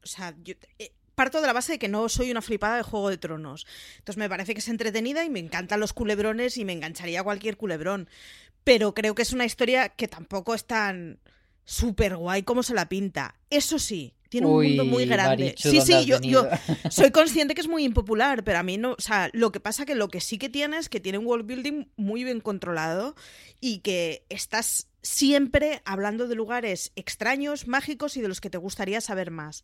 o 0.04 0.06
sea, 0.06 0.36
yo- 0.44 0.56
eh, 0.80 0.92
parto 1.18 1.42
de 1.42 1.48
la 1.48 1.54
base 1.54 1.74
de 1.74 1.80
que 1.80 1.88
no 1.88 2.08
soy 2.10 2.30
una 2.30 2.44
flipada 2.44 2.78
de 2.78 2.84
Juego 2.84 3.10
de 3.10 3.18
Tronos. 3.18 3.66
Entonces 3.98 4.18
me 4.18 4.30
parece 4.30 4.54
que 4.54 4.60
es 4.60 4.68
entretenida 4.68 5.26
y 5.26 5.32
me 5.32 5.40
encantan 5.40 5.80
los 5.80 5.92
culebrones 5.92 6.58
y 6.58 6.64
me 6.64 6.74
engancharía 6.74 7.22
a 7.22 7.24
cualquier 7.24 7.58
culebrón. 7.58 8.08
Pero 8.64 8.94
creo 8.94 9.16
que 9.16 9.24
es 9.24 9.34
una 9.34 9.44
historia 9.44 9.90
que 9.90 10.08
tampoco 10.08 10.54
es 10.54 10.66
tan 10.66 11.20
súper 11.66 12.18
guay 12.18 12.44
como 12.44 12.62
se 12.62 12.76
la 12.76 12.88
pinta. 12.88 13.34
Eso 13.50 13.80
sí, 13.80 14.14
tiene 14.30 14.46
un 14.46 14.64
mundo 14.64 14.86
muy 14.86 15.08
grande. 15.08 15.56
sí, 15.58 15.82
sí, 15.82 16.06
yo, 16.06 16.20
yo, 16.22 16.48
soy 16.92 17.10
consciente 17.10 17.56
que 17.56 17.62
es 17.62 17.68
muy 17.68 17.84
impopular, 17.84 18.44
pero 18.44 18.60
a 18.60 18.64
mí 18.64 18.78
no. 18.78 18.92
O 18.92 19.02
sea, 19.02 19.32
lo 19.34 19.52
que 19.52 19.60
pasa 19.60 19.86
que 19.86 19.96
lo 19.96 20.10
que 20.10 20.22
sí 20.22 20.38
que 20.38 20.50
tiene 20.50 20.78
es 20.78 20.88
que 20.88 21.00
tiene 21.00 21.18
un 21.18 21.26
world 21.26 21.48
building 21.48 21.86
muy 21.96 22.24
bien 22.26 22.42
controlado 22.42 23.16
y 23.60 23.80
que 23.80 24.24
estás 24.30 24.88
siempre 25.02 25.82
hablando 25.84 26.28
de 26.28 26.36
lugares 26.36 26.92
extraños, 26.96 27.68
mágicos 27.68 28.18
y 28.18 28.22
de 28.22 28.28
los 28.28 28.40
que 28.40 28.52
te 28.52 28.60
gustaría 28.60 29.02
saber 29.02 29.32
más. 29.32 29.64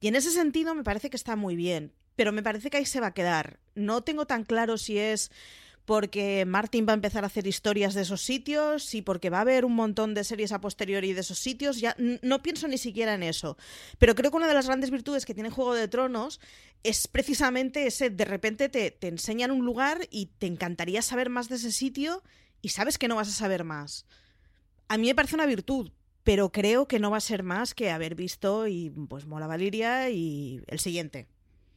Y 0.00 0.08
en 0.08 0.16
ese 0.16 0.30
sentido 0.30 0.74
me 0.74 0.84
parece 0.84 1.10
que 1.10 1.16
está 1.16 1.36
muy 1.36 1.56
bien, 1.56 1.92
pero 2.16 2.32
me 2.32 2.42
parece 2.42 2.70
que 2.70 2.76
ahí 2.76 2.86
se 2.86 3.00
va 3.00 3.08
a 3.08 3.14
quedar. 3.14 3.58
No 3.74 4.02
tengo 4.02 4.26
tan 4.26 4.44
claro 4.44 4.78
si 4.78 4.98
es 4.98 5.30
porque 5.88 6.44
Martin 6.44 6.86
va 6.86 6.92
a 6.92 6.96
empezar 6.96 7.24
a 7.24 7.28
hacer 7.28 7.46
historias 7.46 7.94
de 7.94 8.02
esos 8.02 8.20
sitios 8.20 8.94
y 8.94 9.00
porque 9.00 9.30
va 9.30 9.38
a 9.38 9.40
haber 9.40 9.64
un 9.64 9.74
montón 9.74 10.12
de 10.12 10.22
series 10.22 10.52
a 10.52 10.60
posteriori 10.60 11.14
de 11.14 11.22
esos 11.22 11.38
sitios, 11.38 11.80
ya 11.80 11.96
no 11.98 12.42
pienso 12.42 12.68
ni 12.68 12.76
siquiera 12.76 13.14
en 13.14 13.22
eso. 13.22 13.56
Pero 13.98 14.14
creo 14.14 14.30
que 14.30 14.36
una 14.36 14.48
de 14.48 14.52
las 14.52 14.66
grandes 14.66 14.90
virtudes 14.90 15.24
que 15.24 15.32
tiene 15.32 15.48
Juego 15.48 15.74
de 15.74 15.88
Tronos 15.88 16.40
es 16.82 17.08
precisamente 17.08 17.86
ese, 17.86 18.10
de 18.10 18.26
repente 18.26 18.68
te, 18.68 18.90
te 18.90 19.08
enseñan 19.08 19.50
un 19.50 19.64
lugar 19.64 20.06
y 20.10 20.26
te 20.26 20.46
encantaría 20.46 21.00
saber 21.00 21.30
más 21.30 21.48
de 21.48 21.56
ese 21.56 21.72
sitio 21.72 22.22
y 22.60 22.68
sabes 22.68 22.98
que 22.98 23.08
no 23.08 23.16
vas 23.16 23.28
a 23.28 23.32
saber 23.32 23.64
más. 23.64 24.04
A 24.88 24.98
mí 24.98 25.06
me 25.06 25.14
parece 25.14 25.36
una 25.36 25.46
virtud, 25.46 25.90
pero 26.28 26.52
creo 26.52 26.86
que 26.86 26.98
no 26.98 27.10
va 27.10 27.16
a 27.16 27.20
ser 27.22 27.42
más 27.42 27.72
que 27.72 27.90
haber 27.90 28.14
visto 28.14 28.66
y 28.66 28.90
pues 28.90 29.24
Mola 29.24 29.46
Valiria 29.46 30.10
y 30.10 30.62
el 30.66 30.78
siguiente. 30.78 31.26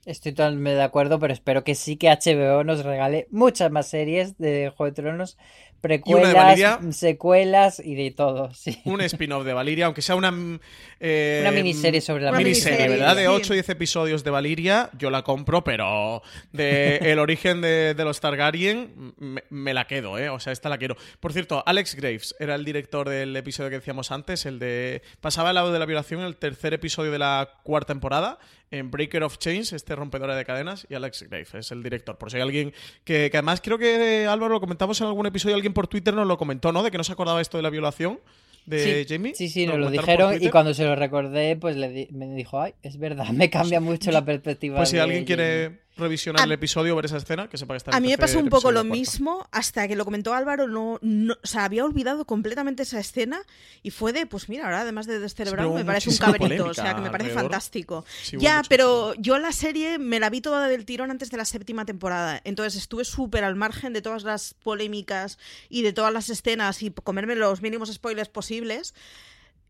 Estoy 0.05 0.31
totalmente 0.31 0.77
de 0.77 0.83
acuerdo, 0.83 1.19
pero 1.19 1.31
espero 1.31 1.63
que 1.63 1.75
sí 1.75 1.95
que 1.95 2.09
HBO 2.09 2.63
nos 2.63 2.83
regale 2.83 3.27
muchas 3.29 3.69
más 3.71 3.87
series 3.87 4.37
de 4.39 4.73
Juego 4.75 4.91
de 4.91 5.01
Tronos, 5.01 5.37
precuelas, 5.81 6.79
secuelas 6.95 7.81
y 7.83 7.95
de 7.95 8.11
todo. 8.11 8.51
Sí. 8.61 8.79
Un 8.85 9.01
spin-off 9.01 9.43
de 9.43 9.53
Valiria, 9.53 9.85
aunque 9.87 10.03
sea 10.03 10.15
una. 10.15 10.31
Eh, 10.99 11.39
una 11.41 11.51
miniserie 11.51 11.99
sobre 11.99 12.23
la 12.23 12.29
una 12.29 12.37
miniserie, 12.37 12.87
¿verdad? 12.89 13.15
De 13.15 13.27
8 13.27 13.51
o 13.51 13.55
10 13.55 13.69
episodios 13.69 14.23
de 14.23 14.29
Valiria, 14.29 14.91
yo 14.99 15.09
la 15.09 15.23
compro, 15.23 15.63
pero 15.63 16.21
de 16.51 16.97
el 17.01 17.17
origen 17.17 17.61
de, 17.61 17.95
los 17.97 18.19
Targaryen 18.19 19.15
me, 19.49 19.73
la 19.73 19.87
quedo, 19.87 20.19
¿eh? 20.19 20.29
O 20.29 20.39
sea, 20.39 20.53
esta 20.53 20.69
la 20.69 20.77
quiero. 20.77 20.95
Por 21.19 21.33
cierto, 21.33 21.63
Alex 21.65 21.95
Graves 21.95 22.35
era 22.39 22.53
el 22.53 22.65
director 22.65 23.09
del 23.09 23.35
episodio 23.35 23.71
que 23.71 23.77
decíamos 23.77 24.11
antes, 24.11 24.45
el 24.45 24.59
de. 24.59 25.01
Pasaba 25.21 25.49
al 25.49 25.55
lado 25.55 25.71
de 25.71 25.79
la 25.79 25.85
violación, 25.85 26.21
el 26.21 26.37
tercer 26.37 26.75
episodio 26.75 27.11
de 27.11 27.19
la 27.19 27.49
cuarta 27.63 27.93
temporada 27.93 28.37
en 28.71 28.89
Breaker 28.89 29.23
of 29.23 29.37
Chains, 29.37 29.73
este 29.73 29.95
rompedora 29.95 30.35
de 30.35 30.45
cadenas, 30.45 30.87
y 30.89 30.95
Alex 30.95 31.23
Grave 31.29 31.45
es 31.53 31.71
el 31.71 31.83
director. 31.83 32.17
Por 32.17 32.31
si 32.31 32.37
hay 32.37 32.43
alguien 32.43 32.73
que, 33.03 33.29
que 33.29 33.37
además 33.37 33.61
creo 33.61 33.77
que 33.77 34.25
Álvaro 34.25 34.53
lo 34.53 34.59
comentamos 34.61 34.99
en 35.01 35.07
algún 35.07 35.25
episodio, 35.25 35.55
alguien 35.55 35.73
por 35.73 35.87
Twitter 35.87 36.13
nos 36.13 36.25
lo 36.25 36.37
comentó, 36.37 36.71
¿no? 36.71 36.81
De 36.81 36.89
que 36.89 36.97
no 36.97 37.03
se 37.03 37.11
acordaba 37.11 37.41
esto 37.41 37.57
de 37.57 37.63
la 37.63 37.69
violación 37.69 38.19
de 38.65 39.05
sí, 39.05 39.13
Jamie. 39.13 39.35
Sí, 39.35 39.49
sí, 39.49 39.65
nos 39.65 39.77
lo 39.77 39.89
dijeron 39.89 40.41
y 40.41 40.49
cuando 40.49 40.73
se 40.73 40.85
lo 40.85 40.95
recordé, 40.95 41.55
pues 41.55 41.75
le 41.75 42.07
me 42.11 42.27
dijo, 42.33 42.61
ay, 42.61 42.73
es 42.83 42.97
verdad, 42.97 43.29
me 43.29 43.49
cambia 43.49 43.79
mucho 43.79 44.11
la 44.11 44.23
perspectiva. 44.23 44.77
Pues 44.77 44.89
si 44.89 44.97
alguien 44.97 45.25
quiere 45.25 45.81
revisionar 45.97 46.45
el 46.45 46.51
episodio, 46.51 46.95
ver 46.95 47.05
esa 47.05 47.17
escena, 47.17 47.47
que 47.47 47.57
sepa 47.57 47.73
que 47.73 47.77
está 47.77 47.95
A 47.95 47.99
mí 47.99 48.09
me 48.09 48.17
pasó 48.17 48.39
un 48.39 48.49
poco 48.49 48.71
lo 48.71 48.83
mismo, 48.83 49.47
hasta 49.51 49.87
que 49.87 49.95
lo 49.95 50.05
comentó 50.05 50.33
Álvaro, 50.33 50.67
no, 50.67 50.99
no, 51.01 51.35
o 51.41 51.47
sea, 51.47 51.65
había 51.65 51.85
olvidado 51.85 52.25
completamente 52.25 52.83
esa 52.83 52.99
escena 52.99 53.41
y 53.83 53.91
fue 53.91 54.13
de, 54.13 54.25
pues 54.25 54.49
mira, 54.49 54.65
ahora 54.65 54.81
además 54.81 55.05
de 55.05 55.19
descerebrado 55.19 55.73
me 55.73 55.85
parece 55.85 56.09
un 56.09 56.17
cabrito, 56.17 56.65
o 56.65 56.73
sea, 56.73 56.95
que 56.95 57.01
me 57.01 57.09
parece 57.09 57.31
fantástico. 57.31 58.05
ya, 58.37 58.61
pero 58.69 59.13
yo 59.15 59.37
la 59.37 59.51
serie 59.51 59.99
me 59.99 60.19
la 60.19 60.29
vi 60.29 60.41
toda 60.41 60.67
del 60.67 60.85
tirón 60.85 61.11
antes 61.11 61.29
de 61.29 61.37
la 61.37 61.45
séptima 61.45 61.85
temporada, 61.85 62.41
entonces 62.43 62.81
estuve 62.81 63.05
súper 63.05 63.43
al 63.43 63.55
margen 63.55 63.93
de 63.93 64.01
todas 64.01 64.23
las 64.23 64.53
polémicas 64.53 65.37
y 65.69 65.81
de 65.81 65.93
todas 65.93 66.13
las 66.13 66.29
escenas 66.29 66.81
y 66.83 66.91
comerme 66.91 67.35
los 67.35 67.61
mínimos 67.61 67.91
spoilers 67.91 68.29
posibles. 68.29 68.93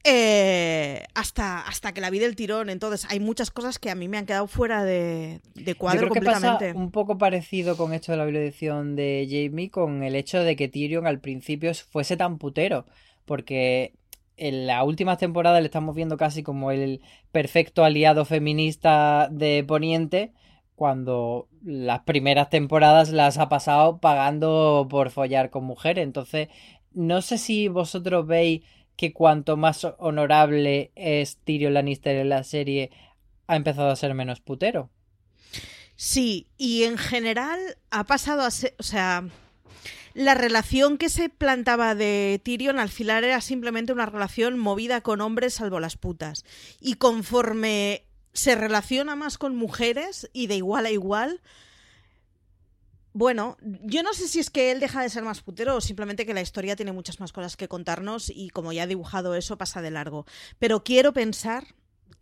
Eh, 0.03 1.03
hasta, 1.13 1.61
hasta 1.61 1.93
que 1.93 2.01
la 2.01 2.09
vi 2.09 2.19
del 2.19 2.35
tirón. 2.35 2.69
Entonces, 2.69 3.09
hay 3.09 3.19
muchas 3.19 3.51
cosas 3.51 3.77
que 3.77 3.91
a 3.91 3.95
mí 3.95 4.07
me 4.07 4.17
han 4.17 4.25
quedado 4.25 4.47
fuera 4.47 4.83
de, 4.83 5.41
de 5.53 5.75
cuadro 5.75 6.07
Yo 6.07 6.09
creo 6.09 6.21
Que 6.21 6.25
pasa 6.25 6.57
un 6.73 6.91
poco 6.91 7.17
parecido 7.17 7.77
con 7.77 7.93
esto 7.93 8.11
de 8.11 8.17
la 8.17 8.25
violación 8.25 8.95
de 8.95 9.27
Jamie, 9.29 9.69
con 9.69 10.03
el 10.03 10.15
hecho 10.15 10.43
de 10.43 10.55
que 10.55 10.67
Tyrion 10.67 11.05
al 11.05 11.19
principio 11.19 11.71
fuese 11.73 12.17
tan 12.17 12.37
putero. 12.37 12.85
Porque 13.25 13.93
en 14.37 14.65
la 14.65 14.83
última 14.83 15.17
temporada 15.17 15.59
le 15.59 15.67
estamos 15.67 15.95
viendo 15.95 16.17
casi 16.17 16.41
como 16.41 16.71
el 16.71 17.01
perfecto 17.31 17.83
aliado 17.83 18.25
feminista 18.25 19.29
de 19.31 19.63
Poniente. 19.63 20.33
Cuando 20.75 21.47
las 21.63 21.99
primeras 21.99 22.49
temporadas 22.49 23.11
las 23.11 23.37
ha 23.37 23.49
pasado 23.49 23.99
pagando 23.99 24.87
por 24.89 25.11
follar 25.11 25.51
con 25.51 25.63
mujeres. 25.63 26.03
Entonces, 26.03 26.47
no 26.91 27.21
sé 27.21 27.37
si 27.37 27.67
vosotros 27.67 28.25
veis 28.25 28.63
que 28.95 29.13
cuanto 29.13 29.57
más 29.57 29.87
honorable 29.97 30.91
es 30.95 31.37
Tyrion 31.37 31.73
Lannister 31.73 32.15
en 32.15 32.29
la 32.29 32.43
serie, 32.43 32.91
ha 33.47 33.55
empezado 33.55 33.89
a 33.89 33.95
ser 33.95 34.13
menos 34.13 34.41
putero. 34.41 34.89
Sí, 35.95 36.47
y 36.57 36.83
en 36.83 36.97
general 36.97 37.59
ha 37.89 38.05
pasado 38.05 38.41
a 38.41 38.51
ser, 38.51 38.73
o 38.79 38.83
sea, 38.83 39.23
la 40.13 40.33
relación 40.33 40.97
que 40.97 41.09
se 41.09 41.29
plantaba 41.29 41.95
de 41.95 42.41
Tyrion 42.43 42.79
al 42.79 42.89
final 42.89 43.23
era 43.23 43.39
simplemente 43.39 43.93
una 43.93 44.05
relación 44.05 44.57
movida 44.57 45.01
con 45.01 45.21
hombres 45.21 45.53
salvo 45.55 45.79
las 45.79 45.97
putas. 45.97 46.43
Y 46.79 46.95
conforme 46.95 48.03
se 48.33 48.55
relaciona 48.55 49.15
más 49.15 49.37
con 49.37 49.55
mujeres 49.55 50.29
y 50.33 50.47
de 50.47 50.55
igual 50.55 50.85
a 50.85 50.91
igual, 50.91 51.41
bueno, 53.13 53.57
yo 53.61 54.03
no 54.03 54.13
sé 54.13 54.27
si 54.27 54.39
es 54.39 54.49
que 54.49 54.71
él 54.71 54.79
deja 54.79 55.01
de 55.01 55.09
ser 55.09 55.23
más 55.23 55.41
putero 55.41 55.75
o 55.75 55.81
simplemente 55.81 56.25
que 56.25 56.33
la 56.33 56.41
historia 56.41 56.75
tiene 56.75 56.91
muchas 56.91 57.19
más 57.19 57.33
cosas 57.33 57.57
que 57.57 57.67
contarnos 57.67 58.29
y 58.33 58.49
como 58.49 58.71
ya 58.71 58.83
ha 58.83 58.87
dibujado 58.87 59.35
eso 59.35 59.57
pasa 59.57 59.81
de 59.81 59.91
largo. 59.91 60.25
Pero 60.59 60.83
quiero 60.83 61.11
pensar 61.13 61.65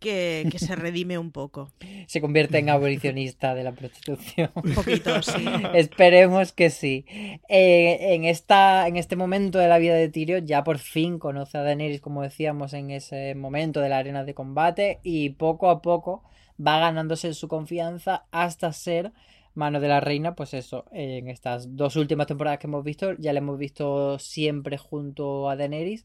que, 0.00 0.50
se 0.56 0.74
redime 0.74 1.18
un 1.18 1.30
poco. 1.30 1.70
Se 2.06 2.20
convierte 2.20 2.58
en 2.58 2.70
abolicionista 2.70 3.54
de 3.54 3.62
la 3.62 3.72
prostitución. 3.72 4.50
Un 4.54 4.74
poquito, 4.74 5.22
sí. 5.22 5.44
Esperemos 5.74 6.52
que 6.52 6.70
sí. 6.70 7.04
Eh, 7.48 8.14
en, 8.14 8.24
esta, 8.24 8.88
en 8.88 8.96
este 8.96 9.14
momento 9.14 9.58
de 9.58 9.68
la 9.68 9.78
vida 9.78 9.94
de 9.94 10.08
Tyrion 10.08 10.46
ya 10.46 10.64
por 10.64 10.78
fin 10.78 11.18
conoce 11.18 11.58
a 11.58 11.62
Daenerys, 11.62 12.00
como 12.00 12.22
decíamos, 12.22 12.72
en 12.72 12.90
ese 12.90 13.34
momento 13.34 13.80
de 13.80 13.90
la 13.90 13.98
arena 13.98 14.24
de 14.24 14.34
combate 14.34 15.00
y 15.02 15.30
poco 15.30 15.70
a 15.70 15.82
poco 15.82 16.24
va 16.58 16.80
ganándose 16.80 17.32
su 17.34 17.48
confianza 17.48 18.24
hasta 18.32 18.72
ser 18.72 19.12
mano 19.54 19.80
de 19.80 19.88
la 19.88 20.00
reina, 20.00 20.34
pues 20.34 20.54
eso, 20.54 20.84
en 20.92 21.28
estas 21.28 21.76
dos 21.76 21.96
últimas 21.96 22.26
temporadas 22.26 22.58
que 22.58 22.66
hemos 22.66 22.84
visto, 22.84 23.14
ya 23.18 23.32
la 23.32 23.38
hemos 23.40 23.58
visto 23.58 24.18
siempre 24.18 24.78
junto 24.78 25.48
a 25.50 25.56
Daenerys. 25.56 26.04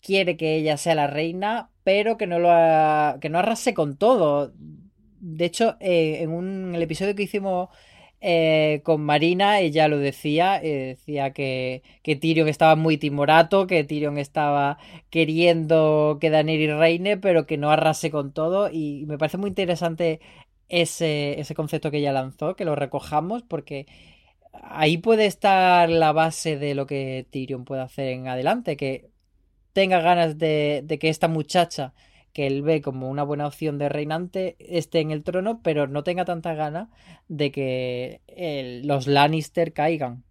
Quiere 0.00 0.36
que 0.36 0.56
ella 0.56 0.76
sea 0.76 0.94
la 0.94 1.06
reina, 1.06 1.70
pero 1.82 2.16
que 2.16 2.26
no 2.26 2.38
lo 2.38 3.20
que 3.20 3.28
no 3.30 3.38
arrase 3.38 3.74
con 3.74 3.96
todo. 3.96 4.52
De 5.20 5.44
hecho, 5.46 5.76
eh, 5.80 6.18
en, 6.22 6.30
un, 6.30 6.74
el 6.74 6.82
episodio 6.82 7.14
que 7.14 7.22
hicimos 7.24 7.70
eh, 8.26 8.80
con 8.84 9.02
Marina, 9.02 9.60
ella 9.60 9.86
lo 9.88 9.98
decía, 9.98 10.58
eh, 10.62 10.96
decía 10.96 11.32
que, 11.32 11.82
que, 12.02 12.16
Tyrion 12.16 12.48
estaba 12.48 12.74
muy 12.74 12.96
timorato, 12.96 13.66
que 13.66 13.84
Tyrion 13.84 14.16
estaba 14.18 14.78
queriendo 15.10 16.16
que 16.20 16.30
Daenerys 16.30 16.74
reine, 16.76 17.16
pero 17.18 17.46
que 17.46 17.58
no 17.58 17.70
arrase 17.70 18.10
con 18.10 18.32
todo. 18.32 18.70
Y 18.70 19.04
me 19.06 19.18
parece 19.18 19.36
muy 19.36 19.48
interesante 19.48 20.20
ese, 20.82 21.38
ese 21.40 21.54
concepto 21.54 21.90
que 21.90 21.98
ella 21.98 22.12
lanzó, 22.12 22.56
que 22.56 22.64
lo 22.64 22.74
recojamos, 22.74 23.42
porque 23.42 23.86
ahí 24.52 24.98
puede 24.98 25.26
estar 25.26 25.88
la 25.88 26.12
base 26.12 26.58
de 26.58 26.74
lo 26.74 26.86
que 26.86 27.26
Tyrion 27.30 27.64
puede 27.64 27.82
hacer 27.82 28.08
en 28.08 28.28
adelante, 28.28 28.76
que 28.76 29.10
tenga 29.72 30.00
ganas 30.00 30.38
de, 30.38 30.82
de, 30.84 30.98
que 30.98 31.08
esta 31.08 31.28
muchacha, 31.28 31.94
que 32.32 32.46
él 32.46 32.62
ve 32.62 32.82
como 32.82 33.08
una 33.08 33.22
buena 33.22 33.46
opción 33.46 33.78
de 33.78 33.88
reinante, 33.88 34.56
esté 34.58 35.00
en 35.00 35.12
el 35.12 35.22
trono, 35.22 35.60
pero 35.62 35.86
no 35.86 36.02
tenga 36.02 36.24
tanta 36.24 36.54
gana 36.54 36.90
de 37.28 37.52
que 37.52 38.82
los 38.84 39.06
Lannister 39.06 39.72
caigan. 39.72 40.24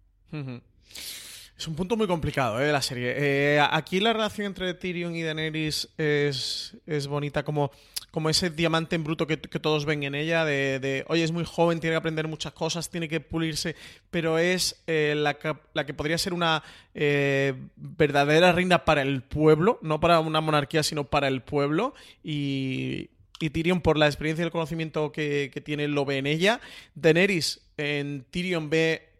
Es 1.56 1.68
un 1.68 1.76
punto 1.76 1.96
muy 1.96 2.06
complicado 2.06 2.60
¿eh? 2.60 2.66
de 2.66 2.72
la 2.72 2.82
serie. 2.82 3.14
Eh, 3.16 3.60
aquí 3.70 4.00
la 4.00 4.12
relación 4.12 4.48
entre 4.48 4.74
Tyrion 4.74 5.14
y 5.14 5.22
Daenerys 5.22 5.88
es, 5.96 6.76
es 6.86 7.06
bonita 7.06 7.44
como, 7.44 7.70
como 8.14 8.30
ese 8.30 8.48
diamante 8.48 8.94
en 8.94 9.02
bruto 9.02 9.26
que, 9.26 9.36
todos 9.36 9.86
ven 9.86 10.04
en 10.04 10.14
ella, 10.14 10.44
de, 10.44 11.04
oye, 11.08 11.24
es 11.24 11.32
muy 11.32 11.44
joven, 11.44 11.80
tiene 11.80 11.94
que 11.94 11.98
aprender 11.98 12.28
muchas 12.28 12.52
cosas, 12.52 12.88
tiene 12.88 13.08
que 13.08 13.18
pulirse, 13.18 13.74
pero 14.12 14.38
es 14.38 14.84
eh, 14.86 15.14
la, 15.16 15.34
que, 15.34 15.94
podría 15.94 16.16
ser 16.16 16.32
una 16.32 16.62
verdadera 16.94 18.52
reina 18.52 18.84
para 18.84 19.02
el 19.02 19.24
pueblo, 19.24 19.80
no 19.82 19.98
para 19.98 20.20
una 20.20 20.40
monarquía, 20.40 20.84
sino 20.84 21.02
para 21.02 21.26
el 21.26 21.42
pueblo. 21.42 21.92
Y, 22.22 23.10
y 23.40 23.50
Tyrion, 23.50 23.80
por 23.80 23.98
la 23.98 24.06
experiencia 24.06 24.44
y 24.44 24.46
el 24.46 24.52
conocimiento 24.52 25.10
que, 25.10 25.50
que 25.52 25.60
tiene, 25.60 25.88
lo 25.88 26.04
ve 26.04 26.18
en 26.18 26.28
ella. 26.28 26.60
Daenerys 26.94 27.62
en 27.76 28.24
Tyrion 28.30 28.70
ve 28.70 29.10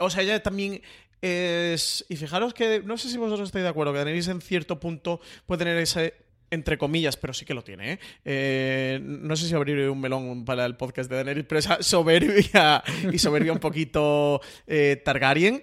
o 0.00 0.08
sea, 0.08 0.22
ella 0.22 0.42
también 0.42 0.80
es, 1.20 2.04
y 2.08 2.16
fijaros 2.16 2.54
que 2.54 2.82
no 2.84 2.96
sé 2.96 3.10
si 3.10 3.18
vosotros 3.18 3.48
estáis 3.48 3.64
de 3.64 3.68
acuerdo, 3.68 3.92
que 3.92 3.98
Daenerys 3.98 4.28
en 4.28 4.40
cierto 4.40 4.80
punto 4.80 5.20
puede 5.46 5.58
tener 5.58 5.76
ese 5.76 6.21
entre 6.52 6.78
comillas, 6.78 7.16
pero 7.16 7.32
sí 7.32 7.44
que 7.44 7.54
lo 7.54 7.64
tiene. 7.64 7.94
¿eh? 7.94 7.98
Eh, 8.24 9.00
no 9.02 9.34
sé 9.36 9.48
si 9.48 9.54
abrir 9.54 9.88
un 9.88 10.00
melón 10.00 10.44
para 10.44 10.66
el 10.66 10.76
podcast 10.76 11.10
de 11.10 11.16
Daenerys, 11.16 11.46
pero 11.48 11.58
esa 11.58 11.82
soberbia 11.82 12.84
y 13.10 13.18
soberbia 13.18 13.52
un 13.52 13.58
poquito 13.58 14.40
eh, 14.66 15.00
Targaryen. 15.04 15.62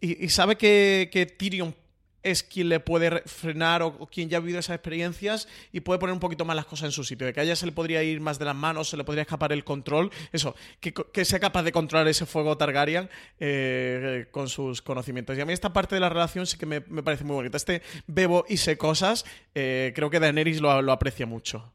Y, 0.00 0.24
y, 0.24 0.28
sabe 0.30 0.56
que, 0.56 1.08
que 1.12 1.26
Tyrion 1.26 1.74
es 2.22 2.42
quien 2.42 2.68
le 2.68 2.80
puede 2.80 3.22
frenar 3.22 3.82
o, 3.82 4.06
quien 4.06 4.28
ya 4.28 4.38
ha 4.38 4.40
vivido 4.40 4.58
esas 4.58 4.76
experiencias 4.76 5.48
y 5.72 5.80
puede 5.80 5.98
poner 5.98 6.12
un 6.12 6.20
poquito 6.20 6.44
más 6.44 6.56
las 6.56 6.66
cosas 6.66 6.86
en 6.86 6.92
su 6.92 7.04
sitio. 7.04 7.26
De 7.26 7.32
que 7.32 7.40
a 7.40 7.42
ella 7.42 7.56
se 7.56 7.66
le 7.66 7.72
podría 7.72 8.02
ir 8.02 8.20
más 8.20 8.38
de 8.38 8.44
las 8.44 8.56
manos, 8.56 8.88
se 8.88 8.96
le 8.96 9.04
podría 9.04 9.22
escapar 9.22 9.52
el 9.52 9.64
control. 9.64 10.10
Eso, 10.32 10.54
que, 10.80 11.24
sea 11.24 11.40
capaz 11.40 11.62
de 11.62 11.72
controlar 11.72 12.08
ese 12.08 12.26
fuego 12.26 12.56
Targaryen 12.56 13.08
eh, 13.40 14.26
con 14.30 14.48
sus 14.48 14.82
conocimientos. 14.82 15.36
Y 15.36 15.40
a 15.40 15.46
mí 15.46 15.52
esta 15.52 15.72
parte 15.72 15.94
de 15.94 16.00
la 16.00 16.08
relación 16.08 16.46
sí 16.46 16.56
que 16.58 16.66
me, 16.66 16.80
parece 16.80 17.24
muy 17.24 17.34
bonita. 17.34 17.56
Este 17.56 17.82
bebo 18.06 18.44
y 18.48 18.56
sé 18.56 18.76
cosas, 18.76 19.24
eh, 19.54 19.92
creo 19.94 20.10
que 20.10 20.20
Daenerys 20.20 20.60
lo, 20.60 20.82
lo 20.82 20.92
aprecia 20.92 21.26
mucho. 21.26 21.72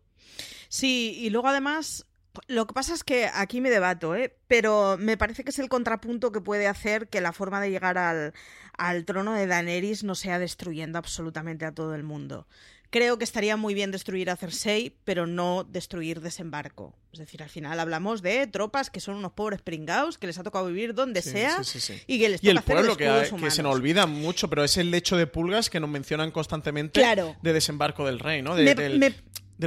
Sí, 0.69 1.19
y 1.19 1.29
luego 1.29 1.47
además 1.47 2.05
lo 2.47 2.67
que 2.67 2.73
pasa 2.73 2.93
es 2.93 3.03
que 3.03 3.29
aquí 3.33 3.61
me 3.61 3.69
debato, 3.69 4.15
¿eh? 4.15 4.35
pero 4.47 4.97
me 4.99 5.17
parece 5.17 5.43
que 5.43 5.51
es 5.51 5.59
el 5.59 5.69
contrapunto 5.69 6.31
que 6.31 6.41
puede 6.41 6.67
hacer 6.67 7.07
que 7.07 7.21
la 7.21 7.33
forma 7.33 7.61
de 7.61 7.69
llegar 7.69 7.97
al, 7.97 8.33
al 8.77 9.05
trono 9.05 9.33
de 9.33 9.47
Daenerys 9.47 10.03
no 10.03 10.15
sea 10.15 10.39
destruyendo 10.39 10.97
absolutamente 10.97 11.65
a 11.65 11.73
todo 11.73 11.95
el 11.95 12.03
mundo. 12.03 12.47
Creo 12.93 13.17
que 13.17 13.23
estaría 13.23 13.57
muy 13.57 13.73
bien 13.73 13.89
destruir 13.89 14.29
a 14.29 14.35
Cersei, 14.35 14.95
pero 15.03 15.25
no 15.25 15.63
destruir 15.63 16.21
desembarco. 16.21 16.93
Es 17.11 17.17
decir, 17.17 17.41
al 17.41 17.49
final 17.49 17.79
hablamos 17.79 18.21
de 18.21 18.45
tropas 18.45 18.91
que 18.91 18.99
son 18.99 19.15
unos 19.15 19.31
pobres 19.31 19.63
pringados, 19.63 20.19
que 20.19 20.27
les 20.27 20.37
ha 20.37 20.43
tocado 20.43 20.67
vivir 20.67 20.93
donde 20.93 21.23
sea 21.23 21.59
y 22.05 22.19
que 22.19 22.29
les 22.29 22.41
toca 22.41 22.53
y 22.53 22.55
el 22.55 22.61
pueblo 22.61 22.95
que, 22.95 23.05
que, 23.39 23.49
se 23.49 23.63
nos 23.63 23.73
olvida 23.73 24.05
mucho, 24.05 24.47
pero 24.47 24.63
es 24.63 24.77
el 24.77 24.91
lecho 24.91 25.17
de 25.17 25.25
pulgas 25.25 25.71
que 25.71 25.79
nos 25.79 25.89
mencionan 25.89 26.29
constantemente 26.29 27.01
de 27.41 27.53
desembarco 27.53 28.05
del 28.05 28.19
rey, 28.19 28.43
¿no? 28.43 28.55
De, 28.55 28.75
del 28.75 28.99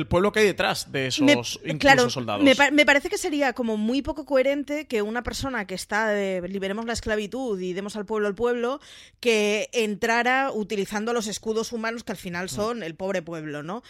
pueblo 0.05 0.33
que 0.33 0.41
hay 0.41 0.47
detrás 0.47 0.93
de 0.93 1.07
esos 1.07 1.61
incluso 1.65 2.11
soldados. 2.11 2.45
Me, 2.45 2.85
parece 2.85 3.09
que 3.09 3.17
sería 3.17 3.55
como 3.55 3.79
muy 3.79 4.03
poco 4.03 4.27
coherente 4.27 4.87
que 4.87 5.01
una 5.01 5.23
persona 5.23 5.67
que 5.67 5.75
está 5.75 6.09
de 6.09 6.47
liberemos 6.47 6.85
la 6.85 6.93
esclavitud 6.93 7.59
y 7.59 7.73
demos 7.73 7.97
al 7.97 8.05
pueblo 8.05 8.29
al 8.29 8.35
pueblo, 8.35 8.81
que 9.21 9.71
entrara 9.73 10.51
utilizando 10.53 11.13
los 11.13 11.27
escudos 11.27 11.73
humanos 11.73 12.05
que 12.05 12.13
al 12.13 12.19
final 12.19 12.47
mm. 12.47 12.49
son 12.49 12.83
el 12.83 12.95
pobre 12.95 13.23
pueblo, 13.23 13.63
¿no? 13.63 13.83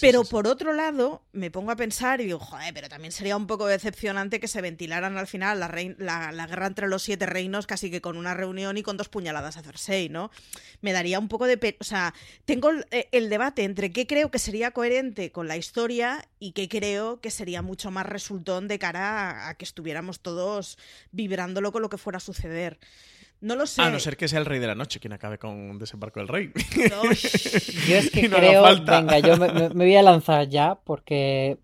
pero 0.00 0.24
por 0.24 0.46
otro 0.46 0.72
lado, 0.72 1.22
me 1.32 1.50
pongo 1.50 1.70
a 1.70 1.76
pensar 1.76 2.20
y 2.20 2.24
digo, 2.24 2.38
joder, 2.38 2.74
pero 2.74 2.88
también 2.88 3.12
sería 3.12 3.36
un 3.36 3.46
poco 3.46 3.66
decepcionante 3.66 4.40
que 4.40 4.48
se 4.48 4.60
ventilaran 4.60 5.16
al 5.16 5.26
final 5.26 5.60
la, 5.60 6.32
la, 6.32 6.46
guerra 6.46 6.66
entre 6.66 6.88
los 6.88 7.02
siete 7.02 7.26
reinos 7.26 7.66
casi 7.66 7.90
que 7.90 8.00
con 8.00 8.16
una 8.16 8.34
reunión 8.34 8.76
y 8.76 8.82
con 8.82 8.96
dos 8.96 9.08
puñaladas 9.08 9.56
a 9.56 9.62
Cersei, 9.62 10.08
¿no? 10.08 10.30
Me 10.80 10.92
daría 10.92 11.18
un 11.18 11.28
poco 11.28 11.46
de... 11.46 11.76
O 11.80 11.84
sea, 11.84 12.14
tengo 12.44 12.70
el, 12.70 12.84
el 12.90 13.30
debate 13.30 13.64
entre 13.64 13.92
qué 13.92 14.06
creo 14.06 14.30
que 14.30 14.38
sería 14.38 14.72
coherente 14.72 15.30
con 15.30 15.48
la 15.48 15.53
historia 15.56 16.28
y 16.38 16.52
que 16.52 16.68
creo 16.68 17.20
que 17.20 17.30
sería 17.30 17.62
mucho 17.62 17.90
más 17.90 18.06
resultón 18.06 18.68
de 18.68 18.78
cara 18.78 19.48
a, 19.48 19.54
que 19.54 19.64
estuviéramos 19.64 20.20
todos 20.20 20.78
vibrándolo 21.12 21.72
con 21.72 21.82
lo 21.82 21.88
que 21.88 21.98
fuera 21.98 22.18
a 22.18 22.20
suceder. 22.20 22.78
No 23.40 23.56
lo 23.56 23.66
sé. 23.66 23.82
A 23.82 23.90
no 23.90 24.00
ser 24.00 24.16
que 24.16 24.26
sea 24.26 24.38
el 24.38 24.46
rey 24.46 24.58
de 24.58 24.66
la 24.66 24.74
noche 24.74 25.00
quien 25.00 25.12
acabe 25.12 25.38
con 25.38 25.78
Desembarco 25.78 26.20
del 26.20 26.28
Rey. 26.28 26.50
yo 27.88 27.96
es 27.96 28.10
que 28.10 28.30
creo. 28.30 28.62
Venga, 28.84 29.18
yo 29.18 29.36
me, 29.36 29.68
voy 29.68 29.96
a 29.96 30.02
lanzar 30.02 30.48
ya 30.48 30.76
porque 30.76 31.58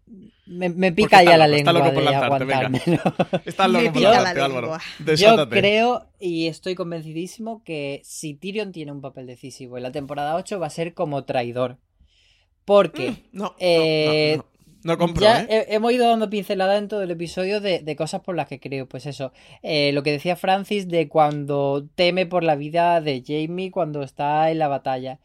me, 0.47 0.93
pica 0.93 1.22
ya 1.22 1.38
la 1.38 1.47
lengua. 1.47 1.72
Está 1.72 1.72
loco 1.72 1.95
por 1.95 2.47
lanzarte, 2.47 3.01
Estás 3.47 3.70
loco 3.70 3.93
por 3.93 4.03
lanzarte, 4.03 4.41
Álvaro. 4.41 4.78
Yo 5.16 5.49
creo 5.49 6.07
y 6.18 6.49
estoy 6.49 6.74
convencidísimo 6.74 7.62
que 7.64 8.03
si 8.05 8.34
Tyrion 8.34 8.72
tiene 8.72 8.93
un 8.93 9.01
papel 9.01 9.26
decisivo 9.26 9.78
en 9.78 9.84
la 9.84 9.93
temporada 9.93 10.36
8 10.36 10.61
va 10.61 10.66
a 10.66 10.70
ser 10.70 10.93
como 10.93 11.24
traidor. 11.24 11.78
Porque. 12.64 13.11
Mm, 13.11 13.16
no, 13.32 13.54
eh, 13.58 14.40
no, 14.82 14.96
compro, 14.98 15.22
ya 15.22 15.42
¿eh? 15.42 15.66
hemos 15.70 15.92
ido 15.92 16.08
dando 16.08 16.30
pincelada 16.30 16.78
en 16.78 16.88
todo 16.88 17.02
el 17.02 17.11
episodio 17.11 17.61
de, 17.61 17.96
cosas 17.96 18.22
por 18.22 18.36
las 18.36 18.48
que 18.48 18.61
creo. 18.61 18.88
Pues 18.88 19.06
eso. 19.06 19.32
Eh, 19.62 19.92
lo 19.92 20.02
que 20.02 20.12
decía 20.12 20.36
Francis 20.36 20.88
de 20.88 21.08
cuando 21.08 21.86
teme 21.94 22.26
por 22.26 22.44
la 22.44 22.56
vida 22.56 23.00
de 23.00 23.22
Jamie 23.26 23.70
cuando 23.70 24.02
está 24.02 24.50
en 24.50 24.58
la 24.58 24.68
batalla. 24.68 25.18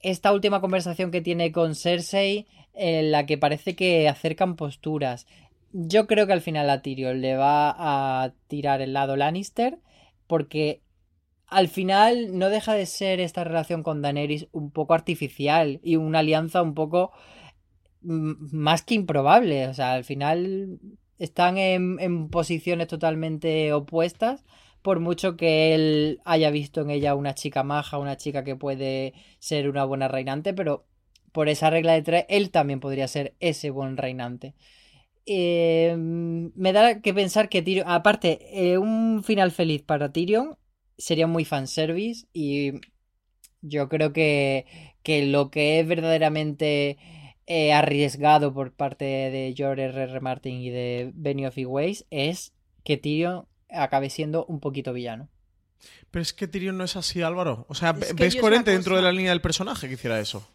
Esta 0.00 0.32
última 0.32 0.60
conversación 0.60 1.10
que 1.10 1.22
tiene 1.22 1.50
con 1.50 1.74
Cersei, 1.74 2.46
en 2.74 3.10
la 3.10 3.24
que 3.24 3.38
parece 3.38 3.74
que 3.74 4.08
acercan 4.08 4.56
posturas. 4.56 5.26
Yo 5.72 6.06
creo 6.06 6.26
que 6.26 6.34
al 6.34 6.42
final 6.42 6.70
a 6.70 6.82
Tyrion 6.82 7.20
le 7.20 7.36
va 7.36 7.74
a 7.76 8.32
tirar 8.48 8.80
el 8.80 8.92
lado 8.92 9.16
Lannister. 9.16 9.78
Porque 10.26 10.80
al 11.46 11.68
final 11.68 12.36
no 12.38 12.48
deja 12.48 12.74
de 12.74 12.86
ser 12.86 13.20
esta 13.20 13.44
relación 13.44 13.82
con 13.82 14.02
Daenerys 14.02 14.48
un 14.52 14.70
poco 14.70 14.94
artificial 14.94 15.80
y 15.82 15.96
una 15.96 16.20
alianza 16.20 16.62
un 16.62 16.74
poco 16.74 17.12
más 18.02 18.82
que 18.82 18.94
improbable. 18.94 19.68
O 19.68 19.74
sea, 19.74 19.92
al 19.94 20.04
final 20.04 20.78
están 21.18 21.58
en, 21.58 22.28
posiciones 22.28 22.88
totalmente 22.88 23.72
opuestas. 23.72 24.44
Por 24.82 25.00
mucho 25.00 25.36
que 25.36 25.74
él 25.74 26.20
haya 26.24 26.50
visto 26.50 26.82
en 26.82 26.90
ella 26.90 27.14
una 27.14 27.34
chica 27.34 27.62
maja, 27.62 27.98
una 27.98 28.16
chica 28.16 28.44
que 28.44 28.56
puede 28.56 29.14
ser 29.38 29.68
una 29.70 29.84
buena 29.84 30.08
reinante, 30.08 30.52
pero 30.52 30.86
por 31.32 31.48
esa 31.48 31.70
regla 31.70 31.94
de 31.94 32.02
tres, 32.02 32.24
él 32.28 32.50
también 32.50 32.80
podría 32.80 33.08
ser 33.08 33.34
ese 33.40 33.70
buen 33.70 33.96
reinante. 33.96 34.54
Eh, 35.26 35.94
me 35.96 36.72
da 36.74 37.00
que 37.00 37.14
pensar 37.14 37.48
que 37.48 37.62
Tyrion, 37.62 37.88
aparte, 37.88 38.40
eh, 38.52 38.76
un 38.76 39.22
final 39.24 39.52
feliz 39.52 39.82
para 39.82 40.12
Tyrion 40.12 40.56
sería 40.98 41.26
muy 41.26 41.44
fanservice 41.44 42.26
y 42.32 42.72
yo 43.62 43.88
creo 43.88 44.12
que, 44.12 44.66
que 45.02 45.26
lo 45.26 45.50
que 45.50 45.80
es 45.80 45.86
verdaderamente 45.86 46.98
eh, 47.46 47.72
arriesgado 47.72 48.54
por 48.54 48.72
parte 48.72 49.04
de 49.04 49.54
George 49.56 49.84
R. 49.84 50.02
R. 50.02 50.20
Martin 50.20 50.60
y 50.60 50.70
de 50.70 51.12
Benioff 51.14 51.58
y 51.58 51.64
Weiss 51.64 52.06
es 52.10 52.52
que 52.84 52.96
Tyrion 52.96 53.46
acabe 53.70 54.10
siendo 54.10 54.44
un 54.46 54.60
poquito 54.60 54.92
villano. 54.92 55.28
Pero 56.10 56.22
es 56.22 56.32
que 56.32 56.48
Tyrion 56.48 56.78
no 56.78 56.84
es 56.84 56.96
así, 56.96 57.22
Álvaro. 57.22 57.66
O 57.68 57.74
sea, 57.74 57.92
¿ves 57.92 58.36
coherente 58.36 58.70
dentro 58.70 58.96
de 58.96 59.02
la 59.02 59.12
línea 59.12 59.30
del 59.30 59.40
personaje 59.40 59.88
que 59.88 59.94
hiciera 59.94 60.20
eso? 60.20 60.46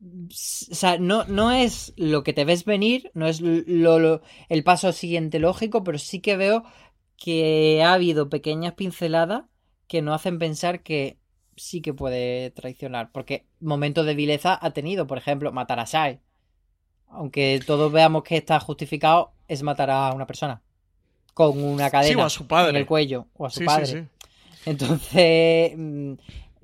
O 0.00 0.74
sea, 0.74 0.98
no, 0.98 1.24
no 1.24 1.50
es 1.50 1.94
lo 1.96 2.24
que 2.24 2.34
te 2.34 2.44
ves 2.44 2.64
venir, 2.64 3.10
no 3.14 3.26
es 3.26 3.40
lo, 3.40 4.20
el 4.48 4.64
paso 4.64 4.92
siguiente 4.92 5.38
lógico, 5.38 5.82
pero 5.82 5.98
sí 5.98 6.20
que 6.20 6.36
veo 6.36 6.64
que 7.16 7.82
ha 7.82 7.94
habido 7.94 8.28
pequeñas 8.28 8.74
pinceladas 8.74 9.44
que 9.86 10.02
nos 10.02 10.14
hacen 10.14 10.38
pensar 10.38 10.82
que 10.82 11.18
sí 11.56 11.80
que 11.80 11.94
puede 11.94 12.50
traicionar. 12.50 13.10
Porque 13.12 13.46
momentos 13.60 14.06
de 14.06 14.14
vileza 14.14 14.58
ha 14.60 14.70
tenido, 14.70 15.06
por 15.06 15.18
ejemplo, 15.18 15.52
matar 15.52 15.80
a 15.80 15.86
Sai. 15.86 16.20
Aunque 17.08 17.60
todos 17.64 17.92
veamos 17.92 18.24
que 18.24 18.36
está 18.36 18.58
justificado, 18.60 19.32
es 19.46 19.62
matar 19.62 19.90
a 19.90 20.12
una 20.12 20.26
persona. 20.26 20.62
Con 21.32 21.62
una 21.62 21.90
cadena 21.90 22.26
en 22.68 22.76
el 22.76 22.86
cuello. 22.86 23.26
O 23.36 23.46
a 23.46 23.50
su 23.50 23.64
padre. 23.64 24.08
Entonces, 24.66 25.72
mm, 25.76 26.14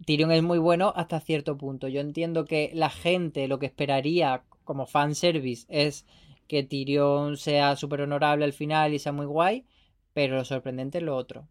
Tyrion 0.05 0.32
es 0.32 0.42
muy 0.42 0.59
bueno 0.59 0.92
hasta 0.96 1.20
cierto 1.20 1.57
punto. 1.57 1.88
Yo 1.88 2.01
entiendo 2.01 2.44
que 2.44 2.70
la 2.74 2.90
gente 2.90 3.48
lo 3.48 3.59
que 3.59 3.66
esperaría 3.66 4.42
como 4.64 4.86
fanservice 4.86 5.66
es 5.68 6.07
que 6.48 6.62
Tyrion 6.62 7.36
sea 7.36 7.76
súper 7.76 8.01
honorable 8.01 8.44
al 8.44 8.53
final 8.53 8.94
y 8.94 8.98
sea 8.98 9.12
muy 9.12 9.26
guay. 9.26 9.64
Pero 10.12 10.36
lo 10.36 10.44
sorprendente 10.44 10.98
es 10.98 11.04
lo 11.04 11.16
otro. 11.16 11.48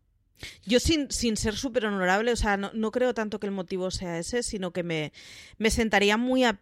Yo 0.65 0.79
sin, 0.79 1.11
sin 1.11 1.37
ser 1.37 1.55
súper 1.55 1.85
honorable, 1.85 2.31
o 2.31 2.35
sea, 2.35 2.57
no, 2.57 2.91
creo 2.91 3.13
tanto 3.13 3.39
que 3.39 3.47
el 3.47 3.51
motivo 3.51 3.91
sea 3.91 4.17
ese, 4.19 4.43
sino 4.43 4.71
que 4.71 4.83
me, 4.83 5.11
me 5.57 5.69
sentaría 5.69 6.17
muy 6.17 6.45
a, 6.45 6.59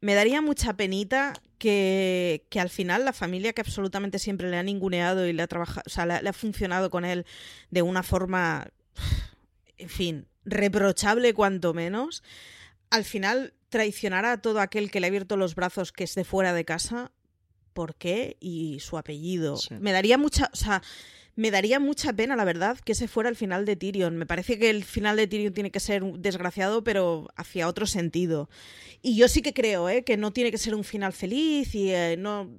me 0.00 0.14
daría 0.14 0.40
mucha 0.40 0.74
penita 0.74 1.32
que, 1.58 2.46
que, 2.48 2.60
al 2.60 2.70
final 2.70 3.04
la 3.04 3.12
familia 3.12 3.52
que 3.52 3.60
absolutamente 3.60 4.18
siempre 4.18 4.50
le 4.50 4.56
ha 4.56 4.62
ninguneado 4.62 5.26
y 5.26 5.32
le 5.32 5.42
ha 5.42 5.48
trabajado, 5.48 5.82
o 5.86 5.90
sea, 5.90 6.06
le, 6.06 6.28
ha 6.28 6.32
funcionado 6.32 6.90
con 6.90 7.04
él 7.04 7.26
de 7.70 7.82
una 7.82 8.02
forma, 8.02 8.68
en 9.78 9.88
fin, 9.88 10.28
reprochable 10.44 11.34
cuanto 11.34 11.74
menos, 11.74 12.22
al 12.90 13.04
final 13.04 13.54
traicionara 13.68 14.32
a 14.32 14.40
todo 14.40 14.60
aquel 14.60 14.90
que 14.90 15.00
le 15.00 15.06
ha 15.06 15.08
abierto 15.08 15.36
los 15.36 15.54
brazos 15.54 15.92
que 15.92 16.04
es 16.04 16.14
de 16.14 16.24
fuera 16.24 16.52
de 16.52 16.64
casa 16.64 17.10
por 17.76 17.94
qué 17.94 18.38
y 18.40 18.80
su 18.80 18.96
apellido. 18.96 19.60
Me 19.78 19.92
daría 19.92 20.16
mucha, 20.16 20.48
o 20.50 20.56
sea, 20.56 20.82
me 21.34 21.50
daría 21.50 21.78
mucha 21.78 22.14
pena, 22.14 22.34
la 22.34 22.46
verdad, 22.46 22.78
que 22.80 22.92
ese 22.92 23.06
fuera 23.06 23.28
el 23.28 23.36
final 23.36 23.66
de 23.66 23.76
Tyrion. 23.76 24.16
Me 24.16 24.24
parece 24.24 24.58
que 24.58 24.70
el 24.70 24.82
final 24.82 25.18
de 25.18 25.26
Tyrion 25.26 25.52
tiene 25.52 25.70
que 25.70 25.78
ser 25.78 26.02
desgraciado, 26.02 26.82
pero 26.82 27.28
hacia 27.36 27.68
otro 27.68 27.86
sentido. 27.86 28.48
Y 29.02 29.14
yo 29.16 29.28
sí 29.28 29.42
que 29.42 29.52
creo, 29.52 29.90
¿eh? 29.90 30.04
que 30.04 30.16
no 30.16 30.32
tiene 30.32 30.50
que 30.50 30.56
ser 30.56 30.74
un 30.74 30.84
final 30.84 31.12
feliz 31.12 31.74
y 31.74 31.90
eh, 31.92 32.16
no, 32.18 32.58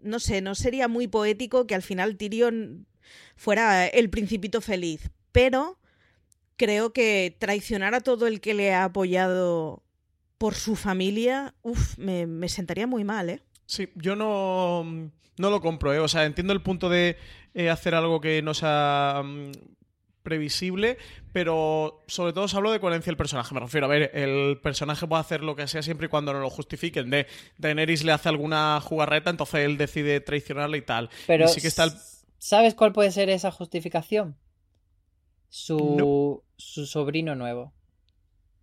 no 0.00 0.18
sé, 0.18 0.42
no 0.42 0.56
sería 0.56 0.88
muy 0.88 1.06
poético 1.06 1.68
que 1.68 1.76
al 1.76 1.82
final 1.82 2.16
Tyrion 2.16 2.88
fuera 3.36 3.86
el 3.86 4.10
principito 4.10 4.60
feliz. 4.60 5.12
Pero 5.30 5.78
creo 6.56 6.92
que 6.92 7.36
traicionar 7.38 7.94
a 7.94 8.00
todo 8.00 8.26
el 8.26 8.40
que 8.40 8.54
le 8.54 8.74
ha 8.74 8.82
apoyado 8.82 9.84
por 10.38 10.56
su 10.56 10.74
familia, 10.74 11.54
uff, 11.62 11.96
me, 11.96 12.26
me 12.26 12.48
sentaría 12.48 12.88
muy 12.88 13.04
mal, 13.04 13.30
¿eh? 13.30 13.40
Sí, 13.66 13.88
yo 13.94 14.14
no, 14.16 14.84
no 15.38 15.50
lo 15.50 15.60
compro, 15.60 15.92
¿eh? 15.94 15.98
O 15.98 16.08
sea, 16.08 16.24
entiendo 16.24 16.52
el 16.52 16.62
punto 16.62 16.88
de 16.88 17.16
eh, 17.54 17.70
hacer 17.70 17.94
algo 17.94 18.20
que 18.20 18.42
no 18.42 18.52
sea 18.54 19.22
mm, 19.24 19.52
previsible, 20.22 20.98
pero 21.32 22.02
sobre 22.06 22.32
todo 22.32 22.44
os 22.44 22.54
hablo 22.54 22.70
de 22.72 22.80
coherencia 22.80 23.10
del 23.10 23.16
personaje. 23.16 23.54
Me 23.54 23.60
refiero 23.60 23.86
a 23.86 23.90
ver, 23.90 24.10
el 24.14 24.58
personaje 24.62 25.06
puede 25.06 25.20
hacer 25.20 25.42
lo 25.42 25.54
que 25.56 25.66
sea 25.68 25.82
siempre 25.82 26.06
y 26.06 26.10
cuando 26.10 26.32
no 26.32 26.40
lo 26.40 26.50
justifiquen. 26.50 27.10
De 27.10 27.26
Daenerys 27.58 28.04
le 28.04 28.12
hace 28.12 28.28
alguna 28.28 28.80
jugarreta, 28.82 29.30
entonces 29.30 29.60
él 29.60 29.76
decide 29.78 30.20
traicionarle 30.20 30.78
y 30.78 30.82
tal. 30.82 31.10
Pero 31.26 31.44
Y 31.46 31.48
sí 31.48 31.60
que 31.60 31.68
está 31.68 31.84
el- 31.84 31.92
¿sabes 32.38 32.74
cuál 32.74 32.92
puede 32.92 33.10
ser 33.10 33.28
esa 33.30 33.50
justificación? 33.50 34.36
Su, 35.48 36.42
su 36.56 36.86
sobrino 36.86 37.34
nuevo. 37.34 37.72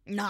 No. 0.05 0.29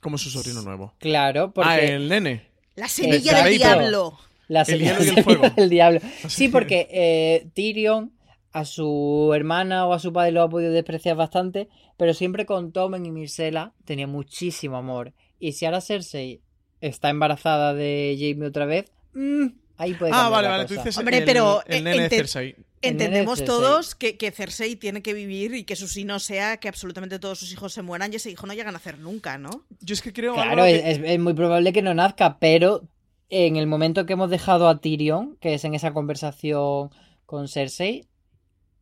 como 0.00 0.18
su 0.18 0.28
sobrino 0.28 0.60
nuevo. 0.62 0.94
Claro, 0.98 1.52
porque 1.54 1.70
Ah, 1.70 1.78
el 1.80 2.08
nene. 2.08 2.46
La 2.76 2.88
semilla 2.88 3.44
del 3.44 3.56
diablo. 3.58 4.18
la 4.48 4.64
semilla 4.64 4.96
fuego. 5.22 5.48
del 5.50 5.68
diablo. 5.70 6.00
Sí, 6.28 6.48
porque 6.48 6.88
eh, 6.90 7.48
Tyrion 7.54 8.12
a 8.52 8.64
su 8.64 9.32
hermana 9.34 9.86
o 9.86 9.92
a 9.92 9.98
su 9.98 10.12
padre 10.12 10.30
lo 10.30 10.42
ha 10.42 10.48
podido 10.48 10.72
despreciar 10.72 11.16
bastante, 11.16 11.68
pero 11.96 12.14
siempre 12.14 12.46
con 12.46 12.72
Tommen 12.72 13.04
y 13.04 13.10
Myrcella 13.10 13.72
tenía 13.84 14.06
muchísimo 14.06 14.76
amor. 14.76 15.12
Y 15.40 15.52
si 15.52 15.66
ahora 15.66 15.80
Cersei 15.80 16.40
está 16.80 17.10
embarazada 17.10 17.74
de 17.74 18.16
Jaime 18.18 18.46
otra 18.46 18.66
vez, 18.66 18.86
mm, 19.12 19.46
ahí 19.76 19.94
puede 19.94 20.12
Ah, 20.14 20.28
vale, 20.28 20.48
la 20.48 20.56
vale. 20.56 20.68
Tú 20.68 20.74
dices 20.74 20.96
Hombre, 20.98 21.18
el, 21.18 21.24
pero, 21.24 21.62
el 21.66 21.82
nene 21.82 22.04
de 22.04 22.08
Cersei. 22.10 22.54
Entendemos 22.88 23.38
Cersei. 23.38 23.46
todos 23.46 23.94
que, 23.94 24.16
que 24.16 24.30
Cersei 24.30 24.76
tiene 24.76 25.02
que 25.02 25.14
vivir 25.14 25.54
y 25.54 25.64
que 25.64 25.76
su 25.76 25.88
sí 25.88 26.04
no 26.04 26.18
sea 26.18 26.56
que 26.58 26.68
absolutamente 26.68 27.18
todos 27.18 27.38
sus 27.38 27.52
hijos 27.52 27.72
se 27.72 27.82
mueran 27.82 28.12
y 28.12 28.16
ese 28.16 28.30
hijo 28.30 28.46
no 28.46 28.54
llega 28.54 28.68
a 28.68 28.72
nacer 28.72 28.98
nunca, 28.98 29.38
¿no? 29.38 29.64
Yo 29.80 29.94
es 29.94 30.02
que 30.02 30.12
creo 30.12 30.34
Claro, 30.34 30.64
es, 30.64 30.82
que- 30.82 30.90
es- 30.90 31.00
es 31.04 31.18
muy 31.18 31.34
probable 31.34 31.72
que 31.72 31.82
no 31.82 31.94
nazca, 31.94 32.38
pero 32.38 32.82
en 33.30 33.56
el 33.56 33.66
momento 33.66 34.06
que 34.06 34.12
hemos 34.14 34.30
dejado 34.30 34.68
a 34.68 34.80
Tyrion, 34.80 35.36
que 35.40 35.54
es 35.54 35.64
en 35.64 35.74
esa 35.74 35.92
conversación 35.92 36.90
con 37.26 37.48
Cersei, 37.48 38.06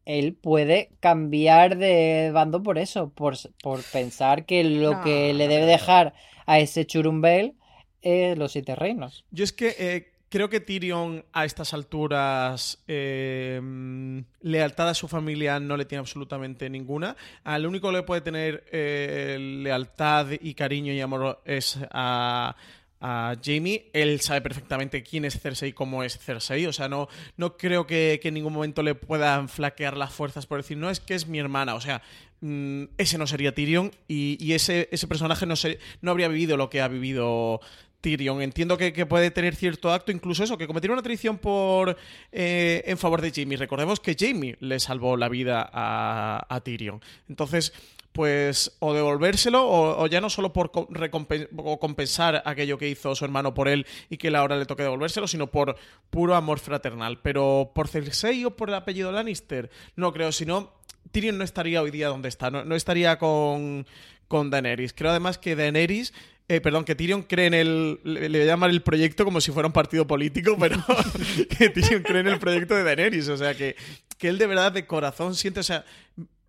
él 0.05 0.35
puede 0.35 0.91
cambiar 1.01 1.77
de 1.79 2.31
bando 2.35 2.63
por 2.63 2.79
eso, 2.79 3.11
por, 3.11 3.37
por 3.63 3.83
pensar 3.85 4.47
que 4.47 4.65
lo 4.65 4.95
No, 4.95 5.03
que 5.05 5.33
le 5.33 5.47
debe 5.49 5.65
dejar 5.67 6.15
a 6.47 6.59
ese 6.59 6.85
churumbel 6.87 7.55
es 8.01 8.37
los 8.37 8.51
siete 8.53 8.75
reinos. 8.75 9.25
Yo 9.31 9.45
es 9.45 9.53
que 9.53 9.77
eh, 9.79 10.12
creo 10.33 10.49
que 10.49 10.61
Tyrion 10.61 11.23
a 11.35 11.45
estas 11.45 11.75
alturas 11.75 12.83
mm, 12.89 14.19
lealtad 14.41 14.89
a 14.89 14.95
su 14.95 15.07
familia 15.07 15.61
no 15.61 15.77
le 15.77 15.85
tiene 15.85 16.01
absolutamente 16.01 16.71
ninguna. 16.71 17.15
Al 17.45 17.67
único 17.67 17.91
que 17.91 17.97
le 17.99 18.03
puede 18.03 18.23
tener 18.23 18.65
eh, 18.73 19.37
lealtad 19.39 20.29
y 20.41 20.55
cariño 20.55 20.91
y 20.95 21.03
amor 21.03 21.43
es 21.45 21.79
a 21.91 22.57
a 23.05 23.35
Jamie, 23.45 23.91
él 23.93 24.21
sabe 24.21 24.41
perfectamente 24.43 25.03
quién 25.03 25.25
es 25.25 25.41
Cersei 25.41 25.71
y 25.71 25.73
cómo 25.73 26.05
es 26.05 26.17
Cersei, 26.19 26.67
o 26.67 26.73
sea, 26.73 26.89
no, 26.89 27.09
no 27.37 27.57
creo 27.57 27.85
que, 27.85 28.21
en 28.23 28.35
ningún 28.35 28.53
momento 28.53 28.81
le 28.85 28.95
puedan 28.95 29.49
flaquear 29.49 29.97
las 29.97 30.13
fuerzas 30.13 30.47
por 30.47 30.59
decir, 30.59 30.77
no, 30.77 30.89
es 30.89 31.01
que 31.01 31.15
es 31.15 31.27
mi 31.27 31.41
hermana, 31.41 31.75
o 31.75 31.81
sea, 31.81 32.01
mm, 32.43 32.85
ese 32.99 33.19
no 33.19 33.27
sería 33.27 33.57
Tyrion 33.57 33.91
y, 34.07 34.53
ese, 34.53 34.89
ese 34.93 35.09
personaje 35.09 35.47
no, 35.47 35.57
se, 35.57 35.81
no 36.01 36.13
habría 36.13 36.29
vivido 36.29 36.57
lo 36.57 36.71
que 36.71 36.81
ha 36.81 36.87
vivido 36.87 37.61
Tyrion. 38.03 38.43
Entiendo 38.43 38.77
que, 38.77 38.93
puede 39.07 39.31
tener 39.31 39.55
cierto 39.57 39.91
acto, 39.91 40.13
incluso 40.13 40.45
eso, 40.45 40.59
que 40.59 40.67
cometer 40.67 40.91
una 40.91 41.01
traición 41.03 41.39
por 41.39 41.97
eh, 42.31 42.83
en 42.85 42.99
favor 42.99 43.23
de 43.23 43.33
Jamie. 43.35 43.57
Recordemos 43.57 44.01
que 44.01 44.15
Jamie 44.19 44.57
le 44.61 44.79
salvó 44.79 45.17
la 45.17 45.31
vida 45.31 45.71
a, 45.73 46.61
Tyrion. 46.63 47.01
Entonces, 47.29 47.73
pues 48.13 48.77
o 48.81 48.93
devolvérselo 48.93 49.67
o, 49.67 50.07
ya 50.07 50.21
no 50.21 50.29
solo 50.29 50.53
por 50.53 50.71
co- 50.71 50.87
recompen- 50.89 51.49
o 51.57 51.79
compensar 51.81 52.43
aquello 52.45 52.77
que 52.77 52.89
hizo 52.91 53.15
su 53.15 53.25
hermano 53.25 53.55
por 53.55 53.69
él 53.69 53.87
y 54.11 54.19
que 54.19 54.29
ahora 54.37 54.59
le 54.59 54.67
toque 54.67 54.83
devolvérselo, 54.83 55.27
sino 55.27 55.47
por 55.47 55.77
puro 56.11 56.35
amor 56.35 56.59
fraternal. 56.59 57.21
Pero 57.23 57.73
por 57.75 57.89
Cersei 57.89 58.45
o 58.45 58.55
por 58.55 58.69
el 58.69 58.75
apellido 58.75 59.11
Lannister, 59.13 59.71
no 59.97 60.13
creo, 60.13 60.31
si 60.31 60.45
no, 60.45 60.75
Tyrion 61.11 61.39
no 61.39 61.45
estaría 61.45 61.81
hoy 61.81 61.91
día 61.91 62.09
donde 62.09 62.29
está, 62.29 62.51
no, 62.51 62.65
no 62.65 62.75
estaría 62.75 63.17
con, 63.19 63.87
con 64.29 64.51
Daenerys. 64.51 64.93
Creo 64.93 65.11
además 65.11 65.39
que 65.39 65.57
Daenerys 65.57 66.13
eh, 66.53 66.61
perdón, 66.61 66.85
que 66.85 66.95
Tyrion 66.95 67.23
cree 67.23 67.47
en 67.47 67.55
el. 67.55 68.01
Le, 68.05 68.29
le 68.29 68.39
voy 68.41 68.47
a 68.47 68.51
llamar 68.53 68.69
el 68.69 68.83
proyecto 68.83 69.25
como 69.25 69.41
si 69.41 69.51
fuera 69.53 69.67
un 69.67 69.73
partido 69.73 70.07
político, 70.07 70.55
pero 70.61 70.77
que 71.59 71.71
Tyrion 71.71 72.03
cree 72.03 72.21
en 72.21 72.29
el 72.29 72.39
proyecto 72.39 72.75
de 72.75 72.85
Daenerys. 72.85 73.29
O 73.29 73.39
sea, 73.39 73.55
que, 73.55 73.75
que 74.19 74.29
él 74.29 74.37
de 74.37 74.47
verdad 74.47 74.71
de 74.71 74.87
corazón 74.87 75.35
siente. 75.35 75.61
O 75.61 75.63
sea, 75.63 75.87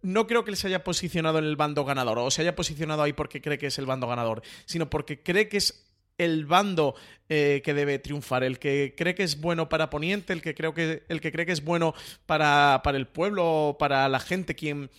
no 0.02 0.28
creo 0.28 0.44
que 0.44 0.52
él 0.52 0.58
se 0.58 0.68
haya 0.68 0.84
posicionado 0.84 1.40
en 1.40 1.46
el 1.46 1.56
bando 1.56 1.86
ganador 1.86 2.20
o 2.20 2.30
se 2.32 2.42
haya 2.42 2.54
posicionado 2.54 3.02
ahí 3.02 3.14
porque 3.14 3.42
cree 3.42 3.58
que 3.58 3.68
es 3.68 3.80
el 3.80 3.86
bando 3.86 4.06
ganador, 4.06 4.42
sino 4.66 4.90
porque 4.90 5.24
cree 5.24 5.48
que 5.48 5.56
es 5.56 5.88
el 6.18 6.46
bando 6.46 6.96
eh, 7.30 7.62
que 7.64 7.74
debe 7.74 7.98
triunfar, 7.98 8.44
el 8.44 8.60
que 8.60 8.96
cree 8.98 9.16
que 9.16 9.24
es 9.24 9.40
bueno 9.40 9.70
para 9.70 9.90
Poniente, 9.90 10.34
el 10.34 10.42
que 10.42 10.54
creo 10.54 10.74
que 10.74 11.04
el 11.08 11.22
que 11.22 11.32
cree 11.32 11.46
que 11.46 11.54
es 11.54 11.64
bueno 11.64 11.96
para, 12.26 12.82
para 12.84 12.98
el 12.98 13.08
pueblo, 13.08 13.78
para 13.80 14.10
la 14.10 14.20
gente, 14.20 14.54
quien 14.54 14.92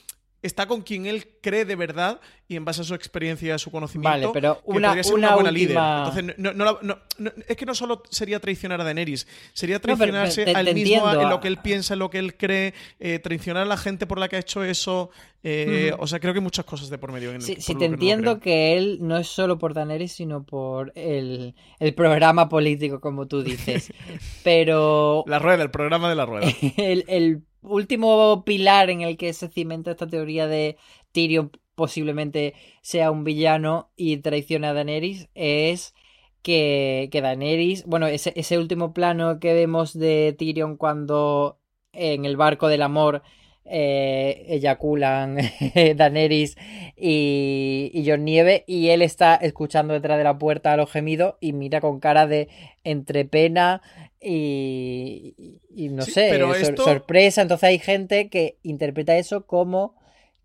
está 0.47 0.67
con 0.67 0.83
quien 0.83 1.07
él 1.07 1.27
cree 1.41 1.65
de 1.65 1.77
verdad 1.77 2.21
y 2.47 2.57
en 2.57 2.65
base 2.65 2.83
a 2.83 2.85
su 2.85 2.95
experiencia 2.95 3.49
y 3.49 3.51
a 3.53 3.59
su 3.59 3.71
conocimiento 3.71 4.11
Vale, 4.11 4.29
pero 4.33 4.57
que 4.57 4.63
una- 4.67 4.89
podría 4.89 5.03
ser 5.05 5.15
una 5.15 5.27
una, 5.29 5.35
buena 5.35 5.51
última- 5.51 6.05
líder. 6.09 6.25
Entonces, 6.25 6.39
no- 6.39 6.79
no 6.83 7.33
es 7.49 7.57
que 7.57 7.65
no 7.67 7.75
solo 7.75 8.03
sería 8.11 8.39
traicionar 8.41 8.81
a 8.81 8.85
Daenerys, 8.85 9.27
sería 9.55 9.79
pero 9.81 9.97
traicionarse 9.97 10.45
te- 10.45 10.53
te 10.53 10.57
a 10.59 10.61
él 10.61 10.75
mismo, 10.75 10.97
entiendo. 10.97 11.21
en 11.23 11.29
lo 11.31 11.41
que 11.41 11.49
él 11.49 11.57
piensa, 11.59 11.95
en 11.95 12.01
lo 12.01 12.11
que 12.11 12.19
él 12.19 12.37
cree, 12.37 12.75
eh, 13.01 13.19
traicionar 13.19 13.63
a 13.63 13.67
la 13.67 13.77
gente 13.79 14.07
por 14.07 14.19
la 14.19 14.29
que 14.29 14.37
ha 14.37 14.41
hecho 14.41 14.63
eso. 14.65 15.11
eh, 15.47 15.91
Ujú. 15.93 16.03
O 16.05 16.07
sea, 16.07 16.21
creo 16.21 16.33
que 16.33 16.39
hay 16.39 16.43
muchas 16.43 16.65
cosas 16.65 16.89
de 16.89 16.97
por 16.97 17.13
medio. 17.13 17.29
En 17.29 17.37
el- 17.37 17.43
Sí, 17.43 17.55
por 17.57 17.63
sí 17.63 17.73
te 17.75 17.79
que 17.81 17.85
entiendo 17.85 18.41
que 18.41 18.79
él 18.79 18.99
no 19.03 19.19
es 19.19 19.27
solo 19.29 19.59
por 19.59 19.75
Daenerys, 19.75 20.13
sino 20.13 20.43
por 20.43 20.91
el, 20.95 21.55
el 21.81 21.95
programa 21.95 22.49
político, 22.49 22.99
como 22.99 23.27
tú 23.29 23.43
dices. 23.43 23.93
Pero 24.43 25.25
La 25.27 25.39
rueda, 25.39 25.63
el 25.63 25.71
programa 25.71 26.09
de 26.09 26.15
la 26.15 26.27
rueda. 26.27 26.47
el, 26.79 27.05
el 27.09 27.43
último 27.65 28.45
pilar 28.45 28.91
en 28.91 29.01
el 29.03 29.17
que 29.17 29.33
se 29.33 29.49
cimenta 29.49 29.93
esta 29.93 30.07
teoría 30.07 30.47
de 30.47 30.77
Tyrion 31.13 31.51
posiblemente 31.75 32.55
sea 32.83 33.11
un 33.11 33.25
villano 33.25 33.91
y 33.97 34.19
traicione 34.19 34.69
a 34.69 34.75
Daenerys 34.75 35.29
es 35.35 35.95
que, 36.43 37.09
que 37.11 37.21
Daenerys, 37.21 37.85
bueno, 37.87 38.07
ese, 38.07 38.33
ese 38.37 38.59
último 38.59 38.93
plano 38.93 39.41
que 39.41 39.55
vemos 39.55 39.99
de 39.99 40.35
Tyrion 40.39 40.77
cuando 40.77 41.59
en 41.93 42.25
el 42.25 42.37
barco 42.37 42.69
del 42.69 42.83
amor 42.83 43.23
eh, 43.67 44.45
eyaculan 44.49 45.37
Daenerys 45.97 46.57
y, 46.97 47.91
y 47.95 48.09
Jon 48.09 48.25
Nieve 48.25 48.65
y 48.67 48.89
él 48.89 49.01
está 49.03 49.35
escuchando 49.37 49.95
detrás 49.95 50.19
de 50.19 50.25
la 50.25 50.39
puerta 50.39 50.73
a 50.73 50.77
los 50.77 50.91
gemidos 50.91 51.35
y 51.41 51.53
mira 51.53 51.81
con 51.81 51.99
cara 52.01 52.27
de 52.27 52.49
entre 52.85 53.25
pena 53.25 53.81
y, 54.21 55.35
y- 55.37 55.85
y 55.85 55.89
no 55.89 56.03
Sí, 56.03 56.13
sé, 56.13 56.29
pero 56.31 56.49
sor- 56.55 56.63
esto- 56.63 56.85
sorpresa. 56.85 57.43
Entonces 57.43 57.65
hay 57.65 57.79
gente 57.79 58.29
que 58.29 58.59
interpreta 58.63 59.17
eso 59.17 59.47
como 59.47 59.97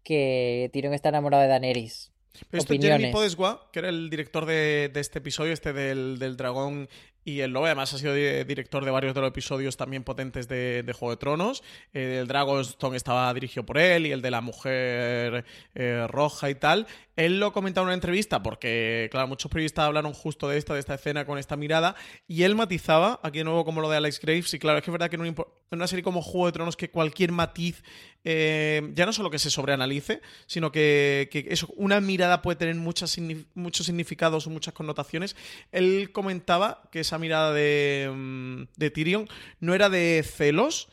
que 0.03 0.69
Tyrion 0.73 0.93
está 0.93 1.09
enamorado 1.09 1.43
de 1.43 1.49
Daenerys. 1.49 2.11
Pero 2.49 2.61
esto 2.61 2.73
Jeremy. 2.73 3.11
Podeswa, 3.11 3.69
que 3.73 3.79
era 3.79 3.89
el 3.89 4.09
director 4.09 4.45
de, 4.45 4.89
de 4.93 4.99
este 5.01 5.19
episodio, 5.19 5.51
este 5.51 5.73
del, 5.73 6.19
del 6.19 6.37
dragón 6.37 6.87
y 7.29 7.41
el 7.41 7.51
lobo, 7.51 7.65
además 7.65 7.93
ha 7.93 7.97
sido 7.97 8.13
di- 8.13 8.43
director 8.43 8.83
de 8.85 8.91
varios 8.91 9.13
de 9.13 9.21
los 9.21 9.29
episodios 9.29 9.77
también 9.77 10.03
potentes 10.03 10.47
de, 10.47 10.83
de 10.83 10.93
Juego 10.93 11.11
de 11.11 11.17
Tronos. 11.17 11.63
Eh, 11.93 12.19
el 12.21 12.27
Dragonstone 12.27 12.97
estaba 12.97 13.33
dirigido 13.33 13.65
por 13.65 13.77
él 13.77 14.05
y 14.05 14.11
el 14.11 14.21
de 14.21 14.31
la 14.31 14.41
mujer 14.41 15.45
eh, 15.75 16.05
roja 16.09 16.49
y 16.49 16.55
tal. 16.55 16.87
Él 17.19 17.37
lo 17.37 17.51
comentaba 17.51 17.83
en 17.83 17.87
una 17.87 17.93
entrevista 17.95 18.41
porque, 18.41 19.09
claro, 19.11 19.27
muchos 19.27 19.51
periodistas 19.51 19.83
hablaron 19.83 20.13
justo 20.13 20.47
de 20.47 20.57
esta, 20.57 20.73
de 20.73 20.79
esta 20.79 20.93
escena 20.93 21.25
con 21.25 21.37
esta 21.37 21.57
mirada 21.57 21.93
y 22.29 22.43
él 22.43 22.55
matizaba, 22.55 23.19
aquí 23.23 23.39
de 23.39 23.43
nuevo 23.43 23.65
como 23.65 23.81
lo 23.81 23.89
de 23.89 23.97
Alex 23.97 24.21
Graves, 24.21 24.53
y 24.53 24.59
claro, 24.59 24.77
es 24.77 24.85
que 24.85 24.89
es 24.89 24.93
verdad 24.93 25.09
que 25.09 25.17
en, 25.17 25.35
una 25.69 25.87
serie 25.87 26.01
como 26.01 26.21
Juego 26.21 26.45
de 26.45 26.53
Tronos 26.53 26.77
que 26.77 26.89
cualquier 26.89 27.33
matiz, 27.33 27.83
eh, 28.23 28.89
ya 28.93 29.05
no 29.05 29.11
solo 29.11 29.29
que 29.29 29.37
se 29.37 29.49
sobreanalice, 29.49 30.21
sino 30.45 30.71
que, 30.71 31.27
eso, 31.49 31.67
una 31.75 31.99
mirada 31.99 32.41
puede 32.41 32.55
tener 32.55 32.75
muchos 32.75 33.11
significados 33.11 34.47
o 34.47 34.49
muchas 34.49 34.73
connotaciones. 34.73 35.35
Él 35.73 36.13
comentaba 36.13 36.83
que 36.89 37.01
esa 37.01 37.19
mirada 37.19 37.51
de, 37.51 38.09
mm, 38.15 38.63
de 38.77 38.91
Tyrion 38.91 39.27
no 39.59 39.73
era 39.73 39.89
de 39.89 40.23
celos, 40.25 40.87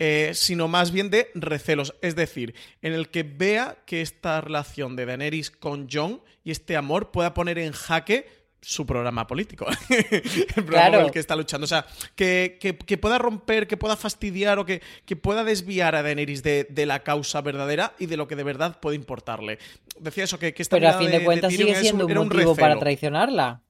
eh, 0.00 0.32
sino 0.34 0.66
más 0.66 0.90
bien 0.90 1.10
de 1.10 1.30
recelos. 1.34 1.94
Es 2.02 2.16
decir, 2.16 2.54
en 2.82 2.94
el 2.94 3.10
que 3.10 3.22
vea 3.22 3.76
que 3.86 4.00
esta 4.00 4.40
relación 4.40 4.96
de 4.96 5.06
Daenerys 5.06 5.50
con 5.52 5.88
Jon 5.88 6.22
y 6.42 6.50
este 6.50 6.76
amor 6.76 7.10
pueda 7.12 7.34
poner 7.34 7.58
en 7.58 7.72
jaque 7.72 8.26
su 8.62 8.84
programa 8.86 9.26
político. 9.26 9.66
el 9.90 10.64
programa 10.64 10.66
Claro. 10.66 10.98
por 10.98 11.06
el 11.06 11.10
que 11.12 11.18
está 11.18 11.34
luchando. 11.36 11.64
O 11.64 11.68
sea, 11.68 11.86
que, 12.14 12.58
que- 12.60 12.76
que 12.76 12.98
pueda 12.98 13.16
romper, 13.18 13.66
que 13.66 13.76
pueda 13.78 13.96
fastidiar 13.96 14.58
o 14.58 14.66
que, 14.66 14.82
que 15.06 15.16
pueda 15.16 15.44
desviar 15.44 15.94
a 15.94 16.02
Daenerys 16.02 16.42
de, 16.42 16.64
de 16.68 16.84
la 16.86 17.02
causa 17.02 17.40
verdadera 17.40 17.94
y 17.98 18.06
de 18.06 18.16
lo 18.18 18.26
que 18.28 18.36
de 18.36 18.42
verdad 18.42 18.78
puede 18.80 18.96
importarle. 18.96 19.58
Decía 19.98 20.24
eso, 20.24 20.38
que, 20.38 20.52
que 20.54 20.62
esta 20.62 20.76
Pero 20.76 20.90
a 20.90 20.92
fin 20.98 21.10
de 21.10 21.24
cuentas 21.24 21.52
sigue 21.54 21.74
siendo 21.76 22.06
un 22.06 22.14
motivo 22.14 22.54
para 22.56 22.78
traicionarla. 22.78 23.62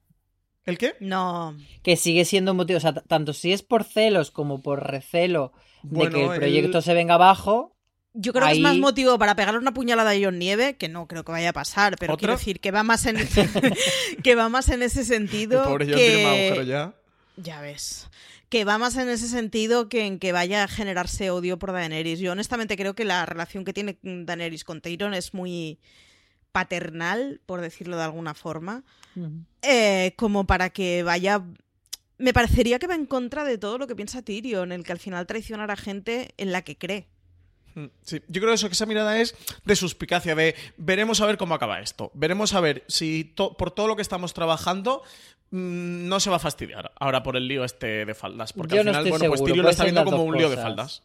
¿El 0.65 0.77
qué? 0.77 0.95
No. 0.99 1.57
Que 1.83 1.95
sigue 1.95 2.23
siendo 2.25 2.51
un 2.51 2.57
motivo, 2.57 2.77
o 2.77 2.81
sea, 2.81 2.93
tanto 2.93 3.33
si 3.33 3.51
es 3.51 3.63
por 3.63 3.83
celos 3.83 4.29
como 4.29 4.61
por 4.61 4.85
recelo 4.91 5.53
de 5.83 6.09
que 6.09 6.25
el 6.25 6.37
proyecto 6.37 6.81
se 6.81 6.93
venga 6.93 7.15
abajo. 7.15 7.75
Yo 8.13 8.33
creo 8.33 8.47
que 8.47 8.53
es 8.53 8.59
más 8.59 8.77
motivo 8.77 9.17
para 9.17 9.35
pegarle 9.35 9.59
una 9.59 9.73
puñalada 9.73 10.11
a 10.11 10.15
John 10.21 10.37
Nieve, 10.37 10.75
que 10.75 10.89
no 10.89 11.07
creo 11.07 11.23
que 11.23 11.31
vaya 11.31 11.49
a 11.49 11.53
pasar, 11.53 11.95
pero 11.97 12.13
¿Otra? 12.13 12.19
quiero 12.19 12.37
decir 12.37 12.59
que 12.59 12.71
va 12.71 12.83
más 12.83 13.05
en 13.05 13.15
que 14.23 14.35
va 14.35 14.49
más 14.49 14.69
en 14.69 14.83
ese 14.83 15.01
El 15.01 15.05
sentido 15.05 15.63
pobre 15.63 15.85
Jon 15.85 15.95
que... 15.95 16.51
tiene 16.53 16.65
ya. 16.65 16.93
Ya 17.37 17.61
ves. 17.61 18.09
Que 18.49 18.65
va 18.65 18.77
más 18.77 18.97
en 18.97 19.07
ese 19.07 19.29
sentido 19.29 19.87
que 19.87 20.05
en 20.05 20.19
que 20.19 20.33
vaya 20.33 20.65
a 20.65 20.67
generarse 20.67 21.31
odio 21.31 21.57
por 21.57 21.71
Daenerys. 21.71 22.19
Yo 22.19 22.33
honestamente 22.33 22.75
creo 22.75 22.95
que 22.95 23.05
la 23.05 23.25
relación 23.25 23.63
que 23.63 23.71
tiene 23.71 23.97
Daenerys 24.03 24.65
con 24.65 24.81
Tyrion 24.81 25.13
es 25.13 25.33
muy 25.33 25.79
paternal, 26.51 27.39
por 27.45 27.61
decirlo 27.61 27.95
de 27.95 28.03
alguna 28.03 28.33
forma, 28.33 28.83
eh, 29.61 30.13
como 30.17 30.45
para 30.45 30.69
que 30.69 31.03
vaya... 31.03 31.43
Me 32.21 32.33
parecería 32.33 32.79
que 32.79 32.87
va 32.87 32.95
en 32.95 33.05
contra 33.05 33.43
de 33.43 33.57
todo 33.57 33.77
lo 33.77 33.87
que 33.87 33.95
piensa 33.95 34.21
Tyrion, 34.21 34.71
el 34.71 34.83
que 34.83 34.91
al 34.91 34.99
final 34.99 35.25
traicionará 35.27 35.73
a 35.73 35.77
gente 35.77 36.29
en 36.37 36.51
la 36.51 36.61
que 36.61 36.77
cree. 36.77 37.07
Mm, 37.75 37.85
Sí, 38.03 38.21
yo 38.27 38.41
creo 38.41 38.53
eso, 38.53 38.67
que 38.67 38.73
esa 38.73 38.85
mirada 38.85 39.19
es 39.19 39.33
de 39.65 39.75
suspicacia, 39.75 40.35
de 40.35 40.55
veremos 40.77 41.21
a 41.21 41.25
ver 41.25 41.37
cómo 41.37 41.55
acaba 41.55 41.79
esto, 41.79 42.11
veremos 42.13 42.53
a 42.53 42.59
ver 42.59 42.83
si 42.87 43.23
to- 43.23 43.55
por 43.57 43.71
todo 43.71 43.87
lo 43.87 43.95
que 43.95 44.01
estamos 44.01 44.33
trabajando 44.33 45.01
mm, 45.51 46.07
no 46.07 46.19
se 46.19 46.29
va 46.29 46.35
a 46.35 46.39
fastidiar 46.39 46.91
ahora 46.99 47.23
por 47.23 47.35
el 47.37 47.47
lío 47.47 47.63
este 47.63 48.05
de 48.05 48.13
faldas, 48.13 48.53
porque 48.53 48.75
Yo 48.75 48.81
al 48.81 48.87
final, 48.87 49.09
bueno, 49.09 49.25
pues 49.29 49.43
Tyrion 49.43 49.63
lo 49.65 49.69
está 49.69 49.83
viendo 49.83 50.03
como 50.05 50.23
un 50.23 50.37
lío 50.37 50.49
de 50.49 50.57
faldas. 50.57 51.03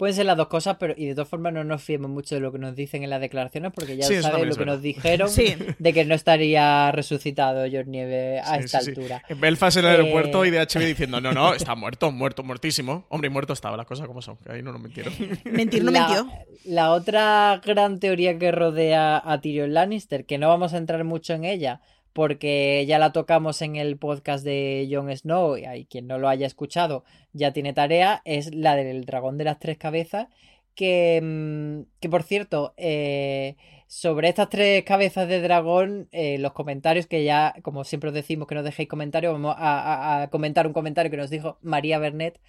Pueden 0.00 0.16
ser 0.16 0.26
las 0.26 0.36
dos 0.36 0.48
cosas, 0.48 0.78
pero 0.80 0.94
y 0.96 1.04
de 1.06 1.14
todas 1.14 1.28
formas 1.28 1.52
no 1.52 1.62
nos 1.62 1.82
fiemos 1.82 2.10
mucho 2.10 2.34
de 2.34 2.40
lo 2.40 2.50
que 2.50 2.58
nos 2.58 2.74
dicen 2.74 3.04
en 3.04 3.10
las 3.10 3.20
declaraciones, 3.20 3.70
porque 3.72 3.96
ya 3.96 4.04
Sí, 4.04 4.14
sabes 4.20 4.46
lo 4.48 4.54
que 4.54 4.60
verdad. 4.60 4.66
nos 4.74 4.82
dijeron 4.82 5.28
Sí. 5.30 5.54
de 5.78 5.92
que 5.92 6.04
no 6.04 6.14
estaría 6.14 6.90
resucitado 6.90 7.66
John 7.70 7.90
Nieve 7.90 8.40
a 8.40 8.56
Sí, 8.58 8.64
esta 8.64 8.80
sí, 8.80 8.84
sí. 8.86 8.90
altura. 8.92 9.22
En 9.28 9.40
Belfast 9.40 9.76
en 9.76 9.84
el 9.84 9.90
Eh, 9.90 9.94
aeropuerto 9.98 10.44
y 10.44 10.50
DHB 10.50 10.80
diciendo, 10.86 11.20
no, 11.20 11.32
no, 11.32 11.52
está 11.54 11.74
muerto, 11.74 12.10
muerto, 12.10 12.42
muertísimo. 12.42 13.04
Hombre, 13.10 13.28
y 13.28 13.30
muerto 13.30 13.52
estaba, 13.52 13.76
las 13.76 13.86
cosas 13.86 14.06
como 14.06 14.22
son, 14.22 14.38
que 14.38 14.50
ahí 14.50 14.62
no 14.62 14.72
nos 14.72 14.80
mentieron. 14.80 15.12
Mentir 15.44 15.84
no 15.84 15.90
la, 15.90 16.06
mintió. 16.08 16.32
la 16.64 16.92
otra 16.92 17.60
gran 17.64 18.00
teoría 18.00 18.38
que 18.38 18.50
rodea 18.52 19.20
a 19.22 19.40
Tyrion 19.40 19.74
Lannister, 19.74 20.24
que 20.24 20.38
no 20.38 20.48
vamos 20.48 20.72
a 20.72 20.78
entrar 20.78 21.04
mucho 21.04 21.34
en 21.34 21.44
ella, 21.44 21.82
porque 22.12 22.84
ya 22.86 22.98
la 22.98 23.12
tocamos 23.12 23.62
en 23.62 23.76
el 23.76 23.96
podcast 23.98 24.44
de 24.44 24.88
Jon 24.90 25.14
Snow, 25.16 25.56
y 25.56 25.64
ahí 25.64 25.84
quien 25.86 26.06
no 26.06 26.18
lo 26.18 26.28
haya 26.28 26.46
escuchado 26.46 27.04
ya 27.32 27.52
tiene 27.52 27.72
tarea, 27.72 28.22
es 28.24 28.54
la 28.54 28.76
del 28.76 29.04
dragón 29.04 29.38
de 29.38 29.44
las 29.44 29.58
tres 29.58 29.78
cabezas, 29.78 30.28
que, 30.74 31.20
mm, 31.22 32.00
que 32.00 32.08
por 32.08 32.22
cierto, 32.22 32.74
eh, 32.76 33.56
sobre 33.90 34.28
estas 34.28 34.48
tres 34.48 34.84
cabezas 34.84 35.28
de 35.28 35.40
dragón, 35.40 36.08
eh, 36.12 36.38
los 36.38 36.52
comentarios 36.52 37.06
que 37.08 37.24
ya, 37.24 37.54
como 37.62 37.82
siempre 37.84 38.08
os 38.10 38.14
decimos 38.14 38.46
que 38.46 38.54
no 38.54 38.62
dejéis 38.62 38.88
comentarios, 38.88 39.32
vamos 39.32 39.56
a, 39.58 40.28
comentar 40.30 40.66
un 40.68 40.72
comentario 40.72 41.10
que 41.10 41.16
nos 41.16 41.28
dijo 41.28 41.58
María 41.60 41.98
Bernet, 41.98 42.40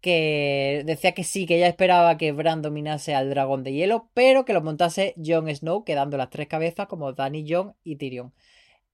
que 0.00 0.82
decía 0.86 1.12
que 1.12 1.24
sí, 1.24 1.46
que 1.46 1.56
ella 1.56 1.68
esperaba 1.68 2.16
que 2.16 2.32
Bran 2.32 2.62
dominase 2.62 3.14
al 3.14 3.30
dragón 3.30 3.62
de 3.64 3.74
hielo, 3.74 4.08
pero 4.12 4.44
que 4.44 4.52
lo 4.52 4.60
montase 4.60 5.14
Jon 5.24 5.48
Snow, 5.54 5.84
quedando 5.84 6.16
las 6.16 6.30
tres 6.30 6.48
cabezas 6.48 6.88
como 6.88 7.12
Dany, 7.12 7.44
Jon 7.48 7.74
y 7.84 7.96
Tyrion. 7.96 8.32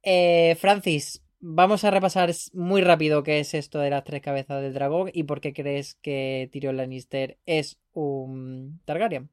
Eh, 0.04 0.56
Francis, 0.60 1.24
vamos 1.40 1.84
a 1.84 1.90
repasar 1.90 2.30
muy 2.52 2.82
rápido 2.82 3.22
qué 3.22 3.40
es 3.40 3.54
esto 3.54 3.78
de 3.80 3.90
las 3.90 4.04
tres 4.04 4.20
cabezas 4.22 4.62
del 4.62 4.74
dragón 4.74 5.10
y 5.12 5.24
por 5.24 5.40
qué 5.40 5.52
crees 5.54 5.94
que 5.96 6.48
Tyrion 6.52 6.76
Lannister 6.76 7.38
es 7.46 7.78
un 7.92 8.80
Targaryen. 8.84 9.30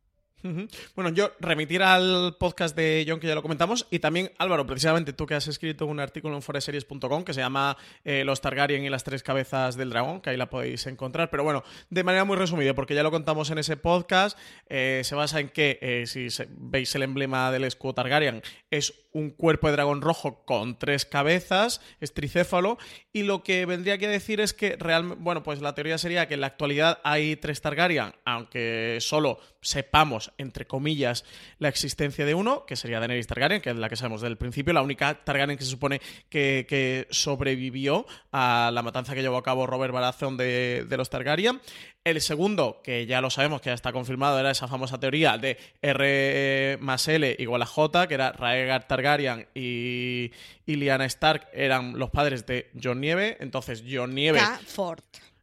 Bueno, 0.95 1.11
yo 1.11 1.31
remitir 1.39 1.84
al 1.84 2.35
podcast 2.39 2.76
de 2.76 3.05
John 3.07 3.19
que 3.19 3.27
ya 3.27 3.35
lo 3.35 3.41
comentamos 3.41 3.88
y 3.91 3.99
también 3.99 4.31
Álvaro, 4.38 4.65
precisamente 4.65 5.13
tú 5.13 5.26
que 5.26 5.35
has 5.35 5.47
escrito 5.47 5.85
un 5.85 5.99
artículo 5.99 6.35
en 6.35 6.41
foreseries.com 6.41 7.23
que 7.23 7.34
se 7.34 7.41
llama 7.41 7.77
eh, 8.03 8.23
Los 8.23 8.41
Targaryen 8.41 8.84
y 8.84 8.89
las 8.89 9.03
tres 9.03 9.23
cabezas 9.23 9.77
del 9.77 9.89
dragón, 9.89 10.22
que 10.22 10.31
ahí 10.31 10.38
la 10.38 10.49
podéis 10.49 10.88
encontrar, 10.88 11.30
pero 11.30 11.43
bueno, 11.43 11.63
de 11.89 12.03
manera 12.03 12.26
muy 12.26 12.38
resumida, 12.38 12.73
porque 12.73 12.95
ya 12.95 13.03
lo 13.03 13.11
contamos 13.11 13.49
en 13.51 13.57
ese 13.57 13.77
podcast, 13.77 14.38
eh, 14.68 15.01
se 15.03 15.15
basa 15.15 15.39
en 15.39 15.49
que 15.49 15.77
eh, 15.81 16.05
si 16.07 16.27
veis 16.49 16.93
el 16.95 17.03
emblema 17.03 17.51
del 17.51 17.63
escudo 17.63 17.93
Targaryen 17.93 18.41
es 18.69 18.93
un 19.13 19.30
cuerpo 19.31 19.68
de 19.68 19.73
dragón 19.73 20.01
rojo 20.01 20.45
con 20.45 20.80
tres 20.80 21.05
cabezas, 21.05 21.81
es 21.99 22.13
tricéfalo, 22.13 22.77
y 23.11 23.23
lo 23.23 23.43
que 23.43 23.65
vendría 23.65 23.95
a 23.95 23.97
decir 23.97 24.39
es 24.39 24.53
que 24.53 24.77
realmente, 24.77 25.22
bueno, 25.22 25.43
pues 25.43 25.61
la 25.61 25.76
teoría 25.76 25.97
sería 25.97 26.27
que 26.27 26.35
en 26.35 26.41
la 26.41 26.47
actualidad 26.47 26.99
hay 27.03 27.35
tres 27.35 27.61
Targaryen, 27.61 28.13
aunque 28.26 28.97
solo 29.01 29.39
sepamos, 29.61 30.31
entre 30.38 30.66
comillas, 30.66 31.26
la 31.60 31.70
existencia 31.70 32.26
de 32.26 32.34
uno, 32.34 32.66
que 32.66 32.76
sería 32.76 32.99
Daenerys 32.99 33.28
Targaryen, 33.28 33.62
que 33.62 33.70
es 33.70 33.76
la 33.76 33.90
que 33.90 33.95
sabemos 33.95 34.22
desde 34.22 34.32
el 34.32 34.38
principio, 34.38 34.74
la 34.74 34.82
única 34.82 35.24
Targaryen 35.24 35.58
que 35.58 35.64
se 35.64 35.72
supone 35.72 36.02
que, 36.30 36.66
que 36.68 37.08
sobrevivió 37.10 38.06
a 38.32 38.72
la 38.74 38.82
matanza 38.82 39.14
que 39.14 39.22
llevó 39.22 39.38
a 39.38 39.44
cabo 39.44 39.68
Robert 39.68 39.94
Baratheon 39.94 40.38
de, 40.38 40.86
de 40.88 40.98
los 40.98 41.10
Targaryen. 41.10 41.62
El 42.03 42.20
segundo, 42.20 42.82
que 42.84 43.06
ya 43.06 43.22
lo 43.22 43.30
sabemos, 43.30 43.62
que 43.62 43.70
ya 43.70 43.76
está 43.76 43.91
confirmado, 43.91 44.40
era 44.40 44.49
esa 44.49 44.68
famosa 44.68 44.99
teoría 44.99 45.38
de 45.38 45.58
R 45.84 46.78
más 46.82 47.08
L 47.08 47.36
igual 47.38 47.62
a 47.62 47.68
J, 47.68 48.08
que 48.08 48.16
era 48.16 48.32
Raegar 48.32 48.88
Targaryen 48.88 49.48
y, 49.53 50.32
y 50.66 50.90
Stark 50.90 51.49
eran 51.53 51.99
los 51.99 52.10
padres 52.10 52.48
de 52.48 52.72
Jon 52.82 53.02
Nieve. 53.02 53.38
Entonces, 53.40 53.84
Jon 53.88 54.16
Nieve... 54.16 54.40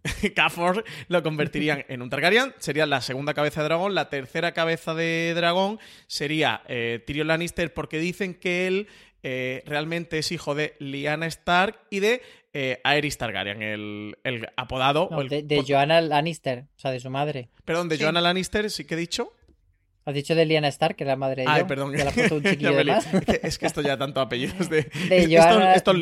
Caford 0.35 0.85
lo 1.09 1.23
convertirían 1.23 1.85
en 1.89 2.03
un 2.03 2.11
Targaryen, 2.11 2.55
sería 2.59 2.87
la 2.87 3.01
segunda 3.01 3.35
cabeza 3.35 3.61
de 3.63 3.69
dragón, 3.69 3.95
la 3.95 4.09
tercera 4.09 4.53
cabeza 4.53 4.95
de 4.95 5.33
dragón 5.35 5.79
sería 6.07 6.63
eh, 6.69 7.03
Tyrion 7.07 7.29
Lannister 7.29 7.73
porque 7.75 7.99
dicen 7.99 8.35
que 8.35 8.67
él 8.67 8.89
eh, 9.23 9.63
realmente 9.67 10.19
es 10.19 10.31
hijo 10.33 10.55
de 10.55 10.75
Lyanna 10.79 11.27
Stark 11.27 11.79
y 11.91 12.01
de 12.01 12.23
eh, 12.53 12.81
Aerys 12.85 13.19
Targaryen, 13.19 13.63
el, 13.63 14.17
el 14.25 14.49
apodado... 14.57 15.09
No, 15.11 15.19
o 15.19 15.21
el- 15.21 15.29
de, 15.29 15.43
de 15.43 15.57
por- 15.57 15.67
Joanna 15.69 16.01
Lannister, 16.01 16.65
o 16.77 16.79
sea, 16.79 16.91
de 16.93 17.01
su 17.01 17.11
madre. 17.11 17.49
Perdón, 17.65 17.89
de 17.89 17.97
Sí. 17.97 18.03
Joanna 18.03 18.21
Lannister, 18.21 18.71
sí 18.71 18.85
que 18.85 18.95
he 18.95 18.99
dicho. 18.99 19.33
Has 20.09 20.15
dicho 20.15 20.35
de 20.35 20.47
Lyanna 20.47 20.69
Stark, 20.69 20.97
que 20.97 21.05
es 21.05 21.09
la 21.09 21.17
madre 21.17 21.43
de 21.43 21.49
Ay, 21.51 21.59
Jon, 21.61 21.69
perdón. 21.69 21.91
que 21.93 21.99
le 21.99 22.09
ha 22.09 22.11
puesto 22.13 22.37
un 22.37 22.43
chiquillo 22.43 22.73
de 22.77 22.85
más. 22.85 23.07
Es 23.13 23.25
que- 23.27 23.41
Es 23.43 23.59
que 23.59 23.67
esto 23.67 23.83
ya 23.83 23.99
tanto 23.99 24.23
apellidos 24.23 24.71
de... 24.71 24.85
de 25.11 25.19
estos 25.77 25.99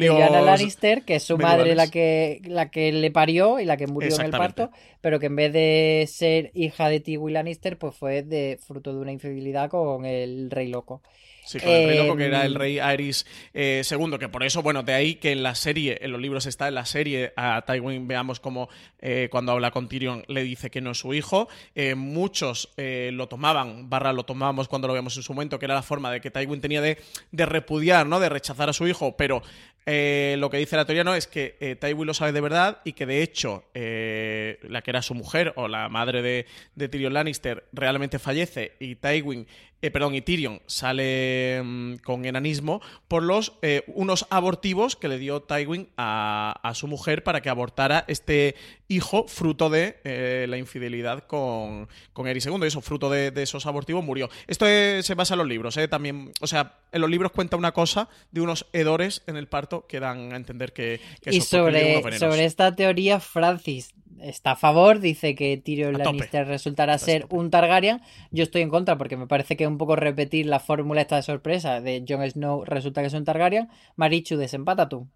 Lannister, 0.47 1.03
que 1.03 1.17
es 1.17 1.25
su 1.25 1.37
madre 1.39 1.75
la 1.75 1.91
que, 1.91 2.41
la 2.45 2.71
que 2.71 2.93
le 2.93 3.11
parió 3.11 3.59
y 3.59 3.65
la 3.65 3.77
que 3.77 3.89
murió 3.89 4.15
en 4.15 4.27
el 4.27 4.31
parto, 4.31 4.71
pero 5.01 5.19
que 5.19 5.27
en 5.27 5.35
vez 5.35 5.53
de 5.53 6.07
ser 6.09 6.53
hija 6.55 6.89
de 6.89 7.01
Tywin 7.01 7.35
Lannister, 7.35 7.79
pues 7.79 7.97
fue 7.97 8.23
de 8.23 8.61
fruto 8.65 8.93
de 8.95 9.01
una 9.01 9.11
infidelidad 9.11 9.69
con 9.71 10.07
el 10.07 10.53
rey 10.53 10.69
loco. 10.69 11.03
Sí, 11.47 11.61
con 11.61 11.69
el 11.69 11.89
rey 11.89 11.99
loco, 11.99 12.17
que 12.17 12.27
era 12.27 12.45
el 12.45 12.55
Em, 12.55 12.59
rey 12.59 12.79
Aerys 12.81 13.25
eh, 13.55 13.83
II, 13.89 14.19
que 14.19 14.29
por 14.29 14.43
eso, 14.43 14.63
bueno, 14.63 14.83
de 14.83 14.95
ahí 14.95 15.15
que 15.15 15.31
en 15.31 15.43
la 15.45 15.55
serie, 15.55 15.99
en 16.01 16.11
los 16.11 16.21
libros 16.21 16.45
está 16.47 16.67
en 16.67 16.75
la 16.75 16.85
serie, 16.85 17.33
a 17.37 17.65
Tywin 17.65 18.09
veamos 18.09 18.41
como 18.41 18.69
eh, 18.99 19.29
cuando 19.31 19.53
habla 19.53 19.71
con 19.71 19.89
Tyrion 19.89 20.25
le 20.27 20.43
dice 20.43 20.71
que 20.71 20.81
no 20.81 20.91
es 20.91 20.99
su 20.99 21.15
hijo. 21.15 21.49
Eh, 21.75 21.95
muchos 21.95 22.73
eh, 22.77 23.11
lo 23.13 23.29
tomaban, 23.29 23.89
barra 23.89 24.13
lo 24.13 24.25
tomábamos 24.25 24.67
cuando 24.67 24.89
lo 24.89 24.95
vemos 24.95 25.17
en 25.17 25.23
su 25.23 25.33
momento, 25.33 25.59
que 25.59 25.67
era 25.67 25.75
la 25.75 25.83
forma 25.83 26.11
de 26.11 26.21
que 26.21 26.31
Tywin 26.33 26.61
tenía 26.61 26.81
de, 26.81 26.99
de 27.31 27.47
repudiar, 27.47 28.07
¿no? 28.07 28.19
De 28.19 28.29
rechazar 28.29 28.69
a 28.69 28.73
su 28.73 28.89
hijo, 28.89 29.17
pero 29.17 29.43
eh, 29.87 30.35
lo 30.39 30.51
que 30.51 30.57
dice 30.57 30.75
la 30.75 30.85
teoría 30.85 31.05
no 31.05 31.15
es 31.15 31.29
que 31.29 31.79
Tywin 31.81 32.07
lo 32.07 32.15
sabe 32.15 32.33
de 32.33 32.41
verdad 32.41 32.81
y 32.85 32.95
que 32.95 33.07
de 33.07 33.23
hecho 33.23 33.63
la 33.73 34.83
que 34.83 34.91
era 34.91 35.01
su 35.01 35.15
mujer 35.15 35.53
o 35.55 35.69
la 35.69 35.89
madre 35.89 36.23
de, 36.23 36.47
de 36.75 36.89
Tyrion 36.89 37.15
Lannister 37.15 37.69
realmente 37.73 38.19
fallece 38.19 38.73
y 38.81 38.97
Tywin, 38.97 39.47
eh, 39.87 39.91
perdón, 39.91 40.15
y 40.15 40.21
Tyrion 40.21 40.61
sale 40.67 41.63
mm, 41.63 41.97
con 42.05 42.25
enanismo 42.25 42.81
por 43.09 43.23
los 43.23 43.55
eh, 43.63 43.83
unos 43.87 44.27
abortivos 44.31 44.97
que 44.97 45.09
le 45.09 45.19
dio 45.19 45.43
Tywin 45.43 45.89
a, 45.97 46.59
a 46.63 46.75
su 46.75 46.87
mujer 46.89 47.23
para 47.23 47.41
que 47.41 47.49
abortara 47.49 48.05
este 48.09 48.55
hijo 48.89 49.27
fruto 49.27 49.71
de 49.71 49.99
eh, 50.05 50.47
la 50.49 50.59
infidelidad 50.59 51.25
con, 51.25 51.89
con 52.13 52.27
Eri 52.27 52.41
II. 52.45 52.59
Y 52.63 52.67
eso, 52.67 52.81
fruto 52.81 53.11
de, 53.11 53.31
de 53.31 53.43
esos 53.43 53.67
abortivos, 53.67 54.05
murió. 54.05 54.29
Esto 54.47 54.67
se 54.67 55.15
basa 55.15 55.35
en 55.35 55.39
los 55.39 55.49
libros, 55.49 55.77
eh, 55.77 55.89
también. 55.89 56.33
O 56.41 56.47
sea, 56.47 56.79
en 56.93 57.01
los 57.01 57.11
libros 57.11 57.33
cuenta 57.33 57.57
una 57.57 57.73
cosa 57.73 58.09
de 58.31 58.41
unos 58.41 58.67
hedores 58.73 59.23
en 59.27 59.37
el 59.37 59.49
parto 59.49 59.87
que 59.87 60.01
dan 60.01 60.33
a 60.33 60.37
entender 60.37 60.73
que, 60.73 61.01
que 61.21 61.35
Y 61.35 61.41
sobre, 61.41 62.19
sobre 62.19 62.45
esta 62.45 62.75
teoría, 62.75 63.21
Francis 63.21 63.95
está 64.21 64.53
a 64.53 64.57
favor, 64.57 65.01
dice 65.01 65.35
que 65.35 65.57
Tyrion. 65.57 65.99
Lannister 65.99 66.47
resultará 66.47 66.99
ser 66.99 67.27
un 67.31 67.51
Targaryen. 67.51 68.01
Yo 68.31 68.43
estoy 68.45 68.63
en 68.63 68.69
contra 68.71 68.97
porque 68.99 69.17
me 69.17 69.27
parece 69.27 69.57
que 69.57 69.65
es 69.65 69.69
un 69.69 69.79
poco 69.79 69.97
repetir 69.97 70.47
la 70.47 70.61
fórmula 70.61 71.01
esta 71.01 71.17
de 71.17 71.23
sorpresa 71.23 71.81
de 71.81 72.05
Jon 72.09 72.29
Snow 72.31 72.65
resulta 72.65 73.01
que 73.01 73.09
es 73.09 73.15
un 73.15 73.25
Targaryen. 73.25 73.69
Marichu, 73.97 74.37
desempata 74.37 74.89
tú. 74.89 75.09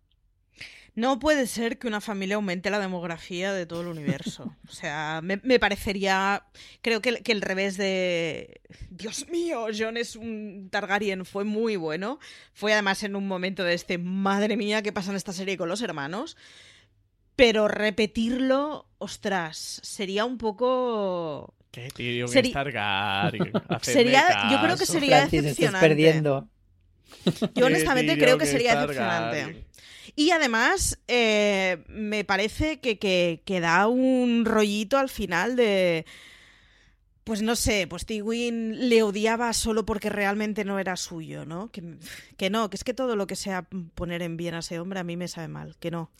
No 0.96 1.20
puede 1.20 1.46
ser 1.46 1.78
que 1.78 1.86
una 1.86 2.00
familia 2.00 2.34
aumente 2.34 2.68
la 2.68 2.80
demografía 2.80 3.52
de 3.52 3.64
todo 3.64 3.82
el 3.82 3.86
universo. 3.86 4.56
O 4.68 4.72
sea, 4.72 5.20
me, 5.22 5.40
me 5.44 5.58
parecería. 5.60 6.44
Creo 6.82 7.00
que, 7.00 7.10
el- 7.10 7.22
que 7.22 7.32
el 7.32 7.42
revés 7.42 7.76
de. 7.76 8.60
Dios 8.90 9.28
mío, 9.28 9.66
John 9.76 9.96
es 9.96 10.16
un 10.16 10.68
Targaryen 10.70 11.24
fue 11.24 11.44
muy 11.44 11.76
bueno. 11.76 12.18
Fue 12.52 12.72
además 12.72 13.02
en 13.04 13.14
un 13.16 13.26
momento 13.28 13.62
de 13.64 13.74
este. 13.74 13.98
Madre 13.98 14.56
mía, 14.56 14.82
¿qué 14.82 14.92
pasa 14.92 15.10
en 15.10 15.16
esta 15.16 15.32
serie 15.32 15.56
con 15.56 15.68
los 15.68 15.80
hermanos? 15.82 16.36
Pero 17.40 17.68
repetirlo, 17.68 18.86
ostras, 18.98 19.80
sería 19.82 20.26
un 20.26 20.36
poco. 20.36 21.54
Que 21.70 21.88
Tyrion 21.88 22.28
Seri- 22.28 22.48
es 22.48 22.52
Targaryen. 22.52 23.52
hacedme 23.68 23.80
Sería- 24.02 24.48
yo 24.50 24.58
creo 24.60 24.74
que 24.74 24.80
caso. 24.80 24.92
sería 24.92 25.16
Francis, 25.20 25.38
estás 25.38 25.44
decepcionante. 25.56 25.88
perdiendo. 25.88 26.48
Yo 27.54 27.66
honestamente 27.66 28.18
creo 28.18 28.36
que 28.36 28.44
es 28.44 28.50
sería 28.50 28.74
decepcionante. 28.78 29.64
Y 30.16 30.32
además, 30.32 30.98
eh, 31.08 31.82
me 31.88 32.24
parece 32.24 32.78
que, 32.80 32.98
que, 32.98 33.42
que 33.46 33.60
da 33.60 33.86
un 33.88 34.44
rollito 34.44 34.98
al 34.98 35.08
final 35.08 35.56
de. 35.56 36.04
Pues 37.24 37.40
no 37.42 37.56
sé, 37.56 37.86
pues 37.88 38.04
Tywin 38.06 38.88
le 38.90 39.02
odiaba 39.02 39.52
solo 39.54 39.86
porque 39.86 40.10
realmente 40.10 40.64
no 40.64 40.78
era 40.78 40.96
suyo, 40.96 41.46
¿no? 41.46 41.70
Que, 41.70 41.96
que 42.36 42.50
no, 42.50 42.68
que 42.68 42.76
es 42.76 42.84
que 42.84 42.92
todo 42.92 43.16
lo 43.16 43.26
que 43.26 43.36
sea 43.36 43.66
poner 43.94 44.20
en 44.22 44.36
bien 44.36 44.54
a 44.54 44.58
ese 44.58 44.78
hombre 44.80 45.00
a 45.00 45.04
mí 45.04 45.16
me 45.16 45.28
sabe 45.28 45.48
mal, 45.48 45.76
que 45.78 45.90
no. 45.90 46.10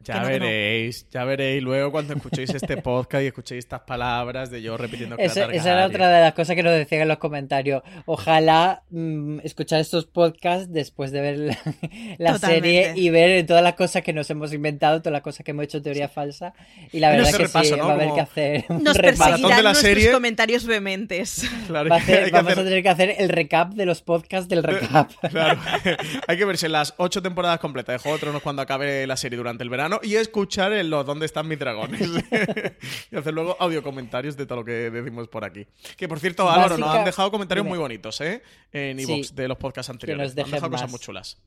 Ya 0.00 0.20
no, 0.20 0.28
que 0.28 0.38
no. 0.38 0.46
veréis, 0.46 1.06
ya 1.10 1.24
veréis 1.24 1.62
luego 1.62 1.90
cuando 1.90 2.14
escuchéis 2.14 2.50
este 2.54 2.76
podcast 2.78 3.24
y 3.24 3.26
escuchéis 3.26 3.58
estas 3.64 3.80
palabras 3.80 4.48
de 4.50 4.62
yo 4.62 4.76
repitiendo 4.76 5.16
que 5.16 5.24
Esa, 5.24 5.44
era 5.44 5.52
esa 5.52 5.54
era 5.54 5.62
Targaryen. 5.80 5.96
otra 5.96 6.08
de 6.12 6.20
las 6.22 6.32
cosas 6.34 6.56
que 6.56 6.62
nos 6.62 6.72
decían 6.72 7.02
en 7.02 7.08
los 7.08 7.18
comentarios. 7.18 7.82
Ojalá 8.06 8.82
mm, 8.90 9.40
escuchar 9.42 9.80
estos 9.80 10.06
podcasts 10.06 10.72
después 10.72 11.10
de 11.10 11.20
ver 11.20 11.38
la, 11.38 11.58
la 12.18 12.38
serie 12.38 12.92
y 12.96 13.10
ver 13.10 13.44
todas 13.44 13.62
las 13.62 13.74
cosas 13.74 14.02
que 14.02 14.12
nos 14.12 14.30
hemos 14.30 14.52
inventado, 14.54 15.00
todas 15.00 15.12
las 15.12 15.22
cosas 15.22 15.44
que 15.44 15.50
hemos 15.50 15.64
hecho 15.64 15.82
teoría 15.82 16.08
falsa. 16.08 16.54
Y 16.92 17.00
la 17.00 17.10
verdad 17.10 17.28
es 17.30 17.36
que 17.36 17.42
repaso, 17.42 17.74
sí, 17.74 17.76
¿no? 17.76 17.86
va 17.86 17.90
a 17.92 17.94
haber 17.96 18.14
que 18.14 18.20
hacer 18.20 18.64
un 18.68 18.84
Nos 18.84 18.96
de 18.96 19.62
la 19.62 19.74
serie. 19.74 20.12
comentarios 20.12 20.64
vehementes. 20.64 21.44
Claro, 21.66 21.90
Va 21.90 21.96
a 21.96 21.98
hacer- 22.00 22.30
vamos 22.30 22.52
hacer- 22.52 22.62
a 22.64 22.68
tener 22.68 22.82
que 22.82 22.88
hacer 22.88 23.14
el 23.18 23.28
recap 23.28 23.72
de 23.74 23.84
los 23.84 24.00
podcasts 24.02 24.48
del 24.48 24.62
recap. 24.62 25.10
Claro, 25.30 25.60
hay 26.28 26.36
que 26.38 26.44
verse 26.44 26.68
las 26.68 26.94
ocho 26.98 27.20
temporadas 27.20 27.58
completas 27.58 27.94
de 27.94 27.98
Juego 27.98 28.16
de 28.16 28.20
Tronos 28.20 28.42
cuando 28.42 28.62
acabe 28.62 29.06
la 29.06 29.16
serie 29.16 29.36
durante 29.36 29.64
el 29.64 29.70
verano 29.70 29.87
y 30.02 30.16
escuchar 30.16 30.72
en 30.72 30.90
los 30.90 31.04
¿Dónde 31.06 31.26
están 31.26 31.48
mis 31.48 31.58
dragones? 31.58 32.00
y 33.10 33.16
hacer 33.16 33.34
luego 33.34 33.56
audio 33.58 33.82
comentarios 33.82 34.36
de 34.36 34.46
todo 34.46 34.58
lo 34.58 34.64
que 34.64 34.90
decimos 34.90 35.28
por 35.28 35.44
aquí. 35.44 35.66
Que 35.96 36.08
por 36.08 36.20
cierto, 36.20 36.48
Álvaro, 36.48 36.78
nos 36.78 36.94
han 36.94 37.04
dejado 37.04 37.30
comentarios 37.30 37.66
muy 37.66 37.78
bonitos, 37.78 38.20
¿eh? 38.20 38.42
En 38.72 38.98
Sí. 38.98 39.22
de 39.34 39.48
los 39.48 39.56
podcasts 39.56 39.90
anteriores. 39.90 40.34
nos 40.36 40.52
han 40.62 40.70
cosas 40.70 40.90
muy 40.90 41.00
chulas. 41.00 41.38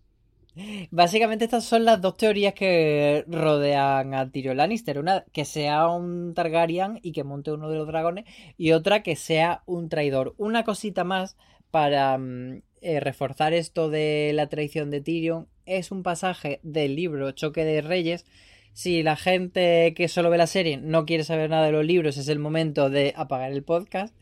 Básicamente 0.90 1.46
estas 1.46 1.64
son 1.64 1.86
las 1.86 2.02
dos 2.02 2.18
teorías 2.18 2.54
que 2.54 3.24
rodean 3.28 4.14
a 4.14 4.30
Tyrion 4.30 4.58
Lannister. 4.58 5.00
Una 5.00 5.24
que 5.32 5.46
sea 5.46 5.88
un 5.88 6.34
Targaryen 6.34 7.00
y 7.02 7.14
que 7.14 7.24
monte 7.24 7.52
uno 7.52 7.70
de 7.70 7.78
los 7.78 7.88
dragones 7.88 8.26
y 8.58 8.74
otra 8.74 9.02
que 9.02 9.16
sea 9.16 9.64
un 9.66 9.88
traidor. 9.88 10.34
Una 10.38 10.64
cosita 10.64 11.04
más 11.04 11.38
para 11.72 12.18
mm, 12.18 12.62
eh, 12.82 13.00
reforzar 13.00 13.54
esto 13.54 13.90
de 13.90 14.32
la 14.34 14.50
traición 14.50 14.90
de 14.92 15.02
Tyrion 15.02 15.48
es 15.78 15.92
un 15.92 16.04
pasaje 16.04 16.60
del 16.64 16.96
libro 16.96 17.32
Choque 17.32 17.64
de 17.66 17.82
Reyes. 17.82 18.26
Si 18.74 19.04
la 19.04 19.16
gente 19.18 19.94
que 19.96 20.08
solo 20.08 20.30
ve 20.30 20.38
la 20.38 20.48
serie 20.48 20.78
no 20.78 21.06
quiere 21.06 21.24
saber 21.26 21.50
nada 21.50 21.66
de 21.66 21.72
los 21.74 21.86
libros, 21.86 22.18
es 22.18 22.28
el 22.30 22.40
momento 22.40 22.90
de 22.90 23.14
apagar 23.18 23.52
el 23.52 23.64
podcast. 23.64 24.16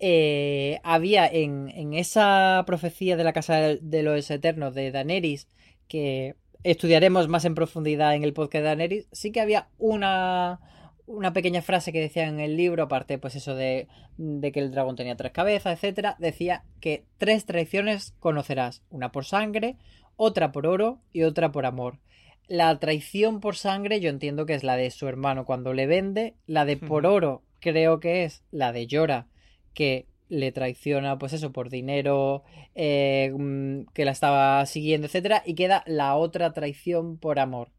Eh, 0.00 0.80
había 0.82 1.26
en, 1.26 1.68
en 1.70 1.94
esa 1.94 2.64
profecía 2.66 3.16
de 3.16 3.24
la 3.24 3.32
Casa 3.32 3.76
de- 3.80 4.02
los 4.02 4.30
Eternos 4.30 4.74
de 4.74 4.90
Daenerys 4.90 5.48
que 5.86 6.34
estudiaremos 6.64 7.28
más 7.28 7.44
en 7.44 7.54
profundidad 7.54 8.14
en 8.14 8.24
el 8.24 8.32
podcast 8.32 8.62
de 8.62 8.68
Daenerys, 8.68 9.08
sí 9.12 9.30
que 9.30 9.40
había 9.40 9.68
una, 9.78 10.60
una 11.06 11.32
pequeña 11.32 11.62
frase 11.62 11.92
que 11.92 12.00
decía 12.00 12.26
en 12.26 12.40
el 12.40 12.56
libro, 12.56 12.84
aparte 12.84 13.18
pues 13.18 13.36
eso 13.36 13.54
de, 13.54 13.86
de 14.16 14.50
que 14.50 14.60
el 14.60 14.70
dragón 14.72 14.96
tenía 14.96 15.14
tres 15.14 15.32
cabezas, 15.32 15.74
etcétera, 15.74 16.16
decía 16.18 16.64
que 16.80 17.04
tres 17.18 17.44
traiciones 17.44 18.14
conocerás, 18.18 18.82
una 18.90 19.12
por 19.12 19.24
sangre, 19.26 19.76
otra 20.16 20.52
por 20.52 20.66
oro 20.66 21.00
y 21.12 21.22
otra 21.22 21.52
por 21.52 21.66
amor. 21.66 21.98
La 22.46 22.78
traición 22.78 23.40
por 23.40 23.56
sangre 23.56 24.00
yo 24.00 24.10
entiendo 24.10 24.46
que 24.46 24.54
es 24.54 24.64
la 24.64 24.76
de 24.76 24.90
su 24.90 25.08
hermano 25.08 25.44
cuando 25.46 25.72
le 25.72 25.86
vende, 25.86 26.34
la 26.46 26.64
de 26.64 26.76
por 26.76 27.06
oro 27.06 27.42
creo 27.60 28.00
que 28.00 28.24
es 28.24 28.42
la 28.50 28.72
de 28.72 28.86
Llora 28.86 29.26
que 29.72 30.06
le 30.28 30.52
traiciona 30.52 31.18
pues 31.18 31.32
eso 31.32 31.52
por 31.52 31.70
dinero 31.70 32.44
eh, 32.74 33.32
mm, 33.36 33.86
que 33.94 34.04
la 34.04 34.12
estaba 34.12 34.64
siguiendo, 34.66 35.06
etcétera, 35.06 35.42
y 35.46 35.54
queda 35.54 35.82
la 35.86 36.14
otra 36.16 36.52
traición 36.52 37.18
por 37.18 37.38
amor. 37.38 37.70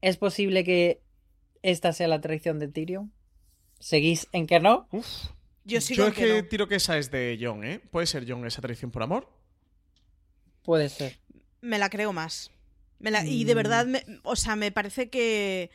¿Es 0.00 0.16
posible 0.16 0.62
que 0.64 1.02
esta 1.62 1.92
sea 1.92 2.08
la 2.08 2.20
traición 2.20 2.58
de 2.58 2.68
Tyrion? 2.68 3.12
¿Seguís 3.80 4.28
en 4.32 4.46
que 4.46 4.60
no? 4.60 4.88
Uf. 4.92 5.06
Yo 5.64 5.80
sigo 5.80 6.04
Yo 6.04 6.08
es 6.08 6.14
que 6.14 6.22
que 6.24 6.42
no. 6.42 6.48
tiro 6.48 6.68
que 6.68 6.76
esa 6.76 6.96
es 6.98 7.10
de 7.10 7.38
John, 7.40 7.64
¿eh? 7.64 7.80
¿Puede 7.90 8.06
ser 8.06 8.24
John 8.28 8.46
esa 8.46 8.62
traición 8.62 8.90
por 8.90 9.02
amor? 9.02 9.28
Puede 10.62 10.88
ser. 10.88 11.18
Me 11.66 11.78
la 11.78 11.90
creo 11.90 12.12
más. 12.12 12.50
Me 12.98 13.10
la- 13.10 13.24
Y 13.26 13.44
de 13.44 13.54
Mm. 13.54 13.56
verdad, 13.56 13.86
me- 13.86 14.04
o 14.22 14.36
sea, 14.36 14.56
me 14.56 14.70
parece 14.72 15.08
que... 15.10 15.70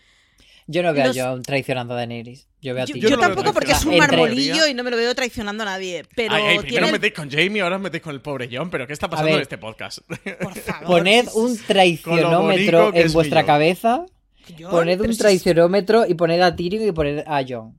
Yo 0.67 0.83
no 0.83 0.93
veo 0.93 1.07
Los- 1.07 1.17
a 1.17 1.29
Jon 1.31 1.41
traicionando 1.43 1.93
a 1.93 1.97
Daenerys. 1.97 2.47
Yo 2.61 2.73
veo 2.73 2.83
a 2.83 2.85
Yo, 2.85 2.93
Tyrion. 2.93 3.09
yo 3.11 3.17
no 3.17 3.21
veo 3.21 3.29
tampoco 3.29 3.53
porque 3.53 3.71
es 3.73 3.83
un 3.85 3.97
marmolillo 3.97 4.67
y 4.67 4.73
no 4.73 4.83
me 4.83 4.91
lo 4.91 4.97
veo 4.97 5.13
traicionando 5.15 5.63
a 5.63 5.65
nadie. 5.65 6.05
Pero 6.15 6.33
Ay, 6.35 6.41
ay, 6.43 6.57
primero 6.59 6.69
tiene... 6.69 6.85
os 6.85 6.91
metéis 6.93 7.13
con 7.13 7.29
Jamie, 7.29 7.61
ahora 7.61 7.75
os 7.77 7.81
metéis 7.81 8.03
con 8.03 8.13
el 8.13 8.21
pobre 8.21 8.47
John, 8.51 8.69
pero 8.69 8.87
¿qué 8.87 8.93
está 8.93 9.09
pasando 9.09 9.27
ver. 9.31 9.35
en 9.37 9.41
este 9.41 9.57
podcast? 9.57 9.99
Por 10.41 10.55
favor. 10.57 10.87
Poned 10.87 11.27
un 11.33 11.57
traicionómetro 11.57 12.89
en 12.89 12.95
es 13.05 13.13
vuestra 13.13 13.45
cabeza. 13.45 14.05
Poned 14.69 14.97
pero 14.97 15.09
un 15.09 15.13
si- 15.13 15.19
traicionómetro 15.19 16.05
y 16.07 16.13
poned 16.13 16.41
a 16.41 16.55
Tyrion 16.55 16.87
y 16.87 16.91
poned 16.91 17.23
a 17.27 17.43
Jon. 17.47 17.77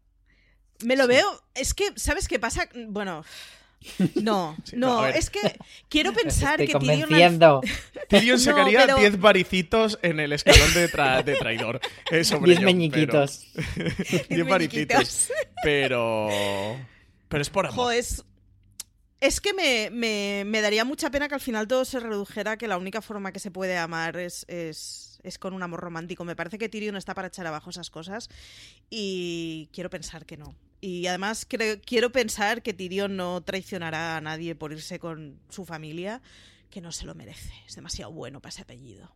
Me 0.85 0.97
lo 0.97 1.07
veo. 1.07 1.27
Es 1.55 1.75
que, 1.75 1.91
¿sabes 1.97 2.29
qué 2.29 2.39
pasa? 2.39 2.69
Bueno. 2.89 3.25
No, 4.15 4.57
no, 4.75 5.03
no, 5.03 5.07
es 5.07 5.31
que 5.31 5.41
quiero 5.89 6.13
pensar 6.15 6.61
Estoy 6.61 6.81
que 6.81 6.87
Tyrion. 6.87 7.09
Tyrion 8.09 8.37
No, 8.37 8.43
sacaría 8.45 8.81
pero- 8.87 8.99
10 8.99 9.21
varicitos 9.21 9.99
en 10.03 10.21
el 10.21 10.33
escalón 10.33 10.73
de, 10.75 10.91
tra- 10.91 11.23
de 11.25 11.35
traidor. 11.37 11.81
eh, 12.11 12.25
sobre 12.25 12.51
Diez 12.53 12.59
Jon, 12.59 12.65
meñiquitos. 12.67 13.47
pero- 13.75 13.89
10 13.97 14.29
meñiquitos. 14.31 14.49
varicitos. 14.49 15.29
Pero. 15.63 16.29
Pero 17.29 17.43
es 17.43 17.51
por 17.51 17.67
amor. 17.67 17.77
Jo, 17.77 17.91
es, 17.91 18.25
es 19.21 19.41
que 19.41 19.55
me, 19.55 19.89
me- 19.91 20.43
me 20.47 20.61
daría 20.61 20.85
mucha 20.85 21.11
pena 21.11 21.29
que 21.29 21.35
al 21.35 21.41
final 21.41 21.67
todo 21.69 21.85
se 21.85 21.99
redujera 22.01 22.57
que 22.59 22.69
la 22.69 22.77
única 22.79 23.01
forma 23.03 23.33
que 23.33 23.39
se 23.39 23.51
puede 23.51 23.79
amar 23.79 24.17
es, 24.17 24.45
es, 24.49 25.21
es 25.23 25.39
con 25.39 25.55
un 25.55 25.63
amor 25.63 25.81
romántico. 25.81 26.25
Me 26.25 26.37
parece 26.37 26.59
que 26.59 26.69
Tyrion 26.69 26.97
está 26.97 27.15
para 27.15 27.29
echar 27.29 27.47
abajo 27.47 27.71
esas 27.71 27.89
cosas 27.91 28.29
y 28.91 29.69
quiero 29.73 29.89
pensar 29.91 30.27
que 30.27 30.37
no. 30.37 30.55
Y 30.85 31.07
además 31.07 31.47
creo- 31.49 31.77
quiero 31.87 32.11
pensar 32.11 32.61
que 32.63 32.75
Tyrion 32.75 33.17
no 33.17 33.41
traicionará 33.43 34.17
a 34.17 34.21
nadie 34.21 34.55
por 34.57 34.73
irse 34.73 34.99
con 34.99 35.39
su 35.49 35.65
familia, 35.65 36.21
que 36.71 36.81
no 36.81 36.91
se 36.91 37.07
lo 37.07 37.15
merece. 37.15 37.53
Es 37.69 37.77
demasiado 37.77 38.11
bueno 38.13 38.41
para 38.41 38.51
ese 38.51 38.63
apellido. 38.63 39.15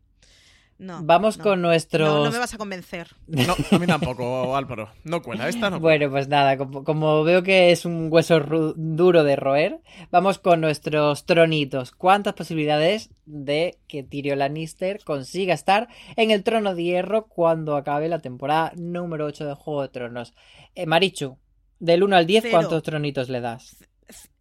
No, 0.78 1.00
Vamos 1.02 1.38
no. 1.38 1.42
con 1.44 1.62
nuestros. 1.62 2.06
No, 2.06 2.24
no 2.26 2.30
me 2.30 2.38
vas 2.38 2.52
a 2.54 2.58
convencer. 2.58 3.08
No, 3.26 3.56
a 3.72 3.78
mí 3.78 3.86
tampoco, 3.86 4.54
Álvaro. 4.54 4.92
No 5.04 5.22
cuela, 5.22 5.48
esta 5.48 5.70
no 5.70 5.80
cuela. 5.80 6.06
Bueno, 6.06 6.10
pues 6.12 6.28
nada, 6.28 6.56
como, 6.58 6.84
como 6.84 7.24
veo 7.24 7.42
que 7.42 7.72
es 7.72 7.84
un 7.86 8.08
hueso 8.12 8.38
duro 8.76 9.24
de 9.24 9.36
roer, 9.36 9.80
vamos 10.12 10.38
con 10.38 10.60
nuestros 10.60 11.24
tronitos. 11.24 11.92
¿Cuántas 11.92 12.34
posibilidades 12.34 13.08
de 13.24 13.78
que 13.88 14.02
Tyrion 14.02 14.38
Lannister 14.38 15.02
consiga 15.02 15.54
estar 15.54 15.88
en 16.14 16.30
el 16.30 16.44
trono 16.44 16.74
de 16.74 16.84
hierro 16.84 17.26
cuando 17.26 17.74
acabe 17.76 18.08
la 18.08 18.18
temporada 18.20 18.72
número 18.76 19.24
8 19.24 19.46
de 19.46 19.54
Juego 19.54 19.80
de 19.82 19.88
Tronos? 19.88 20.34
Eh, 20.74 20.84
Marichu, 20.84 21.38
del 21.78 22.02
1 22.02 22.16
al 22.16 22.26
10, 22.26 22.42
Cero. 22.42 22.52
¿cuántos 22.52 22.82
tronitos 22.82 23.28
le 23.28 23.40
das? 23.40 23.76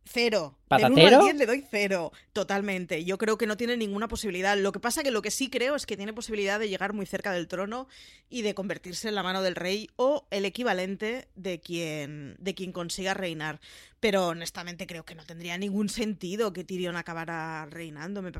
Cero. 0.07 0.57
Del 0.69 0.85
1 0.85 0.95
¿Patatero? 0.95 1.17
al 1.17 1.23
10 1.23 1.35
le 1.35 1.45
doy 1.45 1.65
cero. 1.69 2.11
Totalmente. 2.31 3.03
Yo 3.03 3.17
creo 3.17 3.37
que 3.37 3.47
no 3.47 3.57
tiene 3.57 3.75
ninguna 3.75 4.07
posibilidad. 4.07 4.57
Lo 4.57 4.71
que 4.71 4.79
pasa 4.79 5.03
que 5.03 5.11
lo 5.11 5.21
que 5.21 5.31
sí 5.31 5.49
creo 5.49 5.75
es 5.75 5.85
que 5.85 5.97
tiene 5.97 6.13
posibilidad 6.13 6.57
de 6.59 6.69
llegar 6.69 6.93
muy 6.93 7.05
cerca 7.05 7.33
del 7.33 7.47
trono 7.49 7.87
y 8.29 8.41
de 8.41 8.53
convertirse 8.53 9.09
en 9.09 9.15
la 9.15 9.23
mano 9.23 9.41
del 9.41 9.55
rey 9.55 9.89
o 9.97 10.25
el 10.31 10.45
equivalente 10.45 11.27
de 11.35 11.59
quien, 11.59 12.37
de 12.39 12.55
quien 12.55 12.71
consiga 12.71 13.13
reinar. 13.13 13.59
Pero 13.99 14.27
honestamente 14.27 14.87
creo 14.87 15.03
que 15.03 15.15
no 15.15 15.25
tendría 15.25 15.57
ningún 15.57 15.89
sentido 15.89 16.53
que 16.53 16.63
Tyrion 16.63 16.95
acabara 16.95 17.65
reinando. 17.65 18.21
No, 18.21 18.31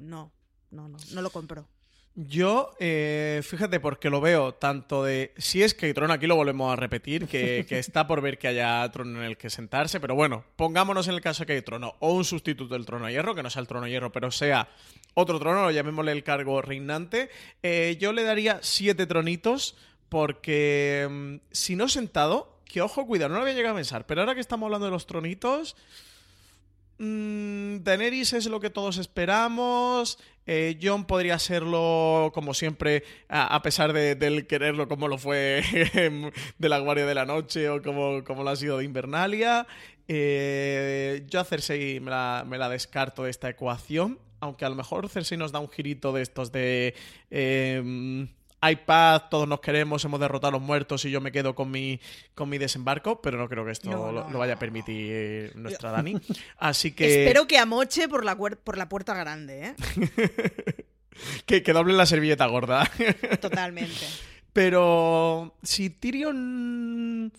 no, 0.00 0.32
no, 0.70 0.88
no, 0.88 0.98
no 1.12 1.22
lo 1.22 1.30
compro. 1.30 1.68
Yo, 2.14 2.72
eh, 2.78 3.40
fíjate, 3.42 3.80
porque 3.80 4.10
lo 4.10 4.20
veo 4.20 4.52
tanto 4.52 5.02
de. 5.02 5.32
Si 5.38 5.62
es 5.62 5.72
que 5.72 5.86
hay 5.86 5.94
trono, 5.94 6.12
aquí 6.12 6.26
lo 6.26 6.36
volvemos 6.36 6.70
a 6.70 6.76
repetir, 6.76 7.26
que, 7.26 7.64
que 7.68 7.78
está 7.78 8.06
por 8.06 8.20
ver 8.20 8.38
que 8.38 8.48
haya 8.48 8.86
trono 8.90 9.20
en 9.20 9.24
el 9.24 9.38
que 9.38 9.48
sentarse, 9.48 9.98
pero 9.98 10.14
bueno, 10.14 10.44
pongámonos 10.56 11.08
en 11.08 11.14
el 11.14 11.22
caso 11.22 11.42
de 11.42 11.46
que 11.46 11.52
hay 11.54 11.62
trono, 11.62 11.94
o 12.00 12.12
un 12.12 12.24
sustituto 12.24 12.74
del 12.74 12.84
trono 12.84 13.06
de 13.06 13.12
hierro, 13.12 13.34
que 13.34 13.42
no 13.42 13.48
sea 13.48 13.60
el 13.60 13.66
trono 13.66 13.86
de 13.86 13.92
hierro, 13.92 14.12
pero 14.12 14.30
sea 14.30 14.68
otro 15.14 15.38
trono, 15.38 15.70
llamémosle 15.70 16.12
el 16.12 16.22
cargo 16.22 16.60
reinante. 16.60 17.30
eh, 17.62 17.96
yo 17.98 18.12
le 18.12 18.24
daría 18.24 18.58
siete 18.62 19.06
tronitos, 19.06 19.74
porque 20.10 21.08
mm, 21.10 21.36
si 21.50 21.76
no 21.76 21.88
sentado, 21.88 22.58
que 22.66 22.82
ojo, 22.82 23.06
cuidado, 23.06 23.30
no 23.30 23.36
lo 23.36 23.42
había 23.42 23.54
llegado 23.54 23.74
a 23.74 23.78
pensar, 23.78 24.06
pero 24.06 24.20
ahora 24.20 24.34
que 24.34 24.40
estamos 24.42 24.66
hablando 24.66 24.84
de 24.84 24.92
los 24.92 25.06
tronitos. 25.06 25.76
Mm, 26.98 27.82
Daenerys 27.82 28.32
es 28.32 28.46
lo 28.46 28.60
que 28.60 28.70
todos 28.70 28.98
esperamos. 28.98 30.18
Eh, 30.46 30.78
Jon 30.82 31.04
podría 31.04 31.38
serlo, 31.38 32.30
como 32.34 32.54
siempre, 32.54 33.04
a, 33.28 33.60
pesar 33.62 33.92
de, 33.92 34.14
del 34.14 34.46
quererlo, 34.46 34.88
como 34.88 35.08
lo 35.08 35.18
fue 35.18 35.62
de 36.58 36.68
la 36.68 36.78
Guardia 36.78 37.06
de 37.06 37.14
la 37.14 37.26
Noche 37.26 37.68
o 37.68 37.82
como, 37.82 38.20
lo 38.20 38.48
ha 38.50 38.56
sido 38.56 38.78
de 38.78 38.84
Invernalia. 38.84 39.66
Eh, 40.08 41.24
yo 41.28 41.40
a 41.40 41.44
Cersei 41.44 42.00
me 42.00 42.10
la, 42.10 42.68
descarto 42.68 43.24
de 43.24 43.30
esta 43.30 43.48
ecuación. 43.48 44.18
Aunque 44.40 44.64
a 44.64 44.68
lo 44.68 44.74
mejor 44.74 45.08
Cersei 45.08 45.38
nos 45.38 45.52
da 45.52 45.60
un 45.60 45.70
girito 45.70 46.12
de 46.12 46.22
estos 46.22 46.50
de. 46.50 46.94
eh, 47.30 48.26
hay 48.64 48.76
paz, 48.76 49.28
todos 49.28 49.48
nos 49.48 49.60
queremos, 49.60 50.04
hemos 50.04 50.20
derrotado 50.20 50.50
a 50.50 50.52
los 50.52 50.62
muertos 50.62 51.04
y 51.04 51.10
yo 51.10 51.20
me 51.20 51.32
quedo 51.32 51.52
con 51.56 51.68
mi, 51.68 52.00
con 52.32 52.48
mi 52.48 52.58
desembarco, 52.58 53.20
pero 53.20 53.36
no 53.36 53.48
creo 53.48 53.64
que 53.64 53.72
esto 53.72 53.90
No, 53.90 54.12
lo, 54.12 54.22
no, 54.22 54.30
lo 54.30 54.38
vaya 54.38 54.52
a 54.52 54.54
no. 54.54 54.60
permitir 54.60 55.50
nuestra 55.56 55.90
Dani. 55.90 56.14
Así 56.58 56.92
que, 56.92 57.24
Espero 57.24 57.48
que 57.48 57.58
amoche 57.58 58.08
por 58.08 58.24
la, 58.24 58.36
por 58.36 58.78
la 58.78 58.88
puerta 58.88 59.14
grande, 59.14 59.66
¿eh? 59.66 59.74
que, 61.46 61.64
que 61.64 61.72
doble 61.72 61.94
la 61.94 62.06
servilleta 62.06 62.46
gorda. 62.46 62.88
Totalmente. 63.40 64.06
Pero 64.52 65.56
si 65.64 65.90
Tyrion 65.90 67.32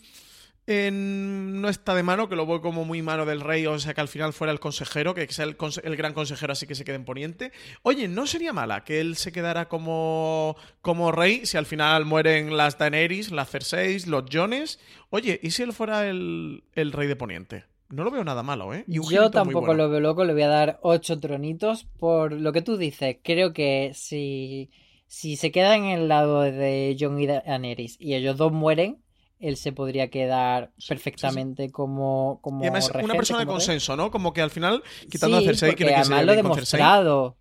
en- 0.66 1.60
no 1.60 1.68
está 1.68 1.94
de 1.94 2.02
mano, 2.02 2.28
que 2.28 2.36
lo 2.36 2.46
veo 2.46 2.60
como 2.60 2.84
muy 2.84 3.02
mano 3.02 3.26
del 3.26 3.40
rey, 3.40 3.66
o 3.66 3.78
sea 3.78 3.94
que 3.94 4.00
al 4.00 4.08
final 4.08 4.32
fuera 4.32 4.52
el 4.52 4.60
consejero, 4.60 5.14
que 5.14 5.26
sea 5.32 5.44
el, 5.44 5.56
conse- 5.58 5.82
el 5.84 5.96
gran 5.96 6.12
consejero 6.14 6.52
así 6.52 6.66
que 6.66 6.74
se 6.74 6.84
quede 6.84 6.96
en 6.96 7.04
Poniente. 7.04 7.52
Oye, 7.82 8.08
¿no 8.08 8.26
sería 8.26 8.52
mala 8.52 8.84
que 8.84 9.00
él 9.00 9.16
se 9.16 9.32
quedara 9.32 9.68
como, 9.68 10.56
como 10.82 11.12
rey 11.12 11.46
si 11.46 11.56
al 11.56 11.66
final 11.66 12.04
mueren 12.04 12.56
las 12.56 12.78
Daenerys, 12.78 13.30
las 13.30 13.50
Cerseis, 13.50 14.06
los 14.06 14.24
Jones? 14.32 14.78
Oye, 15.10 15.38
¿y 15.42 15.50
si 15.50 15.62
él 15.62 15.72
fuera 15.72 16.08
el, 16.08 16.64
el 16.74 16.92
rey 16.92 17.08
de 17.08 17.16
Poniente? 17.16 17.64
No 17.90 18.02
lo 18.02 18.10
veo 18.10 18.24
nada 18.24 18.42
malo, 18.42 18.72
¿eh? 18.74 18.84
Y 18.88 18.98
Yo 19.08 19.30
tampoco 19.30 19.66
bueno. 19.66 19.84
lo 19.84 19.90
veo 19.90 20.00
loco, 20.00 20.24
le 20.24 20.32
voy 20.32 20.42
a 20.42 20.48
dar 20.48 20.78
ocho 20.82 21.20
tronitos 21.20 21.84
por 21.84 22.32
lo 22.32 22.52
que 22.52 22.62
tú 22.62 22.76
dices. 22.76 23.18
Creo 23.22 23.52
que 23.52 23.92
si, 23.94 24.70
si 25.06 25.36
se 25.36 25.52
queda 25.52 25.76
en 25.76 25.84
el 25.84 26.08
lado 26.08 26.40
de 26.40 26.96
Jon 26.98 27.20
y 27.20 27.26
Daenerys 27.26 27.96
y 28.00 28.14
ellos 28.14 28.36
dos 28.38 28.50
mueren, 28.50 29.03
él 29.38 29.56
se 29.56 29.72
podría 29.72 30.08
quedar 30.10 30.72
perfectamente 30.88 31.70
como, 31.70 32.38
como 32.42 32.62
Y 32.62 32.68
además, 32.68 32.90
una 33.00 33.14
persona 33.16 33.40
de 33.40 33.46
rey. 33.46 33.52
consenso, 33.52 33.96
¿no? 33.96 34.10
Como 34.10 34.32
que 34.32 34.42
al 34.42 34.50
final, 34.50 34.82
quitando 35.10 35.36
a 35.38 35.42
Cersei, 35.42 35.74
quiere 35.74 35.94
que 35.94 36.04
se 36.04 36.14
además 36.14 36.24
lo 36.24 36.32
Cersei. 36.34 36.42
demostrado. 36.42 37.36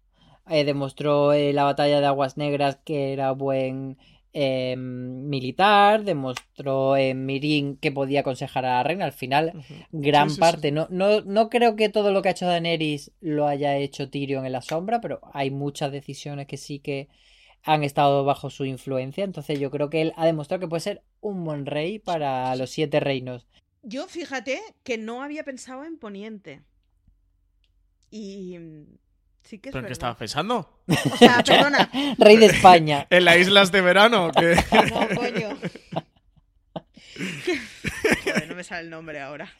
Eh, 0.49 0.65
demostró 0.65 1.31
eh, 1.33 1.53
la 1.53 1.63
batalla 1.63 2.01
de 2.01 2.05
Aguas 2.05 2.35
Negras 2.37 2.77
que 2.83 3.13
era 3.13 3.31
buen 3.31 3.97
eh, 4.33 4.75
militar, 4.77 6.03
demostró 6.03 6.97
en 6.97 7.25
Mirin 7.25 7.77
que 7.77 7.91
podía 7.91 8.21
aconsejar 8.21 8.65
a 8.65 8.75
la 8.77 8.83
reina. 8.83 9.05
Al 9.05 9.13
final, 9.13 9.53
gran 9.91 10.35
parte. 10.35 10.71
No, 10.71 10.87
no, 10.89 11.21
no 11.21 11.49
creo 11.49 11.75
que 11.77 11.89
todo 11.89 12.11
lo 12.11 12.21
que 12.21 12.29
ha 12.29 12.31
hecho 12.33 12.45
Daenerys 12.47 13.11
lo 13.21 13.47
haya 13.47 13.77
hecho 13.77 14.09
Tyrion 14.09 14.45
en 14.45 14.51
la 14.51 14.61
sombra, 14.61 14.99
pero 15.01 15.21
hay 15.33 15.51
muchas 15.51 15.91
decisiones 15.91 16.47
que 16.47 16.57
sí 16.57 16.79
que 16.79 17.07
han 17.63 17.83
estado 17.83 18.25
bajo 18.25 18.49
su 18.49 18.65
influencia. 18.65 19.23
Entonces 19.23 19.59
yo 19.59 19.71
creo 19.71 19.89
que 19.89 20.01
él 20.01 20.13
ha 20.15 20.25
demostrado 20.25 20.59
que 20.59 20.67
puede 20.67 20.81
ser 20.81 21.01
un 21.21 21.43
buen 21.43 21.65
rey 21.65 21.99
para 21.99 22.55
los 22.55 22.69
siete 22.69 22.99
reinos. 22.99 23.47
Yo 23.81 24.07
fíjate 24.07 24.61
que 24.83 24.97
no 24.97 25.23
había 25.23 25.43
pensado 25.43 25.83
en 25.83 25.97
Poniente. 25.97 26.61
Y 28.11 28.57
sí 29.43 29.59
que 29.59 29.69
es 29.69 29.73
¿Pero 29.73 29.79
en 29.79 29.87
qué 29.87 29.93
estabas 29.93 30.17
pensando? 30.17 30.79
O 30.87 31.17
sea, 31.17 31.43
perdona. 31.45 31.89
Rey 32.17 32.37
de 32.37 32.45
España. 32.47 33.07
En 33.09 33.25
las 33.25 33.37
islas 33.37 33.71
de 33.71 33.81
verano. 33.81 34.31
Que... 34.31 34.55
No, 34.71 35.07
coño. 35.15 35.57
Joder, 38.23 38.49
no 38.49 38.55
me 38.55 38.63
sale 38.63 38.81
el 38.83 38.89
nombre 38.89 39.19
ahora. 39.19 39.51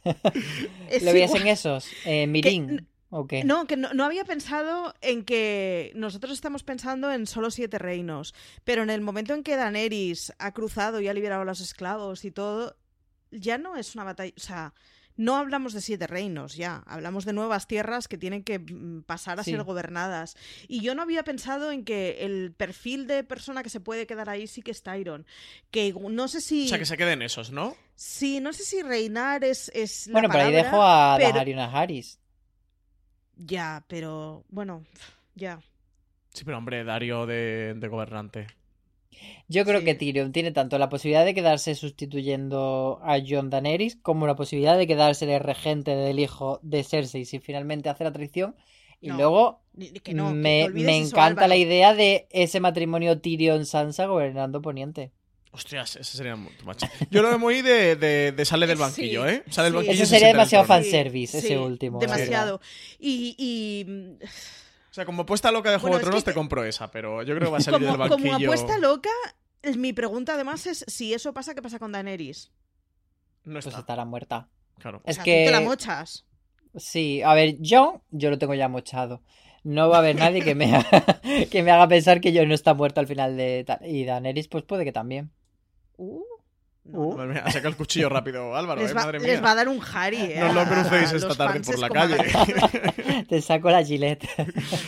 Es 0.89 1.03
¿Lo 1.03 1.13
veías 1.13 1.34
en 1.35 1.47
esos? 1.47 1.88
Eh, 2.05 2.27
Mirin. 2.27 2.88
¿O 3.15 3.27
qué? 3.27 3.44
No, 3.44 3.68
que 3.68 3.77
no, 3.77 3.94
no 3.94 4.06
había 4.06 4.26
pensado 4.26 4.95
en 5.02 5.23
que 5.23 5.91
nosotros 5.95 6.34
estamos 6.34 6.64
pensando 6.64 7.11
en 7.11 7.27
solo 7.27 7.52
siete 7.52 7.77
reinos, 7.77 8.34
pero 8.64 8.81
en 8.81 8.90
el 8.90 9.02
momento 9.02 9.34
en 9.35 9.44
que 9.44 9.56
Daenerys 9.56 10.34
ha 10.40 10.52
cruzado 10.52 10.99
y 10.99 11.07
ha 11.07 11.14
liberado 11.14 11.44
a 11.44 11.45
los 11.45 11.61
esclavos 11.61 12.26
y 12.26 12.31
todo, 12.31 12.76
ya 13.30 13.60
no 13.60 13.76
es 13.76 13.94
una 13.94 14.03
batalla, 14.03 14.34
o 14.35 14.40
sea, 14.40 14.73
no 15.15 15.35
hablamos 15.38 15.73
de 15.73 15.81
siete 15.81 16.07
reinos 16.07 16.56
ya, 16.56 16.81
hablamos 16.88 17.23
de 17.26 17.34
nuevas 17.34 17.68
tierras 17.68 18.07
que 18.07 18.18
tienen 18.18 18.44
que 18.44 18.57
mm, 18.57 19.03
pasar 19.03 19.40
a 19.40 19.44
Sí. 19.44 19.52
ser 19.52 19.61
gobernadas. 19.61 20.35
Y 20.68 20.81
yo 20.81 20.95
no 20.95 21.03
había 21.03 21.22
pensado 21.23 21.72
en 21.72 21.85
que 21.85 22.26
el 22.26 22.52
perfil 22.52 23.06
de 23.06 23.23
persona 23.23 23.61
que 23.61 23.69
se 23.69 23.80
puede 23.80 24.07
quedar 24.07 24.27
ahí 24.27 24.48
sí 24.48 24.64
que 24.64 24.72
es 24.72 24.81
Tyron, 24.81 25.27
que 25.69 25.94
no 26.10 26.27
sé 26.27 26.41
si... 26.41 26.65
O 26.65 26.69
sea, 26.69 26.80
que 26.80 26.85
se 26.88 26.98
queden 26.98 27.22
esos, 27.22 27.52
¿no? 27.52 27.76
Sí, 27.94 28.40
no 28.40 28.53
sé 28.53 28.64
si 28.64 28.81
reinar 28.81 29.44
es, 29.44 29.69
es 29.76 30.07
la 30.07 30.14
Bueno, 30.14 30.30
pero 30.31 30.45
ahí 30.45 30.52
dejo 30.52 30.81
a 30.81 31.18
pero- 31.19 31.61
Harris. 31.72 32.18
Ya, 33.38 33.84
pero 33.88 34.43
bueno, 34.49 34.84
ya. 35.35 35.61
Sí, 36.34 36.43
pero 36.45 36.57
hombre, 36.57 36.84
Dario 36.84 37.26
de, 37.26 37.73
de 37.77 37.88
gobernante. 37.88 38.47
Yo 39.47 39.65
creo 39.65 39.81
Sí. 39.81 39.84
que 39.84 39.95
Tyrion 39.95 40.31
tiene 40.31 40.51
tanto 40.51 40.77
la 40.77 40.89
posibilidad 40.89 41.26
de 41.26 41.34
quedarse 41.34 41.76
sustituyendo 41.76 42.99
a 43.03 43.18
Jon 43.26 43.49
Daenerys 43.49 43.95
como 43.97 44.27
la 44.27 44.35
posibilidad 44.35 44.77
de 44.77 44.88
quedarse 44.88 45.26
de 45.26 45.39
regente 45.39 45.95
del 45.95 46.19
hijo 46.19 46.60
de 46.64 46.84
Cersei 46.84 47.26
si 47.26 47.39
finalmente 47.39 47.89
hace 47.89 48.03
la 48.03 48.11
traición. 48.11 48.55
Y 49.01 49.10
No, 49.10 49.18
luego 49.18 49.61
que 50.03 50.14
no, 50.14 50.31
que 50.34 50.34
me, 50.34 50.69
me 50.69 50.97
eso, 50.99 51.05
encanta 51.07 51.47
la 51.47 51.57
idea 51.57 51.93
de 51.93 52.27
ese 52.31 52.60
matrimonio 52.60 53.19
Tyrion-Sansa 53.22 54.05
gobernando 54.07 54.61
Poniente. 54.61 55.11
Hostias, 55.53 55.95
ese 55.97 56.17
sería 56.17 56.35
muy 56.35 56.51
macho. 56.65 56.88
Yo 57.11 57.21
lo 57.21 57.30
veo 57.30 57.38
muy 57.39 57.61
de, 57.61 57.95
de, 57.95 58.31
de 58.31 58.45
sale 58.45 58.65
del 58.67 58.77
banquillo, 58.80 59.23
Sí, 59.27 59.35
¿eh? 59.35 59.43
Sale 59.49 59.65
del 59.65 59.73
sí. 59.73 59.75
banquillo 59.77 59.91
y 59.93 59.95
Eso 59.95 60.05
se 60.05 60.09
sería 60.15 60.27
demasiado 60.30 60.65
fanservice, 60.65 61.38
ese 61.38 61.57
último, 61.59 61.99
Demasiado. 61.99 62.59
Y, 62.99 63.35
y, 63.38 64.25
O 64.89 64.93
sea, 64.93 65.05
como 65.05 65.25
puesta 65.27 65.51
loca 65.51 65.69
de 65.69 65.77
Juego 65.77 65.89
Bueno, 65.93 65.97
de 65.97 66.01
es 66.01 66.05
Tronos 66.05 66.23
que 66.23 66.31
te 66.31 66.35
compro 66.35 66.63
esa, 66.63 66.89
pero 66.89 67.21
yo 67.21 67.35
creo 67.35 67.47
que 67.47 67.51
va 67.51 67.57
a 67.59 67.61
salir 67.61 67.88
como, 67.88 67.97
del 67.97 68.09
como 68.09 68.23
banquillo. 68.31 68.49
apuesta 68.51 68.80
loca, 68.80 69.09
mi 69.77 69.93
pregunta 69.93 70.34
además 70.34 70.65
es 70.65 70.84
si 70.88 71.13
eso 71.13 71.34
pasa, 71.34 71.53
¿qué 71.53 71.61
pasa 71.61 71.77
con 71.80 71.91
Daenerys? 71.91 72.51
No 73.45 73.53
Pues 73.53 73.67
está. 73.67 73.80
estará 73.81 74.05
muerta. 74.05 74.49
Claro. 74.80 74.99
O 74.99 75.09
Es 75.09 75.15
sea, 75.17 75.23
que- 75.23 75.43
tú 75.45 75.51
te 75.51 75.51
la 75.51 75.61
mochas. 75.61 76.25
Sí, 76.75 77.21
a 77.21 77.35
ver, 77.35 77.57
yo, 77.59 78.01
yo 78.09 78.31
lo 78.31 78.39
tengo 78.39 78.55
ya 78.55 78.67
mochado. 78.69 79.21
No 79.63 79.88
va 79.88 79.97
a 79.97 79.99
haber 79.99 80.15
nadie 80.15 80.41
que 80.41 80.55
me 80.55 80.73
haga, 80.75 81.21
que 81.51 81.61
me 81.63 81.69
haga 81.71 81.88
pensar 81.88 82.19
que 82.19 82.34
yo 82.34 82.45
no 82.47 82.55
está 82.55 82.73
muerto 82.73 82.99
al 82.99 83.07
final 83.07 83.38
de. 83.38 83.63
Y 83.85 84.03
Daenerys, 84.05 84.47
pues 84.47 84.63
puede 84.63 84.84
que 84.84 84.91
también. 84.91 85.31
Uh, 85.98 86.22
no. 86.86 86.99
Uh. 86.99 87.18
Saca 87.52 87.68
el 87.70 87.76
cuchillo 87.78 88.10
rápido, 88.10 88.56
Álvaro, 88.57 88.82
Les, 88.82 88.91
eh, 88.91 88.94
va, 88.94 89.02
madre 89.06 89.20
mía. 89.20 89.28
les 89.30 89.44
va 89.44 89.52
a 89.52 89.56
dar 89.56 89.70
un 89.70 89.80
Harry, 89.94 90.18
eh, 90.18 90.36
No 90.40 90.52
lo 90.52 90.61
a- 90.61 90.65
crucéis 90.68 91.14
a 91.14 91.15
esta 91.15 91.36
tarde 91.36 91.61
por 91.61 91.80
la 91.80 91.90
calle. 91.90 92.18
Te 93.30 93.41
saco 93.41 93.70
la 93.72 93.84
gilet. 93.84 94.24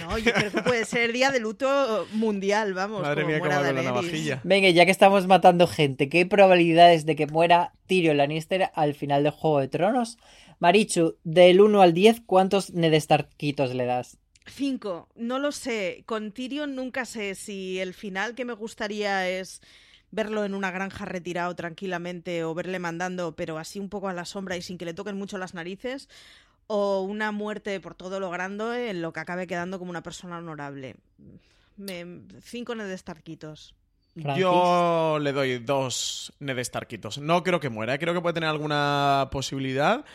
No, 0.01 0.17
yo 0.17 0.33
creo 0.33 0.51
que 0.51 0.61
puede 0.61 0.85
ser 0.85 1.13
día 1.13 1.31
de 1.31 1.39
luto 1.39 2.05
mundial, 2.13 2.73
vamos. 2.73 3.01
Madre 3.01 3.21
como 3.23 3.27
mía, 3.35 3.39
cómo 3.39 3.49
la 3.73 3.81
navajilla. 3.81 4.41
Venga, 4.43 4.69
ya 4.69 4.83
que 4.85 4.91
estamos 4.91 5.25
matando 5.27 5.67
gente, 5.67 6.09
¿qué 6.09 6.25
probabilidades 6.25 7.05
de 7.05 7.15
que 7.15 7.27
muera 7.27 7.71
Tyrion 7.87 8.17
Lannister 8.17 8.71
al 8.73 8.93
final 8.93 9.23
de 9.23 9.29
Juego 9.29 9.59
de 9.61 9.67
Tronos? 9.69 10.17
Marichu, 10.59 11.17
del 11.23 11.59
1 11.61 11.81
al 11.81 11.93
10, 11.93 12.21
¿cuántos 12.25 12.71
Ned 12.73 12.97
Starkitos 12.99 13.73
le 13.73 13.85
das? 13.85 14.17
Cinco, 14.47 15.09
no 15.15 15.39
lo 15.39 15.51
sé. 15.51 16.03
Con 16.05 16.31
Tyrion 16.31 16.75
nunca 16.75 17.05
sé 17.05 17.35
si 17.35 17.79
el 17.79 17.93
final 17.93 18.35
que 18.35 18.45
me 18.45 18.53
gustaría 18.53 19.27
es 19.29 19.61
verlo 20.15 20.45
en 20.45 20.53
una 20.53 20.71
granja 20.71 21.03
retirado 21.03 21.53
tranquilamente 21.55 22.43
o 22.45 22.53
verle 22.55 22.79
mandando, 22.79 23.35
pero 23.35 23.57
así 23.57 23.79
un 23.79 23.89
poco 23.89 24.07
a 24.07 24.13
la 24.13 24.23
sombra 24.23 24.55
y 24.55 24.61
sin 24.61 24.77
que 24.77 24.85
le 24.85 24.93
toquen 24.93 25.17
mucho 25.17 25.37
las 25.37 25.53
narices, 25.53 26.07
o 26.67 27.01
una 27.01 27.31
muerte 27.31 27.79
por 27.81 27.95
todo 27.95 28.19
lo 28.19 28.29
grande 28.29 28.89
en 28.89 29.01
lo 29.01 29.11
que 29.11 29.19
acabe 29.19 29.45
quedando 29.45 29.77
como 29.77 29.91
una 29.91 30.03
persona 30.03 30.37
honorable. 30.37 30.95
Me... 31.77 32.05
Cinco 32.41 32.73
Ned 32.73 32.95
Starkitos. 32.97 33.75
Francis. 34.13 34.41
Yo 34.41 35.19
le 35.19 35.33
doy 35.33 35.59
dos 35.59 36.33
Ned 36.39 36.63
Starkitos. 36.63 37.17
No 37.17 37.43
creo 37.43 37.59
que 37.59 37.69
muera, 37.69 37.97
creo 37.97 38.13
que 38.13 38.21
puede 38.21 38.35
tener 38.35 38.49
alguna 38.49 39.27
posibilidad, 39.31 40.05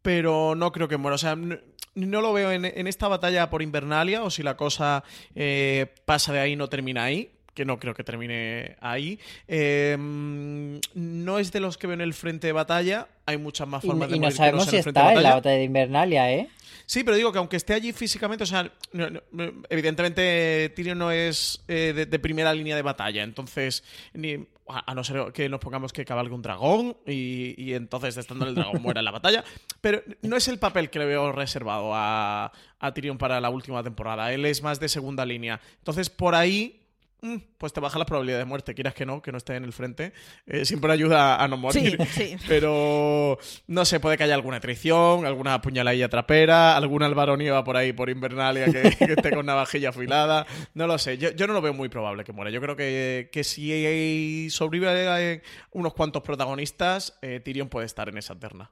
pero 0.00 0.54
no 0.54 0.72
creo 0.72 0.88
que 0.88 0.96
muera. 0.96 1.16
O 1.16 1.18
sea, 1.18 1.36
no 1.36 2.20
lo 2.22 2.32
veo 2.32 2.50
en, 2.50 2.64
en 2.64 2.86
esta 2.86 3.08
batalla 3.08 3.50
por 3.50 3.60
Invernalia, 3.60 4.22
o 4.22 4.30
si 4.30 4.42
la 4.42 4.56
cosa 4.56 5.04
eh, 5.34 5.94
pasa 6.06 6.32
de 6.32 6.40
ahí 6.40 6.56
no 6.56 6.68
termina 6.68 7.04
ahí. 7.04 7.30
Que 7.54 7.64
no 7.64 7.78
creo 7.78 7.94
que 7.94 8.02
termine 8.04 8.76
ahí. 8.80 9.18
Eh, 9.46 9.96
mm, 9.98 10.76
no 10.94 11.38
es 11.38 11.52
de 11.52 11.60
los 11.60 11.78
que 11.78 11.86
veo 11.86 11.94
en 11.94 12.00
el 12.00 12.12
frente 12.14 12.48
de 12.48 12.52
batalla. 12.52 13.06
Hay 13.26 13.38
muchas 13.38 13.66
más 13.68 13.84
Y, 13.84 13.86
formas 13.86 14.10
de 14.10 14.16
y 14.16 14.18
no 14.18 14.24
morir 14.26 14.32
que 14.34 14.36
sabemos 14.38 14.66
no 14.66 14.70
si 14.70 14.76
en 14.76 14.78
el 14.78 14.82
frente 14.82 15.00
de 15.00 15.06
está 15.06 15.16
en 15.18 15.22
la 15.22 15.34
batalla. 15.36 15.56
de 15.56 15.64
Invernalia, 15.64 16.32
¿eh? 16.32 16.48
Sí, 16.86 17.02
pero 17.04 17.16
digo 17.16 17.32
que 17.32 17.38
aunque 17.38 17.56
esté 17.56 17.72
allí 17.72 17.92
físicamente, 17.92 18.44
o 18.44 18.46
sea, 18.46 18.70
no- 18.92 19.08
no- 19.08 19.52
evidentemente 19.70 20.70
Tyrion 20.76 20.98
no 20.98 21.10
es 21.10 21.62
eh, 21.68 21.92
de, 21.94 22.06
de 22.06 22.18
primera 22.18 22.52
línea 22.52 22.76
de 22.76 22.82
batalla, 22.82 23.22
entonces, 23.22 23.82
ni, 24.12 24.46
a, 24.68 24.94
no 24.94 25.02
ser 25.04 25.32
que 25.32 25.48
nos 25.48 25.60
pongamos 25.60 25.92
que 25.94 26.04
cabalgue 26.04 26.34
un 26.34 26.42
dragón 26.42 26.96
y, 27.06 27.54
y 27.56 27.72
entonces 27.74 28.16
estando 28.18 28.46
el 28.46 28.54
dragón 28.54 28.82
muera 28.82 29.00
en 29.00 29.04
la 29.06 29.12
batalla, 29.12 29.44
pero 29.80 30.02
no 30.22 30.36
es 30.36 30.48
el 30.48 30.58
papel 30.58 30.90
que 30.90 30.98
le 30.98 31.06
veo 31.06 31.32
reservado 31.32 31.92
a, 31.94 32.52
a 32.80 32.92
Tyrion 32.94 33.16
para 33.16 33.40
la 33.40 33.48
última 33.48 33.82
temporada, 33.82 34.32
él 34.34 34.44
es 34.44 34.62
más 34.62 34.78
de 34.80 34.88
segunda 34.90 35.24
línea, 35.24 35.60
entonces 35.78 36.10
por 36.10 36.34
ahí... 36.34 36.80
mm, 37.24 37.36
Pues 37.58 37.72
te 37.72 37.80
baja 37.80 37.98
la 37.98 38.06
probabilidad 38.06 38.38
de 38.38 38.44
muerte, 38.44 38.74
quieras 38.74 38.94
que 38.94 39.06
no, 39.06 39.22
que 39.22 39.32
no 39.32 39.38
esté 39.38 39.56
en 39.56 39.64
el 39.64 39.72
frente. 39.72 40.12
Eh, 40.46 40.64
siempre 40.64 40.92
ayuda 40.92 41.42
a 41.42 41.48
no 41.48 41.56
morir. 41.56 41.98
Sí, 42.08 42.36
sí. 42.36 42.36
Pero 42.48 43.38
no 43.66 43.84
sé, 43.84 44.00
puede 44.00 44.16
que 44.16 44.24
haya 44.24 44.34
alguna 44.34 44.60
traición, 44.60 45.26
alguna 45.26 45.60
puñaladilla 45.60 46.08
trapera, 46.08 46.76
algún 46.76 47.02
Álvaro 47.02 47.36
Nieva 47.36 47.64
por 47.64 47.76
ahí 47.76 47.92
por 47.92 48.10
Invernalia 48.10 48.66
que, 48.66 48.96
que 48.98 49.12
esté 49.12 49.30
con 49.32 49.46
navajilla 49.46 49.88
afilada. 49.90 50.46
No 50.74 50.86
lo 50.86 50.98
sé, 50.98 51.18
yo, 51.18 51.30
yo 51.32 51.46
no 51.46 51.52
lo 51.52 51.62
veo 51.62 51.74
muy 51.74 51.88
probable 51.88 52.24
que 52.24 52.32
muera. 52.32 52.50
Yo 52.50 52.60
creo 52.60 52.76
que, 52.76 53.30
que 53.32 53.44
si 53.44 54.48
sobrevive 54.50 55.32
eh, 55.32 55.42
unos 55.72 55.94
cuantos 55.94 56.22
protagonistas, 56.22 57.18
eh, 57.22 57.40
Tyrion 57.40 57.68
puede 57.68 57.86
estar 57.86 58.08
en 58.08 58.18
esa 58.18 58.38
terna. 58.38 58.70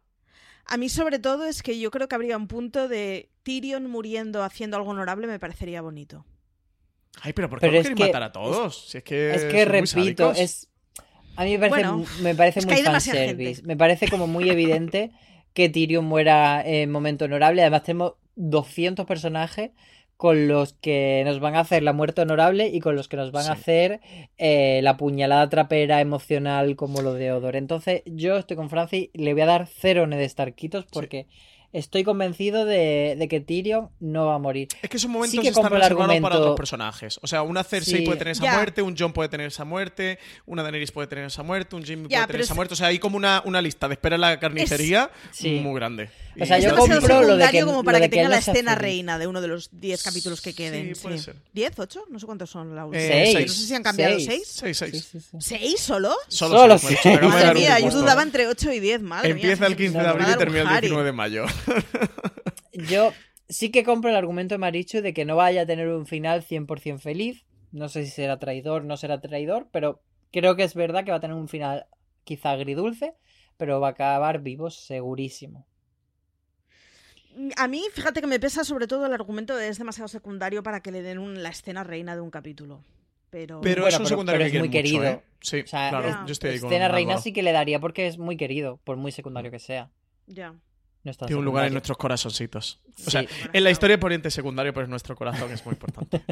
A 0.67 0.77
mí 0.77 0.89
sobre 0.89 1.19
todo 1.19 1.45
es 1.45 1.63
que 1.63 1.79
yo 1.79 1.91
creo 1.91 2.09
que 2.09 2.15
habría 2.15 2.37
un 2.37 2.47
punto 2.47 2.89
de 2.89 3.31
Tyrion 3.43 3.91
muriendo 3.91 4.45
haciendo 4.45 4.77
algo 4.77 4.91
honorable 4.91 5.27
me 5.27 5.39
parecería 5.39 5.83
bonito. 5.83 6.25
Ay, 7.21 7.33
pero 7.35 7.49
¿por 7.51 7.59
qué 7.61 7.67
Pero 7.67 7.75
no 7.75 7.81
es 7.81 7.95
que- 7.95 8.05
matar 8.07 8.23
a 8.23 8.33
todos? 8.33 8.89
si 8.89 8.99
es 8.99 9.05
que, 9.05 9.35
Es 9.35 9.69
repito, 9.69 10.33
es. 10.33 10.69
A 11.37 11.45
mí 11.45 11.57
me 11.57 11.69
parece, 11.69 11.89
Bueno, 11.89 12.05
me 12.23 12.35
parece 12.35 12.61
es 12.61 12.67
que 12.67 12.75
muy 12.75 12.83
fanservice. 12.83 13.55
gente. 13.55 13.67
Me 13.67 13.77
parece 13.77 14.09
como 14.09 14.27
muy 14.27 14.51
evidente 14.51 15.11
que 15.55 15.69
Tyrion 15.69 16.05
muera 16.05 16.63
en 16.67 16.91
momento 16.91 17.25
honorable. 17.27 17.63
Además, 17.63 17.83
tenemos 17.85 18.15
200 18.37 19.07
personajes 19.07 19.71
con 20.17 20.47
los 20.47 20.75
que 20.75 21.23
nos 21.25 21.41
van 21.41 21.57
a 21.57 21.61
hacer 21.61 21.83
la 21.83 21.93
muerte 21.93 22.21
honorable 22.23 22.69
y 22.69 22.79
con 22.81 22.95
los 22.97 23.09
que 23.09 23.17
nos 23.17 23.33
van 23.33 23.47
a 23.49 23.53
hacer 23.53 24.01
eh, 24.39 24.81
la 24.83 24.97
puñalada 24.97 25.49
trapera 25.49 26.01
emocional 26.01 26.77
como 26.77 27.03
lo 27.03 27.15
de 27.15 27.33
Odor. 27.33 27.57
Entonces, 27.57 28.03
yo 28.07 28.37
estoy 28.37 28.57
con 28.57 28.71
Francis, 28.71 29.09
le 29.15 29.33
voy 29.33 29.43
a 29.43 29.47
dar 29.47 29.67
cero 29.67 30.07
Ned 30.07 30.27
Starkitos 30.29 30.87
porque 30.93 31.27
estoy 31.73 32.05
convencido 32.05 32.65
de, 32.65 33.17
de 33.19 33.29
que 33.29 33.41
Tyrion 33.41 33.89
no 34.01 34.27
va 34.27 34.35
a 34.35 34.39
morir. 34.39 34.69
Es 34.83 34.91
que 34.91 34.97
esos 34.99 35.11
momentos 35.11 35.31
Sí 35.33 35.39
que 35.41 35.49
están 35.49 35.65
reservados 35.65 35.91
para 35.97 36.07
argumento. 36.15 36.39
otros 36.41 36.57
personajes. 36.57 37.19
O 37.23 37.27
sea, 37.27 37.43
una 37.43 37.65
Cersei 37.65 38.01
Sí. 38.01 38.05
puede 38.05 38.19
tener 38.19 38.33
esa 38.33 38.45
Ya. 38.45 38.55
muerte, 38.55 38.83
un 38.83 38.97
Jon 38.97 39.13
puede 39.13 39.29
tener 39.29 39.47
esa 39.49 39.65
muerte, 39.65 40.19
una 40.47 40.63
Daenerys 40.63 40.93
puede 40.93 41.09
tener 41.09 41.25
esa 41.25 41.43
muerte, 41.43 41.75
un 41.77 41.85
Jimmy 41.85 42.09
Ya, 42.09 42.19
puede 42.19 42.27
tener 42.29 42.41
esa 42.43 42.53
es- 42.53 42.57
muerte. 42.57 42.75
O 42.75 42.77
sea, 42.77 42.89
hay 42.89 42.99
como 42.99 43.17
una, 43.17 43.43
una 43.45 43.63
lista 43.63 43.89
de 43.89 43.95
espera 43.95 44.15
en 44.17 44.21
la 44.21 44.39
carnicería 44.39 45.11
Sí. 45.33 45.61
muy 45.61 45.75
grande. 45.75 46.11
O 46.41 46.47
sea, 46.47 46.59
Y 46.59 46.63
yo 46.63 46.69
Es 46.71 46.75
compro 46.75 47.23
lo 47.23 47.37
de 47.37 47.49
que- 47.51 47.63
como 47.63 47.85
para 47.85 47.99
lo 47.99 48.03
de 48.05 48.09
que 48.09 48.17
que 48.17 48.17
tenga 48.23 48.31
la 48.31 48.39
escena 48.39 48.73
feliz. 48.73 48.79
reina 48.83 49.19
de 49.19 49.27
uno 49.27 49.41
de 49.43 49.49
los 49.49 49.69
10 49.73 50.03
capítulos 50.03 50.41
que 50.41 50.51
Sí, 50.51 50.57
queden. 50.57 50.93
puede 51.03 51.19
ser. 51.19 51.37
¿10? 51.55 51.75
¿8? 51.77 52.05
No 52.11 52.19
sé 52.19 52.25
cuántos 52.27 52.49
son 52.49 52.75
la 52.75 52.87
última. 52.87 53.03
Eh, 53.03 53.09
Seis. 53.11 53.33
seis. 53.35 53.47
No 53.49 53.53
sé 53.55 53.67
si 53.67 53.75
han 53.75 53.83
cambiado 53.83 54.15
Seis. 54.15 54.27
6. 54.27 54.53
Seis, 54.55 54.79
seis. 54.79 55.09
Sí, 55.13 55.21
sí, 55.21 55.27
sí. 55.31 55.37
¿6 55.57 55.77
solo? 55.81 56.15
Solo, 56.29 56.57
Solo 56.59 56.79
seis, 56.79 56.99
seis. 57.03 57.05
macho, 57.05 57.21
te 57.21 57.27
acabo 57.27 57.29
de 57.29 57.35
Madre 57.35 57.47
dar 57.47 57.57
un 57.57 57.61
mía, 57.63 57.71
yo 57.73 57.77
impuesto. 57.81 58.01
dudaba 58.01 58.23
entre 58.23 58.47
8 58.49 58.73
y 58.73 58.81
10. 58.81 59.03
Madre 59.03 59.31
Empieza 59.31 59.67
el 59.67 59.77
15 59.77 59.99
de 59.99 60.07
abril 60.09 60.27
y 60.33 60.39
termina 60.39 60.61
el 60.63 60.69
Harry. 60.69 60.81
19 60.89 61.05
de 61.05 61.13
mayo. 61.13 61.45
Yo 62.89 63.13
sí 63.49 63.71
que 63.71 63.85
compro 63.85 64.11
el 64.11 64.17
argumento 64.17 64.55
de 64.55 64.59
Marichu 64.59 65.01
de 65.03 65.13
que 65.15 65.25
no 65.25 65.37
vaya 65.37 65.63
a 65.63 65.67
tener 65.67 65.89
un 65.89 66.07
final 66.07 66.43
100% 66.45 66.99
feliz. 66.99 67.45
No 67.71 67.89
sé 67.89 68.05
si 68.05 68.11
será 68.11 68.39
traidor, 68.39 68.85
no 68.85 68.97
será 68.97 69.21
traidor, 69.21 69.69
pero 69.73 70.03
creo 70.31 70.57
que 70.57 70.65
es 70.65 70.75
verdad 70.75 71.05
que 71.05 71.11
va 71.11 71.19
a 71.19 71.21
tener 71.21 71.37
un 71.37 71.49
final 71.49 71.87
quizá 72.25 72.51
agridulce, 72.53 73.15
pero 73.57 73.81
va 73.81 73.89
a 73.89 73.91
acabar 73.93 74.41
vivo 74.43 74.71
segurísimo. 74.71 75.67
A 77.57 77.67
mí, 77.67 77.83
fíjate 77.95 78.21
que 78.21 78.27
me 78.27 78.39
pesa 78.39 78.63
sobre 78.63 78.87
todo 78.87 79.07
el 79.07 79.13
argumento 79.15 79.57
de 79.57 79.69
es 79.69 79.79
demasiado 79.79 80.09
secundario 80.09 80.63
para 80.63 80.81
que 80.83 80.93
le 80.93 81.01
den 81.03 81.19
un- 81.19 81.43
la 81.43 81.49
escena 81.49 81.83
reina 81.83 82.15
de 82.15 82.21
un 82.21 82.31
capítulo. 82.31 82.85
Pero, 83.31 83.63
Pero 83.63 83.83
Bueno, 83.83 83.89
es 83.89 83.95
un 83.95 83.99
pero- 84.05 84.09
secundario 84.09 84.39
pero 84.41 84.51
que 84.51 84.57
es 84.59 84.61
muy 84.61 84.69
mucho, 84.69 84.77
querido. 84.79 85.05
¿eh? 85.05 85.23
Sí, 85.41 85.61
O 85.63 85.67
sea, 85.67 85.89
claro, 85.89 86.09
Ya. 86.11 86.25
yo 86.27 86.33
estoy 86.33 86.51
ahí 86.51 86.61
con 86.61 86.71
Escena 86.71 86.89
reina 86.89 87.17
sí 87.17 87.33
que 87.33 87.43
le 87.43 87.53
daría 87.53 87.81
porque 87.81 88.07
es 88.07 88.19
muy 88.19 88.37
querido, 88.37 88.79
por 88.85 88.99
muy 88.99 89.11
secundario 89.13 89.51
que 89.51 89.59
sea. 89.59 89.91
ya. 90.27 90.55
No 91.05 91.13
Tiene 91.13 91.35
un 91.37 91.45
lugar 91.45 91.67
en 91.67 91.73
nuestros 91.73 91.99
corazoncitos. 91.99 92.81
O 92.87 92.93
Sí. 93.03 93.11
sea, 93.11 93.25
en 93.53 93.65
la 93.65 93.71
historia 93.71 93.99
poniente 93.99 94.31
secundario, 94.31 94.73
pero 94.73 94.85
es 94.85 94.91
nuestro 94.91 95.17
corazón, 95.17 95.51
es 95.51 95.65
muy 95.67 95.73
importante. 95.73 96.23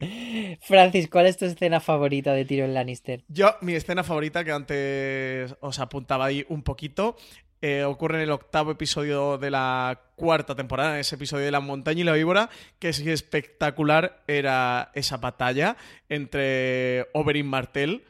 Francis, 0.62 1.08
¿cuál 1.10 1.26
es 1.26 1.36
tu 1.36 1.44
escena 1.44 1.80
favorita 1.80 2.32
de 2.32 2.44
Tyrion 2.46 2.72
Lannister? 2.72 3.24
Yo, 3.28 3.56
mi 3.60 3.74
escena 3.74 4.02
favorita, 4.04 4.42
que 4.44 4.52
antes 4.52 5.54
os 5.60 5.78
apuntaba 5.78 6.24
ahí 6.24 6.46
un 6.48 6.62
poquito, 6.62 7.16
eh, 7.60 7.84
ocurre 7.84 8.16
en 8.18 8.22
el 8.24 8.30
octavo 8.30 8.70
episodio 8.70 9.36
de 9.38 9.50
la 9.50 10.00
cuarta 10.16 10.54
temporada, 10.54 10.94
en 10.94 11.00
ese 11.00 11.16
episodio 11.16 11.44
de 11.44 11.50
La 11.50 11.60
montaña 11.60 12.00
y 12.00 12.04
la 12.04 12.12
víbora, 12.12 12.48
que 12.78 12.88
es 12.90 13.00
espectacular 13.00 14.22
era 14.26 14.90
esa 14.94 15.18
batalla 15.18 15.76
entre 16.08 17.06
Oberyn 17.12 17.46
Martell 17.46 18.04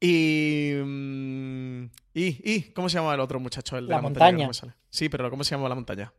y, 0.00 0.72
mm, 0.82 1.84
y... 2.14 2.52
y- 2.54 2.62
¿Cómo 2.74 2.88
se 2.88 2.98
llama 2.98 3.14
el 3.14 3.20
otro 3.20 3.40
muchacho? 3.40 3.76
El 3.78 3.86
de 3.86 3.90
La 3.90 3.96
la, 3.96 4.02
montaña. 4.02 4.46
montaña. 4.46 4.76
Sí, 4.94 5.08
pero 5.08 5.28
¿cómo 5.28 5.42
se 5.42 5.56
llama 5.56 5.68
la 5.68 5.74
montaña? 5.74 6.12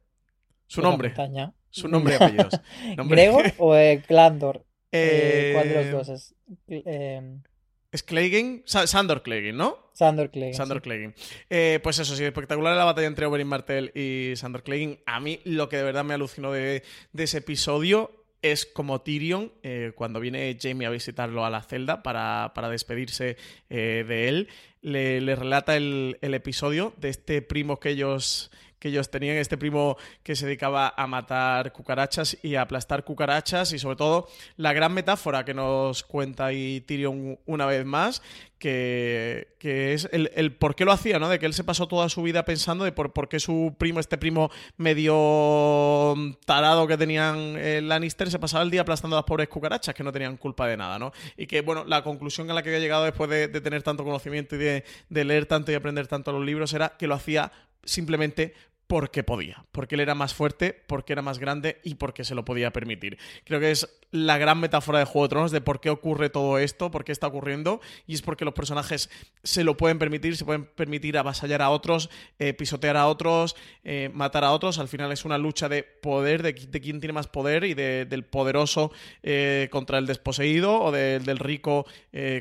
Su 0.68 0.82
nombre. 0.82 1.10
montaña. 1.10 1.54
Su 1.70 1.88
nombre 1.88 2.14
y 2.14 2.16
apellidos. 2.24 2.60
Nombre- 2.98 3.22
¿Gregor 3.24 3.54
o 3.58 3.76
eh, 3.76 4.04
Glandor? 4.08 4.66
Eh, 4.92 5.52
¿Cuál 5.54 5.70
de 5.70 5.76
los 5.76 5.92
dos 6.08 6.10
es? 6.10 6.36
Eh, 6.68 7.38
Es 7.92 8.04
Clegane, 8.04 8.64
Sa- 8.66 8.86
Sandor 8.88 9.22
Clegane, 9.24 9.54
¿no? 9.54 9.78
Sandor 9.94 10.30
Clegane. 10.30 10.54
Sandor 10.54 10.78
sí. 10.80 10.82
Clegane. 10.84 11.14
Eh, 11.50 11.80
pues 11.84 12.00
eso, 12.00 12.16
sí, 12.16 12.24
espectacular 12.26 12.76
la 12.76 12.84
batalla 12.84 13.08
entre 13.08 13.26
Oberyn 13.26 13.48
Martell 13.48 13.92
y 13.96 14.36
Sandor 14.36 14.64
Clegane. 14.64 15.00
A 15.06 15.20
mí 15.22 15.40
lo 15.46 15.70
que 15.70 15.78
de 15.78 15.84
verdad 15.84 16.04
me 16.04 16.14
alucinó 16.14 16.52
de, 16.52 16.84
de 17.14 17.24
ese 17.24 17.38
episodio 17.38 18.12
es 18.42 18.66
como 18.66 19.02
Tyrion, 19.02 19.54
eh, 19.64 19.94
cuando 19.96 20.20
viene 20.20 20.58
Jamie 20.62 20.86
a 20.88 20.92
visitarlo 20.92 21.46
a 21.46 21.50
la 21.50 21.64
celda 21.64 22.04
para, 22.04 22.52
para 22.54 22.70
despedirse 22.70 23.38
eh, 23.70 24.04
de 24.08 24.28
él, 24.30 24.50
le, 24.82 25.20
le 25.22 25.36
relata 25.36 25.76
el, 25.76 26.18
el 26.22 26.34
episodio 26.36 26.94
de 26.98 27.10
este 27.10 27.42
primo 27.42 27.80
que 27.80 27.90
ellos 27.90 28.52
que 28.80 28.90
ellos 28.90 29.10
tenían, 29.10 29.38
este 29.38 29.58
primo 29.58 29.98
que 30.24 30.36
se 30.36 30.46
dedicaba 30.46 30.94
a 30.96 31.08
matar 31.08 31.72
cucarachas 31.72 32.38
y 32.44 32.56
a 32.56 32.62
aplastar 32.62 33.04
cucarachas 33.04 33.74
y 33.74 33.80
sobre 33.80 33.96
todo 33.96 34.28
la 34.58 34.74
gran 34.74 34.94
metáfora 34.94 35.46
que 35.46 35.54
nos 35.54 36.04
cuenta 36.04 36.48
ahí 36.48 36.82
Tyrion 36.82 37.40
una 37.46 37.66
vez 37.66 37.86
más, 37.86 38.22
que, 38.58 39.56
que 39.60 39.94
es 39.94 40.10
el, 40.12 40.32
el 40.34 40.54
por 40.54 40.76
qué 40.76 40.86
lo 40.86 40.92
hacía, 40.92 41.20
¿no? 41.20 41.30
De 41.30 41.40
que 41.40 41.46
él 41.46 41.54
se 41.54 41.64
pasó 41.64 41.88
toda 41.88 42.10
su 42.10 42.22
vida 42.24 42.46
pensando 42.46 42.84
de 42.84 42.92
por, 42.92 43.14
por 43.14 43.28
qué 43.28 43.40
su 43.40 43.76
primo, 43.78 44.00
este 44.00 44.18
primo 44.18 44.50
medio 44.78 46.16
tarado 46.46 46.88
que 46.88 46.98
tenían 46.98 47.56
eh, 47.58 47.82
Lannister, 47.82 48.30
se 48.32 48.40
pasaba 48.40 48.64
el 48.64 48.72
día 48.72 48.82
aplastando 48.82 49.18
a 49.18 49.20
las 49.20 49.26
pobres 49.26 49.50
cucarachas 49.50 49.94
que 49.94 50.04
no 50.04 50.12
tenían 50.12 50.38
culpa 50.38 50.68
de 50.68 50.78
nada, 50.78 50.98
¿no? 50.98 51.12
Y 51.38 51.48
que, 51.48 51.62
bueno, 51.62 51.84
la 51.86 52.04
conclusión 52.04 52.50
a 52.50 52.54
la 52.54 52.64
que 52.64 52.70
había 52.70 52.80
llegado 52.80 53.04
después 53.04 53.30
de, 53.30 53.48
de 53.48 53.62
tener 53.62 53.84
tanto 53.84 54.04
conocimiento 54.04 54.56
y 54.56 54.60
de, 54.60 54.84
de 55.10 55.26
leer 55.26 55.46
tanto 55.46 55.72
y 55.72 55.76
aprender 55.76 56.08
tanto 56.08 56.32
los 56.32 56.46
libros 56.46 56.74
era 56.74 56.98
que 56.98 57.08
lo 57.08 57.16
hacía 57.16 57.52
simplemente 57.86 58.54
porque 58.88 59.24
podía, 59.24 59.66
porque 59.72 59.96
él 59.96 60.02
era 60.02 60.16
más 60.16 60.34
fuerte, 60.34 60.74
porque 60.88 61.14
era 61.14 61.22
más 61.22 61.40
grande 61.40 61.80
y 61.84 61.96
porque 61.96 62.24
se 62.24 62.36
lo 62.36 62.46
podía 62.46 62.72
permitir. 62.72 63.18
Creo 63.44 63.60
que 63.60 63.72
es 63.72 63.90
la 64.16 64.38
gran 64.38 64.60
metáfora 64.60 65.00
de 65.00 65.06
Juego 65.06 65.26
de 65.28 65.30
Tronos 65.30 65.52
de 65.52 65.62
por 65.62 65.80
qué 65.82 65.90
ocurre 65.90 66.30
todo 66.30 66.58
esto, 66.58 66.90
por 66.92 67.04
qué 67.04 67.12
está 67.12 67.28
ocurriendo, 67.28 67.82
y 68.08 68.14
es 68.16 68.22
porque 68.22 68.46
los 68.46 68.54
personajes 68.54 69.10
se 69.44 69.64
lo 69.64 69.78
pueden 69.78 70.00
permitir, 70.00 70.38
se 70.38 70.46
pueden 70.46 70.66
permitir 70.66 71.18
avasallar 71.18 71.62
a 71.62 71.70
otros, 71.70 72.10
eh, 72.40 72.54
pisotear 72.54 72.98
a 72.98 73.08
otros, 73.08 73.56
eh, 73.84 74.10
matar 74.14 74.44
a 74.44 74.52
otros. 74.52 74.80
Al 74.80 74.88
final 74.88 75.12
es 75.12 75.26
una 75.26 75.38
lucha 75.38 75.70
de 75.70 75.84
poder, 75.84 76.42
de, 76.44 76.54
de 76.54 76.82
quién 76.82 77.00
tiene 77.00 77.14
más 77.14 77.28
poder 77.28 77.64
y 77.66 77.74
de- 77.74 78.06
del 78.06 78.24
poderoso 78.24 78.92
eh, 79.24 79.68
contra 79.72 79.98
el 79.98 80.06
desposeído 80.08 80.82
o 80.82 80.92
de- 80.92 81.20
del 81.20 81.38
rico 81.40 81.86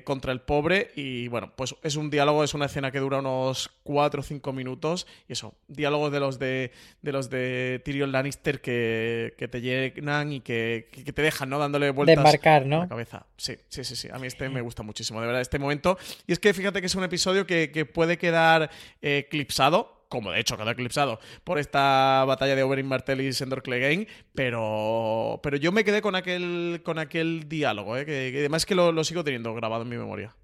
contra 0.04 0.32
el 0.32 0.40
pobre. 0.40 0.92
Y 0.94 1.26
bueno, 1.28 1.52
pues 1.56 1.74
es 1.82 1.96
un 1.96 2.08
diálogo, 2.08 2.44
es 2.44 2.54
una 2.54 2.66
escena 2.66 2.92
que 2.92 3.00
dura 3.00 3.18
unos 3.18 3.70
4 3.82 4.20
o 4.20 4.22
5 4.22 4.52
minutos. 4.52 5.06
Y 5.28 5.32
eso, 5.32 5.54
diálogos 5.66 6.12
de 6.12 6.20
los 6.20 6.38
de, 6.38 6.70
de 7.02 7.12
los 7.12 7.28
de 7.30 7.82
Tyrion 7.84 8.12
Lannister 8.12 8.60
que, 8.60 9.34
que 9.36 9.48
te 9.48 9.60
llenan 9.60 10.32
y 10.32 10.40
que, 10.40 10.88
que 10.92 11.12
te 11.12 11.22
dejan, 11.22 11.50
¿no? 11.50 11.58
Dándole 11.64 11.90
vueltas 11.90 12.16
embarcar, 12.16 12.62
a 12.62 12.66
¿no? 12.66 12.78
la 12.80 12.88
cabeza. 12.88 13.26
Sí, 13.36 13.56
sí, 13.68 13.84
sí, 13.84 13.96
sí. 13.96 14.08
A 14.12 14.18
mí 14.18 14.26
este 14.26 14.48
me 14.48 14.60
gusta 14.60 14.82
muchísimo, 14.82 15.20
de 15.20 15.26
verdad, 15.26 15.42
este 15.42 15.58
momento. 15.58 15.98
Y 16.26 16.32
es 16.32 16.38
que 16.38 16.54
fíjate 16.54 16.80
que 16.80 16.86
es 16.86 16.94
un 16.94 17.04
episodio 17.04 17.46
que, 17.46 17.70
que 17.70 17.84
puede 17.84 18.18
quedar 18.18 18.70
eh, 19.02 19.24
eclipsado, 19.26 20.06
como 20.08 20.30
de 20.30 20.40
hecho 20.40 20.56
quedó 20.56 20.70
eclipsado, 20.70 21.18
por 21.42 21.58
esta 21.58 22.24
batalla 22.26 22.54
de 22.54 22.62
Oberyn 22.62 22.86
Martell 22.86 23.20
y 23.20 23.32
Sandor 23.32 23.62
Clegane, 23.62 24.06
pero, 24.34 25.40
pero 25.42 25.56
yo 25.56 25.72
me 25.72 25.84
quedé 25.84 26.02
con 26.02 26.14
aquel, 26.14 26.82
con 26.84 26.98
aquel 26.98 27.48
diálogo, 27.48 27.96
¿eh? 27.96 28.06
que, 28.06 28.30
que 28.32 28.38
además 28.38 28.66
que 28.66 28.74
lo, 28.74 28.92
lo 28.92 29.02
sigo 29.04 29.24
teniendo 29.24 29.54
grabado 29.54 29.82
en 29.82 29.88
mi 29.88 29.96
memoria. 29.96 30.36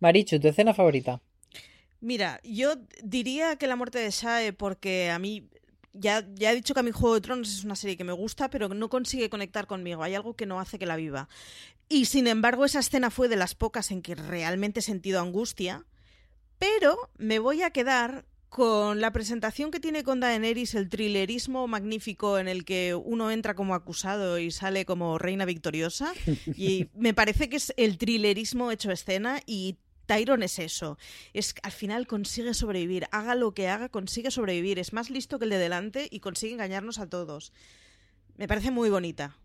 Marichu, 0.00 0.40
¿tu 0.40 0.48
escena 0.48 0.74
favorita? 0.74 1.20
Mira, 2.00 2.38
yo 2.44 2.74
diría 3.02 3.56
que 3.56 3.66
la 3.66 3.76
muerte 3.76 3.98
de 3.98 4.10
Shae, 4.10 4.52
porque 4.52 5.10
a 5.10 5.18
mí. 5.18 5.48
Ya, 5.94 6.26
ya 6.34 6.52
he 6.52 6.54
dicho 6.54 6.74
que 6.74 6.80
a 6.80 6.82
mi 6.82 6.90
Juego 6.90 7.14
de 7.14 7.20
Tronos 7.20 7.48
es 7.48 7.64
una 7.64 7.76
serie 7.76 7.96
que 7.96 8.04
me 8.04 8.12
gusta, 8.12 8.50
pero 8.50 8.68
no 8.68 8.88
consigue 8.88 9.30
conectar 9.30 9.66
conmigo. 9.66 10.02
Hay 10.02 10.14
algo 10.14 10.34
que 10.34 10.44
no 10.44 10.60
hace 10.60 10.78
que 10.78 10.86
la 10.86 10.96
viva. 10.96 11.28
Y 11.88 12.06
sin 12.06 12.26
embargo, 12.26 12.64
esa 12.64 12.80
escena 12.80 13.10
fue 13.10 13.28
de 13.28 13.36
las 13.36 13.54
pocas 13.54 13.90
en 13.90 14.02
que 14.02 14.14
realmente 14.14 14.80
he 14.80 14.82
sentido 14.82 15.20
angustia. 15.20 15.86
Pero 16.58 17.10
me 17.16 17.38
voy 17.38 17.62
a 17.62 17.70
quedar 17.70 18.26
con 18.54 19.00
la 19.00 19.12
presentación 19.12 19.72
que 19.72 19.80
tiene 19.80 20.04
con 20.04 20.20
Daenerys, 20.20 20.76
el 20.76 20.88
thrillerismo 20.88 21.66
magnífico 21.66 22.38
en 22.38 22.46
el 22.46 22.64
que 22.64 22.94
uno 22.94 23.32
entra 23.32 23.56
como 23.56 23.74
acusado 23.74 24.38
y 24.38 24.52
sale 24.52 24.84
como 24.84 25.18
reina 25.18 25.44
victoriosa. 25.44 26.12
Y 26.56 26.86
me 26.94 27.14
parece 27.14 27.48
que 27.48 27.56
es 27.56 27.74
el 27.76 27.98
thrillerismo 27.98 28.70
hecho 28.70 28.92
escena 28.92 29.40
y 29.44 29.76
Tyron 30.06 30.42
es 30.42 30.58
eso. 30.58 30.98
Es 31.32 31.54
al 31.62 31.72
final 31.72 32.06
consigue 32.06 32.54
sobrevivir. 32.54 33.06
Haga 33.10 33.34
lo 33.34 33.54
que 33.54 33.68
haga, 33.68 33.88
consigue 33.88 34.30
sobrevivir. 34.30 34.78
Es 34.78 34.92
más 34.92 35.10
listo 35.10 35.38
que 35.38 35.44
el 35.44 35.50
de 35.50 35.58
delante 35.58 36.08
y 36.10 36.20
consigue 36.20 36.54
engañarnos 36.54 36.98
a 36.98 37.08
todos. 37.08 37.52
Me 38.36 38.48
parece 38.48 38.70
muy 38.70 38.90
bonita. 38.90 39.36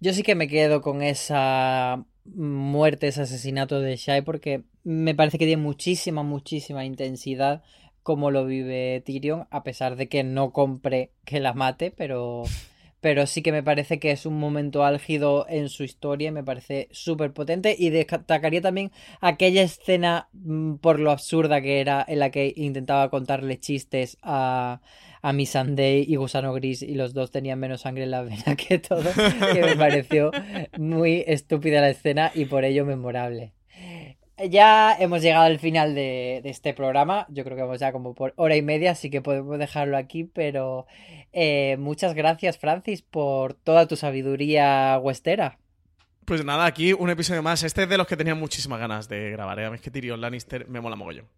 Yo 0.00 0.12
sí 0.12 0.22
que 0.22 0.34
me 0.34 0.48
quedo 0.48 0.82
con 0.82 1.02
esa 1.02 2.04
muerte, 2.24 3.08
ese 3.08 3.22
asesinato 3.22 3.80
de 3.80 3.96
Shai, 3.96 4.22
porque 4.22 4.64
me 4.82 5.14
parece 5.14 5.38
que 5.38 5.46
tiene 5.46 5.62
muchísima, 5.62 6.22
muchísima 6.22 6.84
intensidad 6.84 7.62
como 8.04 8.30
lo 8.30 8.44
vive 8.44 9.02
Tyrion, 9.04 9.48
a 9.50 9.62
pesar 9.62 9.96
de 9.96 10.08
que 10.10 10.24
no 10.24 10.52
compre 10.52 11.12
que 11.24 11.40
la 11.40 11.54
mate, 11.54 11.90
pero, 11.90 12.44
pero 13.04 13.26
sí 13.26 13.42
que 13.42 13.52
me 13.52 13.62
parece 13.62 13.98
que 13.98 14.12
es 14.12 14.24
un 14.24 14.38
momento 14.38 14.82
álgido 14.82 15.44
en 15.50 15.68
su 15.68 15.84
historia 15.84 16.28
y 16.28 16.32
me 16.32 16.42
parece 16.42 16.88
súper 16.90 17.34
potente. 17.34 17.76
Y 17.78 17.90
destacaría 17.90 18.62
también 18.62 18.92
aquella 19.20 19.60
escena, 19.60 20.30
mm, 20.32 20.76
por 20.76 20.98
lo 21.00 21.10
absurda 21.10 21.60
que 21.60 21.82
era, 21.82 22.02
en 22.08 22.18
la 22.18 22.30
que 22.30 22.54
intentaba 22.56 23.10
contarle 23.10 23.60
chistes 23.60 24.16
a, 24.22 24.80
a 25.20 25.32
Sunday 25.44 26.06
y 26.08 26.16
Gusano 26.16 26.54
Gris 26.54 26.80
y 26.80 26.94
los 26.94 27.12
dos 27.12 27.30
tenían 27.30 27.60
menos 27.60 27.82
sangre 27.82 28.04
en 28.04 28.10
la 28.10 28.22
vena 28.22 28.56
que 28.56 28.78
todo, 28.78 29.10
que 29.52 29.60
me 29.60 29.76
pareció 29.76 30.30
muy 30.78 31.24
estúpida 31.26 31.82
la 31.82 31.90
escena 31.90 32.32
y 32.34 32.46
por 32.46 32.64
ello 32.64 32.86
memorable. 32.86 33.52
Ya 34.38 34.96
hemos 34.98 35.22
llegado 35.22 35.44
al 35.44 35.58
final 35.58 35.94
de, 35.94 36.40
de, 36.42 36.50
este 36.50 36.74
programa. 36.74 37.26
Yo 37.30 37.44
creo 37.44 37.56
que 37.56 37.62
vamos 37.62 37.80
ya 37.80 37.92
como 37.92 38.14
por 38.14 38.32
hora 38.36 38.56
y 38.56 38.62
media, 38.62 38.92
así 38.92 39.10
que 39.10 39.22
podemos 39.22 39.58
dejarlo 39.58 39.96
aquí. 39.96 40.24
Pero 40.24 40.86
eh, 41.32 41.76
muchas 41.78 42.14
gracias, 42.14 42.58
Francis, 42.58 43.02
por 43.02 43.54
toda 43.54 43.86
tu 43.86 43.96
sabiduría 43.96 44.98
huestera. 45.02 45.58
Pues 46.24 46.44
nada, 46.44 46.64
aquí 46.64 46.92
un 46.92 47.10
episodio 47.10 47.42
más. 47.42 47.62
Este 47.62 47.82
es 47.82 47.88
de 47.88 47.98
los 47.98 48.06
que 48.06 48.16
tenía 48.16 48.34
muchísimas 48.34 48.80
ganas 48.80 49.08
de 49.08 49.30
grabar. 49.30 49.58
¿eh? 49.58 49.70
Es 49.74 49.80
que 49.80 49.90
Tyrion 49.90 50.20
Lannister 50.20 50.66
me 50.68 50.80
mola 50.80 50.96
mogollón. 50.96 51.28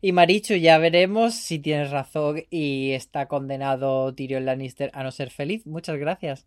Y 0.00 0.12
Marichu, 0.12 0.54
ya 0.54 0.78
veremos 0.78 1.34
si 1.34 1.58
tienes 1.58 1.90
razón 1.90 2.44
y 2.50 2.92
está 2.92 3.26
condenado 3.26 4.14
Tyrion 4.14 4.44
Lannister 4.44 4.90
a 4.92 5.02
no 5.02 5.10
ser 5.10 5.30
feliz. 5.30 5.66
Muchas 5.66 5.98
gracias. 5.98 6.46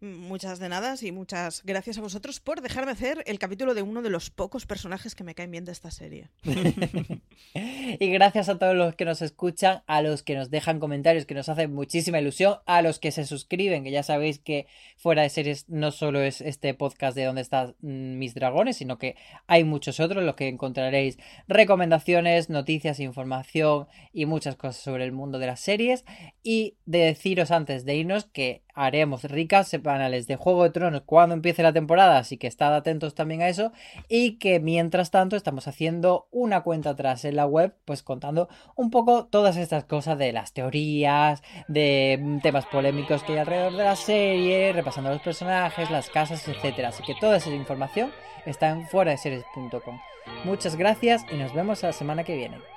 Muchas 0.00 0.58
de 0.58 0.68
nada 0.68 0.94
y 1.00 1.12
muchas 1.12 1.62
gracias 1.64 1.98
a 1.98 2.00
vosotros 2.00 2.40
por 2.40 2.60
dejarme 2.60 2.92
hacer 2.92 3.22
el 3.26 3.38
capítulo 3.38 3.74
de 3.74 3.82
uno 3.82 4.02
de 4.02 4.10
los 4.10 4.30
pocos 4.30 4.66
personajes 4.66 5.14
que 5.14 5.24
me 5.24 5.34
caen 5.34 5.50
bien 5.50 5.64
de 5.64 5.72
esta 5.72 5.90
serie. 5.90 6.28
y 7.54 8.06
gracias 8.08 8.48
a 8.48 8.58
todos 8.58 8.76
los 8.76 8.94
que 8.94 9.04
nos 9.04 9.22
escuchan, 9.22 9.82
a 9.86 10.02
los 10.02 10.22
que 10.22 10.34
nos 10.34 10.50
dejan 10.50 10.80
comentarios, 10.80 11.26
que 11.26 11.34
nos 11.34 11.48
hacen 11.48 11.74
muchísima 11.74 12.20
ilusión, 12.20 12.58
a 12.66 12.82
los 12.82 12.98
que 12.98 13.12
se 13.12 13.24
suscriben, 13.24 13.84
que 13.84 13.90
ya 13.90 14.02
sabéis 14.02 14.38
que 14.38 14.66
fuera 14.96 15.22
de 15.22 15.28
series 15.28 15.68
no 15.68 15.90
solo 15.90 16.20
es 16.20 16.40
este 16.40 16.74
podcast 16.74 17.16
de 17.16 17.24
donde 17.24 17.42
están 17.42 17.74
mis 17.80 18.34
dragones, 18.34 18.76
sino 18.76 18.98
que 18.98 19.16
hay 19.46 19.64
muchos 19.64 20.00
otros, 20.00 20.22
los 20.24 20.34
que 20.34 20.48
encontraréis 20.48 21.18
recomendaciones, 21.48 22.50
noticias, 22.50 23.00
información 23.00 23.86
y 24.12 24.26
muchas 24.26 24.56
cosas 24.56 24.82
sobre 24.82 25.04
el 25.04 25.12
mundo 25.12 25.38
de 25.38 25.46
las 25.46 25.60
series. 25.60 26.04
Y 26.42 26.76
de 26.86 26.98
deciros 26.98 27.50
antes 27.50 27.84
de 27.84 27.96
irnos 27.96 28.24
que 28.26 28.63
haremos 28.74 29.24
ricas 29.24 29.68
semanales 29.68 30.26
de 30.26 30.36
Juego 30.36 30.64
de 30.64 30.70
Tronos 30.70 31.02
cuando 31.06 31.34
empiece 31.34 31.62
la 31.62 31.72
temporada, 31.72 32.18
así 32.18 32.36
que 32.36 32.46
estad 32.46 32.74
atentos 32.74 33.14
también 33.14 33.42
a 33.42 33.48
eso. 33.48 33.72
Y 34.08 34.38
que 34.38 34.60
mientras 34.60 35.10
tanto 35.10 35.36
estamos 35.36 35.68
haciendo 35.68 36.28
una 36.30 36.62
cuenta 36.62 36.90
atrás 36.90 37.24
en 37.24 37.36
la 37.36 37.46
web, 37.46 37.74
pues 37.84 38.02
contando 38.02 38.48
un 38.76 38.90
poco 38.90 39.26
todas 39.26 39.56
estas 39.56 39.84
cosas 39.84 40.18
de 40.18 40.32
las 40.32 40.52
teorías, 40.52 41.42
de 41.68 42.40
temas 42.42 42.66
polémicos 42.66 43.22
que 43.22 43.32
hay 43.32 43.38
alrededor 43.38 43.72
de 43.72 43.84
la 43.84 43.96
serie, 43.96 44.72
repasando 44.72 45.10
los 45.10 45.22
personajes, 45.22 45.90
las 45.90 46.10
casas, 46.10 46.46
etcétera. 46.46 46.88
Así 46.88 47.02
que 47.02 47.14
toda 47.14 47.36
esa 47.36 47.50
información 47.50 48.10
está 48.44 48.70
en 48.70 48.86
fuera 48.88 49.12
de 49.12 49.18
series.com. 49.18 49.98
Muchas 50.44 50.76
gracias 50.76 51.24
y 51.30 51.36
nos 51.36 51.54
vemos 51.54 51.82
la 51.82 51.92
semana 51.92 52.24
que 52.24 52.36
viene. 52.36 52.73